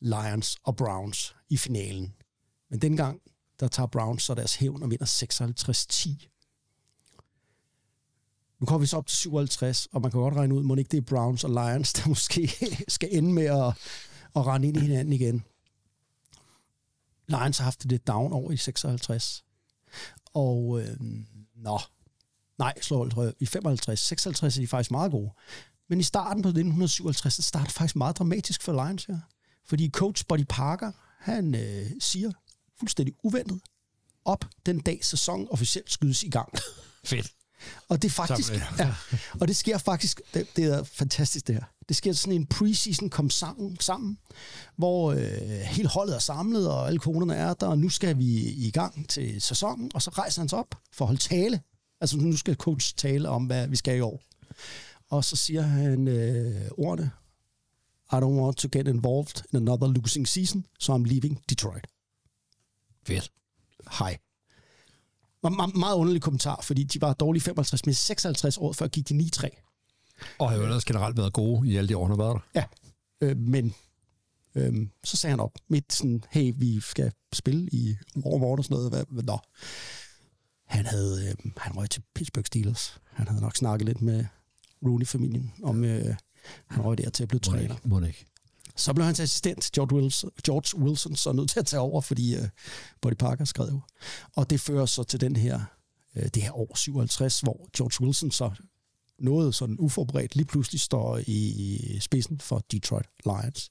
Lions 0.00 0.56
og 0.64 0.76
Browns 0.76 1.36
i 1.48 1.56
finalen. 1.56 2.14
Men 2.70 2.82
dengang, 2.82 3.20
der 3.60 3.68
tager 3.68 3.86
Browns 3.86 4.22
så 4.22 4.34
deres 4.34 4.54
hævn 4.54 4.82
og 4.82 4.90
vinder 4.90 5.06
56-10. 5.06 6.26
Nu 8.60 8.66
kommer 8.66 8.78
vi 8.78 8.86
så 8.86 8.96
op 8.96 9.06
til 9.06 9.18
57, 9.18 9.86
og 9.92 10.00
man 10.02 10.10
kan 10.10 10.20
godt 10.20 10.34
regne 10.34 10.54
ud, 10.54 10.62
må 10.62 10.76
ikke 10.76 10.88
det 10.90 10.96
er 10.96 11.00
Browns 11.00 11.44
og 11.44 11.50
Lions, 11.50 11.92
der 11.92 12.08
måske 12.14 12.50
skal 12.88 13.08
ende 13.12 13.32
med 13.32 13.44
at, 13.44 13.66
at 14.36 14.46
rende 14.46 14.68
ind 14.68 14.76
i 14.76 14.80
hinanden 14.80 15.12
igen. 15.12 15.44
Lions 17.26 17.58
har 17.58 17.64
haft 17.64 17.82
det 17.82 18.06
down 18.06 18.32
over 18.32 18.52
i 18.52 18.56
56. 18.56 19.44
Og 20.34 20.80
øh, 20.80 20.96
nå, 21.54 21.80
nej, 22.58 22.80
slår 22.80 23.24
jeg, 23.24 23.34
i 23.40 23.46
55, 23.46 24.00
56 24.00 24.56
er 24.56 24.60
de 24.60 24.66
faktisk 24.66 24.90
meget 24.90 25.10
gode. 25.10 25.30
Men 25.90 26.00
i 26.00 26.02
starten 26.02 26.42
på 26.42 26.48
1957, 26.48 27.36
det 27.36 27.44
starter 27.44 27.70
faktisk 27.70 27.96
meget 27.96 28.18
dramatisk 28.18 28.62
for 28.62 28.84
Lions 28.84 29.04
her. 29.04 29.18
Fordi 29.66 29.90
coach 29.90 30.24
Buddy 30.28 30.44
Parker, 30.48 30.92
han 31.18 31.54
øh, 31.54 31.90
siger 32.00 32.32
fuldstændig 32.78 33.14
uventet, 33.22 33.60
op 34.24 34.44
den 34.66 34.80
dag 34.80 35.04
sæsonen 35.04 35.48
officielt 35.50 35.92
skydes 35.92 36.22
i 36.22 36.28
gang. 36.28 36.52
Fedt. 37.04 37.32
Og 37.88 38.02
det 38.02 38.12
faktisk, 38.12 38.52
ja, 38.78 38.94
og 39.40 39.48
det 39.48 39.56
sker 39.56 39.78
faktisk, 39.78 40.20
det, 40.34 40.56
det 40.56 40.64
er 40.64 40.84
fantastisk 40.84 41.46
det 41.46 41.54
her. 41.54 41.64
Det 41.88 41.96
sker 41.96 42.12
sådan 42.12 42.34
en 42.34 42.46
preseason 42.46 43.10
kom 43.10 43.30
sammen, 43.30 43.80
sammen 43.80 44.18
hvor 44.76 45.12
øh, 45.12 45.60
hele 45.60 45.88
holdet 45.88 46.14
er 46.14 46.18
samlet, 46.18 46.70
og 46.70 46.86
alle 46.86 46.98
konerne 46.98 47.34
er 47.34 47.54
der, 47.54 47.66
og 47.66 47.78
nu 47.78 47.88
skal 47.88 48.18
vi 48.18 48.50
i 48.50 48.70
gang 48.70 49.08
til 49.08 49.42
sæsonen, 49.42 49.90
og 49.94 50.02
så 50.02 50.10
rejser 50.10 50.42
han 50.42 50.48
sig 50.48 50.58
op 50.58 50.74
for 50.92 51.04
at 51.04 51.06
holde 51.06 51.20
tale. 51.20 51.60
Altså 52.00 52.16
nu 52.16 52.36
skal 52.36 52.54
coach 52.54 52.94
tale 52.96 53.28
om, 53.28 53.44
hvad 53.44 53.68
vi 53.68 53.76
skal 53.76 53.96
i 53.96 54.00
år. 54.00 54.22
Og 55.10 55.24
så 55.24 55.36
siger 55.36 55.62
han 55.62 56.08
øh, 56.08 56.70
ordene, 56.78 57.10
I 58.12 58.16
don't 58.16 58.40
want 58.42 58.56
to 58.56 58.68
get 58.72 58.88
involved 58.88 59.42
in 59.52 59.56
another 59.56 59.86
losing 59.86 60.28
season, 60.28 60.66
so 60.78 60.96
I'm 60.96 61.04
leaving 61.04 61.42
Detroit. 61.50 61.86
Fedt. 63.06 63.32
Hej. 63.98 64.18
Meget, 65.42 65.56
meget, 65.56 65.76
meget 65.76 65.96
underlig 65.96 66.22
kommentar, 66.22 66.60
fordi 66.62 66.84
de 66.84 67.00
var 67.00 67.12
dårlige 67.12 67.42
55, 67.42 67.86
men 67.86 67.94
56 67.94 68.58
år 68.58 68.72
før 68.72 68.88
gik 68.88 69.08
de 69.08 69.30
9-3. 69.36 69.48
Og 70.38 70.50
har 70.50 70.56
jo 70.56 70.62
ellers 70.62 70.84
generelt 70.84 71.16
været 71.16 71.32
gode 71.32 71.68
i 71.68 71.76
alle 71.76 71.88
de 71.88 71.96
år, 71.96 72.04
han 72.04 72.18
har 72.18 72.24
været 72.24 72.40
der. 72.54 72.60
Ja, 72.60 72.64
øh, 73.28 73.36
men 73.36 73.74
øh, 74.54 74.88
så 75.04 75.16
sagde 75.16 75.32
han 75.32 75.40
op 75.40 75.52
midt 75.68 75.92
sådan, 75.92 76.24
hey, 76.30 76.52
vi 76.56 76.80
skal 76.80 77.12
spille 77.32 77.68
i 77.72 77.96
overmorgen 78.24 78.58
og 78.58 78.64
sådan 78.64 78.74
noget. 78.74 78.90
Hvad, 78.90 79.04
hvad, 79.08 79.22
nå. 79.22 79.38
Han 80.66 80.86
havde, 80.86 81.28
øh, 81.28 81.52
han 81.56 81.76
røg 81.76 81.90
til 81.90 82.02
Pittsburgh 82.14 82.46
Steelers. 82.46 83.00
Han 83.04 83.28
havde 83.28 83.42
nok 83.42 83.56
snakket 83.56 83.86
lidt 83.86 84.02
med 84.02 84.24
Rooney-familien 84.86 85.52
om, 85.62 85.84
øh, 85.84 86.14
han 86.66 86.84
røg 86.84 86.98
der 86.98 87.10
til 87.10 87.22
at 87.22 87.28
blive 87.28 87.40
træner. 87.40 87.76
Må 87.84 88.00
ikke. 88.00 88.26
Så 88.76 88.94
blev 88.94 89.04
hans 89.04 89.20
assistent, 89.20 89.70
George 89.74 89.96
Wilson, 89.96 90.30
George 90.46 90.84
Wilson 90.84 91.16
så 91.16 91.32
nødt 91.32 91.50
til 91.50 91.60
at 91.60 91.66
tage 91.66 91.80
over, 91.80 92.00
fordi 92.00 92.36
uh, 92.36 92.44
Buddy 93.00 93.14
Parker 93.14 93.44
skrev. 93.44 93.80
Og 94.36 94.50
det 94.50 94.60
fører 94.60 94.86
så 94.86 95.02
til 95.02 95.20
den 95.20 95.36
her, 95.36 95.60
uh, 96.16 96.22
det 96.22 96.42
her 96.42 96.58
år 96.58 96.76
57, 96.76 97.40
hvor 97.40 97.68
George 97.76 98.04
Wilson 98.04 98.30
så 98.30 98.50
noget 99.18 99.54
sådan 99.54 99.76
uforberedt 99.78 100.36
lige 100.36 100.46
pludselig 100.46 100.80
står 100.80 101.20
i 101.26 101.98
spidsen 102.00 102.40
for 102.40 102.64
Detroit 102.72 103.06
Lions. 103.24 103.70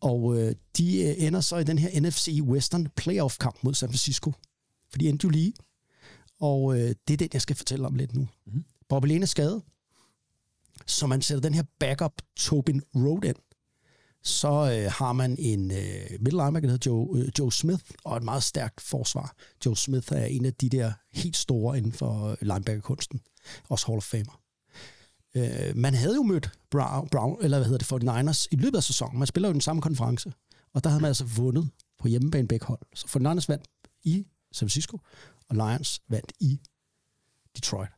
Og 0.00 0.22
uh, 0.22 0.50
de 0.78 1.14
uh, 1.18 1.24
ender 1.24 1.40
så 1.40 1.56
i 1.56 1.64
den 1.64 1.78
her 1.78 2.00
NFC 2.00 2.40
Western 2.42 2.88
playoff-kamp 2.96 3.56
mod 3.62 3.74
San 3.74 3.88
Francisco. 3.88 4.32
For 4.90 4.98
de 4.98 5.08
endte 5.08 5.24
jo 5.24 5.28
lige. 5.28 5.52
Og 6.40 6.62
uh, 6.62 6.76
det 6.76 7.10
er 7.10 7.16
den, 7.16 7.28
jeg 7.32 7.42
skal 7.42 7.56
fortælle 7.56 7.86
om 7.86 7.94
lidt 7.94 8.14
nu. 8.14 8.28
Mm. 8.46 8.64
Bobby 8.88 9.06
Lane 9.06 9.22
er 9.22 9.26
skadet, 9.26 9.62
så 10.90 11.06
man 11.06 11.22
sætter 11.22 11.42
den 11.42 11.54
her 11.54 11.62
backup 11.78 12.12
Tobin 12.36 12.82
Road 12.94 13.24
ind 13.24 13.36
Så 14.22 14.48
øh, 14.48 14.92
har 14.92 15.12
man 15.12 15.36
en 15.38 15.70
øh, 15.70 16.10
middle 16.20 16.42
linebacker, 16.42 16.68
der 16.68 16.70
hedder 16.70 16.90
Joe, 16.90 17.18
øh, 17.18 17.28
Joe 17.38 17.52
Smith, 17.52 17.84
og 18.04 18.16
et 18.16 18.22
meget 18.22 18.42
stærkt 18.42 18.80
forsvar. 18.80 19.34
Joe 19.66 19.76
Smith 19.76 20.12
er 20.12 20.24
en 20.24 20.44
af 20.44 20.54
de 20.54 20.68
der 20.68 20.92
helt 21.12 21.36
store 21.36 21.78
inden 21.78 21.92
for 21.92 22.26
øh, 22.26 22.36
linebackerkunsten. 22.40 23.20
Også 23.68 23.86
Hall 23.86 23.96
of 23.96 24.02
Famer. 24.02 24.40
Øh, 25.34 25.76
man 25.76 25.94
havde 25.94 26.14
jo 26.14 26.22
mødt 26.22 26.50
Brown, 26.70 27.08
Brown, 27.08 27.38
eller 27.42 27.58
hvad 27.58 27.68
hedder 27.68 27.98
det, 27.98 28.08
49ers 28.08 28.46
i 28.50 28.56
løbet 28.56 28.76
af 28.76 28.82
sæsonen. 28.82 29.18
Man 29.18 29.26
spiller 29.26 29.48
jo 29.48 29.52
den 29.52 29.60
samme 29.60 29.82
konference. 29.82 30.32
Og 30.74 30.84
der 30.84 30.90
havde 30.90 31.00
man 31.00 31.08
altså 31.08 31.24
vundet 31.24 31.70
på 31.98 32.08
hjemmebane 32.08 32.48
begge 32.48 32.66
hold. 32.66 32.80
Så 32.94 33.06
49ers 33.06 33.44
vandt 33.48 33.68
i 34.04 34.26
San 34.52 34.66
Francisco, 34.66 34.98
og 35.48 35.56
Lions 35.56 36.00
vandt 36.08 36.32
i 36.40 36.60
Detroit. 37.56 37.88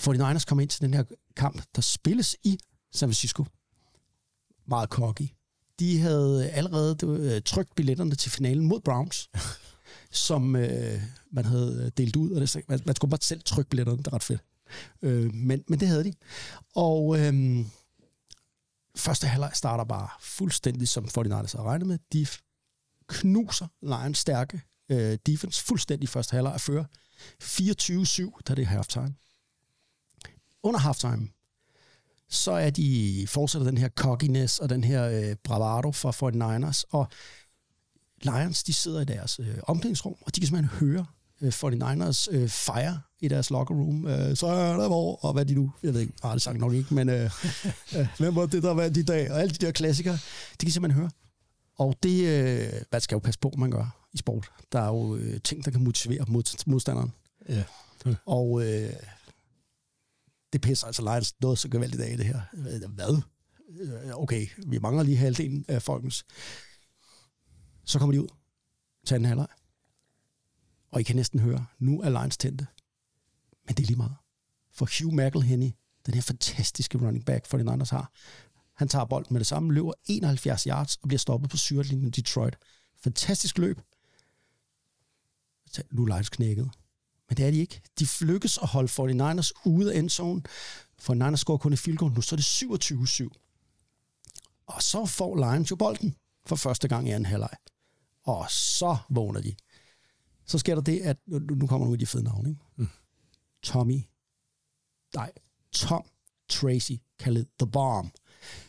49ers 0.00 0.44
kom 0.44 0.60
ind 0.60 0.68
til 0.68 0.80
den 0.80 0.94
her 0.94 1.04
kamp, 1.36 1.62
der 1.76 1.82
spilles 1.82 2.36
i 2.44 2.58
San 2.92 3.08
Francisco. 3.08 3.44
Meget 4.66 4.88
cocky. 4.88 5.28
De 5.78 6.00
havde 6.00 6.50
allerede 6.50 6.96
øh, 7.06 7.42
trykt 7.42 7.74
billetterne 7.74 8.14
til 8.14 8.30
finalen 8.30 8.66
mod 8.66 8.80
Browns, 8.80 9.30
som 10.26 10.56
øh, 10.56 11.02
man 11.32 11.44
havde 11.44 11.90
delt 11.96 12.16
ud, 12.16 12.30
og 12.30 12.40
det, 12.40 12.68
man, 12.68 12.80
man 12.86 12.96
skulle 12.96 13.10
bare 13.10 13.20
selv 13.22 13.42
trykke 13.44 13.70
billetterne, 13.70 13.98
det 13.98 14.06
er 14.06 14.12
ret 14.12 14.22
fedt. 14.22 14.40
Øh, 15.02 15.34
men, 15.34 15.64
men 15.68 15.80
det 15.80 15.88
havde 15.88 16.04
de. 16.04 16.12
Og 16.74 17.18
øh, 17.20 17.64
første 18.96 19.26
halvleg 19.26 19.50
starter 19.54 19.84
bare 19.84 20.08
fuldstændig, 20.20 20.88
som 20.88 21.04
49ers 21.04 21.56
har 21.56 21.62
regnet 21.62 21.88
med. 21.88 21.98
De 22.12 22.26
knuser 23.08 23.66
Lions 23.82 24.18
stærke 24.18 24.62
øh, 24.88 25.18
defense 25.26 25.64
fuldstændig 25.64 26.08
første 26.08 26.32
halvleg 26.34 26.54
at 26.54 26.60
føre 26.60 26.86
24-7, 27.42 28.40
da 28.48 28.54
det 28.54 28.62
er 28.62 28.66
halftime. 28.66 29.14
Under 30.62 30.80
halftime, 30.80 31.28
så 32.28 32.52
er 32.52 32.70
de 32.70 33.26
fortsætter 33.28 33.66
den 33.66 33.78
her 33.78 33.88
cockiness 33.88 34.58
og 34.58 34.70
den 34.70 34.84
her 34.84 35.04
øh, 35.04 35.36
bravado 35.44 35.92
fra 35.92 36.10
49ers, 36.10 36.82
og 36.90 37.08
Lions, 38.22 38.62
de 38.62 38.72
sidder 38.72 39.00
i 39.00 39.04
deres 39.04 39.40
øh, 39.40 39.58
omklædningsrum, 39.62 40.14
og 40.20 40.34
de 40.34 40.40
kan 40.40 40.46
simpelthen 40.46 40.78
høre 40.78 41.06
øh, 41.40 41.48
49ers 41.48 42.26
øh, 42.30 42.48
fire 42.48 43.00
i 43.20 43.28
deres 43.28 43.50
locker 43.50 43.74
room. 43.74 44.06
Øh, 44.06 44.36
så 44.36 44.46
er 44.46 44.76
der 44.76 44.88
hvor, 44.88 45.24
og 45.24 45.32
hvad 45.32 45.44
de 45.44 45.54
nu, 45.54 45.72
jeg 45.82 45.94
ved 45.94 46.00
ikke, 46.00 46.12
har 46.22 46.32
det 46.32 46.42
sagt 46.42 46.58
nok 46.58 46.72
ikke, 46.74 46.94
men 46.94 47.08
øh, 47.08 47.24
øh, 47.96 48.06
hvem 48.18 48.36
var 48.36 48.46
det, 48.46 48.62
der 48.62 48.74
vandt 48.74 48.96
i 48.96 49.02
dag, 49.02 49.30
og 49.30 49.40
alle 49.40 49.54
de 49.54 49.66
der 49.66 49.72
klassikere, 49.72 50.18
de 50.60 50.66
kan 50.66 50.72
simpelthen 50.72 51.00
høre. 51.00 51.10
Og 51.78 51.96
det, 52.02 52.28
øh, 52.28 52.72
hvad 52.90 53.00
skal 53.00 53.14
jo 53.14 53.18
passe 53.18 53.40
på, 53.40 53.52
man 53.58 53.70
gør 53.70 54.06
i 54.12 54.18
sport. 54.18 54.50
Der 54.72 54.80
er 54.80 54.86
jo 54.86 55.16
øh, 55.16 55.40
ting, 55.40 55.64
der 55.64 55.70
kan 55.70 55.84
motivere 55.84 56.24
mod, 56.28 56.64
modstanderen. 56.66 57.12
Ja. 57.48 57.62
Og 58.26 58.62
øh, 58.66 58.92
det 60.52 60.60
pisser 60.60 60.86
altså 60.86 61.02
Lions 61.02 61.40
noget 61.40 61.58
så 61.58 61.68
gevaldigt 61.68 62.02
af 62.02 62.16
det 62.16 62.26
her. 62.26 62.40
Hvad? 62.88 63.22
Øh, 63.80 64.16
okay, 64.16 64.46
vi 64.66 64.78
mangler 64.78 65.02
lige 65.02 65.16
halvdelen 65.16 65.64
af 65.68 65.82
folkens. 65.82 66.24
Så 67.84 67.98
kommer 67.98 68.12
de 68.12 68.22
ud 68.22 68.28
til 69.06 69.14
anden 69.14 69.28
halvleg. 69.28 69.48
Og 70.90 71.00
I 71.00 71.02
kan 71.02 71.16
næsten 71.16 71.40
høre, 71.40 71.66
nu 71.78 72.00
er 72.00 72.10
Lions 72.10 72.36
tændte. 72.36 72.66
Men 73.66 73.74
det 73.74 73.82
er 73.82 73.86
lige 73.86 73.96
meget. 73.96 74.16
For 74.72 74.88
Hugh 74.98 75.14
McElhenney, 75.14 75.70
den 76.06 76.14
her 76.14 76.22
fantastiske 76.22 76.98
running 76.98 77.24
back, 77.24 77.46
for 77.46 77.58
den 77.58 77.68
andres 77.68 77.90
har, 77.90 78.12
han 78.74 78.88
tager 78.88 79.04
bolden 79.04 79.34
med 79.34 79.40
det 79.40 79.46
samme, 79.46 79.74
løber 79.74 79.92
71 80.04 80.62
yards 80.62 80.96
og 80.96 81.08
bliver 81.08 81.18
stoppet 81.18 81.50
på 81.50 81.56
syrlinjen 81.56 82.06
i 82.06 82.10
Detroit. 82.10 82.56
Fantastisk 82.96 83.58
løb. 83.58 83.80
Nu 85.90 86.02
er 86.02 86.06
Lions 86.06 86.28
knækket. 86.28 86.70
Men 87.30 87.36
det 87.36 87.46
er 87.46 87.50
de 87.50 87.58
ikke. 87.58 87.80
De 87.98 88.06
lykkes 88.20 88.58
at 88.58 88.68
holde 88.68 88.88
49ers 88.88 89.52
ude 89.64 89.94
af 89.94 89.98
endzone. 89.98 90.42
49ers 91.02 91.36
scorer 91.36 91.58
kun 91.58 91.72
et 91.72 91.78
field 91.78 91.98
goal. 91.98 92.12
Nu 92.12 92.20
så 92.20 92.34
er 92.34 92.36
det 92.36 93.28
27-7. 93.32 94.64
Og 94.66 94.82
så 94.82 95.06
får 95.06 95.36
Lions 95.36 95.70
jo 95.70 95.76
bolden 95.76 96.16
for 96.46 96.56
første 96.56 96.88
gang 96.88 97.08
i 97.08 97.10
anden 97.10 97.26
halvleg. 97.26 97.56
Og 98.24 98.50
så 98.50 98.96
vågner 99.10 99.40
de. 99.40 99.54
Så 100.46 100.58
sker 100.58 100.74
der 100.74 100.82
det, 100.82 101.00
at 101.00 101.16
nu, 101.26 101.38
nu 101.38 101.66
kommer 101.66 101.86
nogle 101.86 101.94
af 101.94 101.98
de 101.98 102.06
fede 102.06 102.24
navne. 102.24 102.48
Ikke? 102.48 102.60
Mm. 102.76 102.88
Tommy. 103.62 104.02
Nej, 105.14 105.32
Tom 105.72 106.04
Tracy, 106.48 106.92
kaldet 107.18 107.48
The 107.58 107.70
Bomb. 107.70 108.14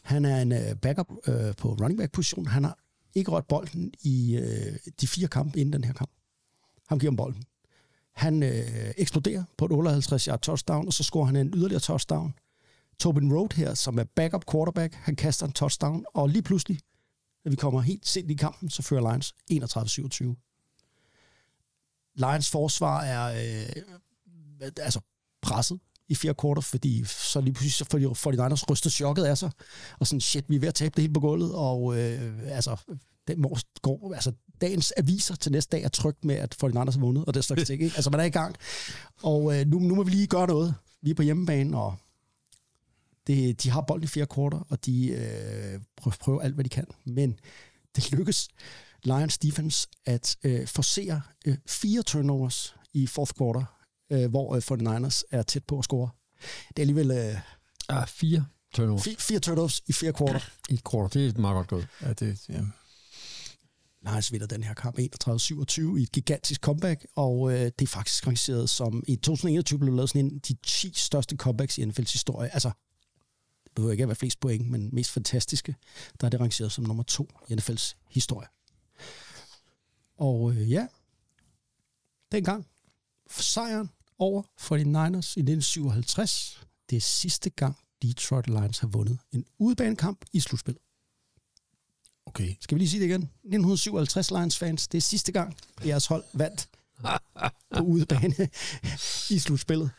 Han 0.03 0.25
er 0.25 0.41
en 0.41 0.51
uh, 0.51 0.77
backup 0.81 1.11
uh, 1.11 1.55
på 1.57 1.73
running 1.73 1.97
back 1.97 2.11
position. 2.11 2.45
Han 2.45 2.63
har 2.63 2.77
ikke 3.15 3.31
rørt 3.31 3.47
bolden 3.47 3.93
i 4.01 4.37
uh, 4.37 4.75
de 5.01 5.07
fire 5.07 5.27
kampe 5.27 5.59
inden 5.59 5.73
den 5.73 5.83
her 5.83 5.93
kamp. 5.93 6.11
Han 6.87 6.99
giver 6.99 7.11
ham 7.11 7.17
bolden. 7.17 7.45
Han 8.15 8.43
øh, 8.43 8.93
eksploderer 8.97 9.43
på 9.57 9.65
et 9.65 9.71
58 9.71 10.25
yard 10.25 10.41
touchdown, 10.41 10.87
og 10.87 10.93
så 10.93 11.03
scorer 11.03 11.25
han 11.25 11.35
en 11.35 11.53
yderligere 11.55 11.81
touchdown. 11.81 12.33
Tobin 12.99 13.33
Road 13.33 13.55
her, 13.55 13.73
som 13.73 13.99
er 13.99 14.03
backup 14.03 14.45
quarterback, 14.51 14.93
han 14.93 15.15
kaster 15.15 15.45
en 15.45 15.51
touchdown, 15.51 16.05
og 16.13 16.29
lige 16.29 16.41
pludselig, 16.41 16.79
når 17.45 17.49
vi 17.49 17.55
kommer 17.55 17.81
helt 17.81 18.07
sent 18.07 18.31
i 18.31 18.33
kampen, 18.33 18.69
så 18.69 18.81
fører 18.81 19.11
Lions 19.11 19.33
31-27. 19.51 20.51
Lions 22.15 22.49
forsvar 22.49 23.01
er 23.01 23.23
øh, 23.25 24.71
altså 24.77 24.99
presset 25.41 25.79
i 26.07 26.15
fire 26.15 26.33
kvarter, 26.33 26.61
fordi 26.61 27.03
så 27.05 27.41
lige 27.41 27.53
pludselig 27.53 27.73
så 27.73 27.85
får 27.91 27.97
de, 27.97 28.15
får 28.15 28.31
de 28.31 28.37
Niners 28.37 28.69
rystet 28.69 28.91
chokket 28.91 29.23
af 29.23 29.37
sig, 29.37 29.51
og 29.99 30.07
sådan, 30.07 30.21
shit, 30.21 30.49
vi 30.49 30.55
er 30.55 30.59
ved 30.59 30.67
at 30.67 30.75
tabe 30.75 30.95
det 30.95 31.01
hele 31.01 31.13
på 31.13 31.19
gulvet, 31.19 31.55
og 31.55 31.97
øh, 31.99 32.39
altså, 32.45 32.75
den 33.27 33.45
går, 33.81 34.13
altså, 34.13 34.31
dagens 34.61 34.93
aviser 34.97 35.35
til 35.35 35.51
næste 35.51 35.77
dag 35.77 35.83
er 35.83 35.89
trygt 35.89 36.25
med, 36.25 36.35
at 36.35 36.55
49ers 36.63 36.91
har 36.91 36.99
vundet, 36.99 37.25
og 37.25 37.33
det 37.33 37.45
slags 37.45 37.63
ting, 37.67 37.81
ikke? 37.83 37.95
Altså, 37.95 38.09
man 38.09 38.19
er 38.19 38.23
i 38.23 38.29
gang, 38.29 38.55
og 39.23 39.59
øh, 39.59 39.67
nu, 39.67 39.79
nu 39.79 39.95
må 39.95 40.03
vi 40.03 40.11
lige 40.11 40.27
gøre 40.27 40.47
noget. 40.47 40.75
Vi 41.01 41.09
er 41.09 41.15
på 41.15 41.21
hjemmebane, 41.21 41.77
og 41.77 41.95
det, 43.27 43.63
de 43.63 43.69
har 43.69 43.81
bolden 43.81 44.03
i 44.03 44.07
fire 44.07 44.25
kvarter, 44.25 44.59
og 44.69 44.85
de 44.85 45.07
øh, 45.07 45.79
prøver, 45.97 46.15
prøver 46.19 46.41
alt, 46.41 46.53
hvad 46.53 46.63
de 46.63 46.69
kan, 46.69 46.85
men 47.05 47.39
det 47.95 48.11
lykkes 48.11 48.47
Lions 49.03 49.37
defense 49.37 49.87
at 50.05 50.37
øh, 50.43 50.67
forsere 50.67 51.21
øh, 51.45 51.57
fire 51.67 52.01
turnovers 52.01 52.75
i 52.93 53.07
fourth 53.07 53.31
quarter, 53.37 53.63
øh, 54.11 54.29
hvor 54.29 54.55
øh, 54.55 54.61
49ers 55.07 55.21
er 55.31 55.41
tæt 55.43 55.63
på 55.63 55.77
at 55.79 55.83
score. 55.85 56.09
Det 56.67 56.79
er 56.79 56.81
alligevel 56.81 57.11
øh, 57.11 57.35
Ah, 57.89 58.07
fire 58.07 58.45
turnovers 58.73 59.03
fire, 59.03 59.15
fire 59.19 59.39
turnovers 59.39 59.81
i 59.87 59.93
fire 59.93 60.13
kvarter. 60.13 60.39
i 60.69 60.73
et 60.73 60.81
quarter. 60.91 61.07
Det 61.07 61.35
er 61.35 61.41
meget 61.41 61.55
godt 61.55 61.67
gået. 61.67 61.87
Ja, 62.01 62.13
det, 62.13 62.49
ja. 62.49 62.61
Lions 64.01 64.31
vinder 64.31 64.47
den 64.47 64.63
her 64.63 64.73
kamp 64.73 64.99
31-27 64.99 65.97
i 65.97 66.03
et 66.03 66.11
gigantisk 66.11 66.61
comeback, 66.61 67.05
og 67.15 67.51
øh, 67.51 67.59
det 67.59 67.81
er 67.81 67.87
faktisk 67.87 68.27
rangeret 68.27 68.69
som, 68.69 69.03
i 69.07 69.15
2021 69.15 69.79
blev 69.79 69.93
lavet 69.93 70.09
sådan 70.09 70.25
en 70.25 70.39
de 70.39 70.53
10 70.63 70.93
største 70.95 71.35
comebacks 71.35 71.77
i 71.77 71.83
NFL's 71.83 72.11
historie. 72.11 72.53
Altså, 72.53 72.71
det 73.63 73.71
behøver 73.75 73.91
ikke 73.91 74.01
at 74.01 74.07
være 74.07 74.15
flest 74.15 74.39
point, 74.39 74.69
men 74.69 74.89
mest 74.93 75.11
fantastiske, 75.11 75.75
der 76.21 76.25
er 76.25 76.29
det 76.29 76.39
rangeret 76.39 76.71
som 76.71 76.83
nummer 76.83 77.03
to 77.03 77.27
i 77.49 77.53
NFL's 77.53 77.93
historie. 78.09 78.47
Og 80.17 80.51
øh, 80.51 80.71
ja, 80.71 80.87
dengang 82.31 82.67
sejren 83.29 83.89
over 84.19 84.43
49ers 84.43 85.33
i 85.37 85.41
1957, 85.41 86.63
det 86.89 86.95
er 86.95 87.01
sidste 87.01 87.49
gang 87.49 87.77
Detroit 88.01 88.47
Lions 88.47 88.79
har 88.79 88.87
vundet 88.87 89.19
en 89.31 89.45
udebanekamp 89.59 90.25
i 90.33 90.39
slutspillet. 90.39 90.81
Okay. 92.31 92.55
Skal 92.59 92.75
vi 92.75 92.79
lige 92.79 92.89
sige 92.89 92.99
det 92.99 93.07
igen? 93.07 93.21
1957 93.21 94.31
Lions 94.31 94.57
fans, 94.57 94.87
det 94.87 94.97
er 94.97 95.01
sidste 95.01 95.31
gang, 95.31 95.57
jeres 95.85 96.05
hold 96.05 96.23
vandt 96.33 96.69
på 97.75 97.83
udebane 97.83 98.49
i 99.29 99.39
slutspillet. 99.39 99.91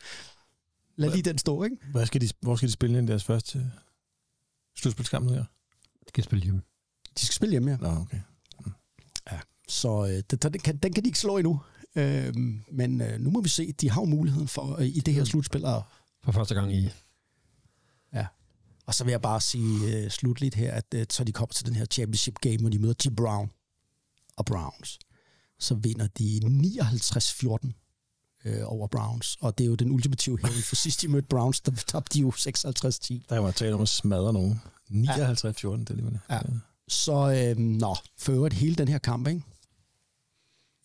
Lad 0.95 1.11
lige 1.11 1.23
den 1.23 1.37
stå, 1.37 1.63
ikke? 1.63 1.77
Hvad 1.91 2.05
skal 2.05 2.21
de, 2.21 2.29
hvor 2.39 2.55
skal 2.55 2.67
de 2.67 2.73
spille 2.73 2.97
ind 2.97 3.07
i 3.07 3.11
deres 3.11 3.23
første 3.23 3.71
slutspilskamp 4.75 5.25
nu 5.25 5.33
her? 5.33 5.45
De 6.07 6.11
kan 6.13 6.23
spille 6.23 6.43
hjemme. 6.43 6.61
De 7.19 7.25
skal 7.25 7.33
spille 7.33 7.51
hjemme, 7.51 7.71
ja. 7.71 7.77
Nå, 7.77 7.89
okay. 7.89 8.19
Så 9.67 10.05
øh, 10.05 10.23
den, 10.31 10.53
den, 10.53 10.61
kan, 10.61 10.77
den 10.77 10.93
kan 10.93 11.03
de 11.03 11.09
ikke 11.09 11.19
slå 11.19 11.37
endnu. 11.37 11.61
Øh, 11.95 12.35
men 12.71 13.01
øh, 13.01 13.19
nu 13.19 13.29
må 13.29 13.41
vi 13.41 13.49
se, 13.49 13.71
de 13.71 13.89
har 13.89 14.01
jo 14.01 14.05
muligheden 14.05 14.47
for 14.47 14.75
øh, 14.79 14.87
i 14.87 14.99
det 14.99 15.13
her 15.13 15.23
slutspil 15.23 15.65
at 15.65 15.81
For 16.23 16.31
første 16.31 16.55
gang 16.55 16.73
i... 16.73 16.89
Ja. 18.13 18.27
Og 18.85 18.95
så 18.95 19.03
vil 19.03 19.11
jeg 19.11 19.21
bare 19.21 19.41
sige 19.41 19.97
øh, 19.97 20.09
slutligt 20.11 20.55
her, 20.55 20.71
at 20.73 20.85
øh, 20.95 21.05
så 21.09 21.23
de 21.23 21.31
kommer 21.31 21.53
til 21.53 21.65
den 21.65 21.75
her 21.75 21.85
championship 21.85 22.35
game, 22.39 22.57
hvor 22.57 22.69
de 22.69 22.79
møder 22.79 22.93
T. 22.93 23.15
Brown 23.15 23.51
og 24.37 24.45
Browns, 24.45 24.99
så 25.59 25.75
vinder 25.75 26.07
de 26.07 26.41
59-14 27.63 27.71
øh, 28.45 28.61
over 28.65 28.87
Browns. 28.87 29.37
Og 29.41 29.57
det 29.57 29.63
er 29.63 29.67
jo 29.67 29.75
den 29.75 29.91
ultimative 29.91 30.39
hævn. 30.43 30.53
For 30.53 30.75
sidst 30.75 31.01
de 31.01 31.07
mødte 31.07 31.27
Browns, 31.27 31.61
der 31.61 31.71
tabte 31.71 32.13
de 32.13 32.21
jo 32.21 32.29
56-10. 32.29 33.25
Der 33.29 33.39
var 33.39 33.51
tale 33.51 33.75
om 33.75 33.81
at 33.81 33.89
smadre 33.89 34.33
nogen. 34.33 34.61
59-14, 34.91 34.93
det 34.93 35.89
er 35.89 35.93
lige 35.93 36.21
Ja. 36.29 36.39
Så 36.87 37.13
øh, 37.57 37.57
nå, 37.57 37.95
for 38.17 38.53
hele 38.53 38.75
den 38.75 38.87
her 38.87 38.97
kamp, 38.97 39.27
ikke? 39.27 39.41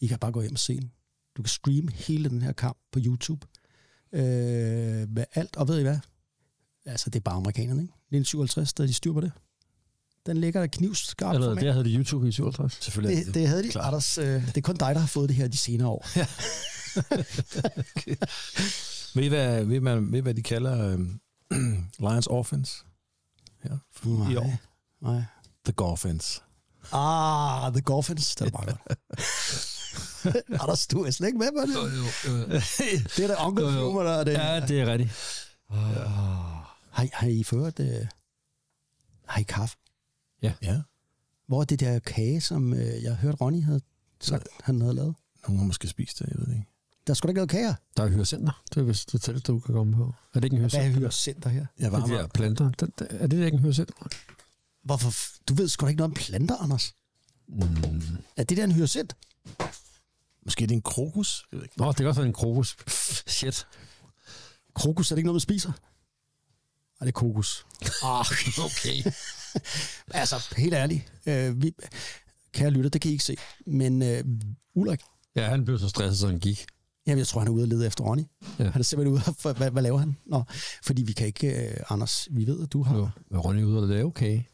I 0.00 0.06
kan 0.06 0.18
bare 0.18 0.32
gå 0.32 0.40
hjem 0.40 0.52
og 0.52 0.58
se 0.58 0.80
den. 0.80 0.92
Du 1.36 1.42
kan 1.42 1.48
streame 1.48 1.92
hele 1.92 2.28
den 2.28 2.42
her 2.42 2.52
kamp 2.52 2.78
på 2.92 2.98
YouTube. 3.02 3.46
Øh, 4.12 4.20
med 5.10 5.24
alt, 5.34 5.56
og 5.56 5.68
ved 5.68 5.78
I 5.78 5.82
hvad? 5.82 5.98
Altså, 6.88 7.10
det 7.10 7.18
er 7.18 7.22
bare 7.24 7.34
amerikanerne, 7.34 7.82
ikke? 7.82 7.92
1957, 7.92 8.72
der 8.72 8.86
de 8.86 8.92
styr 8.94 9.12
på 9.12 9.20
det. 9.20 9.32
Den 10.26 10.36
ligger 10.36 10.60
der 10.60 10.66
knivskarpt 10.66 11.34
Eller 11.34 11.54
der 11.54 11.72
havde 11.72 11.84
de 11.84 11.94
YouTube 11.94 12.28
i 12.28 12.32
57. 12.32 12.78
Selvfølgelig. 12.80 13.26
Det, 13.26 13.34
det 13.34 13.48
havde 13.48 13.62
de. 13.62 13.80
Anders, 13.80 14.18
øh, 14.18 14.24
det 14.46 14.56
er 14.56 14.60
kun 14.60 14.76
dig, 14.76 14.94
der 14.94 15.00
har 15.00 15.06
fået 15.06 15.28
det 15.28 15.36
her 15.36 15.48
de 15.48 15.56
senere 15.56 15.88
år. 15.88 16.06
Ja. 16.16 16.26
Ved 19.14 19.24
I, 19.24 19.28
hvad, 19.28 19.64
ved, 19.64 19.80
hvad, 19.80 20.00
ved 20.00 20.22
hvad 20.22 20.34
de 20.34 20.42
kalder 20.42 20.88
øh, 20.92 20.98
Lions 22.08 22.26
offense? 22.30 22.74
Ja, 23.64 23.70
i 24.30 24.36
år. 24.36 24.52
Nej. 25.02 25.22
The 25.64 25.72
Gorfins. 25.72 26.42
Ah, 26.92 27.72
The 27.72 27.80
Gorfins. 27.80 28.34
Det 28.34 28.46
er 28.46 28.50
meget 28.50 28.78
godt. 28.86 28.98
Anders, 30.62 30.86
du 30.86 31.04
er 31.04 31.10
slet 31.10 31.26
ikke 31.26 31.38
med 31.38 31.48
på 31.56 31.60
det. 31.66 31.74
Det 33.16 33.24
er 33.24 33.28
da 33.28 33.34
onkel 33.38 33.64
der 33.64 34.10
er 34.12 34.24
det. 34.24 34.32
Ja, 34.32 34.60
det 34.66 34.80
er 34.80 34.86
rigtigt. 34.92 35.10
Har, 35.70 35.90
I- 35.90 36.57
har 37.12 37.26
I 37.26 37.42
ført... 37.42 37.80
Øh, 37.80 38.06
har 39.26 39.40
I 39.40 39.42
kaffe? 39.42 39.76
Ja. 40.42 40.52
Hvor 41.46 41.60
er 41.60 41.64
det 41.64 41.80
der 41.80 41.98
kage, 41.98 42.40
som 42.40 42.74
øh, 42.74 43.02
jeg 43.02 43.14
hørte 43.14 43.38
Ronny 43.40 43.64
havde 43.64 43.80
sagt, 44.20 44.48
han 44.62 44.80
havde 44.80 44.94
lavet? 44.94 45.14
Nogen 45.42 45.58
har 45.58 45.66
måske 45.66 45.88
spist 45.88 46.18
det, 46.18 46.26
jeg 46.28 46.38
ved 46.38 46.46
det 46.46 46.52
ikke. 46.52 46.66
Der 47.06 47.14
skulle 47.14 47.28
da 47.28 47.30
ikke 47.30 47.38
lavet 47.38 47.50
kager. 47.50 47.74
Der 47.96 48.02
er 48.02 48.08
hyrecenter. 48.08 48.62
Det 48.74 48.80
er 48.80 48.84
vist 48.84 49.12
det 49.12 49.22
tætteste, 49.22 49.52
du 49.52 49.60
kan 49.60 49.74
komme 49.74 49.96
på. 49.96 50.14
Er 50.34 50.40
det 50.40 50.44
ikke 50.44 50.56
en 50.56 50.70
Hvad 50.70 50.86
er 50.86 50.88
hyrecenter 50.88 51.50
her? 51.50 51.66
Jeg 51.78 51.90
Det 51.92 51.98
er 51.98 52.06
de 52.06 52.12
der 52.12 52.26
planter. 52.26 52.70
Den, 52.70 52.92
der, 52.98 53.06
er 53.10 53.26
det 53.26 53.44
ikke 53.44 53.54
en 53.54 53.62
hyrecenter? 53.62 53.94
Hvorfor? 54.82 55.12
Du 55.48 55.54
ved 55.54 55.68
sgu 55.68 55.86
da 55.86 55.88
ikke 55.88 55.98
noget 55.98 56.10
om 56.10 56.14
planter, 56.14 56.56
Anders. 56.56 56.94
Mm. 57.48 57.58
Er 58.36 58.44
det 58.44 58.56
der 58.56 58.64
en 58.64 58.72
hyrecent? 58.72 59.16
Måske 60.44 60.62
er 60.62 60.66
det 60.66 60.74
en 60.74 60.82
krokus? 60.82 61.46
Jeg 61.52 61.58
ved 61.58 61.64
ikke. 61.64 61.78
Nå, 61.78 61.88
det 61.88 61.96
kan 61.96 62.06
også 62.06 62.20
være 62.20 62.28
en 62.28 62.32
krokus. 62.32 62.76
Shit. 63.26 63.66
Krokus 64.74 65.10
er 65.10 65.14
det 65.14 65.18
ikke 65.18 65.26
noget, 65.26 65.34
man 65.34 65.40
spiser? 65.40 65.72
Nej, 67.00 67.06
det 67.06 67.08
er 67.08 67.12
kokus. 67.12 67.66
Ah, 68.04 68.24
okay. 68.64 69.02
Altså, 70.10 70.54
helt 70.56 70.74
ærligt. 70.74 71.12
Øh, 71.26 71.62
vi, 71.62 71.72
kære 72.52 72.70
lytter, 72.70 72.90
det 72.90 73.00
kan 73.00 73.08
I 73.08 73.12
ikke 73.12 73.24
se. 73.24 73.36
Men 73.66 74.02
øh, 74.02 74.24
Ulrik, 74.74 75.00
Ja, 75.36 75.48
han 75.48 75.64
blev 75.64 75.78
så 75.78 75.88
stresset, 75.88 76.18
så 76.18 76.26
han 76.26 76.38
gik. 76.38 76.66
jamen, 77.06 77.18
jeg 77.18 77.26
tror, 77.26 77.40
han 77.40 77.48
er 77.48 77.52
ude 77.52 77.64
og 77.64 77.68
lede 77.68 77.86
efter 77.86 78.04
Ronny. 78.04 78.22
Ja. 78.58 78.64
Han 78.70 78.80
er 78.80 78.84
simpelthen 78.84 79.14
ude 79.14 79.22
for, 79.38 79.52
hvad, 79.52 79.70
hvad 79.70 79.82
laver 79.82 79.98
han? 79.98 80.16
Nå, 80.26 80.42
fordi 80.84 81.02
vi 81.02 81.12
kan 81.12 81.26
ikke, 81.26 81.68
øh, 81.70 81.76
Anders, 81.88 82.28
vi 82.30 82.46
ved, 82.46 82.62
at 82.62 82.72
du 82.72 82.82
har... 82.82 82.96
Jo, 82.96 83.08
med 83.30 83.44
Ronny 83.44 83.62
ude 83.62 83.80
og 83.82 83.88
lave 83.88 84.12
kage. 84.12 84.48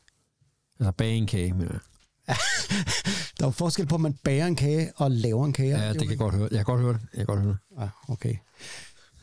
Altså 0.81 0.93
bage 0.93 1.15
en 1.17 1.27
kage, 1.27 1.53
men 1.53 1.69
Der 3.39 3.45
er 3.45 3.47
jo 3.47 3.51
forskel 3.51 3.87
på, 3.87 3.95
om 3.95 4.01
man 4.01 4.15
bager 4.25 4.47
en 4.47 4.57
kage 4.57 4.93
og 4.97 5.11
laver 5.11 5.47
en 5.47 5.53
kage. 5.53 5.71
ja, 5.71 5.77
er 5.85 5.93
det 5.93 5.95
jo 5.95 6.01
kan 6.01 6.11
jeg 6.11 6.19
godt 6.19 6.35
høre. 6.35 6.49
Jeg 6.51 6.59
kan 6.59 6.65
godt 6.65 6.81
høre 6.81 6.93
det. 6.93 7.01
Jeg 7.15 7.27
kan 7.27 7.27
godt 7.27 7.41
høre 7.41 7.57
det. 7.77 7.83
Ja, 7.83 7.89
okay. 8.09 8.35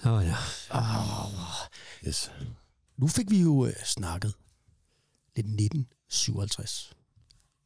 Oh, 0.06 0.26
ja. 0.26 0.36
Yes. 2.08 2.32
Nu 3.02 3.08
fik 3.08 3.30
vi 3.30 3.42
jo 3.42 3.66
øh, 3.66 3.74
snakket 3.86 4.34
lidt 5.36 5.46
1957. 5.46 6.94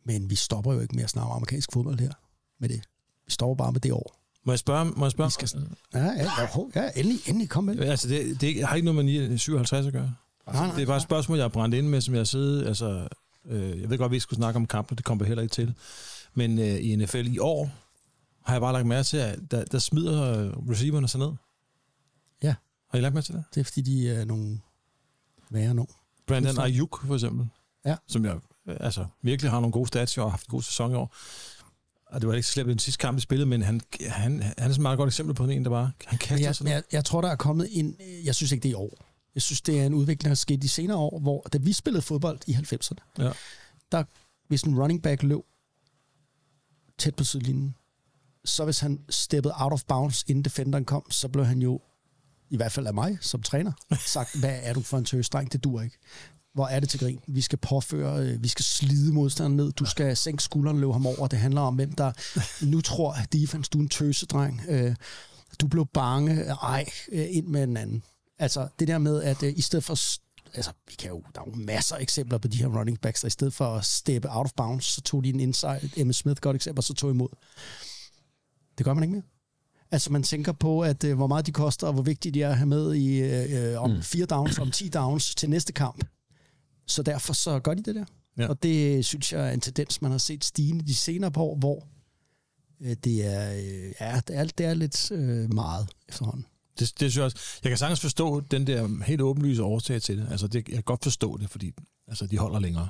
Men 0.05 0.29
vi 0.29 0.35
stopper 0.35 0.73
jo 0.73 0.79
ikke 0.79 0.95
med 0.95 1.03
at 1.03 1.09
snakke 1.09 1.29
om 1.29 1.35
amerikansk 1.35 1.71
fodbold 1.73 1.99
her 1.99 2.11
med 2.59 2.69
det. 2.69 2.81
Vi 3.25 3.31
stopper 3.31 3.55
bare 3.55 3.71
med 3.71 3.81
det 3.81 3.91
år. 3.91 4.21
Må 4.43 4.51
jeg 4.51 4.59
spørge? 4.59 4.85
Må 4.85 5.05
jeg 5.05 5.11
spørge? 5.11 5.27
Vi 5.27 5.45
skal, 5.47 5.61
ja, 5.93 5.99
ja, 5.99 6.11
ja, 6.13 6.47
ja, 6.75 6.89
endelig, 6.95 7.29
endelig, 7.29 7.49
kom 7.49 7.63
med. 7.63 7.79
Altså, 7.79 8.07
det, 8.07 8.41
det 8.41 8.65
har 8.65 8.75
ikke 8.75 8.91
noget 8.91 9.05
med 9.05 9.37
57 9.37 9.85
at 9.85 9.93
gøre. 9.93 10.15
Nej, 10.47 10.67
nej, 10.67 10.75
Det 10.75 10.81
er 10.81 10.85
bare 10.85 10.97
et 10.97 11.03
spørgsmål, 11.03 11.37
jeg 11.37 11.43
har 11.43 11.49
brændt 11.49 11.75
ind 11.75 11.87
med, 11.87 12.01
som 12.01 12.13
jeg 12.13 12.19
har 12.19 12.25
siddet... 12.25 12.67
Altså, 12.67 13.07
øh, 13.45 13.81
jeg 13.81 13.89
ved 13.89 13.97
godt, 13.97 14.09
at 14.09 14.11
vi 14.11 14.19
skulle 14.19 14.37
snakke 14.37 14.57
om 14.57 14.67
kampen, 14.67 14.97
det 14.97 15.05
kommer 15.05 15.23
vi 15.23 15.27
heller 15.27 15.41
ikke 15.41 15.53
til. 15.53 15.73
Men 16.33 16.59
øh, 16.59 16.65
i 16.65 16.95
NFL 16.95 17.27
i 17.27 17.39
år 17.39 17.71
har 18.45 18.53
jeg 18.53 18.61
bare 18.61 18.73
lagt 18.73 18.85
mærke 18.87 19.03
til, 19.03 19.17
at 19.17 19.39
der, 19.51 19.65
der 19.65 19.79
smider 19.79 20.39
øh, 20.39 20.69
receiverne 20.69 21.07
sig 21.07 21.19
ned. 21.19 21.31
Ja. 22.43 22.55
Har 22.89 22.97
I 22.97 23.01
lagt 23.01 23.13
mærke 23.13 23.25
til 23.25 23.35
det? 23.35 23.43
Det 23.55 23.59
er, 23.59 23.63
fordi 23.63 23.81
de 23.81 24.09
er 24.09 24.25
nogle 24.25 24.59
værre 25.49 25.73
nogen. 25.73 25.93
Brandon. 26.27 26.59
Ayuk, 26.59 27.05
for 27.05 27.13
eksempel. 27.13 27.47
Ja. 27.85 27.95
Som 28.07 28.25
jeg 28.25 28.39
altså, 28.67 29.05
virkelig 29.21 29.51
har 29.51 29.59
nogle 29.59 29.71
gode 29.71 29.87
stats 29.87 30.17
og 30.17 30.23
har 30.23 30.29
haft 30.29 30.47
en 30.47 30.51
god 30.51 30.61
sæson 30.61 30.91
i 30.91 30.95
år. 30.95 31.15
Og 32.05 32.21
det 32.21 32.27
var 32.27 32.33
ikke 32.35 32.47
så 32.47 32.53
slemt 32.53 32.69
den 32.69 32.79
sidste 32.79 33.01
kamp, 33.01 33.17
i 33.17 33.21
spillet, 33.21 33.47
men 33.47 33.61
han, 33.61 33.81
han, 34.07 34.41
han 34.41 34.53
er 34.57 34.61
sådan 34.61 34.71
et 34.71 34.79
meget 34.79 34.97
godt 34.97 35.07
eksempel 35.07 35.35
på 35.35 35.43
en, 35.43 35.63
der 35.63 35.69
bare 35.69 35.91
han 36.05 36.19
kaster 36.19 36.45
jeg, 36.45 36.55
ned. 36.61 36.71
jeg, 36.71 36.83
jeg 36.91 37.05
tror, 37.05 37.21
der 37.21 37.29
er 37.29 37.35
kommet 37.35 37.67
en... 37.71 37.95
Jeg 38.23 38.35
synes 38.35 38.51
ikke, 38.51 38.63
det 38.63 38.69
er 38.69 38.73
i 38.73 38.75
år. 38.75 39.05
Jeg 39.35 39.41
synes, 39.41 39.61
det 39.61 39.79
er 39.79 39.85
en 39.85 39.93
udvikling, 39.93 40.23
der 40.23 40.31
er 40.31 40.35
sket 40.35 40.61
de 40.61 40.69
senere 40.69 40.97
år, 40.97 41.19
hvor 41.19 41.41
da 41.53 41.57
vi 41.57 41.73
spillede 41.73 42.01
fodbold 42.01 42.39
i 42.47 42.53
90'erne, 42.53 43.23
Ja. 43.23 43.31
der, 43.91 44.03
hvis 44.47 44.61
en 44.61 44.79
running 44.81 45.03
back 45.03 45.23
løb 45.23 45.39
tæt 46.97 47.15
på 47.15 47.23
sidelinjen, 47.23 47.75
så 48.45 48.65
hvis 48.65 48.79
han 48.79 48.99
steppede 49.09 49.53
out 49.57 49.73
of 49.73 49.83
bounds, 49.83 50.23
inden 50.27 50.43
defenderen 50.43 50.85
kom, 50.85 51.11
så 51.11 51.27
blev 51.27 51.45
han 51.45 51.61
jo, 51.61 51.81
i 52.49 52.55
hvert 52.55 52.71
fald 52.71 52.87
af 52.87 52.93
mig 52.93 53.17
som 53.21 53.41
træner, 53.41 53.71
sagt, 54.05 54.39
hvad 54.39 54.59
er 54.63 54.73
du 54.73 54.81
for 54.81 54.97
en 54.97 55.05
tøsdreng, 55.05 55.51
det 55.51 55.63
dur 55.63 55.81
ikke. 55.81 55.97
Hvor 56.53 56.67
er 56.67 56.79
det 56.79 56.89
til 56.89 56.99
grin? 56.99 57.19
Vi 57.27 57.41
skal 57.41 57.57
påføre, 57.57 58.19
øh, 58.19 58.43
vi 58.43 58.47
skal 58.47 58.65
slide 58.65 59.13
modstanderen 59.13 59.57
ned, 59.57 59.71
du 59.71 59.85
skal 59.85 60.17
sænke 60.17 60.43
skulderen 60.43 60.77
og 60.77 60.81
løbe 60.81 60.93
ham 60.93 61.05
over. 61.05 61.27
Det 61.27 61.39
handler 61.39 61.61
om, 61.61 61.75
hvem 61.75 61.91
der 61.91 62.11
nu 62.71 62.81
tror, 62.81 63.13
at 63.13 63.33
defense, 63.33 63.69
du 63.69 63.77
er 63.77 63.81
en 63.81 63.89
tøsedreng. 63.89 64.61
Øh, 64.69 64.95
du 65.59 65.67
blev 65.67 65.85
bange, 65.85 66.43
ej, 66.43 66.85
øh, 67.11 67.25
ind 67.29 67.47
med 67.47 67.63
en 67.63 67.77
anden. 67.77 68.03
Altså 68.39 68.67
det 68.79 68.87
der 68.87 68.97
med, 68.97 69.23
at 69.23 69.41
i 69.43 69.61
stedet 69.61 69.83
for, 69.83 69.93
altså 70.53 70.71
vi 70.87 70.95
kan 70.99 71.09
jo, 71.09 71.23
der 71.35 71.41
er 71.41 71.45
jo 71.47 71.55
masser 71.55 71.95
af 71.95 72.01
eksempler 72.01 72.37
på 72.37 72.47
de 72.47 72.57
her 72.57 72.67
running 72.79 73.01
backs, 73.01 73.21
der 73.21 73.27
i 73.27 73.31
stedet 73.31 73.53
for 73.53 73.75
at 73.75 73.85
steppe 73.85 74.27
out 74.31 74.45
of 74.45 74.51
bounds, 74.57 74.85
så 74.85 75.01
tog 75.01 75.23
de 75.23 75.29
en 75.29 75.39
inside, 75.39 75.89
Emma 75.95 76.13
Smith, 76.13 76.41
godt 76.41 76.55
eksempel, 76.55 76.79
og 76.79 76.83
så 76.83 76.93
tog 76.93 77.11
imod. 77.11 77.29
Det 78.77 78.85
gør 78.85 78.93
man 78.93 79.03
ikke 79.03 79.13
mere. 79.13 79.23
Altså 79.91 80.11
man 80.11 80.23
tænker 80.23 80.51
på, 80.51 80.81
at 80.81 81.03
øh, 81.03 81.15
hvor 81.15 81.27
meget 81.27 81.45
de 81.45 81.51
koster, 81.51 81.87
og 81.87 81.93
hvor 81.93 82.03
vigtigt 82.03 82.33
de 82.33 82.41
er 82.41 82.49
at 82.49 82.57
have 82.57 82.67
med 82.67 82.93
i 82.93 83.19
øh, 83.19 83.71
øh, 83.73 83.81
om 83.81 83.89
mm. 83.89 84.01
fire 84.01 84.25
downs, 84.25 84.59
om 84.59 84.71
10 84.71 84.89
downs 84.89 85.35
til 85.35 85.49
næste 85.49 85.73
kamp. 85.73 86.05
Så 86.87 87.03
derfor 87.03 87.33
så 87.33 87.59
gør 87.59 87.73
de 87.73 87.83
det 87.83 87.95
der. 87.95 88.05
Ja. 88.37 88.47
Og 88.47 88.63
det 88.63 89.05
synes 89.05 89.33
jeg 89.33 89.47
er 89.47 89.51
en 89.51 89.61
tendens, 89.61 90.01
man 90.01 90.11
har 90.11 90.17
set 90.17 90.45
stigende 90.45 90.85
de 90.85 90.95
senere 90.95 91.31
på 91.31 91.43
år, 91.43 91.55
hvor 91.55 91.87
øh, 92.81 92.95
det 93.03 93.25
er, 93.25 93.53
øh, 93.53 93.93
ja, 94.01 94.21
det 94.27 94.35
er, 94.35 94.43
det 94.43 94.65
er 94.65 94.73
lidt 94.73 95.11
øh, 95.11 95.53
meget 95.53 95.87
efterhånden. 96.09 96.45
Det, 96.79 96.79
det 96.79 96.97
synes 96.97 97.17
jeg 97.17 97.23
også. 97.23 97.37
Jeg 97.63 97.69
kan 97.69 97.77
sagtens 97.77 97.99
forstå 97.99 98.39
den 98.39 98.67
der 98.67 99.03
helt 99.03 99.21
åbenlyse 99.21 99.63
årsag 99.63 100.01
til 100.01 100.17
det. 100.17 100.27
Altså, 100.31 100.47
det, 100.47 100.55
jeg 100.55 100.75
kan 100.75 100.83
godt 100.83 101.03
forstå 101.03 101.37
det, 101.37 101.49
fordi 101.49 101.71
altså, 102.07 102.27
de 102.27 102.37
holder 102.37 102.59
længere. 102.59 102.89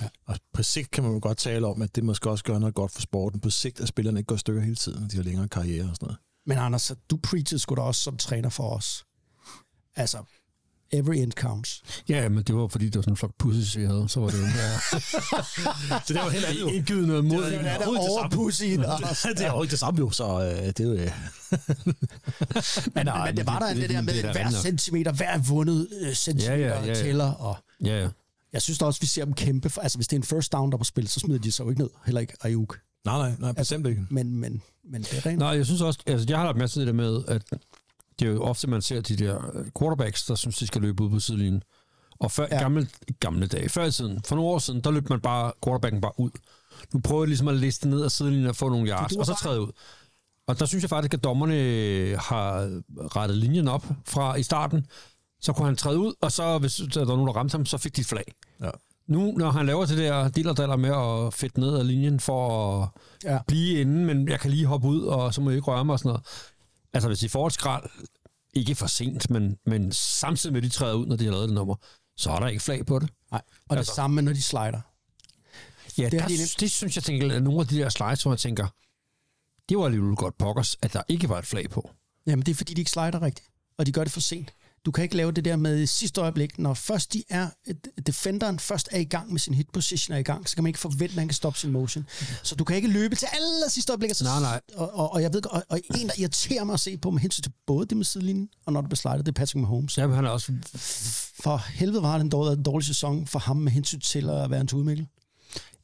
Ja. 0.00 0.08
Og 0.26 0.36
på 0.52 0.62
sigt 0.62 0.90
kan 0.90 1.04
man 1.04 1.12
jo 1.12 1.18
godt 1.22 1.38
tale 1.38 1.66
om, 1.66 1.82
at 1.82 1.96
det 1.96 2.04
måske 2.04 2.30
også 2.30 2.44
gør 2.44 2.58
noget 2.58 2.74
godt 2.74 2.92
for 2.92 3.00
sporten. 3.00 3.40
På 3.40 3.50
sigt, 3.50 3.80
at 3.80 3.88
spillerne 3.88 4.20
ikke 4.20 4.26
går 4.26 4.36
stykker 4.36 4.62
hele 4.62 4.76
tiden, 4.76 5.08
de 5.10 5.16
har 5.16 5.22
længere 5.22 5.48
karriere 5.48 5.90
og 5.90 5.96
sådan 5.96 6.06
noget. 6.06 6.18
Men 6.46 6.58
Anders, 6.58 6.92
du 7.10 7.16
preachede 7.22 7.58
sgu 7.58 7.74
da 7.74 7.80
også 7.80 8.02
som 8.02 8.16
træner 8.16 8.48
for 8.48 8.70
os. 8.76 9.04
Altså, 9.96 10.18
every 10.92 11.14
end 11.14 11.32
counts. 11.32 11.82
Ja, 12.08 12.28
men 12.28 12.42
det 12.44 12.54
var 12.54 12.66
fordi, 12.68 12.84
det 12.84 12.94
var 12.96 13.02
sådan 13.02 13.12
en 13.12 13.16
flok 13.16 13.32
pussies, 13.38 13.76
vi 13.76 13.84
havde. 13.84 14.08
Så 14.08 14.20
var 14.20 14.28
det 14.28 14.38
jo 14.40 14.44
ja. 14.46 14.78
Så 16.00 16.04
det 16.08 16.16
var 16.16 16.28
heller 16.30 16.48
ikke... 16.48 16.70
ikke 16.74 16.86
givet 16.86 17.08
noget 17.08 17.24
mod. 17.24 17.44
Det 17.44 17.54
er 17.60 17.78
der 17.78 17.86
over 17.86 18.28
pussyen, 18.30 18.84
Anders. 18.94 19.22
det 19.22 19.40
er 19.46 19.52
jo 19.52 19.62
ikke 19.62 19.70
det 19.70 19.78
samme 19.78 19.98
jo, 20.00 20.10
så 20.10 20.40
øh, 20.40 20.66
det 20.66 20.80
er 20.80 20.84
jo... 20.84 20.92
Øh. 20.94 21.10
Men, 22.94 23.06
Nej, 23.06 23.26
men 23.26 23.36
det 23.36 23.46
var 23.46 23.58
der 23.58 23.66
det- 23.66 23.76
det, 23.76 23.82
det- 23.82 23.90
der 23.96 24.00
med, 24.02 24.22
da 24.22 24.32
hver 24.32 24.50
centimeter, 24.50 25.12
hver 25.12 25.38
vundet 25.38 25.88
øh, 26.00 26.14
centimeter 26.14 26.54
Ja, 26.56 26.68
ja, 26.68 26.80
ja, 26.80 26.86
ja. 26.86 26.94
tæller. 26.94 27.32
Og 27.32 27.56
Ja, 27.84 28.02
ja. 28.02 28.08
jeg 28.52 28.62
synes 28.62 28.78
da 28.78 28.84
også, 28.84 29.00
vi 29.00 29.06
ser 29.06 29.24
dem 29.24 29.34
kæmpe. 29.34 29.70
For, 29.70 29.80
altså, 29.80 29.98
hvis 29.98 30.08
det 30.08 30.16
er 30.16 30.20
en 30.20 30.26
first 30.26 30.52
down, 30.52 30.70
der 30.70 30.76
er 30.76 30.78
på 30.78 30.84
spil, 30.84 31.08
så 31.08 31.20
smider 31.20 31.40
de 31.40 31.52
sig 31.52 31.64
jo 31.64 31.70
ikke 31.70 31.82
ned. 31.82 31.90
Heller 32.06 32.20
ikke 32.20 32.34
Ayuk. 32.40 32.78
Nej, 33.04 33.18
nej, 33.18 33.32
nej, 33.38 33.52
bestemt 33.52 33.86
ikke. 33.86 34.06
Men, 34.10 34.36
men, 34.36 34.62
men 34.84 35.02
det 35.02 35.18
er 35.18 35.26
rent. 35.26 35.38
Nej, 35.38 35.48
jeg 35.48 35.66
synes 35.66 35.80
også, 35.80 36.00
altså 36.06 36.26
jeg 36.28 36.38
har 36.38 36.44
lagt 36.44 36.58
mærke 36.58 36.70
til 36.70 36.86
det 36.86 36.94
med, 36.94 37.24
at 37.28 37.42
det 38.18 38.28
er 38.28 38.32
jo 38.32 38.42
ofte, 38.42 38.66
man 38.66 38.82
ser 38.82 39.00
de 39.00 39.16
der 39.16 39.56
øh, 39.56 39.66
quarterbacks, 39.78 40.26
der 40.26 40.34
synes, 40.34 40.58
de 40.58 40.66
skal 40.66 40.82
løbe 40.82 41.02
ud 41.02 41.10
på 41.10 41.20
sidelinjen. 41.20 41.62
Og 42.18 42.30
før, 42.30 42.46
ja. 42.50 42.58
Gamle, 42.58 42.88
gamle 43.20 43.46
dage, 43.46 43.68
før 43.68 43.84
i 43.84 43.90
tiden, 43.92 44.22
for 44.22 44.36
nogle 44.36 44.50
år 44.50 44.58
siden, 44.58 44.80
der 44.80 44.90
løb 44.90 45.08
man 45.10 45.20
bare, 45.20 45.52
quarterbacken 45.64 46.00
bare 46.00 46.12
ud. 46.20 46.30
Nu 46.92 47.00
prøver 47.00 47.22
jeg 47.22 47.28
ligesom 47.28 47.48
at 47.48 47.56
liste 47.56 47.88
ned 47.88 48.04
af 48.04 48.10
sidelinjen 48.10 48.48
og 48.48 48.56
få 48.56 48.68
nogle 48.68 48.88
yards, 48.88 49.16
og 49.16 49.26
så 49.26 49.34
træde 49.34 49.60
ud. 49.60 49.72
Og 50.46 50.58
der 50.58 50.66
synes 50.66 50.82
jeg 50.82 50.90
faktisk, 50.90 51.14
at 51.14 51.24
dommerne 51.24 51.54
har 52.16 52.80
rettet 53.16 53.38
linjen 53.38 53.68
op 53.68 53.86
fra 54.06 54.34
i 54.34 54.42
starten. 54.42 54.86
Så 55.40 55.52
kunne 55.52 55.66
han 55.66 55.76
træde 55.76 55.98
ud, 55.98 56.14
og 56.20 56.32
så 56.32 56.58
hvis 56.58 56.80
der 56.94 57.04
var 57.04 57.14
nogen, 57.14 57.26
der 57.26 57.32
ramte 57.36 57.52
ham, 57.56 57.66
så 57.66 57.78
fik 57.78 57.96
de 57.96 58.00
et 58.00 58.06
flag. 58.06 58.34
Ja. 58.60 58.70
Nu, 59.06 59.32
når 59.36 59.50
han 59.50 59.66
laver 59.66 59.86
det 59.86 59.98
der 59.98 60.28
dillerdaller 60.28 60.76
med 60.76 60.90
at 60.90 61.34
fedte 61.34 61.60
ned 61.60 61.76
af 61.78 61.86
linjen 61.86 62.20
for 62.20 62.82
at 62.82 62.88
Ja. 63.24 63.38
blive 63.46 63.80
inde, 63.80 64.04
men 64.04 64.28
jeg 64.28 64.40
kan 64.40 64.50
lige 64.50 64.66
hoppe 64.66 64.88
ud, 64.88 65.02
og 65.02 65.34
så 65.34 65.40
må 65.40 65.50
jeg 65.50 65.56
ikke 65.56 65.66
røre 65.70 65.84
mig 65.84 65.92
og 65.92 65.98
sådan 65.98 66.08
noget. 66.08 66.22
Altså, 66.92 67.08
hvis 67.08 67.18
de 67.18 67.28
får 67.28 67.46
et 67.46 67.52
skrald, 67.52 67.90
ikke 68.54 68.74
for 68.74 68.86
sent, 68.86 69.30
men, 69.30 69.56
men 69.66 69.92
samtidig 69.92 70.52
med, 70.52 70.60
at 70.60 70.64
de 70.64 70.68
træder 70.68 70.94
ud, 70.94 71.06
når 71.06 71.16
de 71.16 71.24
har 71.24 71.32
lavet 71.32 71.48
det 71.48 71.54
nummer, 71.54 71.74
så 72.16 72.30
er 72.30 72.40
der 72.40 72.46
ikke 72.48 72.62
flag 72.62 72.86
på 72.86 72.98
det. 72.98 73.08
Nej. 73.30 73.42
Og 73.68 73.76
Altså- 73.76 73.90
det 73.90 73.96
samme 73.96 74.14
med, 74.14 74.22
når 74.22 74.32
de 74.32 74.42
slider. 74.42 74.80
Ja, 75.98 76.04
Det 76.04 76.12
der, 76.12 76.26
de 76.28 76.36
det, 76.60 76.70
synes 76.70 76.96
jeg 76.96 77.04
tænker, 77.04 77.32
er 77.32 77.40
nogle 77.40 77.60
af 77.60 77.66
de 77.66 77.78
der 77.78 77.88
slides, 77.88 78.22
hvor 78.22 78.32
jeg 78.32 78.38
tænker, 78.38 78.66
det 79.68 79.78
var 79.78 79.84
alligevel 79.84 80.16
godt 80.16 80.38
pokkers, 80.38 80.76
at 80.82 80.92
der 80.92 81.02
ikke 81.08 81.28
var 81.28 81.38
et 81.38 81.46
flag 81.46 81.70
på. 81.70 81.90
Jamen, 82.26 82.46
det 82.46 82.52
er 82.52 82.56
fordi, 82.56 82.74
de 82.74 82.80
ikke 82.80 82.90
slider 82.90 83.22
rigtigt. 83.22 83.48
Og 83.78 83.86
de 83.86 83.92
gør 83.92 84.04
det 84.04 84.12
for 84.12 84.20
sent. 84.20 84.52
Du 84.84 84.90
kan 84.90 85.04
ikke 85.04 85.16
lave 85.16 85.32
det 85.32 85.44
der 85.44 85.56
med 85.56 85.86
sidste 85.86 86.20
øjeblik, 86.20 86.58
når 86.58 86.74
først 86.74 87.12
de 87.12 87.22
er, 87.28 87.48
defenderen 88.06 88.58
først 88.58 88.88
er 88.92 88.98
i 88.98 89.04
gang 89.04 89.32
med 89.32 89.40
sin 89.40 89.54
hit 89.54 89.70
position 89.72 90.14
er 90.14 90.18
i 90.18 90.22
gang, 90.22 90.48
så 90.48 90.54
kan 90.56 90.64
man 90.64 90.68
ikke 90.68 90.78
forvente, 90.78 91.04
at 91.04 91.18
han 91.18 91.28
kan 91.28 91.34
stoppe 91.34 91.58
sin 91.58 91.70
motion. 91.72 92.06
Så 92.42 92.54
du 92.54 92.64
kan 92.64 92.76
ikke 92.76 92.88
løbe 92.88 93.16
til 93.16 93.28
aller 93.32 93.68
sidste 93.70 93.92
øjeblik. 93.92 94.10
og 94.10 94.16
så- 94.16 94.24
Nej, 94.24 94.40
nej. 94.40 94.60
Og, 94.74 94.94
og, 94.94 95.12
og, 95.12 95.22
jeg 95.22 95.32
ved, 95.32 95.46
og, 95.46 95.62
og, 95.68 95.80
en, 96.00 96.06
der 96.06 96.12
irriterer 96.18 96.64
mig 96.64 96.72
at 96.72 96.80
se 96.80 96.96
på 96.96 97.10
med 97.10 97.20
hensyn 97.20 97.42
til 97.42 97.52
både 97.66 97.86
det 97.86 97.96
med 97.96 98.04
sidelinjen, 98.04 98.48
og 98.66 98.72
når 98.72 98.80
det 98.80 98.88
bliver 98.88 98.96
slidet, 98.96 99.18
det 99.26 99.28
er 99.28 99.32
Patrick 99.32 99.60
Mahomes. 99.60 99.98
Ja, 99.98 100.08
han 100.08 100.24
er 100.24 100.28
også... 100.28 100.52
For 101.42 101.56
helvede 101.74 102.02
var 102.02 102.14
det 102.14 102.24
en 102.24 102.28
dårlig, 102.30 102.64
dårlig 102.64 102.86
sæson 102.86 103.26
for 103.26 103.38
ham 103.38 103.56
med 103.56 103.72
hensyn 103.72 104.00
til 104.00 104.30
at 104.30 104.50
være 104.50 104.60
en 104.60 104.66
tudmikkel. 104.66 105.06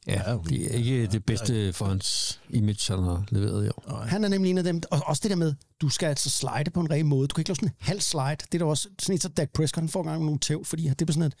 Ja, 0.07 0.37
det 0.49 0.65
er 0.73 0.77
ikke 0.77 1.07
det 1.07 1.25
bedste 1.25 1.73
for 1.73 1.85
hans 1.85 2.39
image, 2.49 2.95
han 2.95 3.03
har 3.03 3.25
leveret 3.29 3.65
i 3.65 3.69
år. 3.69 4.03
Han 4.05 4.23
er 4.23 4.27
nemlig 4.27 4.49
en 4.49 4.57
af 4.57 4.63
dem, 4.63 4.81
og 4.91 5.01
også 5.05 5.19
det 5.23 5.29
der 5.31 5.37
med, 5.37 5.53
du 5.81 5.89
skal 5.89 6.07
altså 6.07 6.29
slide 6.29 6.71
på 6.71 6.79
en 6.79 6.91
ren 6.91 7.07
måde. 7.07 7.27
Du 7.27 7.33
kan 7.33 7.41
ikke 7.41 7.49
lave 7.49 7.55
sådan 7.55 7.69
en 7.69 7.75
halv 7.79 8.01
slide. 8.01 8.35
Det 8.51 8.53
er 8.53 8.57
der 8.57 8.65
også 8.65 8.89
sådan 8.99 9.15
et, 9.15 9.21
så 9.21 9.29
Dak 9.29 9.49
Prescott, 9.53 9.81
han 9.81 9.89
får 9.89 10.01
engang 10.01 10.25
nogle 10.25 10.39
tæv, 10.39 10.65
fordi 10.65 10.89
det 10.89 11.09
er 11.09 11.13
sådan 11.13 11.27
et, 11.27 11.35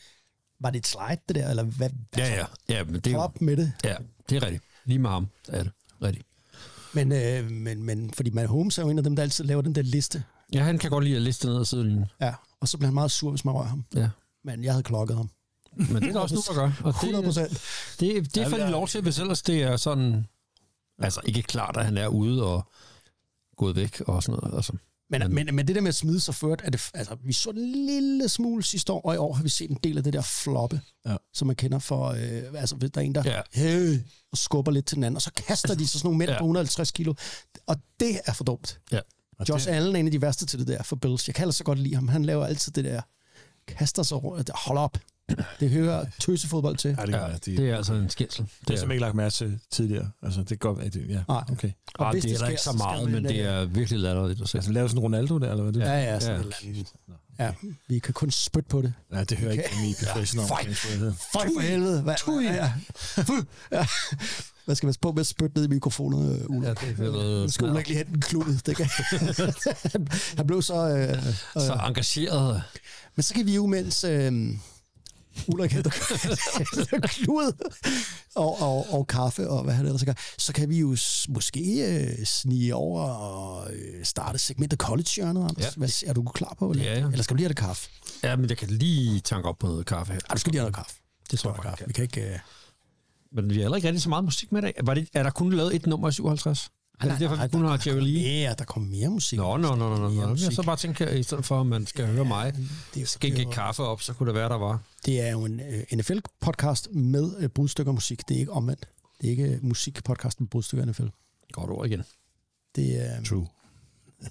var 0.59 0.69
det 0.69 0.79
et 0.79 0.87
slide, 0.87 1.21
det 1.27 1.35
der? 1.35 1.49
Eller 1.49 1.63
hvad? 1.63 1.89
Ja, 2.17 2.33
ja. 2.35 2.45
Ja, 2.69 2.83
men 2.83 2.95
det 2.95 3.13
er 3.13 3.17
Op 3.17 3.41
med 3.41 3.57
det. 3.57 3.71
ja, 3.83 3.95
det 4.29 4.35
er 4.35 4.43
rigtigt. 4.43 4.63
Lige 4.85 4.99
med 4.99 5.09
ham 5.09 5.27
er 5.47 5.63
det 5.63 5.71
rigtigt. 6.01 6.25
Men, 6.93 7.11
øh, 7.11 7.51
men, 7.51 7.83
men 7.83 8.13
fordi 8.13 8.29
Matt 8.29 8.47
Holmes 8.49 8.77
er 8.77 8.81
jo 8.83 8.89
en 8.89 8.97
af 8.97 9.03
dem, 9.03 9.15
der 9.15 9.23
altid 9.23 9.43
laver 9.43 9.61
den 9.61 9.75
der 9.75 9.81
liste. 9.81 10.23
Ja, 10.53 10.63
han 10.63 10.77
kan 10.77 10.89
godt 10.89 11.03
lide 11.03 11.15
at 11.15 11.21
liste 11.21 11.47
ned 11.47 11.59
ad 11.59 11.65
sidelinjen. 11.65 12.05
Ja. 12.21 12.33
Og 12.61 12.67
så 12.67 12.77
bliver 12.77 12.87
han 12.87 12.93
meget 12.93 13.11
sur, 13.11 13.29
hvis 13.29 13.45
man 13.45 13.53
rører 13.53 13.67
ham. 13.67 13.85
Ja. 13.95 14.09
Men 14.43 14.63
jeg 14.63 14.73
havde 14.73 14.83
klokket 14.83 15.17
ham. 15.17 15.29
Men 15.77 15.95
det 15.95 16.03
er 16.09 16.11
der 16.13 16.19
også 16.19 16.35
nogen, 16.35 16.47
der 16.47 16.61
gør. 16.61 16.71
Og 16.83 16.89
100 16.89 17.17
det, 17.17 17.25
procent. 17.25 17.61
det, 17.99 18.35
det 18.35 18.47
får 18.47 18.57
de 18.57 18.69
lov 18.69 18.87
til, 18.87 19.01
hvis 19.01 19.19
ellers 19.19 19.41
det 19.41 19.61
er 19.63 19.77
sådan... 19.77 20.25
Altså, 20.99 21.21
ikke 21.25 21.41
klart, 21.41 21.77
at 21.77 21.85
han 21.85 21.97
er 21.97 22.07
ude 22.07 22.43
og 22.45 22.71
gået 23.57 23.75
væk 23.75 24.01
og 24.01 24.23
sådan 24.23 24.39
noget. 24.43 24.55
Altså. 24.55 24.73
Men, 25.09 25.33
men, 25.35 25.55
men 25.55 25.67
det 25.67 25.75
der 25.75 25.81
med 25.81 25.89
at 25.89 25.95
smide 25.95 26.19
sig 26.19 26.35
ført, 26.35 26.61
er 26.65 26.69
det, 26.69 26.89
altså, 26.93 27.17
vi 27.23 27.33
så 27.33 27.49
en 27.49 27.71
lille 27.85 28.29
smule 28.29 28.63
sidste 28.63 28.93
år, 28.93 29.01
og 29.01 29.13
i 29.13 29.17
år 29.17 29.33
har 29.33 29.43
vi 29.43 29.49
set 29.49 29.69
en 29.69 29.77
del 29.83 29.97
af 29.97 30.03
det 30.03 30.13
der 30.13 30.21
floppe, 30.21 30.81
Ja. 31.05 31.15
som 31.33 31.47
man 31.47 31.55
kender 31.55 31.79
for, 31.79 32.07
øh, 32.07 32.43
altså 32.61 32.75
der 32.75 32.89
er 32.95 33.01
en, 33.05 33.15
der 33.15 33.23
Ja. 33.25 33.41
hey, 33.53 33.99
og 34.31 34.37
skubber 34.37 34.71
lidt 34.71 34.85
til 34.85 34.95
den 34.95 35.03
anden, 35.03 35.15
og 35.15 35.21
så 35.21 35.31
kaster 35.33 35.75
de 35.75 35.87
så 35.87 35.99
sådan 35.99 36.07
nogle 36.07 36.17
mænd 36.17 36.29
Ja. 36.31 36.37
på 36.37 36.43
150 36.43 36.91
kilo. 36.91 37.13
Og 37.67 37.75
det 37.99 38.19
er 38.25 38.33
for 38.33 38.43
dumt. 38.43 38.79
Ja. 38.91 38.99
Josh 39.49 39.67
Allen 39.69 39.95
er 39.95 39.99
en 39.99 40.05
af 40.05 40.11
de 40.11 40.21
værste 40.21 40.45
til 40.45 40.59
det 40.59 40.67
der 40.67 40.83
for 40.83 40.95
Bills. 40.95 41.27
Jeg 41.27 41.35
kan 41.35 41.43
ellers 41.43 41.55
så 41.55 41.63
godt 41.63 41.79
lide 41.79 41.95
ham. 41.95 42.07
Han 42.07 42.25
laver 42.25 42.45
altid 42.45 42.71
det 42.71 42.83
der, 42.85 43.01
kaster 43.67 44.03
sig 44.03 44.23
rundt. 44.23 44.49
Hold 44.55 44.77
op. 44.77 44.97
Det 45.59 45.69
hører 45.69 46.05
tøsefodbold 46.19 46.77
til. 46.77 46.95
Ja, 46.99 47.05
det, 47.05 47.13
gør 47.13 47.27
Ja, 47.27 47.33
det, 47.33 47.45
det 47.45 47.69
er 47.69 47.77
altså 47.77 47.93
en 47.93 48.09
skændsel. 48.09 48.43
det 48.43 48.51
er 48.51 48.57
simpelthen 48.67 48.91
ikke 48.91 49.01
lagt 49.01 49.15
mærke 49.15 49.33
til 49.33 49.59
tidligere. 49.71 50.11
Altså, 50.23 50.43
det 50.43 50.59
være, 50.77 50.89
det, 50.89 51.05
ja, 51.09 51.23
Nej. 51.27 51.43
okay. 51.51 51.71
Og 51.95 52.07
Ah, 52.07 52.13
hvis 52.13 52.23
det 52.23 52.29
er 52.29 52.33
det 52.33 52.39
der 52.39 52.45
sker, 52.45 52.49
ikke 52.49 52.61
så 52.61 52.71
meget, 52.71 53.11
men 53.11 53.23
det 53.23 53.31
øh, 53.39 53.45
er 53.45 53.65
virkelig 53.65 53.99
latterligt 53.99 54.41
at 54.41 54.49
se. 54.49 54.57
Altså, 54.57 54.71
lave 54.71 54.89
sådan 54.89 54.97
en 54.99 55.03
Ronaldo 55.03 55.37
der, 55.37 55.51
eller 55.51 55.63
hvad 55.63 55.73
det 55.73 55.83
er? 55.83 55.93
Ja, 55.93 56.13
ja, 56.13 56.19
sådan 56.19 56.35
Ja. 56.35 56.41
eller. 56.41 56.85
Ja, 57.39 57.51
vi 57.87 57.99
kan 57.99 58.13
kun 58.13 58.31
spytte 58.31 58.69
på 58.69 58.81
det. 58.81 58.93
Ja, 59.13 59.23
det 59.23 59.37
hører 59.37 59.51
ikke 59.51 59.63
hjemme 59.73 59.89
i 59.89 59.95
professional 60.07 60.47
Føj. 60.47 60.57
omklædningsrådighed. 60.57 61.13
Føj 61.33 61.47
for 61.55 61.61
helvede. 61.61 62.01
Hvad, 62.01 62.15
Tui. 62.17 62.43
Ja. 62.45 62.73
Ja. 63.71 63.85
Hvad 64.65 64.75
skal 64.75 64.87
man 64.87 64.95
på 65.01 65.11
med 65.11 65.19
at 65.19 65.27
spytte 65.27 65.55
ned 65.57 65.65
i 65.65 65.67
mikrofonen, 65.67 66.45
Ulle? 66.47 66.67
Ja, 66.67 66.73
det 66.73 66.99
er 66.99 67.41
Nu 67.41 67.47
skal 67.49 67.77
ikke 67.77 67.89
lige 67.89 67.97
hente 67.97 68.13
en 68.13 68.21
klud. 68.21 68.59
Det 68.65 68.77
kan. 68.77 68.85
Han 70.37 70.47
blev 70.47 70.61
så... 70.61 70.87
Øh, 70.89 71.09
øh, 71.09 71.23
så 71.61 71.73
engageret. 71.87 72.63
men 73.15 73.23
så 73.23 73.33
kan 73.33 73.45
vi 73.45 73.55
jo, 73.55 73.65
mens 73.65 74.03
øh, 74.03 74.49
Ulrik 75.47 75.71
henter 75.71 75.89
klud 77.07 77.71
og, 78.35 78.61
og, 78.61 78.93
og 78.93 79.07
kaffe 79.07 79.49
og 79.49 79.63
hvad 79.63 79.73
han 79.73 79.85
ellers 79.85 80.03
gør, 80.05 80.13
så 80.37 80.53
kan 80.53 80.69
vi 80.69 80.79
jo 80.79 80.97
måske 81.29 81.61
øh, 82.19 82.25
snige 82.25 82.75
over 82.75 83.03
og 83.03 83.73
øh, 83.73 84.05
starte 84.05 84.39
segmentet 84.39 84.79
college-hjørnet, 84.79 85.41
Anders. 85.41 85.63
Ja. 85.63 85.69
Hvad, 85.77 85.89
er 86.05 86.13
du 86.13 86.23
klar 86.23 86.55
på 86.59 86.73
det? 86.73 86.83
Ja, 86.83 86.99
ja. 86.99 87.05
Eller 87.07 87.23
skal 87.23 87.33
du 87.33 87.37
lige 87.37 87.45
have 87.45 87.49
det 87.49 87.57
kaffe? 87.57 87.89
Ja, 88.23 88.35
men 88.35 88.49
jeg 88.49 88.57
kan 88.57 88.67
lige 88.69 89.19
tanke 89.19 89.49
op 89.49 89.59
på 89.59 89.67
noget 89.67 89.85
kaffe 89.85 90.13
her. 90.13 90.19
Ej, 90.29 90.33
du 90.35 90.39
skal 90.39 90.51
lige 90.51 90.59
have 90.59 90.71
noget 90.71 90.75
kaffe. 90.75 90.95
Det 91.31 91.39
tror 91.39 91.49
jeg 91.53 91.61
Kaffe. 91.61 91.77
godt, 91.77 91.87
Vi 91.87 91.93
kan 91.93 92.03
ikke... 92.03 92.21
Øh, 92.33 92.39
Men 93.31 93.49
vi 93.49 93.55
har 93.55 93.61
heller 93.61 93.75
ikke 93.75 93.87
rigtig 93.87 94.01
så 94.01 94.09
meget 94.09 94.23
musik 94.23 94.51
med 94.51 94.61
i 94.61 94.65
dag. 94.65 94.73
Var 94.83 94.93
det, 94.93 95.07
er 95.13 95.23
der 95.23 95.29
kun 95.29 95.53
lavet 95.53 95.75
et 95.75 95.85
nummer 95.87 96.09
i 96.09 96.11
57? 96.11 96.69
Er 97.01 97.11
det 97.11 97.19
derfor, 97.19 97.35
vi 97.35 97.47
kun 97.51 97.65
har 97.65 97.83
Jerry 97.87 97.99
Lee? 97.99 98.41
Ja, 98.41 98.53
der 98.57 98.65
kommer 98.65 98.89
mere 98.89 99.09
musik. 99.09 99.39
Nå, 99.39 99.57
nå, 99.57 99.75
nå, 99.75 99.95
nå, 99.95 100.09
nå. 100.09 100.27
Jeg 100.29 100.53
så 100.53 100.63
bare 100.65 100.75
tænke, 100.77 101.05
at 101.05 101.19
i 101.19 101.23
stedet 101.23 101.45
for, 101.45 101.61
at 101.61 101.67
man 101.67 101.87
skal 101.87 102.07
høre 102.07 102.25
mig 102.25 102.53
Det 102.93 103.01
er, 103.01 103.05
skænke 103.05 103.41
er, 103.41 103.51
kaffe 103.51 103.83
op, 103.83 104.01
så 104.01 104.13
kunne 104.13 104.27
det 104.27 104.35
være, 104.35 104.49
der 104.49 104.57
var. 104.57 104.79
det 105.05 105.21
er 105.21 105.31
jo 105.31 105.45
en 105.45 105.59
øh, 105.59 105.83
NFL-podcast 105.93 106.93
med 106.93 107.35
øh, 107.39 107.49
brudstykker 107.49 107.91
musik. 107.91 108.29
Det 108.29 108.35
er 108.35 108.39
ikke 108.39 108.51
omvendt. 108.51 108.87
Det 109.21 109.27
er 109.27 109.31
ikke 109.31 109.43
øh, 109.43 109.63
musikpodcast 109.65 110.39
med 110.39 110.47
brudstykker 110.49 110.85
NFL. 110.85 111.07
Godt 111.51 111.69
ord 111.69 111.85
igen. 111.85 112.03
Det 112.75 113.09
er... 113.09 113.23
True. 113.23 113.47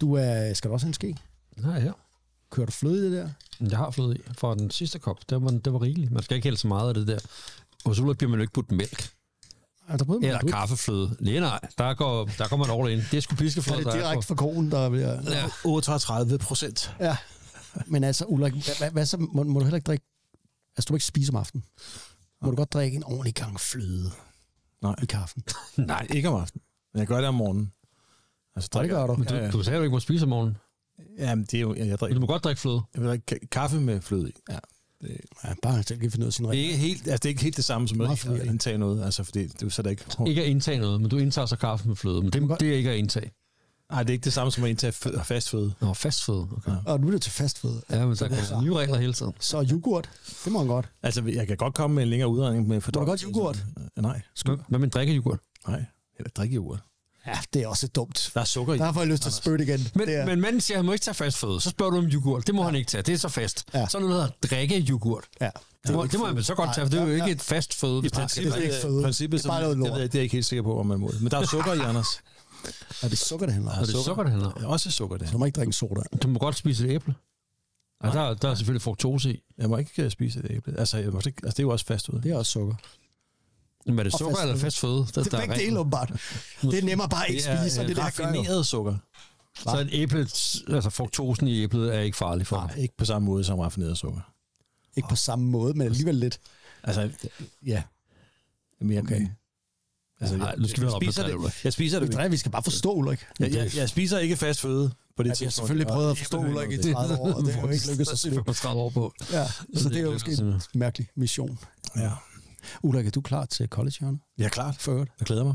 Du 0.00 0.14
er... 0.14 0.54
Skal 0.54 0.68
du 0.68 0.72
også 0.72 0.86
have 0.86 0.90
en 0.90 0.94
ske? 0.94 1.16
Nej, 1.56 1.82
ja. 1.84 1.92
Kører 2.50 2.66
du 2.66 2.72
fløde 2.72 2.98
i 2.98 3.10
det 3.10 3.12
der? 3.12 3.28
Jeg 3.70 3.78
har 3.78 3.90
flødet 3.90 4.16
i 4.16 4.20
fra 4.38 4.54
den 4.54 4.70
sidste 4.70 4.98
kop. 4.98 5.30
Det 5.30 5.42
var, 5.42 5.50
det 5.50 5.72
var 5.72 5.82
rigeligt. 5.82 6.10
Man 6.12 6.22
skal 6.22 6.34
ikke 6.34 6.46
hælde 6.46 6.58
så 6.58 6.68
meget 6.68 6.88
af 6.88 6.94
det 6.94 7.06
der. 7.06 7.18
Hos 7.86 7.98
Ulrik 7.98 8.18
bliver 8.18 8.30
man 8.30 8.38
jo 8.38 8.42
ikke 8.42 8.52
putt 8.52 8.72
mælk. 8.72 9.10
Er 9.88 9.96
der 9.96 10.04
både 10.04 10.26
Eller 10.26 10.38
kaffefløde. 10.40 11.16
Nej, 11.20 11.38
nej. 11.40 11.60
Der 11.78 11.94
går, 11.94 12.24
der 12.38 12.48
går 12.48 12.56
man 12.56 12.70
all 12.70 12.92
in. 12.92 12.98
Det 13.10 13.16
er 13.16 13.20
sgu 13.20 13.34
piskefløde, 13.36 13.78
det 13.78 13.86
der 13.86 13.92
er 13.92 13.96
direkte 14.10 14.26
fra 14.26 14.34
konen, 14.34 14.70
der 14.70 14.90
bliver... 14.90 15.12
Ja. 15.30 15.44
38 15.64 16.38
procent. 16.38 16.94
ja. 17.00 17.16
Men 17.86 18.04
altså, 18.04 18.24
Ulrik, 18.24 18.52
hvad, 18.52 18.74
hvad, 18.78 18.90
hvad 18.90 19.06
så? 19.06 19.16
Må, 19.16 19.42
må, 19.42 19.58
du 19.58 19.64
heller 19.64 19.76
ikke 19.76 19.86
drikke... 19.86 20.04
Altså, 20.76 20.86
du 20.88 20.92
må 20.92 20.96
ikke 20.96 21.06
spise 21.06 21.30
om 21.32 21.36
aftenen. 21.36 21.64
Må 22.42 22.50
du 22.50 22.56
godt 22.56 22.72
drikke 22.72 22.96
en 22.96 23.04
ordentlig 23.04 23.34
gang 23.34 23.60
fløde 23.60 24.10
Nej. 24.82 24.94
i 25.02 25.06
kaffen? 25.06 25.42
Nej, 25.76 26.06
ikke 26.10 26.28
om 26.28 26.40
aftenen. 26.40 26.62
Men 26.94 26.98
jeg 26.98 27.06
gør 27.06 27.16
det 27.18 27.28
om 27.28 27.34
morgenen. 27.34 27.72
Altså, 28.56 28.68
det 28.82 28.90
gør 28.90 29.06
du. 29.06 29.14
Men 29.14 29.26
du, 29.26 29.34
Ja, 29.34 29.44
ja. 29.44 29.50
du 29.50 29.62
sagde, 29.62 29.76
at 29.76 29.80
du 29.80 29.82
ikke 29.84 29.92
må 29.94 30.00
spise 30.00 30.22
om 30.22 30.28
morgenen. 30.28 30.56
Jamen, 31.18 31.44
det 31.44 31.54
er 31.54 31.60
jo... 31.60 31.74
Jeg, 31.74 31.78
jeg 31.78 31.86
Men 31.88 31.96
drikker, 31.96 32.14
du 32.14 32.20
må 32.20 32.26
godt 32.26 32.44
drikke 32.44 32.60
fløde. 32.60 32.80
jeg 32.94 33.02
vil 33.02 33.08
drikke 33.08 33.24
ka- 33.42 33.46
kaffe 33.50 33.80
med 33.80 34.00
fløde 34.00 34.28
i. 34.30 34.32
Ja. 34.50 34.58
Ja, 35.44 35.54
bare 35.62 35.82
selv 35.82 36.00
kan 36.00 36.10
finde 36.10 36.24
ud 36.24 36.28
af 36.28 36.32
sin 36.32 36.44
Det 36.44 36.48
er 36.48 36.52
regler. 36.52 36.64
ikke 36.64 36.76
helt, 36.76 36.98
altså, 37.08 37.16
det 37.16 37.24
er 37.24 37.28
ikke 37.28 37.42
helt 37.42 37.56
det 37.56 37.64
samme 37.64 37.88
som 37.88 38.00
at 38.00 38.26
indtage 38.44 38.78
noget. 38.78 39.04
Altså, 39.04 39.24
fordi 39.24 39.42
det 39.42 39.52
er 39.54 39.58
jo 39.66 39.70
så 39.70 39.82
er 39.82 39.84
det 39.84 39.90
ikke... 39.90 40.04
Ikke 40.26 40.42
at 40.42 40.48
indtage 40.48 40.78
noget, 40.78 41.00
men 41.00 41.10
du 41.10 41.18
indtager 41.18 41.46
så 41.46 41.56
kaffe 41.56 41.88
med 41.88 41.96
fløde. 41.96 42.22
Men 42.22 42.32
det, 42.32 42.60
det 42.60 42.68
er 42.72 42.76
ikke 42.76 42.90
at 42.90 42.96
indtage. 42.96 43.30
Nej, 43.90 44.02
det 44.02 44.10
er 44.10 44.12
ikke 44.12 44.24
det 44.24 44.32
samme 44.32 44.52
som 44.52 44.64
at 44.64 44.70
indtage 44.70 44.92
fast 45.24 45.50
føde. 45.50 45.72
Nå, 45.80 45.94
fastføde. 45.94 46.48
Okay. 46.56 46.72
Og 46.86 47.00
nu 47.00 47.06
er 47.06 47.10
det 47.10 47.22
til 47.22 47.32
fastføde. 47.32 47.82
Ja, 47.90 48.06
men 48.06 48.16
der 48.16 48.28
kommer 48.28 48.62
nye 48.62 48.74
regler 48.74 48.98
hele 48.98 49.12
tiden. 49.12 49.32
Så 49.40 49.66
yoghurt, 49.72 50.10
det 50.44 50.52
må 50.52 50.58
man 50.58 50.68
godt. 50.68 50.88
Altså, 51.02 51.22
jeg 51.26 51.46
kan 51.46 51.56
godt 51.56 51.74
komme 51.74 51.94
med 51.94 52.02
en 52.02 52.08
længere 52.08 52.28
udredning 52.28 52.68
med 52.68 52.80
Må 52.86 52.90
du 53.00 53.04
godt 53.04 53.20
yoghurt? 53.20 53.64
Nej, 53.96 54.20
Skal, 54.34 54.58
hvad 54.68 54.78
med 54.78 54.86
en 54.86 54.90
drikkejoghurt? 54.90 55.38
nej. 55.68 55.84
Eller 56.18 56.30
drikke 56.36 56.56
yoghurt. 56.56 56.80
Ja, 57.26 57.38
det 57.54 57.62
er 57.62 57.66
også 57.66 57.86
dumt. 57.88 58.30
Der 58.34 58.40
er 58.40 58.44
sukker 58.44 58.74
i. 58.74 58.78
Der 58.78 58.92
får 58.92 59.00
jeg 59.00 59.08
lyst 59.08 59.22
til 59.22 59.28
at 59.28 59.34
spytte 59.34 59.64
igen. 59.64 59.88
Men, 59.94 60.08
det 60.08 60.16
er, 60.16 60.26
men 60.26 60.40
manden 60.40 60.60
siger, 60.60 60.76
at 60.76 60.78
han 60.78 60.86
må 60.86 60.92
ikke 60.92 61.02
tage 61.04 61.14
fast 61.14 61.36
føde. 61.38 61.60
Så 61.60 61.70
spørger 61.70 61.90
du 61.92 61.98
om 61.98 62.04
yoghurt. 62.04 62.46
Det 62.46 62.54
må 62.54 62.60
ja. 62.62 62.66
han 62.66 62.74
ikke 62.74 62.88
tage. 62.88 63.02
Det 63.02 63.14
er 63.14 63.18
så 63.18 63.28
fast. 63.28 63.64
Ja. 63.74 63.86
Så 63.88 63.98
er 63.98 64.02
noget, 64.02 64.14
der 64.16 64.22
hedder 64.22 64.56
drikkejoghurt. 64.56 65.24
ja. 65.40 65.50
Det 65.86 65.94
må, 65.94 66.06
det 66.06 66.18
må 66.20 66.26
han 66.26 66.36
vel 66.36 66.44
så 66.44 66.54
godt 66.54 66.70
tage, 66.74 66.84
for 66.86 66.90
det 66.90 66.98
er 66.98 67.02
jo 67.02 67.08
Ja, 67.08 67.14
ikke 67.14 67.26
ja. 67.26 67.32
et 67.32 67.40
fast 67.42 67.74
føde. 67.74 68.02
Det 68.02 68.12
er 68.12 68.20
princippet- 68.20 68.52
det 68.52 68.58
er 68.58 68.62
ikke 68.62 68.74
føde. 68.82 69.00
I 69.00 69.04
princippet, 69.04 69.38
Det 69.40 69.44
er 69.44 69.48
bare 69.50 69.58
så, 69.60 69.62
noget 69.62 69.76
det, 69.76 69.86
lort. 69.90 70.00
jeg, 70.00 70.12
det 70.12 70.14
er 70.14 70.18
jeg 70.18 70.22
ikke 70.24 70.32
helt 70.36 70.46
sikker 70.46 70.62
på, 70.62 70.80
om 70.80 70.86
man 70.86 71.00
må. 71.00 71.10
Men 71.20 71.30
der 71.30 71.38
er 71.38 71.46
sukker 71.46 71.72
i, 71.72 71.78
Anders. 71.88 72.06
Er 73.02 73.08
det 73.08 73.18
sukker, 73.18 73.46
det 73.46 73.52
handler 73.54 73.72
om? 73.72 73.78
Og 73.80 73.86
det 73.86 73.94
er 73.94 74.02
sukker, 74.02 74.22
det 74.22 74.32
handler 74.32 74.48
om. 74.50 74.54
Der 74.60 74.66
er 74.66 74.70
også 74.70 74.90
sukker, 74.90 75.16
det 75.16 75.28
Så 75.28 75.32
du 75.32 75.38
må 75.38 75.44
ikke 75.44 75.56
drikke 75.56 75.72
soda. 75.72 76.00
Du 76.22 76.28
må 76.28 76.38
godt 76.38 76.56
spise 76.56 76.84
et 76.88 76.90
æble. 76.90 77.14
Ja, 78.04 78.08
der, 78.08 78.34
der 78.34 78.48
er 78.50 78.54
selvfølgelig 78.54 78.82
fruktose 78.82 79.34
i. 79.34 79.42
Jeg 79.58 79.68
må 79.68 79.76
ikke 79.76 80.02
øh, 80.02 80.10
spise 80.10 80.38
et 80.40 80.46
æble. 80.50 80.78
Altså, 80.78 80.98
jeg 80.98 81.12
må 81.12 81.18
ikke, 81.26 81.40
altså 81.44 81.56
det 81.56 81.58
er 81.58 81.62
jo 81.62 81.70
også 81.70 81.84
fast 81.86 82.08
ud. 82.08 82.20
Det 82.20 82.30
er 82.32 82.36
også 82.36 82.52
sukker. 82.52 82.74
Men 83.86 83.98
er 83.98 84.02
det 84.02 84.12
sukker 84.12 84.34
fast 84.36 84.42
eller 84.42 84.56
fast 84.56 84.78
føde? 84.78 85.06
Der, 85.14 85.22
Det 85.22 85.34
er 85.34 85.38
begge 85.40 85.54
dele, 85.54 85.78
åbenbart. 85.78 86.12
Det 86.62 86.78
er 86.78 86.82
nemmere 86.82 87.08
bare 87.08 87.24
at 87.24 87.30
ikke 87.30 87.42
Det 87.50 87.58
spise, 87.60 87.80
og 87.80 87.88
det 87.88 87.98
er 87.98 88.04
øh, 88.04 88.12
det, 88.12 88.18
jeg 88.18 88.34
gør 88.46 88.54
jo. 88.54 88.62
sukker. 88.62 88.96
Så 89.58 89.78
et 89.78 89.88
æble, 89.92 90.18
altså 90.74 90.90
fruktosen 90.90 91.48
i 91.48 91.62
æblet 91.62 91.94
er 91.94 92.00
ikke 92.00 92.16
farlig 92.16 92.46
for. 92.46 92.56
Nej, 92.56 92.74
ikke 92.76 92.96
på 92.96 93.04
samme 93.04 93.26
måde 93.26 93.44
som 93.44 93.58
raffineret 93.58 93.98
sukker. 93.98 94.20
Ikke 94.96 95.08
på 95.08 95.16
samme 95.16 95.44
måde, 95.44 95.74
men 95.74 95.86
alligevel 95.86 96.14
lidt. 96.14 96.40
Altså, 96.82 97.10
ja. 97.66 97.82
Jamen, 98.80 98.94
jeg, 98.94 99.02
Okay. 99.02 99.26
Altså, 100.20 100.36
Nej, 100.36 100.56
nu 100.56 100.68
skal 100.68 100.82
vi 100.82 100.86
jeg, 100.86 100.94
spiser 101.02 101.26
det, 101.26 101.40
det. 101.44 101.64
Jeg 101.64 101.72
spiser 101.72 102.00
det. 102.00 102.12
Det 102.12 102.30
vi 102.30 102.36
skal 102.36 102.52
bare 102.52 102.62
forstå, 102.62 102.92
Ulrik. 102.92 103.26
Jeg, 103.40 103.54
jeg, 103.54 103.76
jeg 103.76 103.88
spiser 103.88 104.18
ikke 104.18 104.36
fast 104.36 104.60
føde 104.60 104.90
på 105.16 105.22
det 105.22 105.28
Ja, 105.28 105.28
vi 105.28 105.28
har 105.28 105.34
tidspunkt. 105.34 105.54
selvfølgelig 105.54 105.86
prøvet 105.86 106.10
at 106.10 106.18
forstå 106.18 106.38
Ulrik 106.38 106.70
i 106.72 106.92
30 106.92 107.18
år, 107.18 107.32
og 107.32 107.42
det 107.44 107.56
er 107.56 107.60
jo 107.60 107.68
ikke 107.68 107.90
lykkedes 107.90 108.08
os 108.08 108.24
endnu. 108.24 108.38
35 108.38 108.80
år 108.80 108.90
på. 108.90 109.14
Ja, 109.32 109.46
så 109.74 109.88
det 109.88 109.96
er 109.96 110.00
jo 110.00 110.06
det 110.06 110.14
måske 110.30 110.42
en 110.44 110.62
mærkelig 110.74 111.08
mission. 111.16 111.58
Ja. 111.96 112.10
Ulrik, 112.82 113.06
er 113.06 113.10
du 113.10 113.20
klar 113.20 113.44
til 113.44 113.68
college, 113.68 113.94
Jørgen? 114.02 114.20
Ja, 114.38 114.48
klart. 114.48 114.76
For 114.78 114.92
øvrigt. 114.92 115.12
Jeg 115.20 115.26
glæder 115.26 115.44
mig. 115.44 115.54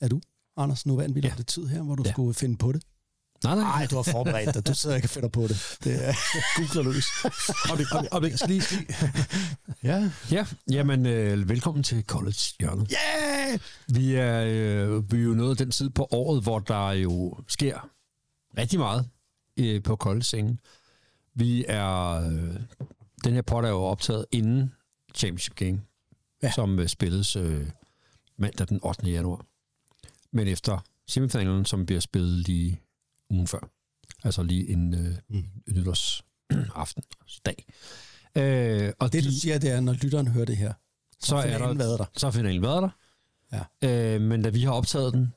Er 0.00 0.08
du? 0.08 0.20
Anders, 0.56 0.86
nu 0.86 0.96
vandt 0.96 1.14
vi 1.14 1.20
ja. 1.20 1.42
tid 1.46 1.66
her, 1.66 1.82
hvor 1.82 1.94
du 1.94 2.02
ja. 2.02 2.08
Ja. 2.08 2.12
skulle 2.12 2.34
finde 2.34 2.56
på 2.56 2.72
det. 2.72 2.82
Nej, 3.44 3.54
nej. 3.54 3.64
Nej, 3.64 3.86
du 3.86 3.96
har 3.96 4.02
forberedt 4.02 4.54
dig. 4.54 4.66
Du 4.66 4.74
sidder 4.74 4.96
ikke 4.96 5.06
og 5.06 5.10
finder 5.10 5.28
på 5.28 5.42
det. 5.42 5.76
det 5.84 6.08
er... 6.08 6.12
Googler 6.56 6.92
løs. 6.92 7.06
og 7.70 7.78
det, 7.78 8.08
og 8.12 8.22
det, 8.22 8.48
lige, 8.48 8.62
lige. 8.70 8.94
Ja. 9.82 10.10
Ja, 10.30 10.46
jamen 10.70 11.06
øh, 11.06 11.48
velkommen 11.48 11.82
til 11.82 12.04
College 12.04 12.38
Hjørnet. 12.60 12.92
Yeah! 12.92 13.58
Vi 13.88 14.14
er, 14.14 14.44
øh, 14.44 15.12
vi 15.12 15.18
er 15.18 15.22
jo 15.22 15.34
nået 15.34 15.58
den 15.58 15.70
tid 15.70 15.90
på 15.90 16.08
året, 16.10 16.42
hvor 16.42 16.58
der 16.58 16.90
jo 16.90 17.38
sker 17.48 17.90
rigtig 18.58 18.78
meget 18.78 19.08
øh, 19.56 19.82
på 19.82 19.96
college-scenen. 19.96 20.60
Vi 21.34 21.64
er... 21.68 22.10
Øh, 22.10 22.60
den 23.24 23.34
her 23.34 23.42
pot 23.42 23.64
er 23.64 23.68
jo 23.68 23.82
optaget 23.82 24.26
inden 24.32 24.72
Championship 25.14 25.54
Game, 25.54 25.80
Ja. 26.42 26.52
som 26.52 26.78
øh, 26.78 26.88
spilles 26.88 27.36
øh, 27.36 27.66
mandag 28.36 28.68
den 28.68 28.80
8. 28.82 29.10
januar. 29.10 29.46
Men 30.32 30.48
efter 30.48 30.78
semifinalen, 31.08 31.64
som 31.64 31.86
bliver 31.86 32.00
spillet 32.00 32.32
lige 32.32 32.80
ugen 33.30 33.46
før. 33.46 33.70
Altså 34.24 34.42
lige 34.42 34.68
en 34.70 34.94
øh, 34.94 35.14
mm. 35.28 35.44
nytårsaften, 35.68 37.02
dag. 37.46 37.66
Øh, 38.34 38.92
og 38.98 39.12
Det, 39.12 39.22
de, 39.22 39.28
du 39.28 39.34
siger, 39.34 39.58
det 39.58 39.70
er, 39.70 39.80
når 39.80 39.92
lytteren 39.92 40.28
hører 40.28 40.44
det 40.44 40.56
her, 40.56 40.72
så, 41.20 41.26
så 41.26 41.36
er 41.36 41.40
er 41.40 41.42
finalen 41.42 41.78
der, 41.78 41.86
været 41.86 41.98
der. 41.98 42.04
så 42.16 42.26
er 42.26 42.30
finalen 42.30 42.62
været 42.62 42.82
der. 42.82 42.90
Ja. 43.82 44.14
Øh, 44.14 44.20
men 44.20 44.42
da 44.42 44.48
vi 44.48 44.62
har 44.62 44.72
optaget 44.72 45.12
den, 45.12 45.34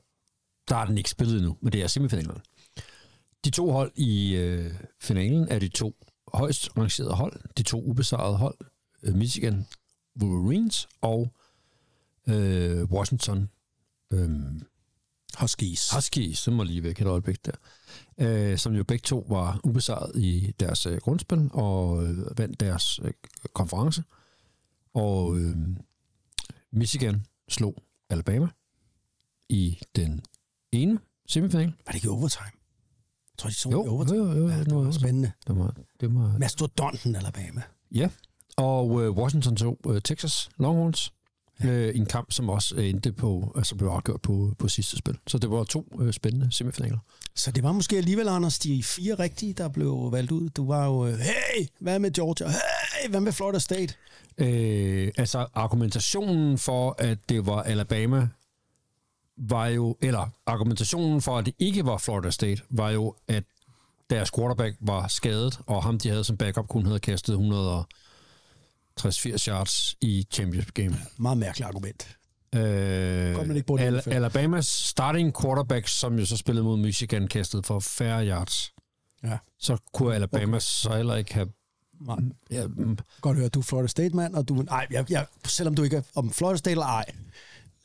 der 0.68 0.76
er 0.76 0.84
den 0.86 0.98
ikke 0.98 1.10
spillet 1.10 1.36
endnu, 1.36 1.56
men 1.60 1.72
det 1.72 1.82
er 1.82 1.86
semifinalen. 1.86 2.38
De 3.44 3.50
to 3.50 3.70
hold 3.70 3.92
i 3.94 4.34
øh, 4.34 4.74
finalen 5.00 5.48
er 5.48 5.58
de 5.58 5.68
to 5.68 5.96
højst 6.34 6.76
rangerede 6.76 7.14
hold, 7.14 7.40
de 7.56 7.62
to 7.62 7.82
ubesejrede 7.82 8.36
hold, 8.36 8.58
øh, 9.02 9.14
Michigan 9.14 9.66
Wolverines 10.20 10.88
og 11.00 11.32
øh, 12.28 12.84
Washington 12.84 13.48
øh, 14.12 14.30
Huskies. 15.40 15.90
Huskies, 15.94 16.38
som 16.38 16.54
må 16.54 16.62
lige 16.62 16.82
væk 16.82 17.00
et 17.00 17.06
øjeblik 17.06 17.46
der, 17.46 17.52
øh, 18.18 18.58
som 18.58 18.72
jo 18.74 18.84
begge 18.84 19.02
to 19.02 19.26
var 19.28 19.60
ubesejret 19.64 20.16
i 20.16 20.54
deres 20.60 20.86
øh, 20.86 20.98
grundspil 20.98 21.50
og 21.52 22.04
øh, 22.06 22.38
vandt 22.38 22.60
deres 22.60 23.00
øh, 23.02 23.12
konference. 23.52 24.02
Og 24.94 25.38
øh, 25.38 25.56
Michigan 26.72 27.26
slog 27.48 27.82
Alabama 28.10 28.48
i 29.48 29.78
den 29.96 30.22
ene 30.72 30.98
semifinal. 31.28 31.66
Var 31.66 31.72
det 31.86 31.94
ikke 31.94 32.06
i 32.06 32.08
overtime? 32.08 32.44
Jeg 32.44 33.38
tror, 33.38 33.48
de 33.48 33.54
så 33.54 33.70
Jo, 33.70 33.84
i 33.84 33.88
overtime. 33.88 34.18
jo, 34.18 34.32
jo, 34.32 34.38
jo, 34.38 34.48
ja, 34.48 34.64
det 34.64 34.74
var 34.74 34.90
spændende. 34.90 35.32
Det 35.46 35.56
var, 35.56 35.74
det 36.00 36.14
var, 36.14 36.38
Mastodonten 36.38 37.16
Alabama. 37.16 37.62
ja, 37.94 38.08
og 38.56 39.02
øh, 39.02 39.10
Washington 39.10 39.56
tog 39.56 39.78
øh, 39.86 40.02
Texas 40.02 40.50
Longhorns 40.58 41.12
ja. 41.64 41.68
øh, 41.68 41.96
en 41.96 42.06
kamp, 42.06 42.32
som 42.32 42.48
også 42.48 42.76
endte 42.76 43.12
på, 43.12 43.52
altså 43.56 43.74
blev 43.74 43.88
afgjort 43.88 44.20
på, 44.20 44.54
på 44.58 44.68
sidste 44.68 44.96
spil. 44.96 45.18
Så 45.26 45.38
det 45.38 45.50
var 45.50 45.64
to 45.64 45.88
øh, 46.00 46.12
spændende 46.12 46.52
semifinaler. 46.52 46.98
Så 47.34 47.50
det 47.50 47.62
var 47.62 47.72
måske 47.72 47.96
alligevel, 47.96 48.28
Anders, 48.28 48.58
de 48.58 48.82
fire 48.82 49.14
rigtige, 49.14 49.52
der 49.52 49.68
blev 49.68 50.08
valgt 50.12 50.32
ud. 50.32 50.48
Du 50.48 50.66
var 50.66 50.86
jo, 50.86 51.06
øh, 51.06 51.18
hey, 51.18 51.66
hvad 51.80 51.98
med 51.98 52.10
Georgia? 52.10 52.48
Hey, 52.48 53.10
hvad 53.10 53.20
med 53.20 53.32
Florida 53.32 53.58
State? 53.58 53.94
Øh, 54.38 55.12
altså 55.16 55.46
argumentationen 55.54 56.58
for, 56.58 56.94
at 56.98 57.18
det 57.28 57.46
var 57.46 57.62
Alabama, 57.62 58.28
var 59.36 59.66
jo, 59.66 59.96
eller 60.00 60.28
argumentationen 60.46 61.22
for, 61.22 61.38
at 61.38 61.46
det 61.46 61.54
ikke 61.58 61.86
var 61.86 61.98
Florida 61.98 62.30
State, 62.30 62.62
var 62.70 62.90
jo, 62.90 63.14
at 63.28 63.44
deres 64.10 64.30
quarterback 64.30 64.76
var 64.80 65.08
skadet, 65.08 65.60
og 65.66 65.82
ham, 65.82 65.98
de 65.98 66.08
havde 66.08 66.24
som 66.24 66.36
backup, 66.36 66.68
kun 66.68 66.86
havde 66.86 66.98
kastet 67.00 67.34
160-80 69.00 69.48
yards 69.48 69.96
i 70.00 70.26
championship 70.30 70.74
game. 70.74 70.96
Meget 71.16 71.38
mærkeligt 71.38 71.68
argument. 71.68 72.16
Øh, 72.54 73.36
man 73.36 73.56
ikke 73.56 73.72
det 73.72 73.80
Al-. 73.80 74.02
Alabamas 74.06 74.66
starting 74.66 75.42
quarterback, 75.42 75.88
som 75.88 76.18
jo 76.18 76.26
så 76.26 76.36
spillede 76.36 76.64
mod 76.64 76.76
Michigan, 76.76 77.28
kastede 77.28 77.62
for 77.62 77.80
færre 77.80 78.28
yards. 78.28 78.72
Ja. 79.24 79.38
Så 79.58 79.76
kunne 79.92 80.14
Alabama 80.14 80.56
okay. 80.56 80.60
så 80.60 80.96
heller 80.96 81.16
ikke 81.16 81.34
have... 81.34 81.48
Nej. 82.00 82.16
Ja, 82.50 82.66
mm, 82.66 82.98
Godt 83.20 83.36
høre, 83.36 83.48
du 83.48 83.58
er 83.58 83.64
Florida 83.64 83.88
State-mand, 83.88 84.34
og 84.34 84.48
du... 84.48 84.54
Nej, 84.54 84.86
jeg, 84.90 85.10
jeg, 85.10 85.26
selvom 85.44 85.74
du 85.74 85.82
ikke 85.82 85.96
er 85.96 86.02
om 86.14 86.32
Florida 86.32 86.56
State 86.56 86.70
eller 86.70 86.86
ej, 86.86 87.04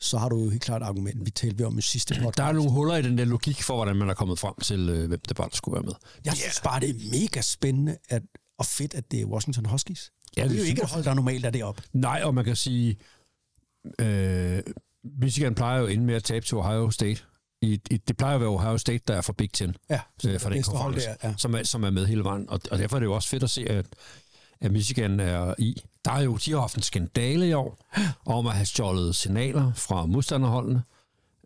så 0.00 0.18
har 0.18 0.28
du 0.28 0.44
jo 0.44 0.50
helt 0.50 0.62
klart 0.62 0.82
argument. 0.82 1.26
Vi 1.26 1.30
talte 1.30 1.56
vi 1.56 1.64
om 1.64 1.78
i 1.78 1.82
sidste 1.82 2.14
podcast. 2.14 2.38
der 2.38 2.44
er 2.44 2.52
nogle 2.52 2.70
huller 2.70 2.96
i 2.96 3.02
den 3.02 3.18
der 3.18 3.24
logik 3.24 3.62
for, 3.62 3.74
hvordan 3.74 3.96
man 3.96 4.10
er 4.10 4.14
kommet 4.14 4.38
frem 4.38 4.54
til, 4.62 4.88
øh, 4.88 5.08
hvem 5.08 5.20
det 5.28 5.38
var, 5.38 5.48
der 5.48 5.56
skulle 5.56 5.74
være 5.74 5.82
med. 5.82 5.92
Jeg 6.24 6.36
synes 6.36 6.60
bare, 6.60 6.80
det 6.80 6.90
er 6.90 7.10
mega 7.12 7.40
spændende 7.40 7.96
at, 8.08 8.22
og 8.58 8.66
fedt, 8.66 8.94
at 8.94 9.10
det 9.10 9.20
er 9.20 9.24
Washington 9.24 9.64
Huskies. 9.64 10.12
Ja, 10.38 10.42
det 10.42 10.50
det 10.50 10.56
er 10.58 10.64
jo 10.64 10.68
ikke 10.68 10.82
et 10.82 10.88
hold, 10.90 11.04
der 11.04 11.14
normalt 11.14 11.44
er 11.46 11.50
deroppe. 11.50 11.82
Nej, 11.92 12.20
og 12.24 12.34
man 12.34 12.44
kan 12.44 12.56
sige, 12.56 12.96
øh, 14.00 14.62
Michigan 15.20 15.54
plejer 15.54 15.80
jo 15.80 15.86
ende 15.86 16.04
med 16.04 16.14
at 16.14 16.24
tabe 16.24 16.46
til 16.46 16.56
Ohio 16.56 16.90
State. 16.90 17.22
I, 17.62 17.80
i, 17.90 17.96
det 17.96 18.16
plejer 18.16 18.34
at 18.34 18.40
være 18.40 18.50
Ohio 18.50 18.78
State, 18.78 19.02
der 19.08 19.14
er 19.14 19.20
fra 19.20 19.32
Big 19.32 19.50
Ten. 19.52 19.76
Ja, 19.90 20.00
øh, 20.26 20.40
for 20.40 20.50
den 20.50 20.62
konference, 20.62 21.06
der, 21.06 21.14
ja. 21.24 21.34
som, 21.36 21.54
er, 21.54 21.62
som 21.62 21.84
er 21.84 21.90
med 21.90 22.06
hele 22.06 22.24
vejen. 22.24 22.50
Og, 22.50 22.60
og 22.70 22.78
derfor 22.78 22.96
er 22.96 23.00
det 23.00 23.06
jo 23.06 23.14
også 23.14 23.28
fedt 23.28 23.42
at 23.42 23.50
se, 23.50 23.68
at, 23.68 23.86
at 24.60 24.72
Michigan 24.72 25.20
er 25.20 25.54
i. 25.58 25.82
Der 26.04 26.12
er 26.12 26.20
jo, 26.20 26.36
de 26.36 26.50
har 26.50 26.60
haft 26.60 26.76
en 26.76 26.82
skandale 26.82 27.48
i 27.48 27.52
år, 27.52 27.78
om 28.36 28.46
at 28.46 28.52
have 28.52 28.66
stjålet 28.66 29.16
signaler 29.16 29.72
fra 29.72 30.06
modstanderholdene. 30.06 30.82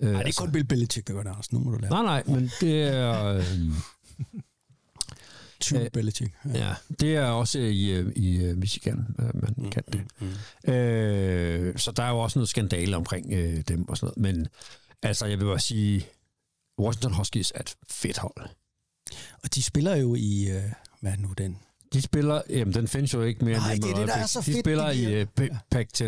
Øh, 0.03 0.13
Nej, 0.13 0.23
det 0.23 0.39
er 0.39 0.41
kun 0.41 0.53
Bill 0.53 0.65
Belichick, 0.65 1.07
der 1.07 1.15
gør 1.15 1.23
det, 1.23 1.31
Anders. 1.31 1.53
Nu 1.53 1.59
må 1.59 1.71
du 1.71 1.79
lære. 1.79 1.91
Nej, 1.91 2.03
nej, 2.03 2.23
men 2.27 2.51
det 2.61 2.83
er... 2.83 3.25
Øh, 3.25 3.45
Tyve 5.63 5.91
Belichick. 5.93 6.35
Ja. 6.45 6.67
Ja, 6.69 6.75
det 7.01 7.17
er 7.17 7.25
også 7.25 7.59
i, 7.59 7.91
øh, 7.91 8.13
i 8.17 8.37
øh, 8.45 8.57
Michigan, 8.57 9.07
øh, 9.19 9.43
man 9.43 9.55
mm, 9.57 9.71
kan 9.71 9.83
det. 9.93 10.01
Mm, 10.21 10.73
øh, 10.73 11.79
så 11.79 11.93
der 11.93 12.03
er 12.03 12.11
jo 12.11 12.19
også 12.19 12.39
noget 12.39 12.49
skandale 12.49 12.97
omkring 12.97 13.33
øh, 13.33 13.61
dem 13.69 13.89
og 13.89 13.97
sådan 13.97 14.15
noget. 14.17 14.35
Men 14.37 14.49
altså, 15.03 15.27
jeg 15.27 15.39
vil 15.39 15.45
bare 15.45 15.61
sige, 15.61 16.07
Washington 16.79 17.13
Huskies 17.15 17.53
er 17.55 17.61
et 17.61 17.75
fedt 17.89 18.19
hold. 18.19 18.49
Og 19.43 19.55
de 19.55 19.63
spiller 19.63 19.97
jo 19.97 20.15
i... 20.15 20.51
Øh, 20.51 20.63
hvad 21.01 21.13
er 21.13 21.17
nu 21.17 21.33
den? 21.39 21.59
De 21.93 22.03
spiller, 22.03 22.43
jamen 22.51 22.75
den 22.75 22.89
findes 22.89 23.15
jo 23.15 23.23
ikke 23.23 23.45
mere 23.45 23.59
Nej, 23.59 23.73
end 23.73 23.83
det 23.83 23.91
er 23.91 23.95
det, 23.97 24.09
der 24.09 24.15
er 24.15 24.27
så 24.27 24.41
De 24.41 24.45
fedt, 24.45 24.59
spiller 24.59 24.87
det 24.87 24.95
i 24.97 25.15
øh, 25.15 25.27
Pac- 25.41 25.57
Pac-10, 25.75 26.05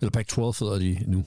eller 0.00 0.10
Pac-12 0.16 0.64
hedder 0.64 0.78
de 0.78 0.98
nu. 1.06 1.24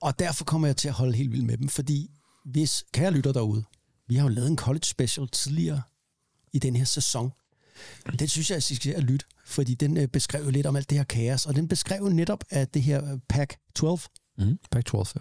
Og 0.00 0.18
derfor 0.18 0.44
kommer 0.44 0.68
jeg 0.68 0.76
til 0.76 0.88
at 0.88 0.94
holde 0.94 1.16
helt 1.16 1.32
vildt 1.32 1.46
med 1.46 1.58
dem, 1.58 1.68
fordi 1.68 2.10
hvis, 2.44 2.84
kære 2.92 3.10
lytter 3.10 3.32
derude, 3.32 3.64
vi 4.08 4.14
har 4.14 4.22
jo 4.22 4.28
lavet 4.28 4.50
en 4.50 4.56
college 4.58 4.84
special 4.84 5.28
tidligere 5.28 5.82
i 6.58 6.60
den 6.60 6.76
her 6.76 6.84
sæson. 6.84 7.32
Den 8.18 8.28
synes 8.28 8.50
jeg, 8.50 8.56
at 8.56 8.70
I 8.70 8.74
skal 8.74 8.92
at 8.92 9.02
lytte, 9.02 9.26
fordi 9.46 9.74
den 9.74 9.96
øh, 9.96 10.08
beskrev 10.08 10.44
jo 10.44 10.50
lidt 10.50 10.66
om 10.66 10.76
alt 10.76 10.90
det 10.90 10.98
her 10.98 11.04
kaos, 11.04 11.46
og 11.46 11.54
den 11.54 11.68
beskrev 11.68 12.02
jo 12.02 12.08
netop, 12.08 12.44
at 12.50 12.74
det 12.74 12.82
her 12.82 13.12
øh, 13.12 13.18
Pac-12 13.32 14.06
Mm, 14.38 14.58
Pac-12, 14.76 15.12
ja. 15.14 15.20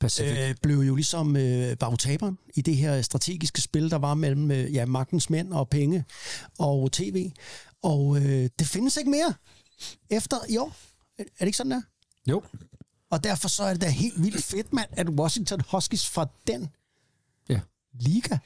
Pacific. 0.00 0.38
Øh, 0.38 0.54
blev 0.62 0.76
jo 0.76 0.94
ligesom 0.94 1.36
øh, 1.36 1.76
var 1.80 1.90
jo 1.90 1.96
taberen 1.96 2.38
i 2.54 2.60
det 2.62 2.76
her 2.76 3.02
strategiske 3.02 3.60
spil, 3.60 3.90
der 3.90 3.96
var 3.98 4.14
mellem 4.14 4.50
øh, 4.50 4.74
ja, 4.74 4.86
magtens 4.86 5.30
mænd 5.30 5.52
og 5.52 5.68
penge 5.68 6.04
og 6.58 6.92
tv. 6.92 7.30
Og 7.82 8.16
øh, 8.16 8.48
det 8.58 8.66
findes 8.66 8.96
ikke 8.96 9.10
mere 9.10 9.34
efter 10.10 10.36
i 10.48 10.56
år. 10.56 10.76
Er 11.18 11.24
det 11.40 11.46
ikke 11.46 11.56
sådan 11.56 11.70
der? 11.70 11.82
jo, 12.26 12.42
Og 13.10 13.24
derfor 13.24 13.48
så 13.48 13.62
er 13.62 13.72
det 13.72 13.82
da 13.82 13.88
helt 13.88 14.22
vildt 14.22 14.44
fedt, 14.44 14.72
mand, 14.72 14.88
at 14.92 15.08
Washington 15.08 15.62
Huskies 15.70 16.06
fra 16.08 16.28
den 16.46 16.68
ja. 17.48 17.60
liga 17.92 18.38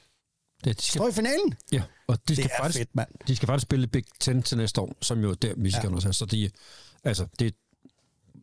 Det, 0.65 0.77
de 0.77 0.83
skal, 0.83 0.99
står 0.99 1.07
i 1.07 1.11
finalen. 1.11 1.53
ja, 1.71 1.83
og 2.07 2.15
de 2.17 2.21
Det 2.27 2.37
skal, 2.37 2.49
er 2.53 2.61
faktisk, 2.63 2.79
fedt, 2.79 2.95
mand. 2.95 3.09
de 3.27 3.35
skal 3.35 3.47
faktisk 3.47 3.63
spille 3.63 3.87
Big 3.87 4.03
Ten 4.19 4.43
til 4.43 4.57
næste 4.57 4.81
år, 4.81 4.95
som 5.01 5.19
jo 5.19 5.33
der 5.33 5.55
Michigan 5.55 5.89
ja. 5.89 5.95
også 5.95 6.07
er. 6.07 6.11
Så 6.11 6.25
de, 6.25 6.49
altså, 7.03 7.27
det, 7.39 7.55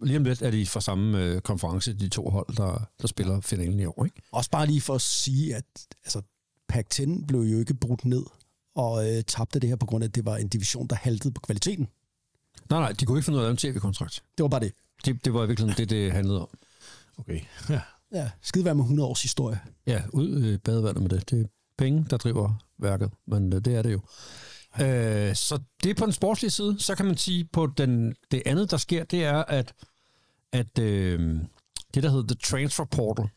lige 0.03 0.17
om 0.17 0.25
lidt 0.25 0.43
er 0.43 0.51
de 0.51 0.67
fra 0.67 0.81
samme 0.81 1.25
øh, 1.25 1.41
konference, 1.41 1.93
de 1.95 2.09
to 2.09 2.29
hold, 2.31 2.57
der, 2.57 2.85
der 3.03 3.09
spiller 3.09 3.41
finalen 3.41 3.81
i 3.81 3.85
år. 3.85 4.05
Ikke? 4.05 4.17
Også 4.33 4.51
bare 4.51 4.67
lige 4.67 4.81
for 4.81 4.95
at 4.95 5.01
sige, 5.03 5.55
at 5.57 5.65
altså, 6.05 6.23
Pac-10 6.73 7.27
blev 7.27 7.41
jo 7.41 7.59
ikke 7.59 7.75
brudt 7.75 8.05
ned 8.05 8.23
og 8.75 9.11
øh, 9.17 9.23
tabte 9.25 9.59
det 9.61 9.69
her 9.69 9.77
på 9.77 9.87
grund 9.87 10.05
af, 10.05 10.09
at 10.09 10.15
det 10.15 10.25
var 10.25 10.37
en 10.37 10.49
division, 10.49 10.87
der 10.87 10.97
haltede 10.97 11.35
på 11.35 11.41
kvaliteten. 11.41 11.89
Nej, 12.71 12.81
nej, 12.81 12.93
de 12.93 13.05
kunne 13.07 13.19
ikke 13.19 13.25
finde 13.25 13.37
ud 13.37 13.45
af 13.45 13.45
at 13.45 13.47
lave 13.63 13.71
en 13.71 13.75
tv-kontrakt. 13.75 14.23
Det 14.39 14.43
var 14.43 14.49
bare 14.49 14.61
det. 14.61 14.73
Det, 15.05 15.25
det 15.25 15.35
var 15.35 15.45
i 15.45 15.47
virkeligheden 15.47 15.79
det, 15.79 15.91
det 15.91 16.13
handlede 16.13 16.41
om. 16.41 16.49
Okay. 17.19 17.41
Ja. 17.69 17.81
Ja, 18.15 18.31
skide 18.43 18.65
være 18.65 18.75
med 18.75 18.83
100 18.85 19.09
års 19.09 19.23
historie. 19.23 19.61
Ja, 19.87 20.03
ud 20.13 20.45
i 20.45 20.57
badevandet 20.59 21.03
med 21.03 21.11
det. 21.11 21.31
Det 21.31 21.51
penge, 21.79 22.07
der 22.11 22.17
driver 22.17 22.55
værket, 22.79 23.11
men 23.27 23.53
øh, 23.53 23.61
det 23.61 23.75
er 23.75 23.83
det 23.83 23.93
jo. 23.93 24.01
Øh, 24.81 25.35
så 25.35 25.59
det 25.83 25.91
er 25.91 25.95
på 25.95 26.05
den 26.05 26.13
sportslige 26.13 26.51
side. 26.51 26.77
Så 26.79 26.95
kan 26.95 27.07
man 27.07 27.17
sige, 27.17 27.45
på 27.53 27.67
den, 27.67 28.15
det 28.31 28.43
andet, 28.47 28.71
der 28.71 28.77
sker, 28.77 29.05
det 29.05 29.25
er, 29.25 29.45
at, 29.45 29.73
at 30.53 30.79
øh, 30.79 31.41
det, 31.95 32.03
der 32.03 32.11
hedder 32.11 32.35
The 32.35 32.37
Transfer 32.43 32.85
Portal, 32.85 33.29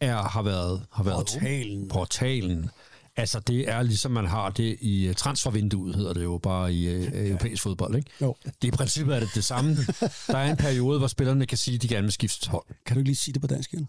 er, 0.00 0.16
har 0.22 0.42
været, 0.42 0.86
har 0.92 1.02
været 1.02 1.16
Portalen. 1.16 1.88
portalen. 1.88 2.70
Altså, 3.16 3.40
det 3.40 3.70
er 3.70 3.82
ligesom 3.82 4.10
man 4.10 4.26
har 4.26 4.50
det 4.50 4.76
i 4.80 5.06
øh, 5.06 5.14
transfervinduet, 5.14 5.96
hedder 5.96 6.12
det 6.12 6.24
jo 6.24 6.38
bare 6.38 6.74
i 6.74 6.88
øh, 6.88 7.28
europæisk 7.28 7.62
fodbold, 7.62 7.96
ikke? 7.96 8.10
Jo. 8.20 8.34
Det 8.44 8.68
i 8.68 8.70
princippet 8.70 9.16
er 9.16 9.20
det 9.20 9.28
det 9.34 9.44
samme. 9.44 9.76
Der 10.26 10.38
er 10.38 10.50
en 10.50 10.56
periode, 10.56 10.98
hvor 10.98 11.08
spillerne 11.08 11.46
kan 11.46 11.58
sige, 11.58 11.74
at 11.74 11.82
de 11.82 11.88
gerne 11.88 12.02
vil 12.02 12.12
skifte 12.12 12.50
hold. 12.50 12.64
Kan 12.86 12.94
du 12.94 13.00
ikke 13.00 13.08
lige 13.08 13.16
sige 13.16 13.32
det 13.32 13.40
på 13.40 13.46
dansk 13.46 13.72
igen? 13.72 13.88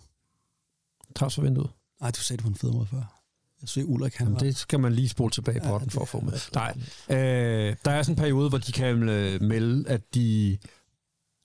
Transfervinduet. 1.15 1.69
Nej, 2.01 2.11
du 2.11 2.21
sagde 2.21 2.37
det 2.37 2.43
på 2.43 2.49
en 2.49 2.55
fed 2.55 2.71
måde 2.71 2.87
før. 2.87 3.19
Jeg 3.61 3.69
synes, 3.69 3.87
Ulrik, 3.89 4.15
han 4.15 4.27
Jamen, 4.27 4.39
det 4.39 4.57
skal 4.57 4.79
man 4.79 4.93
lige 4.93 5.09
spole 5.09 5.31
tilbage 5.31 5.59
på 5.59 5.67
Ja, 5.67 5.79
den 5.79 5.89
for 5.89 6.01
at 6.01 6.07
få 6.07 6.19
med. 6.19 6.33
Nej, 6.53 6.73
øh, 7.09 7.75
der 7.85 7.91
er 7.91 8.03
sådan 8.03 8.13
en 8.13 8.19
periode, 8.19 8.49
hvor 8.49 8.57
de 8.57 8.71
kan 8.71 9.09
øh, 9.09 9.41
melde, 9.41 9.89
at 9.89 10.15
de, 10.15 10.57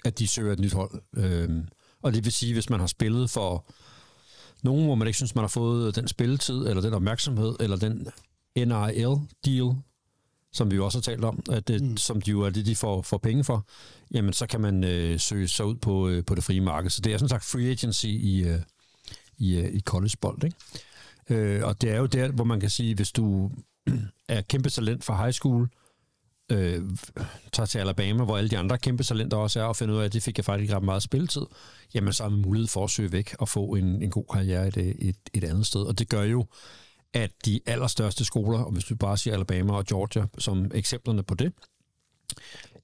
at 0.04 0.18
de 0.18 0.26
søger 0.28 0.52
et 0.52 0.58
nyt 0.58 0.72
hold. 0.72 1.02
Øh, 1.16 1.64
og 2.02 2.14
det 2.14 2.24
vil 2.24 2.32
sige, 2.32 2.52
hvis 2.52 2.70
man 2.70 2.80
har 2.80 2.86
spillet 2.86 3.30
for 3.30 3.66
nogen, 4.62 4.84
hvor 4.84 4.94
man 4.94 5.06
ikke 5.06 5.16
synes, 5.16 5.34
man 5.34 5.42
har 5.42 5.48
fået 5.48 5.96
den 5.96 6.08
spilletid, 6.08 6.66
eller 6.66 6.82
den 6.82 6.94
opmærksomhed, 6.94 7.56
eller 7.60 7.76
den 7.76 8.06
NIL-deal, 8.56 9.74
som 10.52 10.70
vi 10.70 10.76
jo 10.76 10.84
også 10.84 10.98
har 10.98 11.02
talt 11.02 11.24
om, 11.24 11.42
at 11.50 11.68
det, 11.68 11.82
mm. 11.82 11.96
som 11.96 12.20
de 12.20 12.30
jo 12.30 12.40
er 12.40 12.50
det, 12.50 12.66
de 12.66 12.76
får, 12.76 13.02
får 13.02 13.18
penge 13.18 13.44
for, 13.44 13.66
jamen 14.14 14.32
så 14.32 14.46
kan 14.46 14.60
man 14.60 14.84
øh, 14.84 15.20
søge 15.20 15.48
sig 15.48 15.66
ud 15.66 15.74
på, 15.74 16.08
øh, 16.08 16.24
på 16.24 16.34
det 16.34 16.44
frie 16.44 16.60
marked. 16.60 16.90
Så 16.90 17.00
det 17.00 17.12
er 17.12 17.18
sådan 17.18 17.28
sagt 17.28 17.44
free 17.44 17.70
agency 17.70 18.06
i, 18.06 18.44
øh, 18.44 18.60
i, 19.38 19.60
i 19.60 19.68
i 19.68 19.80
collegebold, 19.80 20.44
ikke? 20.44 20.56
Øh, 21.30 21.64
og 21.64 21.80
det 21.82 21.90
er 21.90 21.96
jo 21.96 22.06
der, 22.06 22.28
hvor 22.28 22.44
man 22.44 22.60
kan 22.60 22.70
sige, 22.70 22.94
hvis 22.94 23.12
du 23.12 23.50
er 24.28 24.42
kæmpe 24.42 24.70
talent 24.70 25.04
fra 25.04 25.22
high 25.22 25.32
school, 25.32 25.68
øh, 26.52 26.82
tager 27.52 27.66
til 27.66 27.78
Alabama, 27.78 28.24
hvor 28.24 28.36
alle 28.38 28.50
de 28.50 28.58
andre 28.58 28.78
kæmpe 28.78 29.02
talenter 29.02 29.36
også 29.36 29.60
er, 29.60 29.64
og 29.64 29.76
finder 29.76 29.94
ud 29.94 30.00
af, 30.00 30.04
at 30.04 30.12
det 30.12 30.22
fik 30.22 30.38
jeg 30.38 30.44
faktisk 30.44 30.62
ikke 30.62 30.76
ret 30.76 30.82
meget 30.82 31.02
spilletid, 31.02 31.46
jamen 31.94 32.12
så 32.12 32.22
har 32.22 32.30
man 32.30 32.42
mulighed 32.42 32.68
for 32.68 32.84
at 32.84 32.90
søge 32.90 33.12
væk 33.12 33.36
og 33.38 33.48
få 33.48 33.64
en, 33.74 34.02
en 34.02 34.10
god 34.10 34.24
karriere 34.32 34.68
et, 34.68 34.76
et, 34.76 35.16
et 35.34 35.44
andet 35.44 35.66
sted. 35.66 35.80
Og 35.80 35.98
det 35.98 36.08
gør 36.08 36.22
jo, 36.22 36.46
at 37.12 37.30
de 37.44 37.60
allerstørste 37.66 38.24
skoler, 38.24 38.58
og 38.58 38.72
hvis 38.72 38.84
du 38.84 38.96
bare 38.96 39.16
siger 39.16 39.34
Alabama 39.34 39.72
og 39.72 39.84
Georgia 39.84 40.26
som 40.38 40.70
eksemplerne 40.74 41.22
på 41.22 41.34
det, 41.34 41.52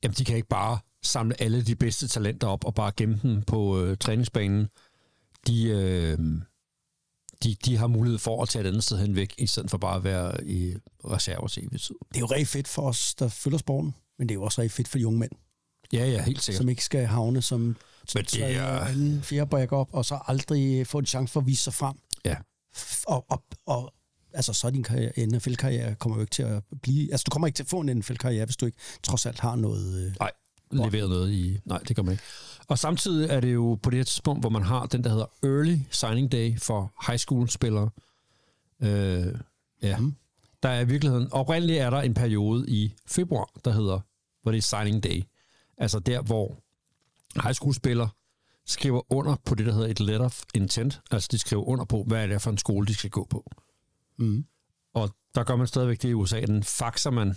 jamen 0.03 0.15
de 0.15 0.25
kan 0.25 0.37
ikke 0.37 0.49
bare 0.49 0.79
samle 1.03 1.43
alle 1.43 1.63
de 1.63 1.77
bedste 1.77 2.09
talenter 2.09 2.47
op 2.47 2.65
og 2.65 2.75
bare 2.75 2.93
gemme 2.97 3.21
dem 3.23 3.43
på 3.43 3.81
øh, 3.81 3.97
træningsbanen. 3.97 4.69
De, 5.47 5.65
øh, 5.69 6.19
de, 7.43 7.55
de 7.65 7.77
har 7.77 7.87
mulighed 7.87 8.19
for 8.19 8.43
at 8.43 8.49
tage 8.49 8.63
et 8.65 8.69
andet 8.69 8.85
sted 8.85 8.99
hen 8.99 9.15
væk, 9.15 9.35
i 9.39 9.47
stedet 9.47 9.71
for 9.71 9.79
bare 9.79 9.97
at 9.97 10.05
være 10.05 10.45
i 10.47 10.75
reserver 11.05 11.49
til 11.49 11.65
evig 11.67 11.81
tid. 11.81 11.95
Det 12.09 12.17
er 12.17 12.21
jo 12.21 12.27
rigtig 12.27 12.49
fedt 12.49 12.69
for 12.69 12.83
os, 12.83 13.15
der 13.15 13.29
følger 13.29 13.59
sporten, 13.59 13.95
men 14.19 14.29
det 14.29 14.33
er 14.35 14.37
jo 14.37 14.43
også 14.43 14.61
rigtig 14.63 14.77
fedt 14.77 14.89
for 14.89 14.99
de 14.99 15.07
unge 15.07 15.19
mænd, 15.19 15.31
Ja, 15.93 16.07
ja, 16.11 16.23
helt 16.23 16.43
sikkert. 16.43 16.59
som 16.59 16.69
ikke 16.69 16.85
skal 16.85 17.07
havne 17.07 17.43
som 17.43 17.61
Men 18.15 18.25
det 18.25 18.57
er- 18.57 18.81
anden, 18.81 19.23
fjerde 19.23 19.51
backup, 19.51 19.89
og 19.93 20.05
så 20.05 20.19
aldrig 20.27 20.87
få 20.87 20.99
en 20.99 21.07
chance 21.07 21.33
for 21.33 21.41
at 21.41 21.47
vise 21.47 21.63
sig 21.63 21.75
frem. 21.75 21.97
Ja. 22.25 22.37
Og, 23.07 23.27
og, 23.31 23.45
og 23.67 23.95
altså, 24.35 24.53
så 24.53 24.67
er 24.67 24.71
din 24.71 24.83
karriere, 24.83 25.27
NFL-karriere 25.27 25.95
kommer 25.95 26.17
jo 26.17 26.21
ikke 26.21 26.31
til 26.31 26.43
at 26.43 26.63
blive... 26.83 27.13
Altså, 27.13 27.25
du 27.25 27.31
kommer 27.31 27.47
ikke 27.47 27.57
til 27.57 27.63
at 27.63 27.69
få 27.69 27.81
en 27.81 27.97
NFL-karriere, 27.99 28.45
hvis 28.45 28.57
du 28.57 28.67
ikke 28.67 28.79
trods 29.03 29.27
alt 29.27 29.41
har 29.41 29.57
noget... 29.57 30.07
Øh, 30.07 30.15
Nej, 30.21 30.31
leveret 30.71 31.11
noget 31.11 31.33
i... 31.33 31.59
Nej, 31.65 31.79
det 31.79 31.97
kan 31.97 32.05
man 32.05 32.13
ikke. 32.13 32.25
Og 32.69 32.79
samtidig 32.79 33.31
er 33.31 33.41
det 33.41 33.55
jo 33.55 33.79
på 33.83 33.91
det 33.91 33.97
her 33.97 34.05
tidspunkt, 34.05 34.43
hvor 34.43 34.51
man 34.51 34.63
har 34.63 34.87
den, 34.87 35.05
der 35.05 35.11
hedder 35.11 35.27
Early 35.43 35.77
Signing 35.91 36.33
Day 36.33 36.59
for 36.59 36.93
high 37.07 37.19
school-spillere. 37.19 37.91
Øh, 38.83 39.35
ja. 39.83 39.99
Mm. 39.99 40.15
Der 40.63 40.69
er 40.69 40.81
i 40.81 40.87
virkeligheden... 40.87 41.33
Oprindeligt 41.33 41.81
er 41.81 41.91
der 41.91 42.01
en 42.01 42.15
periode 42.15 42.65
i 42.69 42.95
februar, 43.07 43.51
der 43.65 43.73
hedder, 43.73 44.01
hvor 44.43 44.53
det 44.53 44.59
er 44.59 44.63
Signing 44.63 45.03
Day. 45.03 45.23
Altså 45.79 45.99
der, 45.99 46.23
hvor 46.23 46.63
high 47.43 47.55
school-spillere 47.55 48.09
skriver 48.67 49.13
under 49.13 49.37
på 49.45 49.55
det, 49.55 49.67
der 49.67 49.73
hedder 49.73 49.89
et 49.89 50.01
letter 50.01 50.27
of 50.27 50.43
intent. 50.55 51.01
Altså 51.11 51.29
de 51.33 51.39
skriver 51.39 51.65
under 51.65 51.85
på, 51.85 52.05
hvad 52.07 52.23
er 52.23 52.27
det 52.27 52.43
for 52.43 52.51
en 52.51 52.59
skole, 52.59 52.87
de 52.87 52.95
skal 52.95 53.11
gå 53.11 53.27
på. 53.31 53.51
Mm. 54.19 54.45
Og 54.95 55.11
der 55.35 55.45
gør 55.45 55.57
man 55.57 55.67
stadigvæk 55.67 56.03
det 56.03 56.09
i 56.09 56.15
USA. 56.15 56.41
Den 56.41 56.63
faxer 56.63 57.11
man 57.11 57.37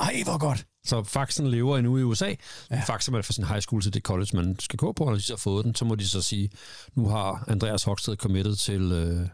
Ej, 0.00 0.22
hvor 0.24 0.38
godt! 0.38 0.66
så 0.84 1.02
faxen 1.04 1.46
lever 1.50 1.78
endnu 1.78 1.98
i 1.98 2.02
USA. 2.02 2.34
Ja. 2.70 2.82
Faxer 2.86 3.12
man 3.12 3.24
fra 3.24 3.32
sin 3.32 3.44
high 3.44 3.60
school 3.60 3.82
til 3.82 3.94
det 3.94 4.02
college, 4.02 4.28
man 4.36 4.56
skal 4.60 4.76
gå 4.76 4.92
på, 4.92 5.04
og 5.04 5.10
når 5.10 5.16
de 5.16 5.22
så 5.22 5.32
har 5.32 5.38
fået 5.38 5.64
den, 5.64 5.74
så 5.74 5.84
må 5.84 5.94
de 5.94 6.08
så 6.08 6.22
sige, 6.22 6.50
nu 6.94 7.08
har 7.08 7.44
Andreas 7.48 7.82
Hoksted 7.84 8.16
committed 8.16 8.56
til 8.56 8.92
øh, 8.92 9.26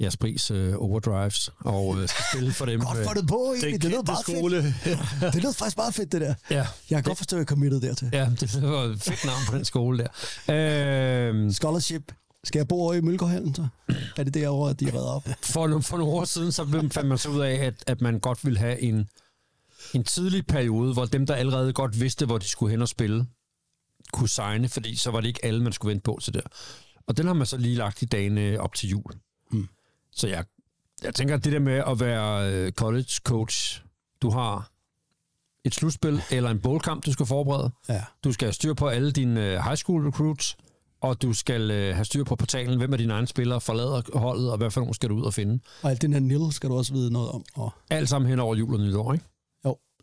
Jaspris 0.00 0.50
øh, 0.50 0.74
overdrives, 0.78 1.50
og 1.58 1.96
øh, 2.00 2.08
skal 2.08 2.24
spille 2.32 2.52
for 2.52 2.64
dem. 2.66 2.80
Godt 2.86 2.98
øh, 2.98 3.04
fundet 3.06 3.26
på, 3.28 3.54
egentlig. 3.56 3.82
Det 3.82 3.90
lyder 3.90 4.02
meget 4.02 4.22
skole. 4.26 4.62
fedt. 4.84 4.98
Det 5.34 5.42
lyder 5.42 5.52
faktisk 5.52 5.76
meget 5.76 5.94
fedt, 5.94 6.12
det 6.12 6.20
der. 6.20 6.34
Ja, 6.50 6.56
Jeg 6.56 6.66
kan 6.90 7.02
godt 7.02 7.18
forstå, 7.18 7.36
at 7.36 7.38
jeg 7.38 7.42
er 7.44 7.46
committed 7.46 7.80
dertil. 7.80 8.10
ja, 8.12 8.30
det 8.40 8.62
var 8.72 8.82
et 8.82 9.02
fedt 9.02 9.24
navn 9.24 9.40
på 9.48 9.56
den 9.56 9.64
skole 9.64 9.98
der. 9.98 10.08
Øh, 10.54 11.50
Scholarship. 11.52 12.12
Skal 12.44 12.58
jeg 12.58 12.68
bo 12.68 12.82
over 12.82 12.94
i 12.94 13.00
Mølgaardhallen, 13.00 13.54
så? 13.54 13.66
Er 14.16 14.24
det 14.24 14.34
derovre, 14.34 14.70
at 14.70 14.80
de 14.80 14.84
er 14.88 14.94
reddet 14.94 15.08
op? 15.08 15.28
for, 15.42 15.80
for 15.80 15.96
nogle 15.96 16.12
år 16.12 16.24
siden, 16.24 16.52
så 16.52 16.66
fandt 16.92 17.08
man 17.08 17.18
så 17.18 17.28
ud 17.28 17.40
af, 17.40 17.54
at, 17.54 17.74
at 17.86 18.00
man 18.00 18.18
godt 18.20 18.44
ville 18.44 18.58
have 18.58 18.80
en, 18.80 19.08
en 19.94 20.04
tidlig 20.04 20.46
periode, 20.46 20.92
hvor 20.92 21.04
dem, 21.04 21.26
der 21.26 21.34
allerede 21.34 21.72
godt 21.72 22.00
vidste, 22.00 22.26
hvor 22.26 22.38
de 22.38 22.48
skulle 22.48 22.70
hen 22.70 22.82
og 22.82 22.88
spille, 22.88 23.26
kunne 24.12 24.28
signe, 24.28 24.68
fordi 24.68 24.96
så 24.96 25.10
var 25.10 25.20
det 25.20 25.28
ikke 25.28 25.44
alle, 25.44 25.62
man 25.62 25.72
skulle 25.72 25.90
vente 25.90 26.04
på 26.04 26.18
til 26.22 26.34
der. 26.34 26.40
Og 27.06 27.16
den 27.16 27.26
har 27.26 27.34
man 27.34 27.46
så 27.46 27.56
lige 27.56 27.74
lagt 27.74 28.02
i 28.02 28.04
dagene 28.04 28.60
op 28.60 28.74
til 28.74 28.88
jul. 28.88 29.12
Mm. 29.50 29.68
Så 30.12 30.28
jeg, 30.28 30.44
jeg 31.02 31.14
tænker, 31.14 31.34
at 31.34 31.44
det 31.44 31.52
der 31.52 31.58
med 31.58 31.82
at 31.86 32.00
være 32.00 32.52
øh, 32.52 32.72
college 32.72 33.12
coach, 33.24 33.82
du 34.22 34.30
har 34.30 34.70
et 35.64 35.74
slutspil 35.74 36.22
eller 36.30 36.50
en 36.50 36.60
bowlkamp, 36.60 37.06
du 37.06 37.12
skal 37.12 37.26
forberede. 37.26 37.70
Ja. 37.88 38.04
Du 38.24 38.32
skal 38.32 38.46
have 38.46 38.52
styr 38.52 38.74
på 38.74 38.88
alle 38.88 39.12
dine 39.12 39.46
øh, 39.46 39.64
high 39.64 39.76
school 39.76 40.06
recruits, 40.06 40.56
og 41.00 41.22
du 41.22 41.32
skal 41.32 41.70
øh, 41.70 41.94
have 41.94 42.04
styr 42.04 42.24
på 42.24 42.36
portalen, 42.36 42.78
hvem 42.78 42.92
af 42.92 42.98
dine 42.98 43.12
egne 43.12 43.26
spillere 43.26 43.60
forlader 43.60 44.18
holdet, 44.18 44.50
og 44.50 44.56
hvad 44.56 44.70
for 44.70 44.80
nogen 44.80 44.94
skal 44.94 45.08
du 45.08 45.14
ud 45.14 45.22
og 45.22 45.34
finde. 45.34 45.60
Og 45.82 45.90
alt 45.90 46.02
den 46.02 46.12
her 46.12 46.20
nil 46.20 46.52
skal 46.52 46.68
du 46.70 46.76
også 46.76 46.92
vide 46.92 47.12
noget 47.12 47.30
om. 47.30 47.44
Og, 47.54 47.72
Alt 47.90 48.08
sammen 48.08 48.30
hen 48.30 48.38
over 48.38 48.56
jul 48.56 48.74
og 48.74 48.80
nytår, 48.80 49.12
ikke? 49.12 49.24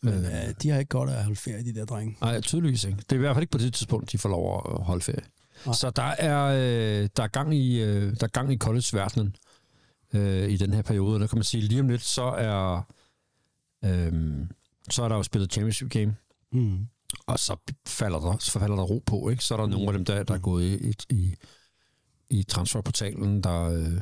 Men 0.02 0.14
øh, 0.14 0.54
de 0.62 0.70
har 0.70 0.80
ikke 0.80 0.89
godt 0.89 1.10
af 1.10 1.18
at 1.18 1.24
holde 1.24 1.36
ferie, 1.39 1.64
de 1.66 1.74
der 1.76 1.86
drenge. 1.86 2.18
Nej, 2.22 2.41
tydeligvis 2.41 2.84
ikke. 2.84 2.97
Det 2.97 3.12
er 3.12 3.16
i 3.16 3.20
hvert 3.20 3.36
fald 3.36 3.43
ikke 3.43 3.52
på 3.52 3.58
det 3.58 3.74
tidspunkt, 3.74 4.12
de 4.12 4.18
får 4.18 4.30
lov 4.30 4.74
at 4.76 4.84
holde 4.84 5.02
ferie. 5.02 5.24
Nej. 5.66 5.74
Så 5.76 5.89
der 5.89 6.04
er, 6.04 6.45
øh, 6.45 7.10
der 7.18 7.24
er 7.24 7.28
gang 7.28 7.56
i, 7.56 7.82
øh, 7.82 8.02
der 8.20 8.24
er 8.24 8.28
gang 8.28 8.54
i 8.54 8.58
college-verdenen 8.58 9.36
øh, 10.14 10.50
i 10.50 10.58
den 10.58 10.74
her 10.74 10.82
periode. 10.82 11.14
Og 11.16 11.20
der 11.20 11.28
kan 11.28 11.38
man 11.38 11.43
sige, 11.43 11.62
lige 11.62 11.82
om 11.82 11.89
lidt, 11.89 12.02
så 12.02 12.24
er, 12.24 12.82
øh, 13.86 14.14
så 14.89 15.04
er 15.04 15.10
der 15.10 15.16
jo 15.16 15.24
spillet 15.24 15.52
championship 15.54 15.89
game, 15.89 16.16
Mm. 16.52 16.88
og 17.28 17.39
så 17.39 17.56
falder 17.88 18.20
der, 18.20 18.38
så 18.39 18.60
falder 18.60 18.76
der 18.76 18.84
ro 18.84 19.04
på, 19.06 19.30
ikke? 19.30 19.43
Så 19.43 19.54
er 19.54 19.58
der 19.60 19.68
nogle 19.68 19.88
af 19.88 19.93
dem, 19.93 20.06
der, 20.06 20.24
der 20.24 20.34
er 20.34 20.39
gået 20.39 20.64
i, 20.66 20.93
i, 21.10 21.36
i 22.30 22.43
transferportalen, 22.43 23.43
der, 23.43 23.62
øh, 23.64 24.02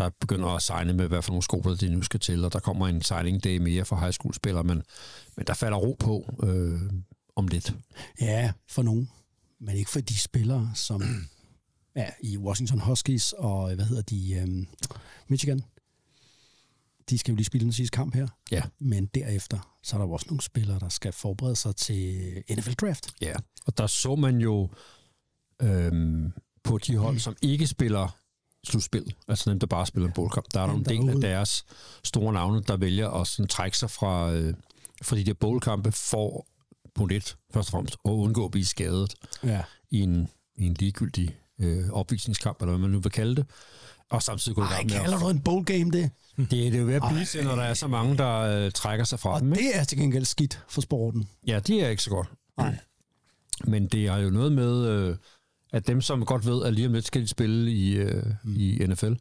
der 0.00 0.10
begynder 0.20 0.48
at 0.48 0.62
signe 0.62 0.92
med, 0.92 1.08
hvad 1.08 1.22
for 1.22 1.30
nogle 1.30 1.42
skoler 1.42 1.76
de 1.76 1.88
nu 1.88 2.02
skal 2.02 2.20
til, 2.20 2.44
og 2.44 2.52
der 2.52 2.58
kommer 2.58 2.88
en 2.88 3.02
signing 3.02 3.44
day 3.44 3.58
mere 3.58 3.84
for 3.84 3.96
high 3.96 4.12
school-spillere, 4.12 4.64
men, 4.64 4.82
men 5.36 5.46
der 5.46 5.54
falder 5.54 5.78
ro 5.78 5.96
på 5.98 6.34
øh, 6.42 6.80
om 7.36 7.48
lidt. 7.48 7.74
Ja, 8.20 8.52
for 8.68 8.82
nogen. 8.82 9.10
Men 9.58 9.76
ikke 9.76 9.90
for 9.90 10.00
de 10.00 10.18
spillere, 10.18 10.70
som 10.74 11.02
er 11.94 12.10
i 12.20 12.38
Washington 12.38 12.80
Huskies 12.80 13.32
og, 13.32 13.74
hvad 13.74 13.84
hedder 13.84 14.02
de, 14.02 14.34
øhm, 14.34 14.66
Michigan. 15.28 15.62
De 17.10 17.18
skal 17.18 17.32
jo 17.32 17.36
lige 17.36 17.46
spille 17.46 17.64
den 17.64 17.72
sidste 17.72 17.96
kamp 17.96 18.14
her. 18.14 18.28
Ja. 18.50 18.62
Men 18.78 19.06
derefter, 19.06 19.76
så 19.82 19.96
er 19.96 19.98
der 19.98 20.06
jo 20.06 20.12
også 20.12 20.26
nogle 20.28 20.40
spillere, 20.40 20.78
der 20.78 20.88
skal 20.88 21.12
forberede 21.12 21.56
sig 21.56 21.76
til 21.76 22.32
NFL 22.50 22.72
Draft. 22.72 23.10
Ja, 23.20 23.34
og 23.66 23.78
der 23.78 23.86
så 23.86 24.16
man 24.16 24.38
jo 24.38 24.68
øhm, 25.62 26.32
på 26.64 26.78
de 26.78 26.96
hold, 26.96 27.18
som 27.18 27.36
ikke 27.42 27.66
spiller 27.66 28.19
slutspil, 28.66 29.14
altså 29.28 29.50
dem, 29.50 29.58
der 29.58 29.66
bare 29.66 29.86
spiller 29.86 30.06
en 30.08 30.12
boldkamp, 30.14 30.46
der 30.54 30.60
er 30.60 30.66
der 30.66 30.74
en 30.74 30.84
del 30.84 31.08
af 31.08 31.20
deres 31.20 31.64
store 32.04 32.32
navne, 32.32 32.62
der 32.62 32.76
vælger 32.76 33.10
at 33.10 33.26
sådan 33.26 33.48
trække 33.48 33.78
sig 33.78 33.90
fra, 33.90 34.32
øh, 34.32 34.54
fra 35.02 35.16
de 35.16 35.24
der 35.24 35.34
boldkampe 35.34 35.92
for 35.92 36.46
på 36.94 37.06
lidt, 37.06 37.36
først 37.54 37.68
og 37.68 37.72
fremmest, 37.72 37.94
at 38.04 38.10
undgå 38.10 38.44
at 38.44 38.50
blive 38.50 38.64
skadet 38.66 39.14
Ja. 39.44 39.62
i 39.90 40.00
en, 40.00 40.28
i 40.56 40.66
en 40.66 40.74
ligegyldig 40.74 41.36
øh, 41.60 41.90
opvisningskamp, 41.90 42.60
eller 42.60 42.70
hvad 42.70 42.78
man 42.80 42.90
nu 42.90 43.00
vil 43.00 43.12
kalde 43.12 43.36
det, 43.36 43.46
og 44.10 44.22
samtidig 44.22 44.56
gå 44.56 44.62
i 44.62 44.66
gang 44.66 44.86
med 44.90 45.00
kalder 45.00 45.18
du 45.18 45.28
en 45.28 45.40
bowl 45.40 45.64
game 45.64 45.90
det? 45.90 46.10
det, 46.36 46.50
det 46.50 46.74
er 46.74 46.78
jo 46.78 46.84
ved 46.86 46.94
at 46.94 47.02
blive 47.10 47.24
til, 47.24 47.44
når 47.44 47.56
der 47.56 47.62
er 47.62 47.74
så 47.74 47.86
mange, 47.88 48.16
der 48.18 48.38
øh, 48.38 48.72
trækker 48.72 49.04
sig 49.04 49.20
fra 49.20 49.34
Og 49.34 49.40
dem. 49.40 49.52
Ikke? 49.52 49.64
det 49.68 49.76
er 49.78 49.84
til 49.84 49.98
gengæld 49.98 50.24
skidt 50.24 50.64
for 50.68 50.80
sporten. 50.80 51.28
Ja, 51.46 51.58
det 51.58 51.84
er 51.84 51.88
ikke 51.88 52.02
så 52.02 52.10
godt. 52.10 52.28
Nej. 52.56 52.78
Men 53.64 53.86
det 53.86 54.06
er 54.06 54.16
jo 54.16 54.30
noget 54.30 54.52
med, 54.52 54.86
øh, 54.86 55.16
at 55.72 55.86
dem, 55.86 56.00
som 56.00 56.24
godt 56.24 56.46
ved, 56.46 56.64
at 56.64 56.74
lige 56.74 56.86
om 56.86 56.92
lidt 56.92 57.06
skal 57.06 57.22
de 57.22 57.26
spille 57.26 57.72
i, 57.72 57.92
øh, 57.92 58.24
mm. 58.44 58.56
i 58.56 58.86
NFL, 58.86 59.12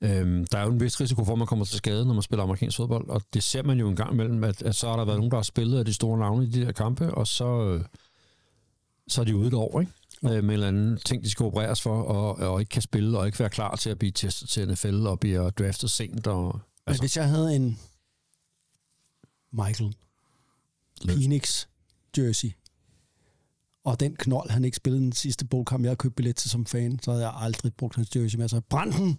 øhm, 0.00 0.46
der 0.46 0.58
er 0.58 0.64
jo 0.64 0.72
en 0.72 0.80
vis 0.80 1.00
risiko 1.00 1.24
for, 1.24 1.32
at 1.32 1.38
man 1.38 1.46
kommer 1.46 1.64
til 1.64 1.76
skade, 1.76 2.06
når 2.06 2.14
man 2.14 2.22
spiller 2.22 2.42
amerikansk 2.42 2.76
fodbold, 2.76 3.08
og 3.08 3.22
det 3.34 3.42
ser 3.42 3.62
man 3.62 3.78
jo 3.78 3.88
en 3.88 3.96
gang 3.96 4.12
imellem, 4.12 4.44
at, 4.44 4.62
at 4.62 4.74
så 4.74 4.88
har 4.88 4.96
der 4.96 5.04
været 5.04 5.18
nogen, 5.18 5.30
der 5.30 5.36
har 5.36 5.42
spillet 5.42 5.78
af 5.78 5.84
de 5.84 5.92
store 5.92 6.18
navne 6.18 6.44
i 6.44 6.50
de 6.50 6.60
der 6.60 6.72
kampe, 6.72 7.14
og 7.14 7.26
så, 7.26 7.64
øh, 7.64 7.84
så 9.08 9.20
er 9.20 9.24
de 9.24 9.36
ude 9.36 9.48
et 9.48 9.54
år, 9.54 9.80
ikke? 9.80 9.92
Øh, 10.24 10.30
med 10.30 10.40
en 10.40 10.50
eller 10.50 10.68
anden 10.68 10.98
ting, 11.04 11.24
de 11.24 11.30
skal 11.30 11.46
opereres 11.46 11.82
for, 11.82 12.02
og, 12.02 12.52
og 12.52 12.60
ikke 12.60 12.70
kan 12.70 12.82
spille, 12.82 13.18
og 13.18 13.26
ikke 13.26 13.38
være 13.38 13.50
klar 13.50 13.76
til 13.76 13.90
at 13.90 13.98
blive 13.98 14.12
testet 14.12 14.48
til 14.48 14.68
NFL, 14.68 15.06
og 15.06 15.20
blive 15.20 15.50
draftet 15.50 15.90
sent. 15.90 16.26
Og, 16.26 16.60
Altså. 16.86 17.00
Men 17.00 17.02
hvis 17.02 17.16
jeg 17.16 17.28
havde 17.28 17.56
en 17.56 17.78
Michael 19.52 19.94
Phoenix 21.08 21.66
jersey, 22.18 22.50
og 23.84 24.00
den 24.00 24.16
knold, 24.16 24.50
han 24.50 24.64
ikke 24.64 24.76
spillede 24.76 25.02
den 25.02 25.12
sidste 25.12 25.44
bogkamp, 25.46 25.84
jeg 25.84 25.90
har 25.90 25.94
købt 25.94 26.16
billet 26.16 26.36
til 26.36 26.50
som 26.50 26.66
fan, 26.66 26.98
så 27.02 27.10
havde 27.10 27.24
jeg 27.24 27.34
aldrig 27.36 27.74
brugt 27.74 27.96
hans 27.96 28.16
jersey 28.16 28.38
med. 28.38 28.48
Så 28.48 28.60
brændt 28.70 28.96
den, 28.96 29.18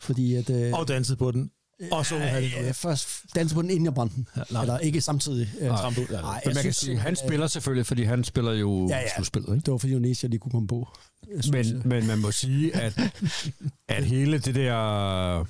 fordi 0.00 0.34
at... 0.34 0.50
Øh, 0.50 0.72
Og 0.72 0.88
danset 0.88 1.18
på 1.18 1.30
den. 1.30 1.50
Og 1.92 2.06
så 2.06 2.18
havde 2.18 2.42
det 2.42 2.68
øh, 2.68 2.74
først 2.74 3.08
danse 3.34 3.54
på 3.54 3.62
den, 3.62 3.70
inden 3.70 3.84
jeg 3.84 3.94
brændte 3.94 4.16
den. 4.16 4.28
Ja, 4.36 4.42
nej. 4.50 4.62
Eller 4.62 4.78
ikke 4.78 5.00
samtidig. 5.00 5.48
Øh, 5.60 5.68
Trampe 5.68 6.00
ud, 6.00 6.06
ja. 6.10 6.20
nej, 6.20 6.40
men 6.44 6.50
jeg 6.50 6.54
man 6.54 6.64
kan 6.64 6.72
sige, 6.72 6.98
han 6.98 7.10
øh, 7.10 7.16
spiller 7.16 7.46
selvfølgelig, 7.46 7.86
fordi 7.86 8.02
han 8.02 8.24
spiller 8.24 8.52
jo 8.52 8.88
Ja, 8.88 8.98
ja, 8.98 9.14
slutspillet, 9.14 9.54
ikke? 9.54 9.64
Det 9.64 9.72
var 9.72 9.78
fordi 9.78 9.92
Jonas, 9.92 10.22
lige 10.22 10.38
kunne 10.38 10.52
komme 10.52 10.68
på. 10.68 10.88
Jeg 11.34 11.44
synes, 11.44 11.72
Men, 11.72 11.88
men 11.88 12.06
man 12.06 12.18
må 12.18 12.30
sige, 12.30 12.76
at, 12.76 12.98
at 13.88 14.04
hele 14.04 14.38
det 14.38 14.54
der 14.54 15.44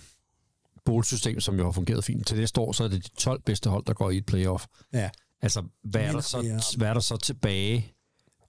bowl-system, 0.85 1.41
som 1.41 1.59
jo 1.59 1.65
har 1.65 1.73
fungeret 1.73 2.05
fint 2.05 2.27
til 2.27 2.37
næste 2.37 2.61
år, 2.61 2.73
så 2.73 2.85
er 2.85 2.89
det 2.89 3.05
de 3.05 3.11
12 3.19 3.43
bedste 3.43 3.71
hold, 3.71 3.85
der 3.85 3.93
går 3.93 4.11
i 4.11 4.17
et 4.17 4.27
playoff. 4.27 4.65
Ja. 4.93 5.11
Altså, 5.43 5.63
hvad 5.85 6.01
er, 6.01 6.13
der 6.13 6.21
så, 6.21 6.75
hvad 6.77 6.89
er 6.89 6.93
der 6.93 7.01
så 7.01 7.17
tilbage 7.17 7.93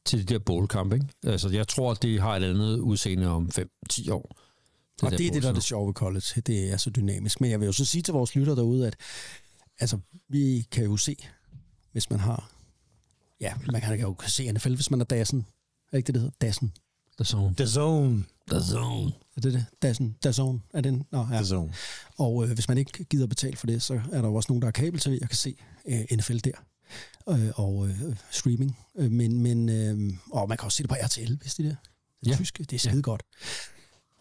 til 0.06 0.20
de 0.28 0.34
der 0.34 0.40
bowl-kamp, 0.40 0.94
ikke? 0.94 1.06
Altså, 1.24 1.50
jeg 1.50 1.68
tror, 1.68 1.92
at 1.92 2.02
det 2.02 2.22
har 2.22 2.36
et 2.36 2.44
andet 2.44 2.80
udseende 2.80 3.28
om 3.28 3.50
5-10 3.94 4.12
år. 4.12 4.36
og 5.02 5.12
det 5.12 5.28
er 5.28 5.32
det, 5.32 5.44
der 5.44 5.50
er 5.50 5.54
det 5.54 5.64
sjove 5.64 5.88
ved 5.88 5.94
college. 5.94 6.42
Det 6.42 6.72
er 6.72 6.78
så 6.78 6.90
dynamisk. 6.90 7.42
Men 7.42 7.52
jeg 7.52 7.60
vil 7.60 7.66
jo 7.66 7.72
så 7.72 7.86
sige 7.86 8.02
til 8.02 8.14
vores 8.14 8.36
lytter 8.36 8.56
derude, 8.56 8.88
at 8.88 8.96
altså, 9.80 10.00
vi 10.30 10.68
kan 10.72 10.84
jo 10.84 10.98
se, 10.98 11.16
hvis 11.92 12.10
man 12.10 12.20
har... 12.20 12.52
Ja, 13.42 13.54
man 13.72 13.82
kan 13.82 14.00
jo 14.00 14.16
se 14.28 14.52
NFL, 14.52 14.76
hvis 14.76 14.92
man 14.92 15.02
er 15.02 15.06
Dassen. 15.06 15.40
Er 15.40 15.92
det 15.92 15.98
ikke 15.98 16.08
det, 16.08 16.14
det 16.14 16.22
hedder? 16.22 16.36
Dassen. 16.42 16.74
The 17.20 17.26
Zone. 17.26 17.56
The 17.56 17.68
Zone. 17.68 18.24
The 18.52 18.62
Zone. 18.62 19.12
Er 19.36 19.42
det 19.42 19.54
det? 19.54 19.66
Dassen. 19.82 20.16
Dazone. 20.24 20.62
Er 20.74 20.82
den? 20.82 21.04
Nå, 21.12 21.28
ja. 21.32 21.36
The 21.36 21.46
Zone. 21.46 21.74
Og 22.18 22.44
øh, 22.44 22.52
hvis 22.52 22.68
man 22.68 22.78
ikke 22.78 23.04
gider 23.04 23.28
betale 23.28 23.58
for 23.58 23.68
det, 23.68 23.82
så 23.82 24.02
er 24.12 24.22
der 24.22 24.28
jo 24.28 24.36
også 24.36 24.52
nogen, 24.52 24.62
der 24.62 24.66
har 24.66 24.72
kabel 24.72 25.00
til, 25.00 25.18
jeg 25.22 25.30
kan 25.30 25.38
se 25.38 25.56
øh, 25.86 26.18
NFL 26.18 26.38
der. 26.38 26.52
Øh, 27.30 27.50
og 27.56 27.88
øh, 27.88 28.00
streaming. 28.32 28.78
Øh, 28.98 29.12
men, 29.12 29.42
men, 29.44 29.70
øh, 29.70 30.14
og 30.32 30.50
man 30.50 30.58
kan 30.58 30.66
også 30.66 30.76
se 30.76 30.84
det 30.84 30.90
på 30.90 30.96
RTL, 31.04 31.34
hvis 31.42 31.56
det 31.56 31.66
er 31.66 31.70
det. 31.70 31.78
Det 32.24 32.32
Ja. 32.32 32.36
tyske, 32.36 32.64
det 32.64 32.74
er 32.74 32.80
skide 32.90 33.02
godt. 33.02 33.24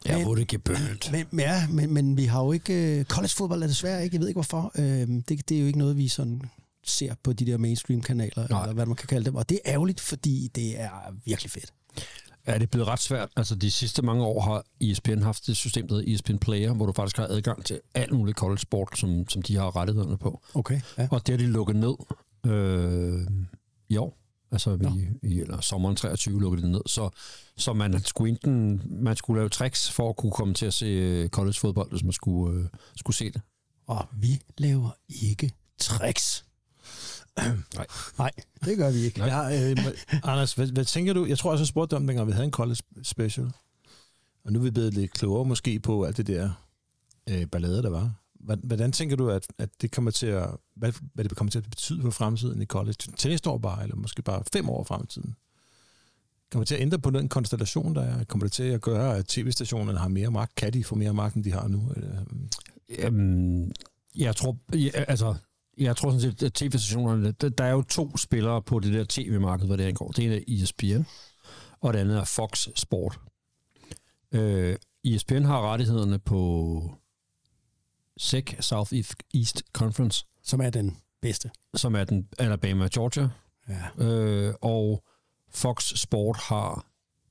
Jeg 0.04 0.18
Men- 0.18 0.26
wurde 0.26 0.44
gebønt. 0.44 1.08
Men, 1.12 1.26
men, 1.30 1.40
ja, 1.40 1.68
men, 1.68 1.94
men 1.94 2.16
vi 2.16 2.24
har 2.24 2.42
jo 2.44 2.52
ikke... 2.52 2.98
Øh, 2.98 3.04
college-fodbold 3.04 3.62
er 3.62 3.66
desværre 3.66 4.04
ikke, 4.04 4.14
jeg 4.14 4.20
ved 4.20 4.28
ikke 4.28 4.36
hvorfor. 4.36 4.72
Øh, 4.78 4.84
det, 5.28 5.48
det 5.48 5.56
er 5.56 5.60
jo 5.60 5.66
ikke 5.66 5.78
noget, 5.78 5.96
vi 5.96 6.08
sådan 6.08 6.42
ser 6.84 7.14
på 7.22 7.32
de 7.32 7.46
der 7.46 7.56
mainstream-kanaler, 7.58 8.48
Nej. 8.50 8.62
eller 8.62 8.74
hvad 8.74 8.86
man 8.86 8.96
kan 8.96 9.06
kalde 9.08 9.24
dem. 9.24 9.34
Og 9.34 9.48
det 9.48 9.60
er 9.64 9.72
ærgerligt, 9.72 10.00
fordi 10.00 10.50
det 10.54 10.80
er 10.80 10.90
virkelig 11.24 11.50
fedt. 11.50 11.72
Ja, 12.46 12.54
det 12.54 12.62
er 12.62 12.66
blevet 12.66 12.88
ret 12.88 13.00
svært. 13.00 13.28
Altså, 13.36 13.54
de 13.54 13.70
sidste 13.70 14.02
mange 14.02 14.24
år 14.24 14.40
har 14.40 14.64
ESPN 14.80 15.22
haft 15.22 15.46
det 15.46 15.56
system, 15.56 15.88
der 15.88 15.94
hedder 15.94 16.14
ESPN 16.14 16.36
Player, 16.36 16.72
hvor 16.74 16.86
du 16.86 16.92
faktisk 16.92 17.16
har 17.16 17.26
adgang 17.26 17.64
til 17.64 17.80
alt 17.94 18.12
muligt 18.12 18.38
college 18.38 18.58
sport, 18.58 18.88
som, 18.98 19.28
som 19.28 19.42
de 19.42 19.56
har 19.56 19.76
rettighederne 19.76 20.18
på. 20.18 20.42
Okay. 20.54 20.80
Ja. 20.98 21.08
Og 21.10 21.26
det 21.26 21.32
har 21.32 21.46
de 21.46 21.52
lukket 21.52 21.76
ned 21.76 21.94
øh, 22.46 23.20
i 23.88 23.96
år. 23.96 24.18
Altså 24.50 24.78
i, 25.22 25.28
i 25.28 25.40
eller 25.40 25.60
sommeren 25.60 25.96
23 25.96 26.40
lukkede 26.40 26.62
det 26.62 26.70
ned. 26.70 26.80
Så, 26.86 27.10
så 27.56 27.72
man, 27.72 28.00
skulle 28.04 28.30
enten, 28.30 28.82
man 29.02 29.16
skulle 29.16 29.40
lave 29.40 29.48
tricks 29.48 29.90
for 29.90 30.08
at 30.08 30.16
kunne 30.16 30.32
komme 30.32 30.54
til 30.54 30.66
at 30.66 30.74
se 30.74 30.86
øh, 30.86 31.28
college-fodbold, 31.28 31.90
hvis 31.90 32.02
man 32.02 32.12
skulle, 32.12 32.58
øh, 32.58 32.66
skulle 32.96 33.16
se 33.16 33.30
det. 33.30 33.40
Og 33.86 34.06
vi 34.12 34.40
laver 34.58 34.90
ikke 35.08 35.52
tricks. 35.78 36.44
Nej. 37.74 37.86
Nej, 38.18 38.30
det 38.64 38.76
gør 38.78 38.90
vi 38.90 38.98
ikke. 38.98 39.24
Ja, 39.24 39.70
øh, 39.70 39.76
Anders, 40.22 40.54
hvad, 40.54 40.66
hvad 40.66 40.84
tænker 40.84 41.12
du? 41.12 41.24
Jeg 41.26 41.38
tror 41.38 41.50
også, 41.50 41.62
jeg 41.62 41.68
spurgte 41.68 41.90
dig 41.90 41.96
om, 41.96 42.06
dengang 42.06 42.28
vi 42.28 42.32
havde 42.32 42.44
en 42.44 42.52
college 42.52 42.80
special. 43.02 43.50
Og 44.44 44.52
nu 44.52 44.58
er 44.58 44.62
vi 44.62 44.70
blevet 44.70 44.94
lidt 44.94 45.12
klogere 45.12 45.44
måske 45.44 45.80
på 45.80 46.04
alt 46.04 46.16
det 46.16 46.26
der 46.26 46.50
øh, 47.28 47.46
ballade, 47.46 47.82
der 47.82 47.90
var. 47.90 48.12
Hvad- 48.40 48.56
Hvordan 48.66 48.92
tænker 48.92 49.16
du, 49.16 49.30
at, 49.30 49.46
at 49.58 49.68
det 49.80 49.90
kommer 49.92 50.10
til 50.10 50.26
at, 50.26 50.48
hvad, 50.76 50.92
hvad 51.14 51.24
det 51.24 51.36
kommer 51.36 51.50
til 51.50 51.58
at 51.58 51.64
betyde 51.70 52.02
for 52.02 52.10
fremtiden 52.10 52.62
i 52.62 52.66
college? 52.66 52.94
Til 53.16 53.30
næste 53.30 53.50
år 53.50 53.58
bare, 53.58 53.82
eller 53.82 53.96
måske 53.96 54.22
bare 54.22 54.42
fem 54.52 54.68
år 54.68 54.84
fremtiden? 54.84 55.36
Kommer 56.52 56.62
det 56.62 56.68
til 56.68 56.74
at 56.74 56.80
ændre 56.80 56.98
på 56.98 57.10
den 57.10 57.28
konstellation, 57.28 57.94
der 57.94 58.02
er? 58.02 58.24
Kommer 58.24 58.44
det 58.46 58.52
til 58.52 58.62
at 58.62 58.80
gøre, 58.80 59.16
at 59.16 59.26
tv-stationerne 59.26 59.98
har 59.98 60.08
mere 60.08 60.30
magt? 60.30 60.54
Kan 60.54 60.72
de 60.72 60.84
få 60.84 60.94
mere 60.94 61.14
magt, 61.14 61.34
end 61.34 61.44
de 61.44 61.52
har 61.52 61.68
nu? 61.68 61.92
Eller, 61.96 62.20
øhm? 62.20 62.48
Jamen, 62.98 63.72
jeg 64.16 64.36
tror, 64.36 64.56
ja, 64.74 64.90
altså, 65.08 65.34
jeg 65.78 65.96
tror 65.96 66.10
sådan 66.10 66.20
set, 66.20 66.42
at 66.42 66.52
tv-stationerne, 66.52 67.32
der, 67.32 67.48
der 67.48 67.64
er 67.64 67.70
jo 67.72 67.82
to 67.82 68.16
spillere 68.16 68.62
på 68.62 68.78
det 68.80 68.92
der 68.94 69.04
tv-marked, 69.08 69.66
hvad 69.66 69.78
det 69.78 69.84
angår. 69.84 70.08
Det 70.10 70.24
ene 70.24 70.36
er 70.36 70.62
ESPN, 70.62 71.02
og 71.80 71.92
det 71.92 71.98
andet 71.98 72.18
er 72.18 72.24
Fox 72.24 72.68
Sport. 72.76 73.20
Øh, 74.32 74.76
ESPN 75.04 75.42
har 75.42 75.60
rettighederne 75.72 76.18
på 76.18 76.80
SEC, 78.18 78.56
South 78.60 78.92
East 79.34 79.62
Conference, 79.72 80.24
Som 80.42 80.60
er 80.60 80.70
den 80.70 80.96
bedste. 81.22 81.50
som 81.74 81.94
er 81.94 82.04
den 82.04 82.28
Alabama 82.38 82.88
Georgia, 82.94 83.28
Ja. 83.68 84.04
øh, 84.04 84.54
og 84.62 85.04
Fox 85.50 85.92
Sport 85.98 86.36
har 86.36 86.86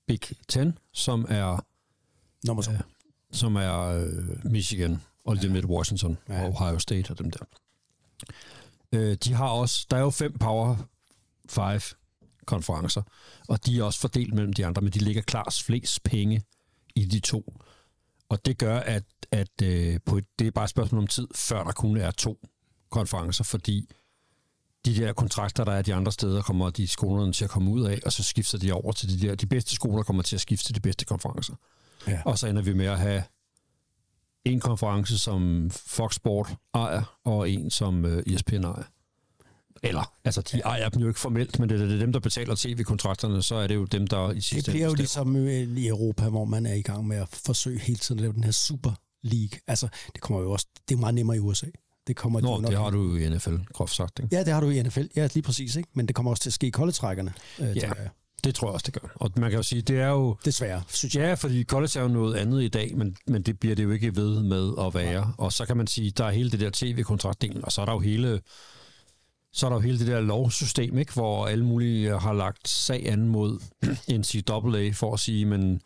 Big 0.08 0.20
Ten, 0.48 0.78
som 0.94 1.26
er 1.30 1.66
Nummer 2.48 2.64
to. 2.64 2.72
Ja. 2.72 2.78
som 3.32 3.56
er 3.56 3.80
øh, 3.80 4.46
Michigan 4.52 5.02
og 5.26 5.38
ja. 5.38 5.50
med 5.50 5.64
Washington. 5.66 6.18
Ja. 6.30 6.44
og 6.44 6.48
Ohio 6.50 6.80
State 6.80 7.12
og 7.12 7.20
dem 7.20 7.32
der. 7.32 7.46
Øh, 8.92 9.18
de 9.24 9.34
har 9.34 9.48
også, 9.50 9.88
der 9.92 9.98
er 9.98 10.02
jo 10.02 10.10
fem 10.10 10.38
Power 10.38 10.76
5 11.50 11.82
konferencer, 12.46 13.02
og 13.48 13.66
de 13.66 13.80
er 13.80 13.84
også 13.84 14.00
fordelt 14.00 14.34
mellem 14.34 14.54
de 14.54 14.66
andre, 14.66 14.82
men 14.82 14.92
de 14.94 15.00
ligger 15.00 15.22
klart 15.22 15.62
flest 15.66 16.04
penge 16.04 16.42
i 16.96 17.06
de 17.06 17.20
to. 17.20 17.54
Og 18.30 18.46
det 18.46 18.58
gør, 18.58 18.80
at, 18.80 19.04
at 19.32 19.62
øh, 19.64 20.00
på 20.06 20.18
et, 20.18 20.26
det 20.40 20.48
er 20.48 20.52
bare 20.52 20.64
et 20.64 20.70
spørgsmål 20.70 21.02
om 21.02 21.08
tid, 21.08 21.28
før 21.36 21.64
der 21.64 21.72
kun 21.72 21.98
er 21.98 22.12
to 22.12 22.48
konferencer, 22.90 23.44
fordi 23.44 23.90
de 24.86 24.96
der 24.96 25.14
kontrakter, 25.14 25.64
der 25.64 25.72
er 25.72 25.82
de 25.82 25.94
andre 25.94 26.12
steder, 26.12 26.42
kommer 26.42 26.70
de 26.70 26.88
skolerne 26.88 27.34
til 27.34 27.44
at 27.44 27.50
komme 27.50 27.72
ud 27.72 27.86
af, 27.86 28.00
og 28.06 28.14
så 28.14 28.24
skifter 28.24 28.58
de 28.58 28.72
over 28.72 28.92
til 28.92 29.10
de 29.10 29.28
der, 29.28 29.36
de 29.36 29.46
bedste 29.46 29.76
skoler 29.76 30.04
kommer 30.04 30.24
til 30.24 30.36
at 30.36 30.42
skifte 30.42 30.66
til 30.66 30.76
de 30.76 30.80
bedste 30.80 31.06
konferencer. 31.06 31.56
Ja. 32.08 32.22
Og 32.26 32.40
så 32.40 32.48
ender 32.48 32.62
vi 32.62 32.74
med 32.74 32.86
at 32.86 33.00
have 33.00 33.24
en 34.46 34.60
konference, 34.60 35.18
som 35.18 35.70
Fox 35.72 36.16
Sport 36.16 36.56
ejer, 36.74 37.20
og 37.24 37.50
en, 37.50 37.72
som 37.72 38.06
øh, 38.06 38.24
ESPN 38.28 38.64
ejer. 38.64 38.84
Eller, 39.84 40.14
altså, 40.24 40.42
de 40.42 40.60
ejer 40.60 40.90
dem 40.90 41.02
jo 41.02 41.08
ikke 41.08 41.20
formelt, 41.20 41.60
men 41.60 41.70
det 41.70 41.82
er, 41.82 41.86
det 41.86 41.96
er 41.96 42.00
dem, 42.00 42.14
der 42.14 42.20
betaler 42.20 42.56
tv-kontrakterne, 42.56 43.44
så 43.44 43.56
er 43.56 43.68
det 43.68 43.76
jo 43.76 43.86
dem, 43.86 44.08
der 44.08 44.32
i 44.32 44.36
Det 44.36 44.44
sidste 44.44 44.72
bliver 44.72 44.86
jo 44.86 44.92
ende 44.92 45.02
ligesom 45.02 45.36
øh, 45.36 45.78
i 45.78 45.88
Europa, 45.88 46.30
hvor 46.30 46.46
man 46.46 46.66
er 46.66 46.74
i 46.74 46.82
gang 46.82 47.08
med 47.08 47.18
at 47.18 47.28
forsøge 47.46 47.80
hele 47.80 48.00
tiden 48.00 48.20
at 48.20 48.22
lave 48.22 48.34
den 48.34 48.44
her 48.44 48.52
Super 48.52 48.92
League. 49.28 49.60
Altså, 49.68 49.88
det 50.14 50.22
kommer 50.22 50.42
jo 50.44 50.52
også, 50.52 50.66
det 50.90 50.96
er 50.96 51.00
meget 51.00 51.16
nemmere 51.16 51.38
i 51.38 51.40
USA. 51.40 51.68
Det 52.08 52.16
kommer 52.16 52.40
de 52.40 52.48
jo 52.48 52.56
Nå, 52.56 52.62
nok- 52.62 52.72
det 52.72 52.80
har 52.80 52.90
du 52.90 53.04
jo 53.04 53.16
i 53.16 53.30
NFL, 53.30 53.56
groft 53.74 53.94
sagt. 53.96 54.20
Ikke? 54.20 54.36
Ja, 54.36 54.44
det 54.44 54.54
har 54.54 54.62
du 54.62 54.70
i 54.70 54.84
NFL. 54.84 55.06
Ja, 55.16 55.28
lige 55.34 55.44
præcis. 55.44 55.76
Ikke? 55.76 55.90
Men 55.94 56.06
det 56.08 56.16
kommer 56.16 56.32
også 56.32 56.44
til 56.44 56.50
at 56.50 56.54
ske 56.54 56.68
i 56.68 56.70
koldetrækkerne. 56.70 57.34
Øh, 57.60 57.78
Ja, 57.78 57.88
jeg. 57.88 58.10
det 58.44 58.56
tror 58.56 58.68
jeg 58.68 58.74
også, 58.74 58.84
det 58.92 59.02
gør. 59.02 59.08
Og 59.16 59.32
man 59.38 59.50
kan 59.50 59.58
jo 59.60 59.64
sige, 59.64 59.82
det 59.82 60.00
er 60.00 60.08
jo... 60.10 60.38
Desværre, 60.46 60.84
synes 60.88 61.16
jeg. 61.16 61.22
Ja, 61.22 61.34
fordi 61.34 61.64
college 61.64 61.92
er 62.00 62.02
jo 62.02 62.08
noget 62.08 62.36
andet 62.36 62.64
i 62.64 62.68
dag, 62.68 62.98
men, 62.98 63.16
men 63.28 63.42
det 63.42 63.60
bliver 63.60 63.76
det 63.76 63.84
jo 63.84 63.92
ikke 63.92 64.16
ved 64.16 64.44
med 64.44 64.72
at 64.80 64.94
være. 64.94 65.34
Og 65.38 65.54
så 65.54 65.66
kan 65.66 65.78
man 65.78 65.88
sige, 65.88 66.12
der 66.12 66.26
er 66.26 66.32
hele 66.32 66.52
det 66.52 66.60
der 66.60 66.70
tv-kontraktdelen, 66.74 67.66
og 67.66 67.72
så 67.72 67.82
er 67.82 67.86
der 67.86 67.94
jo 67.94 68.00
hele 68.00 68.42
så 69.54 69.66
er 69.66 69.70
der 69.70 69.76
jo 69.78 69.82
hele 69.82 70.00
det 70.00 70.08
der 70.08 70.22
lovsystem, 70.22 70.98
ikke, 70.98 71.14
hvor 71.14 71.48
alle 71.48 71.66
mulige 71.66 72.20
har 72.20 72.34
lagt 72.34 72.68
sag 72.68 73.10
an 73.12 73.28
mod 73.28 73.60
NCAA 74.20 74.92
for 74.92 75.14
at 75.14 75.20
sige, 75.20 75.46
men, 75.46 75.82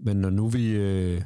men 0.00 0.16
når 0.16 0.30
nu 0.30 0.48
vi 0.48 0.66
øh, 0.70 1.22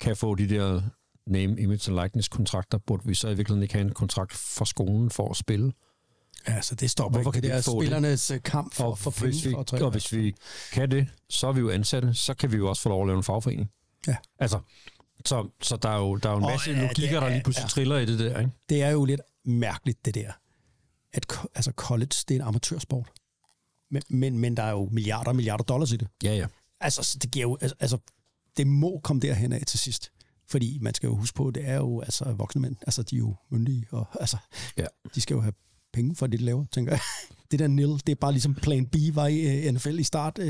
kan 0.00 0.16
få 0.16 0.34
de 0.34 0.48
der 0.48 0.82
name, 1.26 1.60
image 1.60 1.90
and 1.90 2.00
likeness 2.02 2.28
kontrakter, 2.28 2.78
burde 2.78 3.06
vi 3.06 3.14
så 3.14 3.28
i 3.28 3.34
virkeligheden 3.34 3.62
ikke 3.62 3.74
have 3.74 3.86
en 3.86 3.92
kontrakt 3.92 4.32
for 4.34 4.64
skolen 4.64 5.10
for 5.10 5.30
at 5.30 5.36
spille. 5.36 5.72
Ja, 6.48 6.60
så 6.60 6.74
det 6.74 6.90
stopper 6.90 7.18
Hvorfor 7.18 7.30
ikke. 7.30 7.34
kan 7.34 7.42
Det 7.42 7.50
de 7.50 7.58
er 7.58 7.62
få 7.62 7.80
det? 7.80 7.86
spillernes 7.86 8.30
øh, 8.30 8.42
kamp 8.42 8.74
for, 8.74 8.84
Og, 8.84 8.98
for 8.98 9.10
hvis 9.10 9.44
vi, 9.46 9.54
at 9.58 9.66
trække. 9.66 9.84
og 9.86 9.90
hvis 9.92 10.12
vi 10.12 10.34
kan 10.72 10.90
det, 10.90 11.08
så 11.30 11.46
er 11.48 11.52
vi 11.52 11.60
jo 11.60 11.70
ansatte, 11.70 12.14
så 12.14 12.34
kan 12.34 12.52
vi 12.52 12.56
jo 12.56 12.68
også 12.68 12.82
få 12.82 12.88
lov 12.88 13.02
at 13.02 13.06
lave 13.06 13.16
en 13.16 13.22
fagforening. 13.24 13.70
Ja. 14.06 14.16
Altså, 14.38 14.60
så, 15.24 15.48
så 15.62 15.76
der 15.76 15.88
er 15.88 15.98
jo, 15.98 16.16
der 16.16 16.28
er 16.28 16.32
jo 16.32 16.38
en 16.38 16.44
Og, 16.44 16.50
masse 16.50 16.70
ja, 16.70 16.82
logikker, 16.82 17.20
der 17.20 17.26
er- 17.26 17.30
lige 17.30 17.42
pludselig 17.42 17.64
ja. 17.64 17.68
triller 17.68 17.96
i 17.98 18.06
det 18.06 18.18
der, 18.18 18.38
ikke? 18.38 18.50
Det 18.68 18.82
er 18.82 18.90
jo 18.90 19.04
lidt 19.04 19.20
mærkeligt, 19.44 20.04
det 20.04 20.14
der. 20.14 20.32
At 21.12 21.26
altså 21.54 21.72
college, 21.76 22.10
det 22.28 22.30
er 22.30 22.34
en 22.34 22.40
amatørsport. 22.46 23.10
Men, 23.90 24.02
men, 24.10 24.38
men 24.38 24.56
der 24.56 24.62
er 24.62 24.70
jo 24.70 24.88
milliarder 24.92 25.28
og 25.30 25.36
milliarder 25.36 25.64
dollars 25.64 25.92
i 25.92 25.96
det. 25.96 26.08
Ja, 26.24 26.34
ja. 26.36 26.46
Altså, 26.80 27.02
så 27.02 27.18
det 27.18 27.30
giver 27.30 27.42
jo, 27.46 27.58
altså- 27.60 27.76
altså, 27.80 27.98
det 28.56 28.66
må 28.66 29.00
komme 29.04 29.20
derhen 29.20 29.52
af 29.52 29.62
til 29.66 29.78
sidst. 29.78 30.10
Fordi 30.48 30.78
man 30.80 30.94
skal 30.94 31.06
jo 31.06 31.16
huske 31.16 31.34
på, 31.36 31.50
det 31.50 31.68
er 31.68 31.76
jo 31.76 32.00
altså 32.00 32.24
voksne 32.32 32.60
mænd. 32.62 32.76
Altså, 32.82 33.02
de 33.02 33.14
er 33.16 33.18
jo 33.18 33.36
myndige, 33.50 33.86
og 33.90 34.06
altså, 34.20 34.36
Ja. 34.76 34.84
de 35.14 35.20
skal 35.20 35.34
jo 35.34 35.40
have 35.40 35.52
penge 35.92 36.16
for 36.16 36.26
det, 36.26 36.38
de 36.40 36.44
laver, 36.44 36.64
tænker 36.72 36.92
jeg. 36.92 37.00
Det 37.50 37.58
der 37.58 37.66
nil, 37.66 37.88
det 37.88 38.08
er 38.08 38.14
bare 38.14 38.32
ligesom 38.32 38.54
plan 38.54 38.86
B 38.86 38.94
var 39.12 39.26
i 39.26 39.68
uh, 39.68 39.74
NFL 39.74 39.98
i 39.98 40.02
start, 40.02 40.38
uh, 40.38 40.46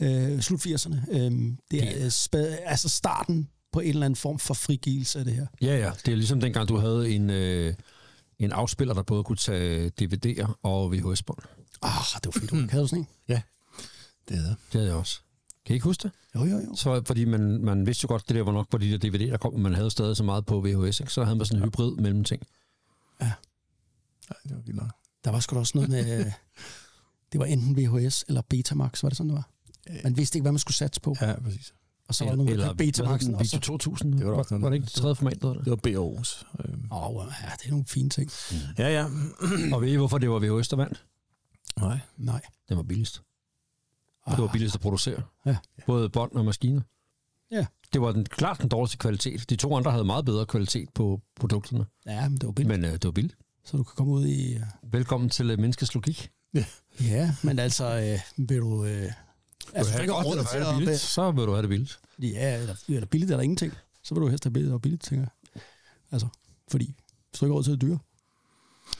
uh, 0.00 0.40
slut 0.40 0.66
80'erne. 0.66 1.16
Um, 1.26 1.58
det 1.70 2.00
er 2.00 2.04
uh, 2.04 2.10
spad, 2.10 2.58
altså 2.64 2.88
starten 2.88 3.48
på 3.72 3.80
en 3.80 3.88
eller 3.88 4.06
anden 4.06 4.16
form 4.16 4.38
for 4.38 4.54
frigivelse 4.54 5.18
af 5.18 5.24
det 5.24 5.34
her. 5.34 5.46
Ja, 5.60 5.76
ja. 5.78 5.92
Det 6.06 6.12
er 6.12 6.16
ligesom 6.16 6.40
dengang, 6.40 6.68
du 6.68 6.76
havde 6.76 7.10
en, 7.10 7.30
øh, 7.30 7.74
en 8.38 8.52
afspiller, 8.52 8.94
der 8.94 9.02
både 9.02 9.24
kunne 9.24 9.36
tage 9.36 9.92
DVD'er 10.02 10.52
og 10.62 10.92
VHS-bånd. 10.92 11.38
Ah, 11.82 11.90
det 12.14 12.26
var 12.26 12.30
fedt, 12.40 12.50
du 12.50 12.56
havde 12.70 12.82
du 12.82 12.86
sådan 12.88 12.98
en? 12.98 13.08
ja, 13.28 13.42
det 14.28 14.36
er 14.36 14.40
det. 14.42 14.56
Det 14.72 14.72
havde 14.72 14.86
jeg 14.86 14.94
også. 14.96 15.20
Kan 15.66 15.74
I 15.74 15.76
ikke 15.76 15.84
huske 15.84 16.02
det? 16.02 16.12
Jo, 16.34 16.44
jo, 16.44 16.58
jo. 16.58 16.74
Så, 16.74 17.02
fordi 17.06 17.24
man, 17.24 17.64
man 17.64 17.86
vidste 17.86 18.04
jo 18.04 18.08
godt, 18.08 18.28
det 18.28 18.36
der 18.36 18.42
var 18.42 18.52
nok 18.52 18.68
på 18.70 18.78
de 18.78 18.98
der 18.98 19.08
DVD'er, 19.08 19.30
der 19.30 19.36
kom, 19.36 19.52
men 19.52 19.62
man 19.62 19.74
havde 19.74 19.90
stadig 19.90 20.16
så 20.16 20.24
meget 20.24 20.46
på 20.46 20.60
VHS, 20.60 21.00
ikke? 21.00 21.12
så 21.12 21.24
havde 21.24 21.36
man 21.36 21.46
sådan 21.46 21.62
en 21.62 21.68
hybrid 21.68 21.96
mellem 21.96 22.24
ting. 22.24 22.42
Nej, 23.20 24.38
det 24.42 24.56
var 24.56 24.62
vildt 24.62 24.76
nok. 24.76 24.90
Der 25.24 25.30
var 25.30 25.40
sgu 25.40 25.54
da 25.54 25.60
også 25.60 25.72
noget 25.74 25.90
med... 25.90 26.24
det 27.32 27.40
var 27.40 27.44
enten 27.44 27.76
VHS 27.76 28.24
eller 28.28 28.42
Betamax, 28.48 29.02
var 29.02 29.08
det 29.08 29.16
sådan, 29.16 29.30
det 29.30 29.36
var? 29.36 29.50
Man 30.04 30.16
vidste 30.16 30.36
ikke, 30.36 30.42
hvad 30.42 30.52
man 30.52 30.58
skulle 30.58 30.74
satse 30.74 31.00
på. 31.00 31.16
Ja, 31.20 31.40
præcis. 31.40 31.74
Og 32.08 32.14
så 32.14 32.24
var 32.24 32.30
der 32.30 32.36
nogen, 32.36 32.58
der 32.58 32.74
Betamaxen 32.74 33.34
også. 33.34 33.56
Video 33.56 33.60
2000? 33.60 34.12
Det 34.12 34.26
var 34.26 34.30
der 34.30 34.44
var, 34.50 34.58
var 34.58 34.68
det 34.68 34.76
ikke 34.76 34.84
det 34.84 34.92
tredje 34.92 35.14
format, 35.14 35.42
der 35.42 35.52
det? 35.52 35.64
Det 35.64 35.70
var 35.70 35.76
BO's. 35.76 36.44
Øhm. 36.58 36.88
Åh, 36.92 37.10
oh, 37.10 37.26
ja, 37.42 37.50
det 37.58 37.66
er 37.66 37.70
nogle 37.70 37.84
fine 37.84 38.08
ting. 38.08 38.30
Ja, 38.78 38.88
ja. 38.88 39.04
Og 39.74 39.82
ved 39.82 39.88
I, 39.88 39.96
hvorfor 39.96 40.18
det 40.18 40.30
var 40.30 40.38
VHS, 40.38 40.68
der 40.68 40.76
vandt? 40.76 41.04
Nej. 41.80 41.98
Nej. 42.16 42.40
Den 42.68 42.76
var 42.76 42.82
billigst. 42.82 43.22
Det 44.30 44.38
var 44.38 44.48
billigst 44.52 44.74
at 44.74 44.80
producere. 44.80 45.22
Ja. 45.46 45.56
Både 45.86 46.08
bånd 46.08 46.32
og 46.32 46.44
maskiner. 46.44 46.80
Ja. 47.50 47.66
Det 47.92 48.00
var 48.00 48.12
den, 48.12 48.24
klart 48.24 48.60
den 48.60 48.68
dårligste 48.68 48.98
kvalitet. 48.98 49.50
De 49.50 49.56
to 49.56 49.76
andre 49.76 49.90
havde 49.90 50.04
meget 50.04 50.24
bedre 50.24 50.46
kvalitet 50.46 50.88
på 50.94 51.20
produkterne. 51.40 51.86
Ja, 52.06 52.28
men 52.28 52.38
det 52.38 52.46
var 52.46 52.52
billigt. 52.52 52.80
Men 52.80 52.84
øh, 52.90 52.92
det 52.92 53.04
var 53.04 53.10
billigt. 53.10 53.36
Så 53.64 53.76
du 53.76 53.82
kan 53.82 53.92
komme 53.96 54.12
ud 54.12 54.26
i... 54.26 54.54
øh, 54.54 54.62
Velkommen 54.82 55.30
til 55.30 55.50
øh, 55.50 55.58
menneskets 55.58 55.94
logik. 55.94 56.30
Ja, 57.00 57.34
men 57.42 57.58
altså, 57.58 57.84
øh, 58.38 58.46
vil 58.48 58.58
du... 58.58 58.84
Øh, 58.84 59.12
altså, 59.74 59.92
du 59.96 60.00
ikke 60.02 60.12
godt, 60.12 60.26
råd 60.26 60.44
til 60.52 60.60
det 60.60 60.76
billigt, 60.78 61.00
så 61.00 61.30
vil 61.30 61.44
du 61.46 61.50
have 61.52 61.62
det 61.62 61.68
billigt. 61.68 61.98
Ja, 62.18 62.60
eller, 62.60 62.74
eller 62.88 63.06
billigt 63.06 63.30
eller 63.30 63.42
ingenting. 63.42 63.72
Så 64.02 64.14
vil 64.14 64.22
du 64.22 64.28
helst 64.28 64.44
have 64.44 64.52
billigt 64.52 64.72
og 64.74 64.82
billigt, 64.82 65.02
tænker 65.02 65.26
jeg. 65.54 65.62
Altså, 66.12 66.28
fordi 66.70 66.94
hvis 67.30 67.38
du 67.40 67.46
ikke 67.46 67.54
råd 67.54 67.62
til 67.64 67.72
det 67.72 67.80
dyre, 67.80 67.98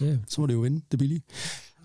Ja. 0.01 0.16
så 0.29 0.41
må 0.41 0.47
det 0.47 0.55
jo 0.55 0.59
vinde 0.61 0.83
det 0.91 0.99
billige. 0.99 1.22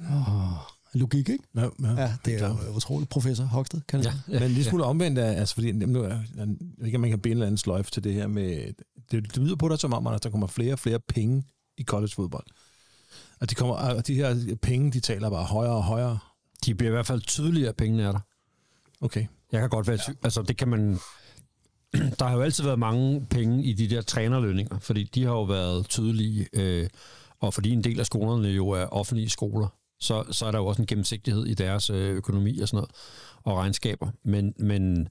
Oh, 0.01 0.53
logik, 0.93 1.29
ikke? 1.29 1.43
Ja, 1.55 1.61
ja. 1.61 1.67
Ja, 2.01 2.13
det 2.25 2.33
er 2.33 2.37
klart. 2.37 2.55
jo 2.67 2.75
utroligt. 2.75 3.09
Professor 3.09 3.43
Hogsted, 3.43 3.81
kan 3.87 3.99
det 3.99 4.13
Ja, 4.29 4.39
Men 4.39 4.51
lige 4.51 4.63
smule 4.63 4.83
omvendt 4.83 5.19
af, 5.19 5.39
altså 5.39 5.53
fordi, 5.55 5.71
nu, 5.71 6.01
er- 6.03 6.07
jeg 6.37 6.47
ved 6.77 6.85
ikke, 6.85 6.97
om 6.97 7.01
man 7.01 7.09
kan 7.09 7.19
binde 7.19 7.31
en 7.31 7.37
eller 7.37 7.45
anden 7.45 7.57
sløjf 7.57 7.91
til 7.91 8.03
det 8.03 8.13
her 8.13 8.27
med, 8.27 8.73
det, 9.11 9.35
det 9.35 9.37
lyder 9.37 9.55
på 9.55 9.69
dig 9.69 9.79
som 9.79 9.93
om, 9.93 10.07
at 10.07 10.23
der 10.23 10.29
kommer 10.29 10.47
flere 10.47 10.73
og 10.73 10.79
flere 10.79 10.99
penge 10.99 11.43
i 11.77 11.83
collegefodbold. 11.83 12.45
Og 13.39 13.49
de, 13.49 13.55
kommer, 13.55 13.75
og 13.75 14.07
de 14.07 14.13
her 14.13 14.55
penge, 14.61 14.91
de 14.91 14.99
taler 14.99 15.29
bare 15.29 15.43
højere 15.45 15.73
og 15.75 15.83
højere. 15.83 16.19
De 16.65 16.75
bliver 16.75 16.89
i 16.89 16.93
hvert 16.93 17.05
fald 17.07 17.21
tydeligere, 17.21 17.73
pengene 17.73 18.03
er 18.03 18.11
der. 18.11 18.19
Okay. 19.01 19.25
Jeg 19.51 19.59
kan 19.59 19.69
godt 19.69 19.87
være 19.87 19.99
ja. 20.07 20.13
Altså, 20.23 20.41
det 20.41 20.57
kan 20.57 20.67
man... 20.67 20.99
Der 22.19 22.25
har 22.25 22.35
jo 22.35 22.41
altid 22.41 22.63
været 22.63 22.79
mange 22.79 23.25
penge 23.29 23.63
i 23.63 23.73
de 23.73 23.89
der 23.89 24.01
trænerlønninger, 24.01 24.79
fordi 24.79 25.03
de 25.03 25.23
har 25.23 25.31
jo 25.31 25.43
været 25.43 25.85
tydelige, 25.89 26.47
øh, 26.53 26.87
og 27.39 27.53
fordi 27.53 27.69
en 27.69 27.83
del 27.83 27.99
af 27.99 28.05
skolerne 28.05 28.47
jo 28.47 28.69
er 28.69 28.85
offentlige 28.85 29.29
skoler, 29.29 29.67
så, 29.99 30.23
så 30.31 30.45
er 30.45 30.51
der 30.51 30.59
jo 30.59 30.65
også 30.65 30.81
en 30.81 30.87
gennemsigtighed 30.87 31.45
i 31.45 31.53
deres 31.53 31.89
øh, 31.89 32.15
økonomi 32.15 32.59
og 32.59 32.67
sådan 32.67 32.77
noget, 32.77 32.91
og 33.43 33.57
regnskaber. 33.57 34.11
Men, 34.23 34.53
men 34.59 35.07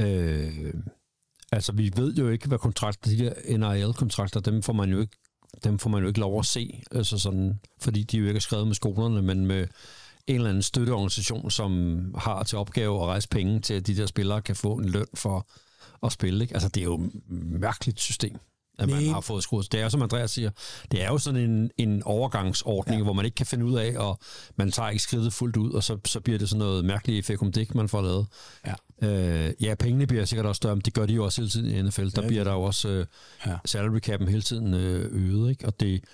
øh, 0.00 0.74
altså, 1.52 1.72
vi 1.72 1.92
ved 1.96 2.14
jo 2.14 2.28
ikke, 2.28 2.48
hvad 2.48 2.58
kontrakter, 2.58 3.10
de 3.10 3.18
der 3.18 3.58
NRL-kontrakter, 3.58 4.40
dem 4.40 4.62
får 4.62 4.72
man 4.72 4.90
jo 4.90 5.00
ikke 5.00 5.16
dem 5.64 5.78
får 5.78 5.90
man 5.90 6.02
jo 6.02 6.08
ikke 6.08 6.20
lov 6.20 6.38
at 6.38 6.46
se, 6.46 6.82
altså 6.92 7.18
sådan, 7.18 7.60
fordi 7.80 8.02
de 8.02 8.18
jo 8.18 8.26
ikke 8.26 8.36
er 8.36 8.40
skrevet 8.40 8.66
med 8.66 8.74
skolerne, 8.74 9.22
men 9.22 9.46
med 9.46 9.66
en 10.26 10.34
eller 10.34 10.48
anden 10.48 10.62
støtteorganisation, 10.62 11.50
som 11.50 12.14
har 12.18 12.42
til 12.42 12.58
opgave 12.58 13.02
at 13.02 13.06
rejse 13.06 13.28
penge 13.28 13.60
til, 13.60 13.74
at 13.74 13.86
de 13.86 13.96
der 13.96 14.06
spillere 14.06 14.42
kan 14.42 14.56
få 14.56 14.74
en 14.74 14.88
løn 14.88 15.06
for 15.14 15.48
at 16.02 16.12
spille. 16.12 16.44
Ikke? 16.44 16.54
Altså, 16.54 16.68
det 16.68 16.80
er 16.80 16.84
jo 16.84 17.04
et 17.04 17.10
mærkeligt 17.30 18.00
system 18.00 18.38
at 18.82 18.88
man 18.88 19.02
Men- 19.02 19.12
har 19.12 19.20
fået 19.20 19.42
skruet. 19.42 19.72
Det 19.72 19.80
er 19.80 19.84
jo, 19.84 19.90
som 19.90 20.02
Andreas 20.02 20.30
siger, 20.30 20.50
det 20.90 21.02
er 21.02 21.06
jo 21.08 21.18
sådan 21.18 21.50
en, 21.50 21.70
en 21.78 22.02
overgangsordning, 22.02 22.98
ja. 23.00 23.04
hvor 23.04 23.12
man 23.12 23.24
ikke 23.24 23.34
kan 23.34 23.46
finde 23.46 23.64
ud 23.64 23.78
af, 23.78 23.98
og 23.98 24.18
man 24.56 24.70
tager 24.72 24.88
ikke 24.90 25.02
skridtet 25.02 25.32
fuldt 25.32 25.56
ud, 25.56 25.70
og 25.72 25.84
så, 25.84 25.98
så 26.04 26.20
bliver 26.20 26.38
det 26.38 26.48
sådan 26.48 26.58
noget 26.58 26.84
mærkeligt 26.84 27.26
fekum 27.26 27.52
dik, 27.52 27.74
man 27.74 27.88
får 27.88 28.02
lavet. 28.02 28.26
Ja. 28.66 28.74
Øh, 29.46 29.52
ja, 29.60 29.74
pengene 29.74 30.06
bliver 30.06 30.24
sikkert 30.24 30.46
også 30.46 30.56
større, 30.56 30.76
men 30.76 30.82
det 30.84 30.94
gør 30.94 31.06
de 31.06 31.14
jo 31.14 31.24
også 31.24 31.40
hele 31.40 31.50
tiden 31.50 31.66
i 31.66 31.82
NFL. 31.82 32.08
Der 32.08 32.22
Ja, 32.22 32.28
bliver 32.28 32.44
der 32.44 32.52
jo 32.52 32.62
også 32.62 32.88
øh, 32.88 33.06
Ja. 33.46 33.56
salary 33.64 33.98
cap'en 34.08 34.30
hele 34.30 34.42
tiden 34.42 34.74
øh, 34.74 35.08
øget, 35.12 35.50
ikke? 35.50 35.66
Og 35.66 35.80
det, 35.80 36.04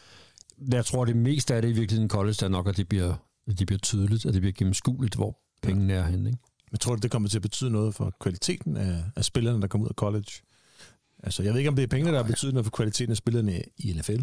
jeg 0.72 0.84
tror, 0.86 1.04
det 1.04 1.16
meste 1.16 1.54
af 1.54 1.62
det 1.62 1.68
i 1.68 1.72
virkeligheden 1.72 2.10
college, 2.10 2.36
er 2.44 2.48
nok, 2.48 2.68
at 2.68 2.76
det 2.76 2.88
bliver, 2.88 3.14
at 3.48 3.58
det 3.58 3.66
bliver 3.66 3.80
tydeligt, 3.80 4.26
at 4.26 4.32
det 4.34 4.42
bliver 4.42 4.52
gennemskueligt, 4.52 5.14
hvor 5.14 5.38
pengene 5.62 5.92
er 5.92 6.06
henne, 6.06 6.28
ikke? 6.28 6.38
Men 6.70 6.78
tror 6.78 6.94
du, 6.94 7.00
det 7.00 7.10
kommer 7.10 7.28
til 7.28 7.38
at 7.38 7.42
betyde 7.42 7.70
noget 7.70 7.94
for 7.94 8.12
kvaliteten 8.20 8.76
af, 8.76 9.02
af 9.16 9.24
spillerne, 9.24 9.60
der 9.62 9.66
kommer 9.68 9.84
ud 9.84 9.88
af 9.90 9.94
college? 9.94 10.30
Altså, 11.22 11.42
jeg 11.42 11.52
ved 11.52 11.58
ikke, 11.60 11.68
om 11.70 11.76
det 11.76 11.82
er 11.82 11.86
pengene, 11.86 12.10
der 12.12 12.22
har 12.22 12.28
betydet 12.30 12.54
noget 12.54 12.66
for 12.66 12.70
kvaliteten 12.70 13.10
af 13.10 13.16
spillerne 13.16 13.62
i 13.78 13.92
NFL. 13.92 14.20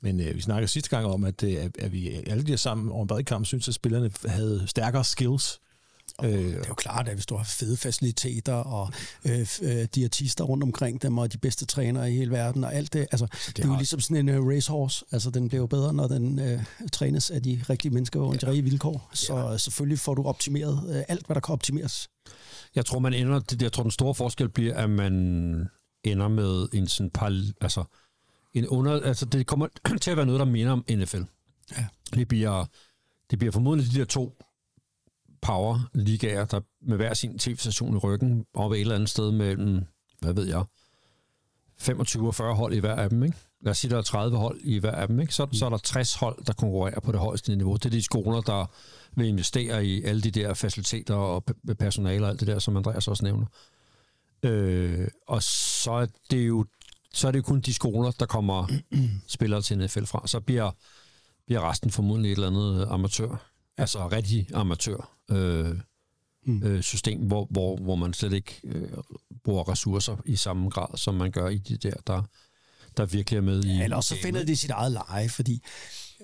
Men 0.00 0.20
øh, 0.20 0.34
vi 0.36 0.40
snakker 0.40 0.66
sidste 0.66 0.90
gang 0.90 1.06
om, 1.06 1.24
at, 1.24 1.42
øh, 1.42 1.70
at 1.78 1.92
vi 1.92 2.08
alle 2.26 2.42
de 2.42 2.48
her 2.48 2.56
sammen 2.56 2.88
over 2.92 3.02
en 3.02 3.08
bred 3.08 3.24
kamp 3.24 3.46
synes, 3.46 3.68
at 3.68 3.74
spillerne 3.74 4.10
havde 4.26 4.64
stærkere 4.66 5.04
skills. 5.04 5.58
Øh, 6.24 6.30
Det 6.32 6.54
er 6.54 6.64
jo 6.68 6.74
klart, 6.74 7.08
at 7.08 7.14
hvis 7.14 7.26
du 7.26 7.36
har 7.36 7.44
fede 7.44 7.76
faciliteter 7.76 8.52
og 8.54 8.92
øh, 9.24 9.46
øh, 9.62 9.84
diætister 9.94 10.44
rundt 10.44 10.64
omkring 10.64 11.02
dem, 11.02 11.18
og 11.18 11.32
de 11.32 11.38
bedste 11.38 11.66
trænere 11.66 12.12
i 12.12 12.16
hele 12.16 12.30
verden, 12.30 12.64
og 12.64 12.74
alt 12.74 12.92
det, 12.92 13.06
altså, 13.12 13.26
det, 13.26 13.56
det 13.56 13.62
er 13.62 13.66
jo 13.68 13.72
har- 13.72 13.78
ligesom 13.80 14.00
sådan 14.00 14.28
en 14.28 14.38
uh, 14.38 14.48
racehorse. 14.48 15.04
Altså, 15.12 15.30
den 15.30 15.48
bliver 15.48 15.60
jo 15.60 15.66
bedre, 15.66 15.92
når 15.94 16.06
den 16.08 16.38
øh, 16.38 16.60
trænes 16.92 17.30
af 17.30 17.42
de 17.42 17.60
rigtige 17.70 17.92
mennesker 17.92 18.20
under 18.20 18.38
de 18.38 18.46
rigtige 18.46 18.64
vilkår. 18.64 19.10
Så 19.14 19.36
ja. 19.36 19.58
selvfølgelig 19.58 19.98
får 19.98 20.14
du 20.14 20.22
optimeret 20.24 20.96
øh, 20.96 21.02
alt, 21.08 21.26
hvad 21.26 21.34
der 21.34 21.40
kan 21.40 21.52
optimeres. 21.52 22.08
Jeg 22.74 22.86
tror, 22.86 22.98
man 22.98 23.14
ender, 23.14 23.38
det- 23.38 23.62
jeg 23.62 23.72
tror, 23.72 23.82
den 23.82 23.92
store 23.92 24.14
forskel 24.14 24.48
bliver, 24.48 24.74
at 24.74 24.90
man 24.90 25.68
ender 26.04 26.28
med 26.28 26.68
en 26.72 26.88
sådan 26.88 27.10
par, 27.10 27.42
altså, 27.60 27.84
en 28.54 28.68
under, 28.68 29.00
altså 29.00 29.26
det 29.26 29.46
kommer 29.46 29.68
til 30.02 30.10
at 30.10 30.16
være 30.16 30.26
noget, 30.26 30.38
der 30.38 30.46
minder 30.46 30.72
om 30.72 30.84
NFL. 30.90 31.22
Ja. 31.76 31.86
Det 32.14 32.28
bliver, 32.28 32.64
det 33.30 33.38
bliver 33.38 33.52
formodentlig 33.52 33.92
de 33.92 33.98
der 33.98 34.04
to 34.04 34.42
power-ligaer, 35.42 36.44
der 36.44 36.60
med 36.82 36.96
hver 36.96 37.14
sin 37.14 37.38
tv-station 37.38 37.96
i 37.96 37.98
ryggen, 37.98 38.46
og 38.54 38.72
et 38.72 38.80
eller 38.80 38.94
andet 38.94 39.08
sted 39.08 39.32
mellem, 39.32 39.84
hvad 40.20 40.32
ved 40.32 40.46
jeg, 40.46 40.64
25 41.78 42.26
og 42.26 42.34
40 42.34 42.54
hold 42.54 42.74
i 42.74 42.78
hver 42.78 42.94
af 42.94 43.10
dem, 43.10 43.22
ikke? 43.22 43.36
Lad 43.60 43.70
os 43.70 43.78
sige, 43.78 43.90
der 43.90 43.98
er 43.98 44.02
30 44.02 44.36
hold 44.36 44.60
i 44.64 44.78
hver 44.78 44.90
af 44.90 45.08
dem, 45.08 45.20
ikke? 45.20 45.34
Så, 45.34 45.46
så 45.52 45.66
er 45.66 45.70
der 45.70 45.78
60 45.78 46.14
hold, 46.14 46.44
der 46.44 46.52
konkurrerer 46.52 47.00
på 47.00 47.12
det 47.12 47.20
højeste 47.20 47.56
niveau. 47.56 47.74
Det 47.74 47.84
er 47.84 47.90
de 47.90 48.02
skoler, 48.02 48.40
der 48.40 48.70
vil 49.16 49.28
investere 49.28 49.86
i 49.86 50.02
alle 50.02 50.22
de 50.22 50.30
der 50.30 50.54
faciliteter 50.54 51.14
og 51.14 51.44
personale 51.78 52.24
og 52.24 52.30
alt 52.30 52.40
det 52.40 52.48
der, 52.48 52.58
som 52.58 52.76
Andreas 52.76 53.08
også 53.08 53.24
nævner. 53.24 53.46
Øh, 54.42 55.01
og 55.32 55.42
så 55.42 55.92
er 55.92 56.06
det 56.30 56.48
jo 56.48 56.66
så 57.14 57.28
er 57.28 57.32
det 57.32 57.38
jo 57.38 57.42
kun 57.42 57.60
de 57.60 57.74
skoler, 57.74 58.10
der 58.10 58.26
kommer 58.26 58.66
spillere 59.26 59.62
til 59.62 59.78
NFL 59.78 60.04
fra. 60.04 60.26
Så 60.26 60.40
bliver, 60.40 60.70
bliver 61.46 61.70
resten 61.70 61.90
formodentlig 61.90 62.32
et 62.32 62.36
eller 62.36 62.46
andet 62.46 62.86
amatør. 62.90 63.50
Altså 63.78 64.08
rigtig 64.08 64.48
amatør 64.54 65.16
øh, 65.30 65.76
mm. 66.46 66.62
øh, 66.62 66.82
system, 66.82 67.20
hvor, 67.20 67.46
hvor, 67.50 67.76
hvor 67.76 67.94
man 67.94 68.14
slet 68.14 68.32
ikke 68.32 68.60
øh, 68.64 68.88
bruger 69.44 69.68
ressourcer 69.68 70.16
i 70.24 70.36
samme 70.36 70.70
grad, 70.70 70.96
som 70.96 71.14
man 71.14 71.30
gør 71.30 71.48
i 71.48 71.58
de 71.58 71.76
der, 71.76 71.94
der, 72.06 72.22
der 72.96 73.06
virkelig 73.06 73.36
er 73.36 73.42
med 73.42 73.64
i 73.64 73.76
Ja, 73.76 73.84
eller 73.84 74.00
så 74.00 74.16
finder 74.22 74.44
det 74.44 74.58
sit 74.58 74.70
eget 74.70 74.92
leje, 74.92 75.28
fordi 75.28 75.62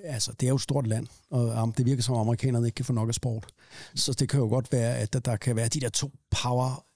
altså, 0.05 0.33
det 0.33 0.47
er 0.47 0.51
jo 0.51 0.57
et 0.57 0.63
stort 0.63 0.87
land, 0.87 1.07
og 1.31 1.75
det 1.77 1.87
virker 1.87 2.03
som 2.03 2.15
om 2.15 2.21
amerikanerne 2.21 2.67
ikke 2.67 2.77
kan 2.77 2.85
få 2.85 2.93
nok 2.93 3.09
af 3.09 3.15
sport. 3.15 3.47
Så 3.95 4.13
det 4.13 4.29
kan 4.29 4.41
jo 4.41 4.47
godt 4.47 4.73
være, 4.73 4.97
at 4.97 5.13
der, 5.13 5.19
der 5.19 5.37
kan 5.37 5.57
være 5.57 5.69
de 5.69 5.81
der 5.81 5.89
to 5.89 6.13
power 6.31 6.88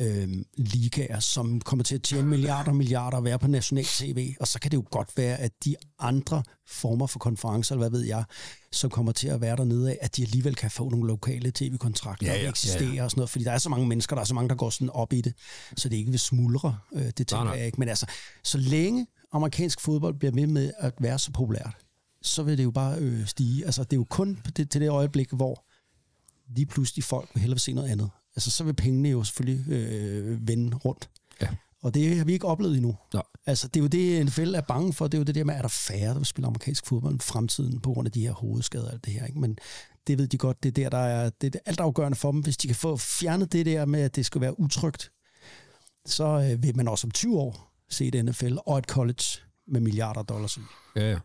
øhm, 0.00 0.44
ligaer, 0.56 1.20
som 1.20 1.60
kommer 1.60 1.82
til 1.82 1.94
at 1.94 2.02
tjene 2.02 2.28
milliarder 2.28 2.70
og 2.70 2.76
milliarder 2.76 3.16
og 3.16 3.24
være 3.24 3.38
på 3.38 3.46
national 3.46 3.84
tv, 3.84 4.34
og 4.40 4.48
så 4.48 4.60
kan 4.60 4.70
det 4.70 4.76
jo 4.76 4.84
godt 4.90 5.16
være, 5.16 5.36
at 5.36 5.52
de 5.64 5.76
andre 5.98 6.42
former 6.68 7.06
for 7.06 7.18
konferencer, 7.18 7.74
eller 7.74 7.88
hvad 7.88 7.98
ved 7.98 8.06
jeg, 8.06 8.24
som 8.72 8.90
kommer 8.90 9.12
til 9.12 9.28
at 9.28 9.40
være 9.40 9.56
dernede 9.56 9.90
af, 9.90 9.98
at 10.00 10.16
de 10.16 10.22
alligevel 10.22 10.54
kan 10.54 10.70
få 10.70 10.88
nogle 10.88 11.06
lokale 11.06 11.52
tv-kontrakter 11.54 12.26
Ja, 12.26 12.32
ja, 12.32 12.36
ja, 12.36 12.42
ja, 12.42 12.48
og 12.48 12.50
eksistere 12.50 12.88
ja, 12.88 12.94
ja. 12.94 13.04
og 13.04 13.10
sådan 13.10 13.20
noget, 13.20 13.30
fordi 13.30 13.44
der 13.44 13.52
er 13.52 13.58
så 13.58 13.68
mange 13.68 13.86
mennesker, 13.86 14.16
der 14.16 14.20
er 14.20 14.26
så 14.26 14.34
mange, 14.34 14.48
der 14.48 14.54
går 14.54 14.70
sådan 14.70 14.90
op 14.90 15.12
i 15.12 15.20
det, 15.20 15.34
så 15.76 15.88
det 15.88 15.96
ikke 15.96 16.10
vil 16.10 16.20
smuldre, 16.20 16.78
øh, 16.94 17.02
det 17.02 17.14
tænker 17.16 17.44
nej. 17.44 17.54
jeg 17.54 17.66
ikke. 17.66 17.80
Men 17.80 17.88
altså, 17.88 18.06
så 18.44 18.58
længe 18.58 19.06
amerikansk 19.32 19.80
fodbold 19.80 20.14
bliver 20.14 20.32
ved 20.32 20.46
med 20.46 20.72
at 20.78 20.94
være 21.00 21.18
så 21.18 21.32
populært, 21.32 21.76
så 22.22 22.42
vil 22.42 22.58
det 22.58 22.64
jo 22.64 22.70
bare 22.70 22.98
øh, 22.98 23.26
stige. 23.26 23.64
Altså, 23.66 23.84
det 23.84 23.92
er 23.92 23.96
jo 23.96 24.06
kun 24.10 24.38
det, 24.56 24.70
til 24.70 24.80
det 24.80 24.88
øjeblik, 24.88 25.32
hvor 25.32 25.64
lige 26.56 26.66
pludselig 26.66 27.04
folk 27.04 27.30
vil 27.34 27.40
hellere 27.40 27.58
se 27.58 27.72
noget 27.72 27.88
andet. 27.88 28.10
Altså, 28.36 28.50
så 28.50 28.64
vil 28.64 28.74
pengene 28.74 29.08
jo 29.08 29.24
selvfølgelig 29.24 29.72
øh, 29.72 30.48
vende 30.48 30.76
rundt. 30.76 31.10
Ja. 31.40 31.48
Og 31.82 31.94
det 31.94 32.16
har 32.16 32.24
vi 32.24 32.32
ikke 32.32 32.46
oplevet 32.46 32.76
endnu. 32.76 32.96
Nej. 33.14 33.22
Altså, 33.46 33.68
det 33.68 33.80
er 33.80 33.82
jo 33.82 33.86
det, 33.86 34.26
NFL 34.26 34.54
er 34.54 34.60
bange 34.60 34.92
for. 34.92 35.08
Det 35.08 35.14
er 35.14 35.20
jo 35.20 35.24
det 35.24 35.34
der 35.34 35.44
med, 35.44 35.54
er 35.54 35.62
der 35.62 35.68
færre, 35.68 36.08
der 36.08 36.14
vil 36.18 36.26
spille 36.26 36.46
amerikansk 36.46 36.86
fodbold 36.86 37.14
i 37.14 37.18
fremtiden 37.18 37.80
på 37.80 37.92
grund 37.92 38.06
af 38.08 38.12
de 38.12 38.20
her 38.20 38.32
hovedskader 38.32 38.86
og 38.86 38.92
alt 38.92 39.04
det 39.04 39.12
her. 39.12 39.26
Ikke? 39.26 39.40
Men 39.40 39.58
det 40.06 40.18
ved 40.18 40.28
de 40.28 40.38
godt, 40.38 40.62
det 40.62 40.68
er 40.68 40.72
der, 40.72 40.88
der 40.88 40.98
er, 40.98 41.30
det 41.30 41.54
er 41.54 41.58
altafgørende 41.66 42.16
for 42.16 42.32
dem. 42.32 42.40
Hvis 42.40 42.56
de 42.56 42.66
kan 42.66 42.76
få 42.76 42.96
fjernet 42.96 43.52
det 43.52 43.66
der 43.66 43.86
med, 43.86 44.00
at 44.00 44.16
det 44.16 44.26
skal 44.26 44.40
være 44.40 44.60
utrygt, 44.60 45.12
så 46.06 46.24
øh, 46.24 46.62
vil 46.62 46.76
man 46.76 46.88
også 46.88 47.06
om 47.06 47.10
20 47.10 47.38
år 47.38 47.72
se 47.88 48.06
et 48.06 48.24
NFL 48.24 48.56
og 48.66 48.78
et 48.78 48.84
college 48.84 49.24
med 49.66 49.80
milliarder 49.80 50.22
dollars 50.22 50.56
i. 50.56 50.60
Ja, 50.96 51.10
ja. 51.10 51.18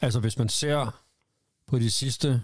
Altså, 0.00 0.20
hvis 0.20 0.38
man 0.38 0.48
ser 0.48 1.02
på 1.66 1.78
de 1.78 1.90
sidste, 1.90 2.42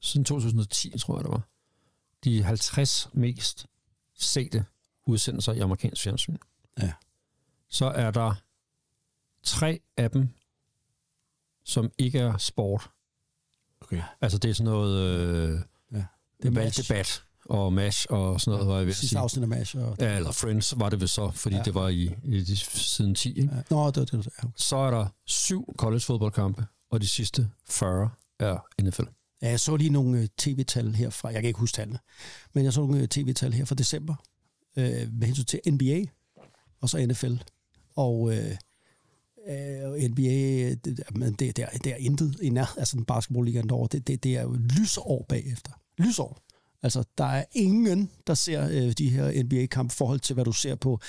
siden 0.00 0.24
2010, 0.24 0.98
tror 0.98 1.16
jeg 1.16 1.24
det 1.24 1.32
var, 1.32 1.48
de 2.24 2.42
50 2.42 3.08
mest 3.12 3.66
sete 4.18 4.64
udsendelser 5.06 5.52
i 5.52 5.58
amerikansk 5.60 6.02
fjernsyn, 6.02 6.36
Ja. 6.82 6.92
så 7.68 7.86
er 7.86 8.10
der 8.10 8.34
tre 9.42 9.80
af 9.96 10.10
dem, 10.10 10.28
som 11.64 11.90
ikke 11.98 12.18
er 12.18 12.36
sport. 12.38 12.90
Okay. 13.80 14.02
Altså, 14.20 14.38
det 14.38 14.50
er 14.50 14.54
sådan 14.54 14.72
noget 14.72 14.98
øh, 15.00 15.60
Ja. 15.92 16.04
det 16.42 16.58
er 16.58 16.70
debat 16.82 17.24
og 17.44 17.72
MASH 17.72 18.06
og 18.10 18.40
sådan 18.40 18.52
noget, 18.58 18.68
var 18.68 18.76
jeg 18.78 18.86
ved 18.86 18.94
Sidste 18.94 19.18
afsnit 19.18 19.42
af 19.42 19.48
MASH. 19.48 19.76
Og, 19.76 19.96
Ja, 20.00 20.16
eller 20.16 20.32
Friends 20.32 20.74
var 20.78 20.88
det 20.88 21.00
vel 21.00 21.08
så, 21.08 21.30
fordi 21.30 21.54
Ja. 21.54 21.58
ja. 21.58 21.64
det 21.64 21.74
var 21.74 21.88
i, 21.88 22.14
i 22.24 22.44
de, 22.44 22.56
siden 22.56 23.14
10, 23.14 23.28
ikke? 23.40 23.54
ja. 23.54 23.62
Nå, 23.70 23.86
det, 23.86 23.96
det, 23.96 24.12
det, 24.12 24.28
ja. 24.42 24.48
Så 24.56 24.76
er 24.76 24.90
der 24.90 25.06
syv 25.24 25.74
college-fodboldkampe, 25.78 26.66
og 26.90 27.00
de 27.00 27.08
sidste 27.08 27.50
40 27.64 28.10
er 28.38 28.82
NFL. 28.82 29.02
Ja, 29.44 29.48
jeg 29.48 29.60
så 29.60 29.76
lige 29.76 29.90
nogle 29.90 30.20
øh, 30.20 30.28
tv-tal 30.38 30.94
her 30.94 31.10
fra, 31.10 31.28
Jeg 31.28 31.42
kan 31.42 31.48
ikke 31.48 31.60
huske 31.60 31.76
tallene. 31.76 31.98
Men 32.54 32.64
jeg 32.64 32.72
så 32.72 32.80
nogle 32.80 33.02
øh, 33.02 33.08
tv-tal 33.08 33.52
her 33.52 33.64
fra 33.64 33.74
december. 33.74 34.14
Øh, 34.76 35.12
med 35.12 35.26
hensyn 35.26 35.44
til 35.44 35.60
NBA 35.66 36.04
og 36.80 36.88
så 36.88 37.06
NFL. 37.06 37.34
Og 37.96 38.32
øh, 38.32 38.56
øh, 39.48 40.10
NBA, 40.10 40.74
det, 40.74 40.86
øh, 40.86 41.18
men 41.18 41.32
det, 41.32 41.56
det, 41.56 41.58
er, 41.58 41.78
det 41.84 41.92
er 41.92 41.96
intet 41.96 42.36
i 42.42 42.50
nær, 42.50 42.74
altså 42.78 42.96
den 42.96 43.04
basketballligaen 43.04 43.68
derovre. 43.68 43.88
Det, 43.92 44.06
det, 44.06 44.24
det 44.24 44.36
er 44.36 44.42
jo 44.42 44.52
lysår 44.52 45.26
bagefter. 45.28 45.72
Lysår. 45.98 46.38
Altså, 46.82 47.04
der 47.18 47.24
er 47.24 47.44
ingen, 47.52 48.10
der 48.26 48.34
ser 48.34 48.68
øh, 48.68 48.92
de 48.92 49.10
her 49.10 49.42
NBA-kampe 49.44 49.92
i 49.92 49.96
forhold 49.96 50.20
til, 50.20 50.34
hvad 50.34 50.44
du 50.44 50.52
ser 50.52 50.74
på 50.74 51.00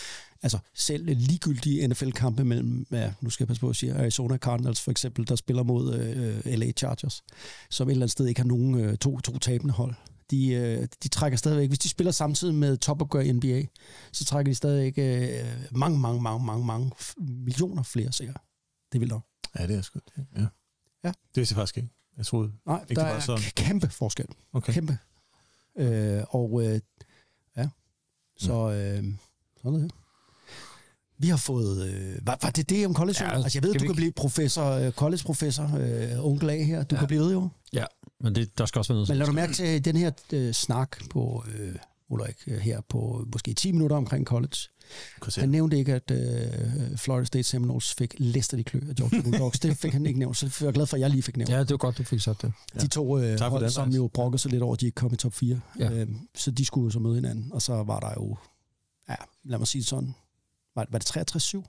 altså 0.45 0.59
selv 0.73 1.05
ligegyldige 1.05 1.87
NFL-kampe 1.87 2.43
mellem, 2.43 2.87
ja, 2.91 3.13
nu 3.21 3.29
skal 3.29 3.43
jeg 3.43 3.47
passe 3.47 3.61
på 3.61 3.69
at 3.69 3.75
sige, 3.75 3.93
Arizona 3.93 4.37
Cardinals 4.37 4.81
for 4.81 4.91
eksempel, 4.91 5.27
der 5.27 5.35
spiller 5.35 5.63
mod 5.63 5.93
øh, 5.95 6.45
LA 6.45 6.71
Chargers, 6.71 7.23
som 7.69 7.87
et 7.87 7.91
eller 7.91 8.01
andet 8.03 8.11
sted 8.11 8.27
ikke 8.27 8.41
har 8.41 8.47
nogen 8.47 8.79
øh, 8.79 8.97
to, 8.97 9.19
to 9.19 9.37
tabende 9.37 9.73
hold. 9.73 9.93
De, 10.31 10.47
øh, 10.53 10.87
de 11.03 11.07
trækker 11.07 11.37
stadigvæk, 11.37 11.67
hvis 11.67 11.79
de 11.79 11.89
spiller 11.89 12.11
samtidig 12.11 12.55
med 12.55 12.77
topopgør 12.77 13.19
i 13.21 13.31
NBA, 13.31 13.63
så 14.11 14.25
trækker 14.25 14.51
de 14.51 14.55
stadigvæk 14.55 14.93
øh, 14.97 15.45
mange, 15.71 15.99
mange, 15.99 16.21
mange, 16.21 16.45
mange, 16.45 16.65
mange 16.65 16.91
millioner 17.17 17.83
flere 17.83 18.11
seere. 18.11 18.33
Det 18.91 19.01
vil 19.01 19.09
nok. 19.09 19.21
Ja, 19.59 19.67
det 19.67 19.75
er 19.75 19.81
sgu. 19.81 19.99
Ja. 20.17 20.45
Ja. 21.03 21.07
Det 21.07 21.35
vidste 21.35 21.53
jeg 21.53 21.57
faktisk 21.57 21.77
ikke. 21.77 21.89
Jeg 22.17 22.25
troede 22.25 22.51
Nej, 22.65 22.81
ikke, 22.89 22.95
der 22.95 23.01
det 23.01 23.09
var 23.11 23.15
er 23.15 23.19
sådan. 23.19 23.43
kæmpe 23.55 23.89
forskel. 23.89 24.25
Okay. 24.53 24.73
Kæmpe. 24.73 24.97
Øh, 25.77 26.23
og 26.29 26.63
øh, 26.65 26.79
ja, 27.57 27.69
så 28.37 28.53
øh, 28.71 29.03
sådan 29.61 29.79
er 29.79 29.83
det. 29.83 29.91
Vi 31.17 31.27
har 31.27 31.37
fået... 31.37 31.87
Øh, 31.87 32.15
var, 32.27 32.37
var 32.41 32.49
det 32.49 32.69
det 32.69 32.85
om 32.85 32.93
college? 32.95 33.23
Ja, 33.23 33.35
altså, 33.35 33.57
jeg 33.57 33.63
ved, 33.63 33.73
du 33.73 33.79
vi 33.79 33.85
kan 33.85 33.95
blive 33.95 34.11
professor, 34.11 34.65
øh, 34.65 34.91
college-professor, 34.91 35.71
øh, 35.77 36.25
onkel 36.25 36.49
A 36.49 36.63
her. 36.63 36.83
Du 36.83 36.95
ja. 36.95 36.99
Kan 36.99 37.07
blive 37.07 37.21
ved 37.21 37.31
jo. 37.31 37.49
Ja, 37.73 37.85
men 38.19 38.35
det, 38.35 38.57
der 38.57 38.65
skal 38.65 38.79
også 38.79 38.93
være 38.93 38.97
noget 38.97 39.09
Men 39.09 39.17
lad 39.17 39.27
du 39.27 39.31
mærke 39.31 39.53
til 39.53 39.85
den 39.85 39.95
her 39.95 40.11
øh, 40.33 40.53
snak 40.53 40.97
på... 41.09 41.45
Øh, 41.55 41.75
Ulrik, 42.09 42.35
øh, 42.47 42.57
her 42.57 42.81
på 42.89 43.25
måske 43.33 43.53
10 43.53 43.71
minutter 43.71 43.95
omkring 43.95 44.25
college. 44.25 44.57
Han 45.37 45.49
nævnte 45.49 45.77
ikke, 45.77 45.93
at 45.93 46.11
øh, 46.11 46.97
Florida 46.97 47.25
State 47.25 47.43
Seminoles 47.43 47.93
fik 47.93 48.15
Leicester 48.17 48.57
i 48.57 48.61
klø 48.61 48.79
af 48.89 48.95
Georgia 48.95 49.21
Bulldogs. 49.21 49.59
det 49.59 49.77
fik 49.77 49.93
han 49.93 50.05
ikke 50.05 50.19
nævnt, 50.19 50.37
så 50.37 50.57
jeg 50.61 50.67
er 50.67 50.71
glad 50.71 50.85
for, 50.85 50.97
at 50.97 51.01
jeg 51.01 51.09
lige 51.09 51.23
fik 51.23 51.37
nævnt. 51.37 51.51
Ja, 51.51 51.59
det 51.59 51.71
var 51.71 51.77
godt, 51.77 51.97
du 51.97 52.03
fik 52.03 52.19
sagt 52.19 52.41
det. 52.41 52.53
De 52.81 52.87
to 52.87 53.19
øh, 53.19 53.39
hold, 53.39 53.63
den, 53.63 53.71
som 53.71 53.89
jo 53.89 54.09
brokkede 54.13 54.41
sig 54.41 54.51
lidt 54.51 54.63
over, 54.63 54.73
at 54.73 54.81
de 54.81 54.85
ikke 54.85 54.95
kom 54.95 55.13
i 55.13 55.15
top 55.15 55.33
4. 55.33 55.59
Ja. 55.79 55.91
Øh, 55.91 56.07
så 56.35 56.51
de 56.51 56.65
skulle 56.65 56.85
jo 56.85 56.91
så 56.91 56.99
møde 56.99 57.15
hinanden. 57.15 57.53
Og 57.53 57.61
så 57.61 57.83
var 57.83 57.99
der 57.99 58.11
jo, 58.17 58.37
ja, 59.09 59.15
lad 59.43 59.57
mig 59.57 59.67
sige 59.67 59.79
det 59.79 59.87
sådan, 59.87 60.15
var, 60.75 60.85
var 60.89 60.99
det 60.99 61.35
63-7? 61.35 61.63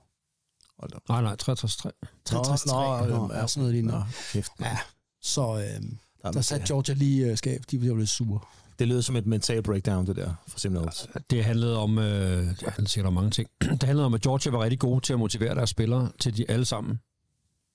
Hold 0.79 0.91
da 0.91 0.95
op. 0.95 1.09
Nej, 1.09 1.21
nej, 1.21 1.35
63 1.35 1.77
3. 1.77 1.91
63 2.25 2.65
Nå, 2.65 2.73
nå, 2.73 3.05
nå, 3.05 3.27
nå, 3.27 3.33
ja, 3.33 3.47
sådan 3.47 3.61
noget 3.61 3.73
lignende. 3.73 3.99
Nå, 3.99 4.03
kæft. 4.31 4.51
Ja, 4.61 4.77
så, 5.21 5.55
øh, 5.57 6.33
Der 6.33 6.41
satte 6.41 6.67
Georgia 6.67 6.95
lige 6.95 7.31
uh, 7.31 7.37
skab. 7.37 7.61
De 7.71 7.79
blev 7.79 7.97
lidt 7.97 8.09
sure. 8.09 8.39
Det 8.79 8.87
lyder 8.87 9.01
som 9.01 9.15
et 9.15 9.25
mental 9.25 9.63
breakdown, 9.63 10.07
det 10.07 10.15
der, 10.15 10.33
for 10.47 10.59
simpelthen. 10.59 10.91
Det 11.29 11.45
handlede 11.45 11.77
om, 11.77 11.97
øh, 11.99 12.37
det 12.47 12.61
handlede 12.61 12.87
sikkert 12.89 13.07
om 13.07 13.13
mange 13.13 13.29
ting. 13.31 13.49
Det 13.81 13.83
handlede 13.83 14.05
om, 14.05 14.13
at 14.13 14.21
Georgia 14.21 14.51
var 14.51 14.63
rigtig 14.63 14.79
gode 14.79 15.01
til 15.01 15.13
at 15.13 15.19
motivere 15.19 15.55
deres 15.55 15.69
spillere, 15.69 16.11
til 16.19 16.37
de 16.37 16.45
alle 16.51 16.65
sammen 16.65 16.99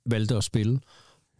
valgte 0.06 0.36
at 0.36 0.44
spille. 0.44 0.80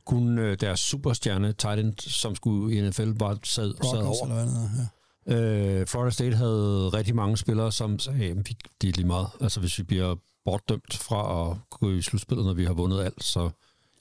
Kun 0.07 0.39
øh, 0.39 0.61
deres 0.61 0.81
superstjerne, 0.81 1.53
tight 1.53 1.81
end, 1.81 1.95
som 1.99 2.35
skulle 2.35 2.77
i 2.77 2.89
NFL, 2.89 3.11
var 3.17 3.39
sad, 3.45 3.45
sad 3.45 3.75
Broncos 3.81 4.21
over. 4.21 4.23
eller 4.23 4.35
hvad 4.35 4.45
det 4.47 4.53
hedder, 4.71 4.83
ja. 4.83 4.87
Øh, 5.27 5.87
Florida 5.87 6.11
State 6.11 6.37
havde 6.37 6.89
rigtig 6.95 7.15
mange 7.15 7.37
spillere, 7.37 7.73
som 7.73 7.99
sagde, 7.99 8.25
at 8.25 8.47
det 8.81 8.89
er 8.89 8.93
lige 8.97 9.07
meget. 9.07 9.27
Altså 9.41 9.61
hvis 9.61 9.79
vi 9.79 9.83
bliver 9.83 10.15
bortdømt 10.45 10.95
fra 10.97 11.51
at 11.51 11.57
gå 11.71 11.91
i 11.91 12.03
slutspillet, 12.03 12.47
når 12.47 12.53
vi 12.55 12.65
har 12.65 12.73
vundet 12.73 13.01
alt, 13.05 13.25
så, 13.25 13.51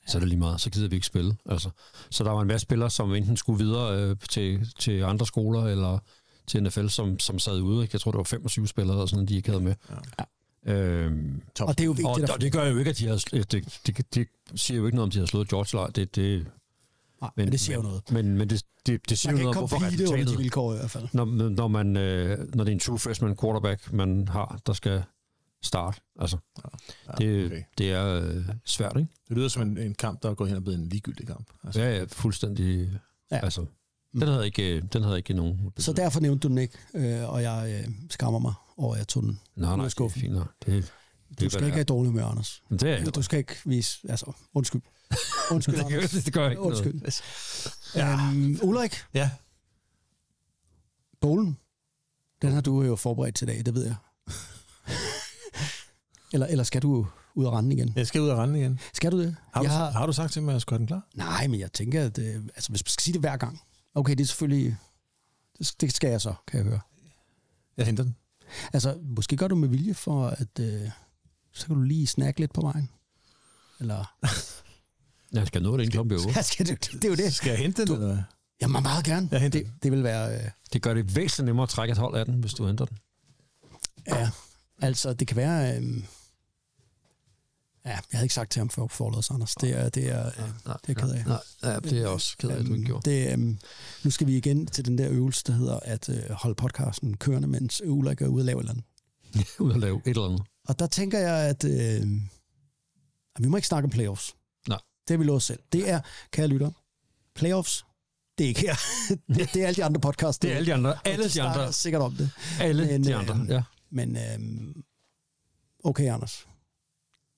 så 0.08 0.18
er 0.18 0.20
det 0.20 0.30
lige 0.30 0.40
meget. 0.40 0.62
Så 0.62 0.70
gider 0.70 0.88
vi 0.88 0.96
ikke 0.96 1.08
spille. 1.08 1.36
Altså. 1.46 1.70
Så 2.10 2.24
der 2.24 2.32
var 2.32 2.42
en 2.42 2.48
masse 2.48 2.64
spillere, 2.64 2.90
som 2.90 3.14
enten 3.14 3.38
skulle 3.38 3.64
videre 3.64 3.98
øh, 4.02 4.16
til, 4.30 4.68
til 4.80 5.04
andre 5.04 5.26
skoler, 5.26 5.64
eller 5.64 6.00
til 6.48 6.64
NFL, 6.64 6.88
som, 6.88 7.20
som 7.20 7.40
sad 7.40 7.62
ude. 7.62 7.82
Ikke? 7.84 7.96
Jeg 7.96 8.02
tror, 8.02 8.12
det 8.12 8.18
var 8.18 8.24
25 8.24 8.68
spillere, 8.68 8.96
eller 8.96 9.06
sådan, 9.06 9.26
de 9.26 9.36
ikke 9.36 9.50
havde 9.50 9.64
med. 9.64 9.76
Ja. 9.90 10.24
Øhm, 10.66 11.42
Og 11.60 11.78
det 11.78 11.82
er 11.84 11.86
jo 11.86 11.92
vigtigt. 11.92 12.30
og, 12.30 12.34
og 12.34 12.42
det 12.42 12.52
gør 12.52 12.66
jo 12.66 12.78
ikke, 12.78 12.90
at 12.90 12.98
de 12.98 13.08
har, 13.08 13.26
det, 13.32 13.52
det, 13.52 13.86
det, 13.86 14.14
det 14.14 14.28
siger 14.56 14.78
jo 14.78 14.86
ikke 14.86 14.96
noget 14.96 15.08
om, 15.08 15.12
de 15.12 15.20
har 15.20 15.26
slået 15.26 15.50
George 15.50 15.86
Lyle. 15.86 15.92
Det, 15.96 16.16
det, 16.16 16.48
Nej, 17.22 17.32
men 17.36 17.52
det 17.52 17.60
siger 17.60 17.76
jo 17.76 17.82
noget. 17.82 18.12
Men, 18.12 18.38
men 18.38 18.50
det, 18.50 18.64
det, 18.86 19.10
det 19.10 19.20
siger 19.20 19.32
Man 19.34 19.42
jo 19.42 19.52
kan 19.52 19.62
noget 19.62 19.74
om, 19.74 19.84
ikke 19.84 19.98
hvorfor 19.98 19.98
det 19.98 20.08
under 20.08 20.16
de 20.16 20.22
resultatet 20.22 20.40
vilkår 20.40 20.74
i 20.74 20.78
hvert 20.78 20.92
fald. 20.92 21.08
når, 21.14 21.50
når, 21.50 21.68
man, 21.68 21.98
øh, 21.98 22.56
når 22.56 22.64
det 22.64 22.72
er 22.72 22.74
en 22.74 22.80
true 22.80 23.00
freshman 23.00 23.38
quarterback, 23.38 23.94
man 23.94 24.28
har, 24.28 24.62
der 24.66 24.74
skal 24.74 25.04
starte. 25.64 26.02
Altså, 26.20 26.38
ja, 26.58 27.26
det, 27.26 27.46
okay. 27.46 27.64
det 27.78 27.92
er 27.92 28.22
øh, 28.22 28.46
svært, 28.66 28.98
ikke? 28.98 29.10
Det 29.30 29.38
lyder 29.38 29.48
som 29.48 29.62
en, 29.62 29.78
en 29.78 29.94
kamp, 29.94 30.24
der 30.24 30.30
er 30.30 30.34
gået 30.34 30.50
hen 30.50 30.58
og 30.58 30.64
blevet 30.64 30.80
en 30.80 30.90
ligegyldig 30.90 31.28
kamp. 31.28 31.50
Altså, 31.64 31.82
Ja, 31.82 31.98
ja, 31.98 32.06
fuldstændig. 32.08 32.90
Ja. 33.32 33.40
Altså, 33.44 33.66
den 34.14 34.22
havde 34.28 34.46
ikke, 34.46 34.76
øh, 34.76 34.84
den 34.94 35.04
havde 35.04 35.18
ikke 35.18 35.34
nogen... 35.34 35.72
Så 35.78 35.94
derfor 35.94 36.20
nævnte 36.20 36.48
du 36.48 36.48
den 36.48 36.58
ikke, 36.58 36.78
øh, 36.94 37.30
og 37.30 37.42
jeg 37.42 37.84
øh, 37.88 37.94
skammer 38.10 38.40
mig 38.40 38.54
over, 38.78 38.94
at 38.94 39.00
jeg 39.00 39.08
tog 39.08 39.24
den. 39.24 39.40
nej, 39.56 39.76
nej, 39.76 39.86
det 39.86 40.00
er 40.00 40.10
fint 40.10 40.34
nok. 40.34 40.54
Det, 40.66 40.94
Du 41.40 41.50
skal 41.50 41.64
ikke 41.64 41.76
have 41.76 41.84
dårlig 41.84 42.10
humør, 42.12 42.26
Anders. 42.26 42.64
Men 42.70 42.80
det 42.80 42.90
er 42.90 42.98
jeg 42.98 43.16
Du 43.16 43.22
skal 43.22 43.40
ikke 43.40 43.56
vise... 43.66 44.00
Altså, 44.10 44.32
undskyld. 44.54 44.82
Undskyld, 45.52 45.76
det, 45.76 45.88
gør, 45.88 46.00
det 46.26 46.34
gør 46.34 46.50
ikke 46.50 46.62
Undskyld. 46.62 46.94
noget. 46.94 47.22
Ja. 47.96 48.14
Um, 48.14 48.60
Ulrik, 48.62 49.06
ja. 49.14 49.30
bowlen, 51.22 51.58
den 52.42 52.54
har 52.54 52.62
du 52.62 52.84
jo 52.84 52.96
forberedt 52.96 53.36
til 53.36 53.50
i 53.50 53.52
dag, 53.52 53.66
det 53.66 53.76
ved 53.76 53.86
jeg. 53.86 53.96
eller, 56.34 56.48
eller 56.48 56.64
skal 56.64 56.82
du 56.82 57.08
ud 57.36 57.46
og 57.46 57.54
rende 57.54 57.76
igen? 57.76 57.94
Jeg 57.96 58.08
skal 58.08 58.22
ud 58.22 58.30
og 58.30 58.38
rende 58.38 58.60
igen. 58.60 58.80
Skal 58.94 59.12
du 59.12 59.22
det? 59.22 59.36
Har 59.54 59.62
du, 59.62 59.68
jeg 59.68 59.78
har... 59.78 59.92
har 59.92 60.06
du 60.06 60.14
sagt 60.14 60.34
til 60.34 60.44
mig, 60.44 60.52
at 60.52 60.54
jeg 60.54 60.62
skal 60.62 60.78
den 60.78 60.88
klar? 60.88 61.08
Nej, 61.16 61.48
men 61.48 61.60
jeg 61.60 61.74
tænker, 61.74 62.06
at 62.06 62.18
øh, 62.18 62.36
altså, 62.36 62.70
hvis 62.70 62.70
man 62.70 62.78
skal 62.78 63.02
sige 63.02 63.14
det 63.14 63.22
hver 63.22 63.38
gang. 63.38 63.62
Okay, 63.96 64.16
det 64.16 64.22
er 64.22 64.26
selvfølgelig... 64.28 64.78
Det, 65.60 65.76
det 65.82 65.94
skal 65.94 66.10
jeg 66.10 66.22
så, 66.22 66.34
kan 66.48 66.58
jeg 66.58 66.66
høre. 66.68 66.80
Jeg 67.78 67.86
henter 67.86 68.04
den. 68.04 68.16
Altså, 68.74 68.98
måske 69.04 69.38
gør 69.38 69.48
du 69.48 69.56
med 69.56 69.68
vilje 69.70 69.94
for, 69.94 70.28
at 70.28 70.60
øh, 70.60 70.90
så 71.52 71.66
kan 71.66 71.76
du 71.76 71.82
lige 71.82 72.08
snakke 72.08 72.40
lidt 72.40 72.54
på 72.54 72.62
vejen. 72.62 72.90
Eller... 73.80 74.14
Jeg 75.34 75.48
skal 75.48 75.62
nå 75.64 75.72
det 75.78 75.80
inden 75.84 75.92
klokken 75.92 76.08
bliver 76.08 76.22
otte. 76.22 76.34
Ja, 76.36 76.42
skal 76.52 76.68
du, 76.68 76.74
det 76.74 77.04
er 77.04 77.10
jo 77.10 77.16
det. 77.16 77.34
Skal 77.36 77.50
jeg 77.50 77.58
hente 77.60 77.82
den, 77.82 77.88
Du- 77.88 77.94
eller? 77.94 78.24
Jamen, 78.62 78.84
meget 78.84 79.06
gerne. 79.06 79.30
Jeg 79.32 79.42
henter 79.42 79.60
det, 79.60 79.72
det 79.84 79.92
vil 79.92 80.04
være... 80.04 80.36
Øh, 80.44 80.50
Det 80.74 80.82
gør 80.82 80.94
det 80.94 81.16
væsentligt 81.16 81.46
nemmere 81.46 81.64
at 81.64 81.70
trække 81.70 81.92
et 81.92 81.98
hold 81.98 82.16
af 82.16 82.26
den, 82.26 82.40
hvis 82.40 82.54
du 82.54 82.68
henter 82.68 82.86
den. 82.86 82.98
ja, 84.08 84.30
altså, 84.82 85.14
det 85.14 85.28
kan 85.28 85.38
være... 85.38 85.78
Øh, 85.78 85.84
ja, 87.86 87.90
jeg 87.90 88.00
havde 88.12 88.26
ikke 88.26 88.34
sagt 88.36 88.52
til 88.52 88.60
ham 88.60 88.70
før 88.70 88.88
forladet, 88.88 89.32
Anders. 89.32 89.56
Det 89.56 89.70
er, 89.80 89.90
det 89.90 90.10
er, 90.10 90.26
øh, 90.26 90.34
det 90.36 90.66
er 90.66 90.76
jeg 90.88 90.96
ked 90.96 91.10
af. 91.12 91.26
Nej, 91.26 91.38
ja, 91.64 91.80
det 91.80 91.94
er 91.94 91.98
jeg 91.98 92.08
også 92.08 92.38
ked 92.38 92.50
af, 92.50 92.60
at 92.60 92.66
du 92.66 92.74
ikke 92.74 92.86
gjorde. 92.86 93.10
Det, 93.10 93.34
øhm, 93.34 93.60
nu 94.04 94.12
skal 94.12 94.28
vi 94.28 94.38
igen 94.38 94.66
til 94.68 94.86
den 94.86 94.98
der 94.98 95.10
øvelse, 95.10 95.44
der 95.48 95.54
hedder 95.54 95.80
at 95.80 96.10
øh, 96.10 96.30
holde 96.30 96.56
podcasten 96.56 97.18
kørende, 97.18 97.48
mens 97.48 97.82
Ulrik 97.86 98.22
er 98.22 98.28
ude 98.28 98.42
og 98.42 98.46
lave 98.46 98.60
et 98.60 98.70
eller 98.70 98.72
andet. 98.72 98.86
Ud 99.60 99.74
at 99.74 99.80
lave 99.80 100.02
et 100.06 100.10
eller 100.10 100.26
andet. 100.26 100.42
Og 100.68 100.80
der 100.80 100.88
tænker 100.88 101.20
jeg, 101.20 101.50
at, 101.50 101.64
øh, 101.64 102.02
at 103.36 103.44
vi 103.44 103.48
må 103.48 103.58
ikke 103.58 103.68
snakke 103.68 103.86
om 103.86 103.90
playoffs. 103.90 104.36
Det 105.08 105.14
har 105.14 105.18
vi 105.18 105.24
lovet 105.24 105.44
selv. 105.44 105.60
Det 105.72 105.90
er, 105.90 106.02
kære 106.32 106.48
lytter, 106.48 106.72
playoffs, 107.36 107.86
det 108.38 108.44
er 108.44 108.48
ikke 108.48 108.62
her. 108.62 108.76
det, 109.36 109.54
det 109.54 109.64
er 109.64 109.68
alle 109.68 109.76
de 109.76 109.84
andre 109.86 110.02
podcasts. 110.02 110.40
Det 110.40 110.52
er 110.52 110.56
alle 110.56 110.66
de 110.66 110.74
andre. 110.74 110.98
Alle 111.06 111.30
de 111.30 111.42
andre. 111.42 111.74
sikkert 111.74 112.02
om 112.02 112.14
det. 112.16 112.30
Alle 112.60 112.86
Men, 112.86 113.04
de 113.04 113.12
øh, 113.12 113.20
andre, 113.20 113.46
ja. 113.56 113.64
Men 113.90 114.16
øh, 114.18 114.76
okay, 115.84 116.12
Anders. 116.14 116.48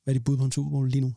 Hvad 0.03 0.13
er 0.13 0.17
dit 0.17 0.23
bud 0.23 0.37
på 0.37 0.43
en 0.43 0.51
Super 0.51 0.69
Bowl 0.69 0.89
lige 0.89 1.01
nu? 1.01 1.13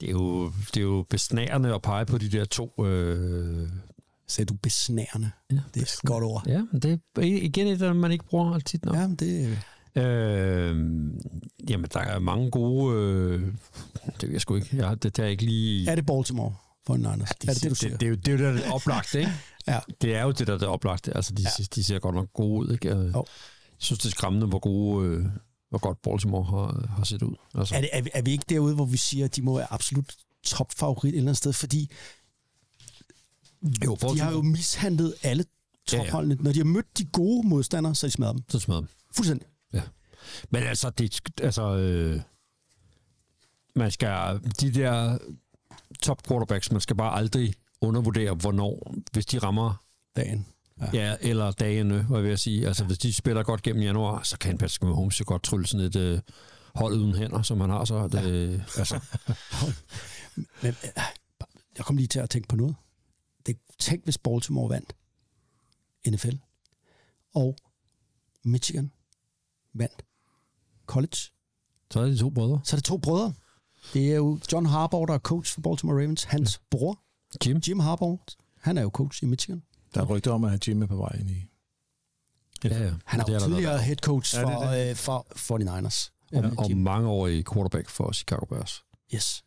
Det 0.00 0.08
er 0.08 0.12
jo, 0.12 0.48
det 0.74 0.76
er 0.76 0.80
jo 0.80 1.06
besnærende 1.10 1.74
at 1.74 1.82
pege 1.82 2.06
på 2.06 2.18
de 2.18 2.28
der 2.28 2.44
to... 2.44 2.86
Øh, 2.86 3.68
Sagde 4.26 4.48
du 4.48 4.54
besnærende? 4.54 5.30
Ja, 5.50 5.60
Det 5.74 5.76
er 5.76 5.82
et 5.82 6.00
godt 6.04 6.24
ord. 6.24 6.42
ja, 6.46 6.62
men 6.72 6.80
det 6.82 6.92
er 7.16 7.22
igen 7.22 7.66
et, 7.66 7.96
man 7.96 8.12
ikke 8.12 8.24
bruger 8.24 8.58
tit 8.58 8.84
nok. 8.84 8.96
Ja, 8.96 9.06
det, 9.18 9.58
Øh, 9.96 10.76
jamen, 11.68 11.86
der 11.92 12.00
er 12.00 12.18
mange 12.18 12.50
gode... 12.50 12.96
Øh, 12.96 13.40
det 14.20 14.22
ved 14.22 14.30
jeg 14.30 14.40
sgu 14.40 14.54
ikke. 14.54 14.68
Jeg, 14.76 15.02
det, 15.02 15.16
det 15.16 15.24
er 15.24 15.28
ikke 15.28 15.44
lige... 15.44 15.90
er 15.90 15.94
det 15.94 16.06
Baltimore 16.06 16.54
for 16.86 16.94
en 16.94 17.06
Anders? 17.06 17.28
de, 17.28 17.48
er 17.48 17.54
det 17.54 17.62
det, 17.62 17.70
du 17.70 17.74
siger? 17.74 17.90
det, 17.96 18.00
det, 18.00 18.06
er 18.06 18.10
jo, 18.10 18.14
det 18.16 18.28
er 18.28 18.32
jo 18.32 18.54
det, 18.54 18.62
der 18.62 18.68
er 18.68 18.72
oplagt, 18.72 19.14
ikke? 19.14 19.32
Ja. 19.66 19.78
Det 20.00 20.14
er 20.14 20.22
jo 20.22 20.30
det, 20.30 20.46
der 20.46 20.54
er 20.54 20.58
det 20.58 20.68
oplagte. 20.68 21.16
Altså, 21.16 21.34
de, 21.34 21.42
Ja. 21.42 21.48
ja. 21.58 21.64
de 21.74 21.84
ser 21.84 21.98
godt 21.98 22.14
nok 22.14 22.32
gode 22.32 22.66
ud, 22.68 22.72
ikke? 22.72 22.88
Jeg 22.88 23.14
Jo. 23.14 23.24
synes, 23.78 23.98
det 23.98 24.06
er 24.06 24.10
skræmmende, 24.10 24.46
hvor 24.46 24.58
gode... 24.58 25.06
Øh, 25.08 25.24
hvor 25.70 25.78
godt 25.78 26.02
Baltimore 26.02 26.44
har, 26.44 26.88
har 26.96 27.04
set 27.04 27.22
ud. 27.22 27.34
Altså, 27.54 27.74
Er, 27.74 27.80
det, 27.80 27.90
er, 27.92 28.02
vi, 28.02 28.10
er 28.14 28.22
vi 28.22 28.30
ikke 28.30 28.44
derude, 28.48 28.74
hvor 28.74 28.84
vi 28.84 28.96
siger, 28.96 29.24
at 29.24 29.36
de 29.36 29.42
må 29.42 29.56
være 29.56 29.72
absolut 29.72 30.14
topfavorit 30.44 31.08
et 31.14 31.16
eller 31.16 31.22
andet 31.28 31.36
sted? 31.36 31.52
Fordi 31.52 31.90
jo, 33.84 33.96
de 34.14 34.20
har 34.20 34.32
jo 34.32 34.42
mishandlet 34.42 35.14
alle 35.22 35.44
topholdene. 35.86 36.36
Når 36.40 36.52
de 36.52 36.58
har 36.58 36.64
mødt 36.64 36.98
de 36.98 37.04
gode 37.04 37.48
modstandere, 37.48 37.94
så 37.94 38.06
har 38.06 38.08
de 38.08 38.12
smadret 38.12 38.34
dem. 38.36 38.44
Så 38.48 38.58
smadrer 38.58 38.80
dem. 38.80 38.88
Fuldstændig. 39.16 39.46
Men 40.50 40.62
altså, 40.62 40.90
det, 40.90 41.20
altså 41.42 41.76
øh, 41.76 42.20
man 43.74 43.90
skal, 43.90 44.40
de 44.60 44.74
der 44.74 45.18
top 46.02 46.26
quarterbacks, 46.28 46.72
man 46.72 46.80
skal 46.80 46.96
bare 46.96 47.14
aldrig 47.14 47.54
undervurdere, 47.80 48.34
hvornår, 48.34 48.94
hvis 49.12 49.26
de 49.26 49.38
rammer, 49.38 49.84
Dagen. 50.16 50.46
ja, 50.80 50.88
ja 50.92 51.16
eller 51.20 51.50
dagene, 51.50 52.02
hvad 52.02 52.20
vil 52.22 52.28
jeg 52.28 52.38
sige. 52.38 52.66
Altså, 52.66 52.84
hvis 52.84 52.98
de 52.98 53.12
spiller 53.12 53.42
godt 53.42 53.62
gennem 53.62 53.82
januar, 53.82 54.22
så 54.22 54.38
kan 54.38 54.58
Patrick 54.58 54.82
Mahomes 54.82 55.20
jo 55.20 55.24
godt 55.26 55.42
trylle 55.42 55.66
sådan 55.66 55.86
et 55.86 55.96
øh, 55.96 56.20
hold 56.74 56.94
uden 56.94 57.14
hænder, 57.14 57.42
som 57.42 57.60
han 57.60 57.70
har 57.70 57.84
så. 57.84 58.08
Det, 58.08 58.52
ja. 58.52 58.78
altså, 58.78 59.00
Men, 60.62 60.74
øh, 60.84 61.02
jeg 61.76 61.84
kom 61.84 61.96
lige 61.96 62.06
til 62.06 62.18
at 62.18 62.30
tænke 62.30 62.48
på 62.48 62.56
noget. 62.56 62.76
Det, 63.46 63.56
tænk, 63.78 64.04
hvis 64.04 64.18
Baltimore 64.18 64.70
vandt 64.70 64.96
NFL, 66.08 66.36
og 67.34 67.56
Michigan 68.44 68.92
vandt 69.74 70.02
college. 70.86 71.16
så 71.90 72.00
er 72.00 72.04
det 72.04 72.12
de 72.12 72.18
to 72.18 72.30
brødre. 72.30 72.60
Så 72.64 72.76
er 72.76 72.78
det 72.78 72.84
to 72.84 72.96
brødre. 72.96 73.32
Det 73.94 74.12
er 74.12 74.16
jo 74.16 74.38
John 74.52 74.66
Harbaugh, 74.66 75.08
der 75.08 75.14
er 75.14 75.18
coach 75.18 75.54
for 75.54 75.60
Baltimore 75.60 76.02
Ravens. 76.02 76.24
Hans 76.24 76.60
bror, 76.70 77.00
Jim. 77.46 77.56
Jim 77.68 77.80
Harbaugh, 77.80 78.18
han 78.60 78.78
er 78.78 78.82
jo 78.82 78.88
coach 78.88 79.22
i 79.22 79.26
Michigan. 79.26 79.62
Der 79.94 80.00
er 80.00 80.04
rygter 80.04 80.30
om, 80.32 80.44
at 80.44 80.68
Jim 80.68 80.82
er 80.82 80.86
på 80.86 80.96
vej 80.96 81.16
ind 81.20 81.30
i... 81.30 81.44
Ja, 82.64 82.84
ja. 82.84 82.92
Han 83.04 83.20
er 83.20 83.24
Det 83.24 83.34
jo 83.34 83.40
tidligere 83.40 83.78
head 83.78 83.96
coach 83.96 84.34
Ja, 84.34 84.40
det 84.40 84.48
for, 84.48 84.62
er 84.62 84.90
øh, 84.90 84.96
for 84.96 85.26
49ers. 85.54 86.08
Og, 86.32 86.42
Ja. 86.44 86.50
og 86.58 86.68
Jim. 86.70 86.76
mange 86.78 87.08
år 87.08 87.26
i 87.26 87.42
quarterback 87.52 87.88
for 87.88 88.12
Chicago 88.12 88.44
Bears. 88.46 88.82
Yes. 89.14 89.44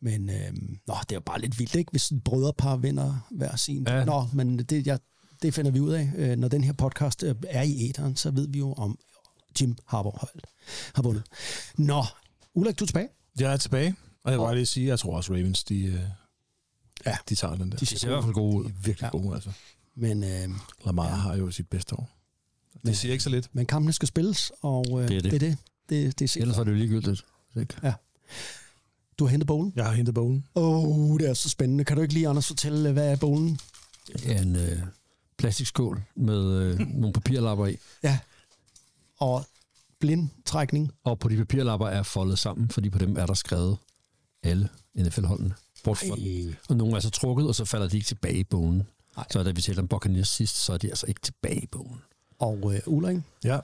Men 0.00 0.30
øh, 0.30 0.52
nå, 0.86 0.94
det 1.00 1.12
er 1.12 1.16
jo 1.16 1.20
bare 1.20 1.40
lidt 1.40 1.58
vildt, 1.58 1.74
ikke? 1.74 1.90
Hvis 1.90 2.10
et 2.10 2.24
brødrepar 2.24 2.76
vinder 2.76 3.26
hver 3.30 3.56
sin. 3.56 3.84
Ja. 3.88 4.04
Nå, 4.04 4.26
men 4.32 4.58
det, 4.58 4.86
jeg, 4.86 4.98
det 5.42 5.54
finder 5.54 5.70
vi 5.70 5.80
ud 5.80 5.92
af. 5.92 6.10
Øh, 6.16 6.36
når 6.36 6.48
den 6.48 6.64
her 6.64 6.72
podcast 6.72 7.22
øh, 7.22 7.34
er 7.48 7.62
i 7.62 7.88
æteren, 7.88 8.16
så 8.16 8.30
ved 8.30 8.48
vi 8.48 8.58
jo, 8.58 8.72
om 8.72 8.98
Jim 9.60 9.76
Harbaugh 9.86 10.16
har, 10.20 10.30
har 10.94 11.02
vundet. 11.02 11.22
Nå, 11.78 12.04
Ulrik, 12.54 12.78
du 12.78 12.84
er 12.84 12.86
tilbage. 12.86 13.08
Jeg 13.38 13.52
er 13.52 13.56
tilbage, 13.56 13.94
og 14.24 14.30
jeg 14.32 14.38
vil 14.40 14.44
bare 14.44 14.54
lige 14.54 14.66
sige, 14.66 14.84
at 14.86 14.88
jeg 14.90 14.98
tror 14.98 15.16
også 15.16 15.32
Ravens, 15.32 15.64
de, 15.64 15.84
øh, 15.84 16.00
Ja. 17.06 17.16
de 17.28 17.34
tager 17.34 17.54
den 17.56 17.70
der. 17.70 17.76
De 17.76 17.86
Det 17.86 17.88
ser 18.00 18.08
i 18.08 18.10
hvert 18.10 18.24
fald 18.24 18.34
gode 18.34 18.56
ud. 18.56 18.64
De 18.64 18.68
er 18.68 18.72
virkelig 18.84 19.00
Ja. 19.12 19.18
ja. 19.18 19.22
gode, 19.22 19.34
altså. 19.34 19.50
Men, 19.94 20.24
øh, 20.24 20.48
Lamar 20.86 21.08
ja. 21.08 21.14
har 21.14 21.36
jo 21.36 21.50
sit 21.50 21.68
bedste 21.68 21.94
år. 21.96 22.10
Det 22.74 22.84
Men- 22.84 22.94
siger 22.94 23.12
ikke 23.12 23.24
så 23.24 23.30
lidt. 23.30 23.48
men 23.52 23.66
kampene 23.66 23.92
skal 23.92 24.08
spilles, 24.08 24.52
og 24.62 25.02
øh, 25.02 25.08
Det 25.08 25.16
er 25.16 25.20
det. 25.20 25.30
det 25.32 25.34
er 25.34 25.38
det. 25.48 25.58
Det, 25.88 26.18
det 26.18 26.36
er 26.36 26.40
Ellers 26.40 26.58
er 26.58 26.64
det 26.64 26.70
jo 26.70 26.76
ligegyldigt. 26.76 27.24
Ikke? 27.56 27.74
Du 29.18 29.24
har 29.24 29.30
hentet 29.30 29.46
bowlen. 29.46 29.72
Jeg 29.76 29.84
har 29.84 29.92
hentet 29.92 30.14
bogen. 30.14 30.44
Åh, 30.54 30.84
oh, 30.84 31.18
det 31.20 31.28
er 31.28 31.34
så 31.34 31.48
spændende. 31.50 31.84
Kan 31.84 31.96
du 31.96 32.02
ikke 32.02 32.14
lige, 32.14 32.28
Anders, 32.28 32.46
fortælle, 32.46 32.92
hvad 32.92 33.12
er 33.12 33.16
bowlen? 33.16 33.58
En 34.26 34.56
øh, 34.56 34.78
plastikskål 35.36 36.02
med 36.16 36.52
øh, 36.62 36.78
nogle 36.78 37.12
papirlapper 37.12 37.66
i. 37.66 37.76
Ja. 38.02 38.18
Og 39.20 39.44
blindtrækning. 40.00 40.92
Og 41.04 41.18
på 41.18 41.28
de 41.28 41.36
papirlapper 41.36 41.86
er 41.86 42.02
foldet 42.02 42.38
sammen, 42.38 42.68
fordi 42.68 42.90
på 42.90 42.98
dem 42.98 43.16
er 43.16 43.26
der 43.26 43.34
skrevet 43.34 43.76
alle 44.42 44.68
NFL-holdene. 44.98 45.54
Bortset 45.84 46.08
fra 46.08 46.16
Ej. 46.18 46.54
Og 46.68 46.76
nogle 46.76 46.96
er 46.96 47.00
så 47.00 47.10
trukket, 47.10 47.46
og 47.48 47.54
så 47.54 47.64
falder 47.64 47.88
de 47.88 47.96
ikke 47.96 48.06
tilbage 48.06 48.34
i 48.36 48.44
bogen. 48.44 48.82
Nej. 49.16 49.26
Så 49.30 49.42
da 49.42 49.50
vi 49.50 49.60
talte 49.60 49.80
om 49.80 49.88
Buccaneers 49.88 50.28
sidst, 50.28 50.56
så 50.56 50.72
er 50.72 50.76
de 50.78 50.88
altså 50.88 51.06
ikke 51.06 51.20
tilbage 51.20 51.60
i 51.60 51.66
bogen. 51.66 52.00
Og 52.38 52.74
øh, 52.74 52.80
Ulrik, 52.86 53.18
Ja. 53.44 53.58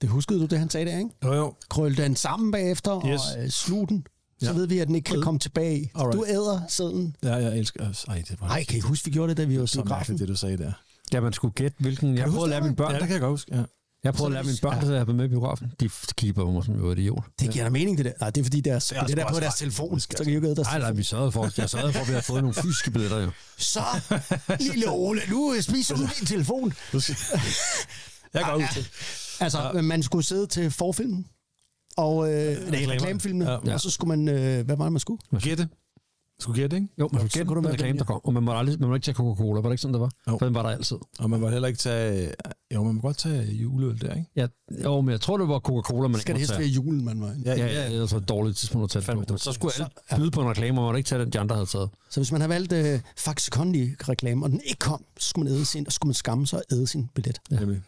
det 0.00 0.08
huskede 0.08 0.40
du, 0.40 0.46
det 0.46 0.58
han 0.58 0.70
sagde 0.70 0.90
der, 0.90 0.98
ikke? 0.98 1.10
Jo, 1.24 1.32
jo. 1.34 1.54
Krøl 1.68 1.96
den 1.96 2.16
sammen 2.16 2.52
bagefter 2.52 3.06
Yes. 3.06 3.20
og 3.36 3.42
øh, 3.44 3.50
slug 3.50 3.88
den. 3.88 4.06
så 4.42 4.52
ved 4.52 4.66
vi, 4.66 4.78
at 4.78 4.86
den 4.86 4.94
ikke 4.94 5.10
kan 5.10 5.22
komme 5.22 5.40
tilbage. 5.40 5.90
Alright. 5.94 6.16
Du 6.18 6.24
æder 6.28 6.60
sædlen. 6.68 7.16
Ja, 7.22 7.34
jeg 7.34 7.58
elsker... 7.58 8.04
Ej, 8.08 8.22
det 8.28 8.40
var 8.40 8.48
Ej, 8.48 8.64
kan 8.64 8.76
I 8.78 8.80
huske, 8.80 9.04
vi 9.04 9.10
gjorde 9.10 9.30
det, 9.30 9.36
da 9.36 9.44
vi 9.44 9.60
var 9.60 9.66
så 9.66 9.78
i 9.78 9.82
biografen? 9.82 9.98
mærkeligt, 9.98 10.20
det 10.20 10.28
du 10.28 10.36
sagde 10.36 10.56
der. 10.58 10.72
Ja, 11.12 11.20
man 11.20 11.32
skulle 11.32 11.54
gætte, 11.54 11.76
hvilken... 11.80 12.18
Jeg 12.18 12.26
du 12.26 12.30
prøvede 12.30 12.44
at 12.44 12.50
lære 12.50 12.60
det, 12.60 12.64
mine 12.66 12.76
børn. 12.76 12.92
Ja, 12.92 12.98
det 12.98 13.06
kan 13.06 13.12
jeg 13.12 13.20
godt 13.20 13.30
huske. 13.32 13.56
Ja. 13.56 13.62
Jeg 14.06 14.14
prøvede 14.14 14.38
at 14.38 14.44
lære 14.44 14.44
mine 14.44 14.58
børn, 14.62 14.80
der 14.80 15.04
været 15.04 15.16
med 15.16 15.24
i 15.24 15.28
biografen. 15.28 15.72
De 15.80 15.90
kigger 16.16 16.34
på 16.34 16.50
mig 16.50 16.64
som 16.64 16.74
jo 16.74 16.92
idiot. 16.92 17.24
Det 17.40 17.50
giver 17.50 17.64
da 17.64 17.70
mening, 17.70 17.98
det 17.98 18.04
der. 18.04 18.12
Nej, 18.20 18.30
det 18.30 18.40
er 18.40 18.44
fordi, 18.44 18.60
deres, 18.60 18.86
det 18.86 18.98
er, 18.98 19.06
det 19.06 19.16
der 19.16 19.32
på 19.32 19.40
deres 19.40 19.54
telefon. 19.54 20.00
Så 20.00 20.08
kan 20.08 20.26
I 20.26 20.30
jo 20.30 20.36
ikke 20.36 20.54
deres 20.54 20.68
Nej, 20.68 20.78
nej, 20.78 20.92
vi 20.92 21.02
sørgede 21.02 21.32
for, 21.32 21.50
jeg 21.58 21.70
sørgede 21.70 21.92
for, 21.92 22.00
at 22.00 22.06
vi 22.06 22.12
havde 22.12 22.22
fået 22.22 22.42
nogle 22.42 22.54
fysiske 22.54 22.90
billetter 22.90 23.20
jo. 23.20 23.30
Så, 23.58 23.80
lille 24.60 24.90
Ole, 24.90 25.20
nu 25.30 25.54
spiser 25.60 25.96
du 25.96 26.02
din 26.18 26.26
telefon. 26.26 26.72
Jeg 28.34 28.44
godt 28.44 28.62
huske 28.62 28.80
det. 28.80 28.90
Altså, 29.40 29.70
ja. 29.74 29.82
man 29.82 30.02
skulle 30.02 30.24
sidde 30.24 30.46
til 30.46 30.70
forfilmen, 30.70 31.26
og 31.96 32.32
øh, 32.32 32.70
nej, 32.70 32.84
reklamefilmene, 32.88 33.50
ja. 33.50 33.74
og 33.74 33.80
så 33.80 33.90
skulle 33.90 34.16
man, 34.16 34.28
øh, 34.28 34.66
hvad 34.66 34.76
var 34.76 34.84
det, 34.84 34.92
man 34.92 35.00
skulle? 35.00 35.20
Gætte. 35.40 35.68
Skulle 36.40 36.62
gætte, 36.62 36.76
ikke? 36.76 36.88
Jo, 36.98 37.08
man 37.12 37.20
skulle 37.20 37.44
gætte 37.44 37.54
den 37.54 37.68
reklame, 37.72 37.98
der 37.98 38.04
kom. 38.04 38.20
Og 38.24 38.32
man 38.32 38.42
må, 38.42 38.52
aldrig, 38.52 38.80
man 38.80 38.88
må 38.88 38.94
ikke 38.94 39.04
tage 39.04 39.14
Coca-Cola, 39.14 39.60
var 39.60 39.68
det 39.68 39.72
ikke 39.72 39.82
sådan, 39.82 39.92
det 39.94 40.00
var? 40.00 40.10
Jo. 40.28 40.38
For 40.38 40.46
den 40.46 40.54
var 40.54 40.62
der 40.62 40.70
altid. 40.70 40.96
Og 41.18 41.30
man 41.30 41.40
må 41.40 41.48
heller 41.48 41.68
ikke 41.68 41.78
tage... 41.78 42.32
Jo, 42.74 42.82
man 42.84 42.94
må 42.94 43.00
godt 43.00 43.18
tage 43.18 43.52
juleøl 43.52 44.00
der, 44.00 44.14
ikke? 44.14 44.30
Ja, 44.36 44.46
jo, 44.84 45.00
men 45.00 45.10
jeg 45.10 45.20
tror, 45.20 45.36
det 45.36 45.48
var 45.48 45.58
Coca-Cola, 45.58 46.08
man 46.08 46.20
Skal 46.20 46.34
det 46.34 46.40
ikke 46.40 46.52
helst 46.52 46.52
måtte 46.52 46.60
være 46.60 46.68
julen, 46.68 47.04
man 47.04 47.20
var 47.20 47.32
i. 47.32 47.42
Ja, 47.44 47.66
ja, 47.66 47.90
det 47.90 48.00
var 48.00 48.06
så 48.06 48.16
et 48.16 48.28
dårligt 48.28 48.56
tidspunkt 48.56 48.96
at 48.96 49.02
tage 49.04 49.24
det. 49.28 49.40
Så 49.40 49.52
skulle 49.52 49.72
alle 49.74 49.88
byde 50.16 50.30
på 50.30 50.42
en 50.42 50.48
reklame, 50.48 50.70
og 50.70 50.82
man 50.82 50.88
måtte 50.88 50.98
ikke 50.98 51.08
tage 51.08 51.22
den, 51.22 51.30
de 51.32 51.40
andre 51.40 51.56
havde 51.56 51.66
taget. 51.66 51.90
Så 52.10 52.20
hvis 52.20 52.32
man 52.32 52.40
har 52.40 52.48
valgt 52.48 52.72
øh, 52.72 53.00
Faxe 53.16 53.50
Kondi-reklame, 53.50 54.44
og 54.44 54.50
den 54.50 54.60
ikke 54.64 54.78
kom, 54.78 55.04
så 55.18 55.28
skulle 55.28 55.50
man 55.50 55.56
æde 55.58 55.64
sin, 55.64 55.86
og 55.86 55.92
skulle 55.92 56.08
man 56.08 56.14
skamme 56.14 56.46
sig 56.46 56.58
og 56.58 56.64
æde 56.76 56.86
sin 56.86 57.10
billet. 57.14 57.40
Ja. 57.50 57.60
Nemlig. 57.60 57.82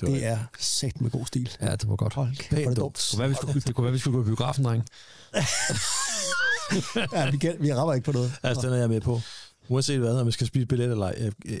Det 0.00 0.08
var 0.08 0.14
Det 0.14 0.26
er 0.26 0.38
sat 0.58 1.00
med 1.00 1.10
god 1.10 1.26
stil. 1.26 1.50
Ja, 1.60 1.72
det 1.72 1.88
var 1.88 1.96
godt. 1.96 2.14
Hold 2.14 2.36
kæft, 2.36 2.52
er 2.52 2.74
det. 2.74 3.54
Det 3.54 3.66
det 3.66 3.74
kunne 3.74 3.84
være, 3.84 3.92
vi 3.92 3.98
skulle 3.98 4.16
gå 4.16 4.22
i 4.22 4.26
biografen, 4.26 4.64
dreng. 4.64 4.84
Ja, 7.12 7.30
vi, 7.30 7.36
kan, 7.36 7.56
vi 7.60 7.72
rammer 7.74 7.94
ikke 7.94 8.04
på 8.04 8.12
noget. 8.12 8.32
Altså, 8.42 8.66
den 8.66 8.74
er 8.74 8.78
jeg 8.80 8.88
med 8.88 9.00
på. 9.00 9.20
Uanset 9.68 9.98
hvad, 9.98 10.20
om 10.20 10.26
vi 10.26 10.32
skal 10.32 10.46
spise 10.46 10.66
billet 10.66 10.90
eller 10.90 11.06
ej. 11.06 11.14
Øh, 11.18 11.32
øh, 11.44 11.60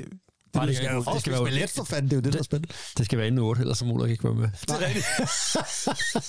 Bare 0.52 0.66
det, 0.66 0.76
skal 0.76 0.90
jo, 0.92 0.98
det, 0.98 1.06
skal 1.06 1.20
skal 1.20 1.32
være, 1.32 1.44
billet 1.44 1.70
for 1.70 1.84
fanden, 1.84 2.04
det 2.10 2.12
er 2.12 2.16
jo 2.16 2.20
det, 2.20 2.32
der 2.32 2.38
er 2.38 2.42
spændende. 2.42 2.74
det 2.98 3.06
skal 3.06 3.18
være 3.18 3.26
inden 3.26 3.40
8, 3.40 3.60
ellers 3.60 3.78
så 3.78 3.84
må 3.84 3.94
Ulrik 3.94 4.10
ikke 4.10 4.24
være 4.24 4.34
med. 4.34 4.48
Det 4.60 4.70
er 4.70 4.86
rigtigt. 4.86 5.06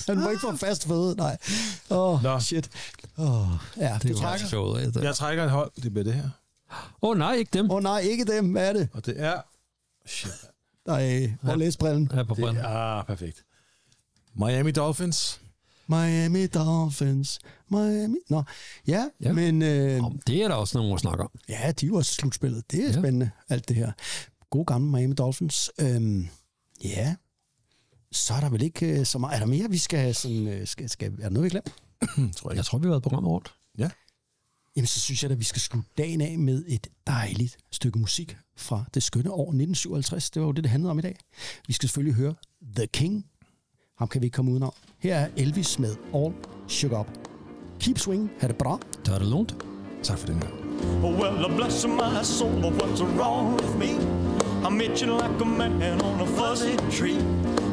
Han 0.07 0.19
må 0.19 0.29
ikke 0.29 0.41
få 0.41 0.55
fast 0.57 0.87
føde, 0.87 1.15
nej. 1.15 1.37
Åh, 1.89 2.13
oh, 2.13 2.23
Nå. 2.23 2.39
shit. 2.39 2.69
Oh, 3.17 3.47
ja, 3.77 3.93
det, 3.93 3.93
Det 3.93 4.01
det 4.03 4.11
er 4.11 4.15
trækker. 4.21 4.45
jo 4.45 4.49
sjovt. 4.49 4.97
Åh 4.97 5.03
jeg 5.03 5.15
trækker 5.15 5.43
et 5.43 5.51
hold. 5.51 5.71
Det 5.83 5.91
bliver 5.93 6.03
det 6.03 6.13
her. 6.13 6.29
oh, 7.01 7.17
nej, 7.17 7.33
ikke 7.33 7.49
dem. 7.53 7.71
Åh 7.71 7.75
oh, 7.77 7.83
nej, 7.83 7.99
ikke 7.99 8.25
dem. 8.25 8.51
Hvad 8.51 8.69
er 8.69 8.73
det? 8.73 8.89
Og 8.93 9.05
det 9.05 9.15
er... 9.17 9.41
Shit. 10.05 10.31
Nej, 10.87 11.31
hvor 11.41 11.51
ja. 11.51 11.57
læs 11.57 11.77
brillen. 11.77 12.11
Her 12.13 12.23
på 12.23 12.33
Det 12.35 12.43
branden. 12.43 12.63
er 12.63 12.67
ah, 12.67 13.05
perfekt. 13.05 13.43
Miami 14.35 14.71
Dolphins. 14.71 15.41
Miami 15.87 16.47
Dolphins. 16.47 17.39
Miami... 17.71 18.17
Nå, 18.29 18.43
ja, 18.87 18.93
Ja. 18.93 19.07
ja. 19.21 19.33
men 19.33 19.61
øh, 19.61 20.03
Om, 20.05 20.19
det 20.27 20.43
er 20.43 20.47
der 20.47 20.55
også 20.55 20.77
nogen, 20.77 20.91
der 20.91 20.97
snakker 20.97 21.25
om. 21.25 21.31
ja, 21.49 21.71
de 21.71 21.85
er 21.85 21.87
jo 21.87 21.95
også 21.95 22.13
slutspillet. 22.13 22.71
Det 22.71 22.79
er 22.79 22.83
Ja. 22.83 22.89
ja. 22.91 22.99
spændende, 22.99 23.29
alt 23.49 23.67
det 23.67 23.75
her. 23.75 23.91
God 24.49 24.65
gamle 24.65 24.91
Miami 24.91 25.13
Dolphins. 25.13 25.71
Øhm, 25.81 26.27
ja, 26.83 27.15
så 28.11 28.33
er 28.33 28.39
der 28.39 28.49
vel 28.49 28.61
ikke 28.61 28.99
øh, 28.99 29.05
så 29.05 29.17
meget. 29.17 29.35
Er 29.35 29.39
der 29.39 29.45
mere, 29.45 29.69
vi 29.69 29.77
skal... 29.77 30.15
Sådan, 30.15 30.47
øh, 30.47 30.67
skal, 30.67 30.89
skal 30.89 31.11
er 31.13 31.15
der 31.17 31.29
noget, 31.29 31.43
vi 31.43 31.49
glemt? 31.49 31.73
Tror 32.37 32.49
jeg 32.51 32.57
Jeg 32.57 32.65
tror, 32.65 32.77
vi 32.77 32.85
har 32.85 32.89
været 32.89 33.03
programmet 33.03 33.29
rundt. 33.31 33.53
Jamen, 34.75 34.87
så 34.87 34.99
synes 34.99 35.23
jeg 35.23 35.31
at 35.31 35.39
vi 35.39 35.43
skal 35.43 35.61
slutte 35.61 35.89
dagen 35.97 36.21
af 36.21 36.37
med 36.39 36.63
et 36.67 36.87
dejligt 37.07 37.57
stykke 37.71 37.99
musik 37.99 38.37
fra 38.57 38.85
det 38.93 39.03
skønne 39.03 39.31
år 39.31 39.41
1957. 39.43 40.29
Det 40.29 40.41
var 40.41 40.45
jo 40.47 40.51
det, 40.51 40.63
det 40.63 40.71
handlede 40.71 40.91
om 40.91 40.99
i 40.99 41.01
dag. 41.01 41.15
Vi 41.67 41.73
skal 41.73 41.89
selvfølgelig 41.89 42.15
høre 42.15 42.35
The 42.75 42.87
King. 42.87 43.25
Ham 43.97 44.07
kan 44.07 44.21
vi 44.21 44.25
ikke 44.25 44.35
komme 44.35 44.51
udenom. 44.51 44.71
Her 44.99 45.15
er 45.15 45.27
Elvis 45.37 45.79
med 45.79 45.95
All 46.13 46.33
Shook 46.67 46.91
Up. 46.91 47.07
Keep 47.79 47.97
swing. 47.99 48.31
Ha' 48.39 48.47
det 48.47 48.57
bra. 48.57 48.79
Der 49.05 49.13
er 49.13 49.19
det 49.19 49.27
lunt. 49.27 49.55
Tak 50.03 50.17
for 50.17 50.27
den 50.27 50.39
gang. 50.39 50.53
Well, 51.01 51.55
bless 51.57 51.85
my 51.87 52.23
soul, 52.23 52.71
what's 52.71 53.01
wrong 53.01 53.55
with 53.55 53.77
me? 53.77 53.97
I'm 54.63 54.81
itching 54.81 55.09
like 55.09 55.41
a 55.41 55.45
man 55.45 56.01
on 56.01 56.21
a 56.21 56.25
fuzzy 56.25 56.77
tree. 56.91 57.17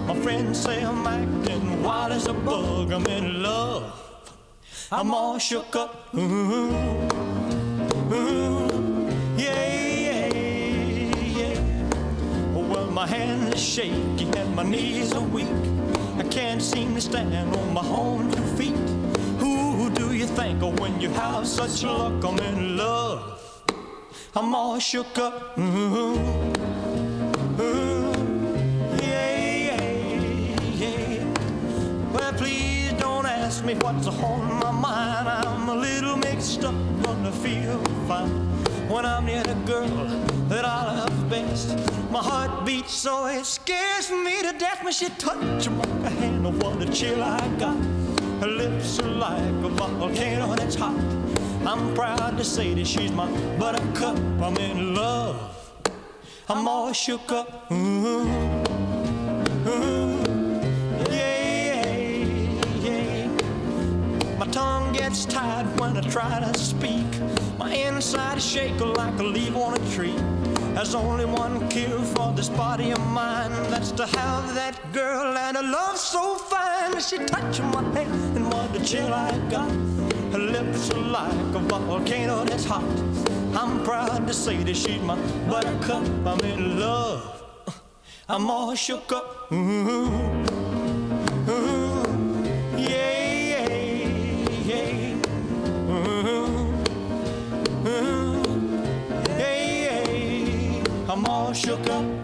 My 0.07 0.15
friends 0.23 0.59
say 0.59 0.83
I'm 0.83 1.07
acting 1.07 1.83
wild 1.83 2.13
as 2.13 2.27
a 2.27 2.33
bug. 2.33 2.93
I'm 2.93 3.07
in 3.07 3.43
love. 3.43 3.83
I'm 4.93 5.13
all 5.15 5.39
shook 5.39 5.77
up. 5.77 6.15
Ooh, 6.15 6.21
ooh, 8.13 8.69
yeah, 9.37 9.73
yeah, 10.07 10.29
yeah. 11.39 11.61
Well, 12.55 12.91
my 12.91 13.07
hand 13.07 13.55
is 13.55 13.61
shaky 13.63 14.27
and 14.37 14.57
my 14.57 14.63
knees 14.63 15.13
are 15.13 15.29
weak. 15.35 15.84
I 16.17 16.23
can't 16.31 16.63
seem 16.63 16.95
to 16.95 17.01
stand 17.01 17.55
on 17.55 17.75
my 17.75 17.87
own 17.87 18.31
two 18.31 18.43
feet. 18.57 18.77
Who 19.39 19.91
do 19.91 20.15
you 20.15 20.27
think 20.27 20.63
of 20.63 20.79
when 20.79 21.01
you 21.01 21.11
have 21.11 21.47
such 21.47 21.83
luck? 21.83 22.25
I'm 22.25 22.39
in 22.39 22.77
love. 22.77 23.63
I'm 24.37 24.55
all 24.55 24.79
shook 24.79 25.19
up. 25.19 25.59
Ooh, 25.59 26.15
ooh, 27.61 28.13
yeah, 29.03 29.37
yeah, 29.69 30.61
yeah. 30.83 31.25
Well, 32.13 32.33
please 32.35 32.93
don't 32.93 33.27
ask 33.27 33.65
me 33.65 33.75
what's 33.75 34.07
on 34.07 34.61
my 34.61 34.71
mind. 34.71 35.29
I'm 35.29 35.69
a 35.69 35.75
little 35.75 36.17
mixed 36.17 36.65
up, 36.65 36.75
gonna 37.03 37.33
feel 37.33 37.79
fine 38.07 38.55
when 38.89 39.05
I'm 39.07 39.27
near 39.27 39.43
the 39.43 39.55
girl 39.67 39.89
that 40.49 40.65
I 40.65 40.97
love 40.97 41.31
best. 41.31 41.77
My 42.11 42.23
heart 42.23 42.67
beats 42.67 42.95
so 42.95 43.27
it 43.27 43.45
scares 43.45 44.11
me 44.11 44.43
to 44.43 44.53
death 44.59 44.83
when 44.85 44.93
she 44.93 45.09
touches 45.11 45.71
my 45.71 46.09
hand. 46.09 46.47
Oh, 46.47 46.51
what 46.51 46.83
a 46.83 46.93
chill 46.93 47.23
I 47.23 47.47
got. 47.59 47.77
Her 48.41 48.49
lips 48.49 48.99
are 49.01 49.09
like 49.09 49.43
a 49.65 49.69
volcano 49.69 50.55
that's 50.55 50.75
hot. 50.75 50.99
I'm 51.67 51.95
proud 51.95 52.37
to 52.37 52.45
say 52.45 52.75
that 52.75 52.87
she's 52.87 53.13
my 53.13 53.27
buttercup. 53.59 54.19
I'm 54.43 54.57
in 54.59 54.95
love. 54.95 55.55
I'm 56.49 56.69
all 56.69 56.93
shook 56.93 57.33
up. 57.33 57.73
Ooh, 57.73 58.29
ooh, 59.67 60.24
tongue 64.55 64.93
gets 64.93 65.25
tied 65.25 65.67
when 65.81 65.97
I 65.97 66.01
try 66.03 66.39
to 66.39 66.57
speak. 66.57 67.05
My 67.59 67.75
inside 67.75 68.39
is 68.39 68.47
shaking 68.47 68.95
like 68.95 69.19
a 69.19 69.25
leaf 69.25 69.57
on 69.57 69.75
a 69.75 69.91
tree. 69.91 70.15
There's 70.75 70.95
only 70.95 71.25
one 71.25 71.69
cure 71.69 71.99
for 72.15 72.33
this 72.37 72.51
body 72.51 72.93
of 72.93 73.01
mine. 73.09 73.51
That's 73.69 73.91
to 73.99 74.07
have 74.07 74.55
that 74.55 74.79
girl 74.93 75.37
and 75.37 75.57
a 75.57 75.63
love 75.63 75.97
so 75.97 76.37
fine. 76.37 77.01
She 77.01 77.19
touching 77.19 77.67
my 77.73 77.83
hand 77.97 78.37
and 78.37 78.47
what 78.47 78.77
a 78.77 78.85
chill 78.85 79.13
I 79.13 79.37
got. 79.51 79.73
Her 80.31 80.39
lips 80.39 80.89
are 80.93 81.05
like 81.19 81.55
a 81.57 81.59
volcano 81.59 82.45
that's 82.45 82.65
hot. 82.65 82.85
I'm 83.57 83.83
proud 83.83 84.29
to 84.29 84.33
say 84.33 84.63
that 84.63 84.77
she's 84.77 85.03
my 85.03 85.17
buttercup. 85.51 86.05
I'm 86.25 86.41
in 86.41 86.79
love. 86.79 87.43
I'm 88.29 88.49
all 88.49 88.77
shook 88.77 89.11
up. 89.11 89.51
Ooh, 89.51 89.57
ooh, 89.57 90.74
shook 101.55 101.87
up. 101.89 102.24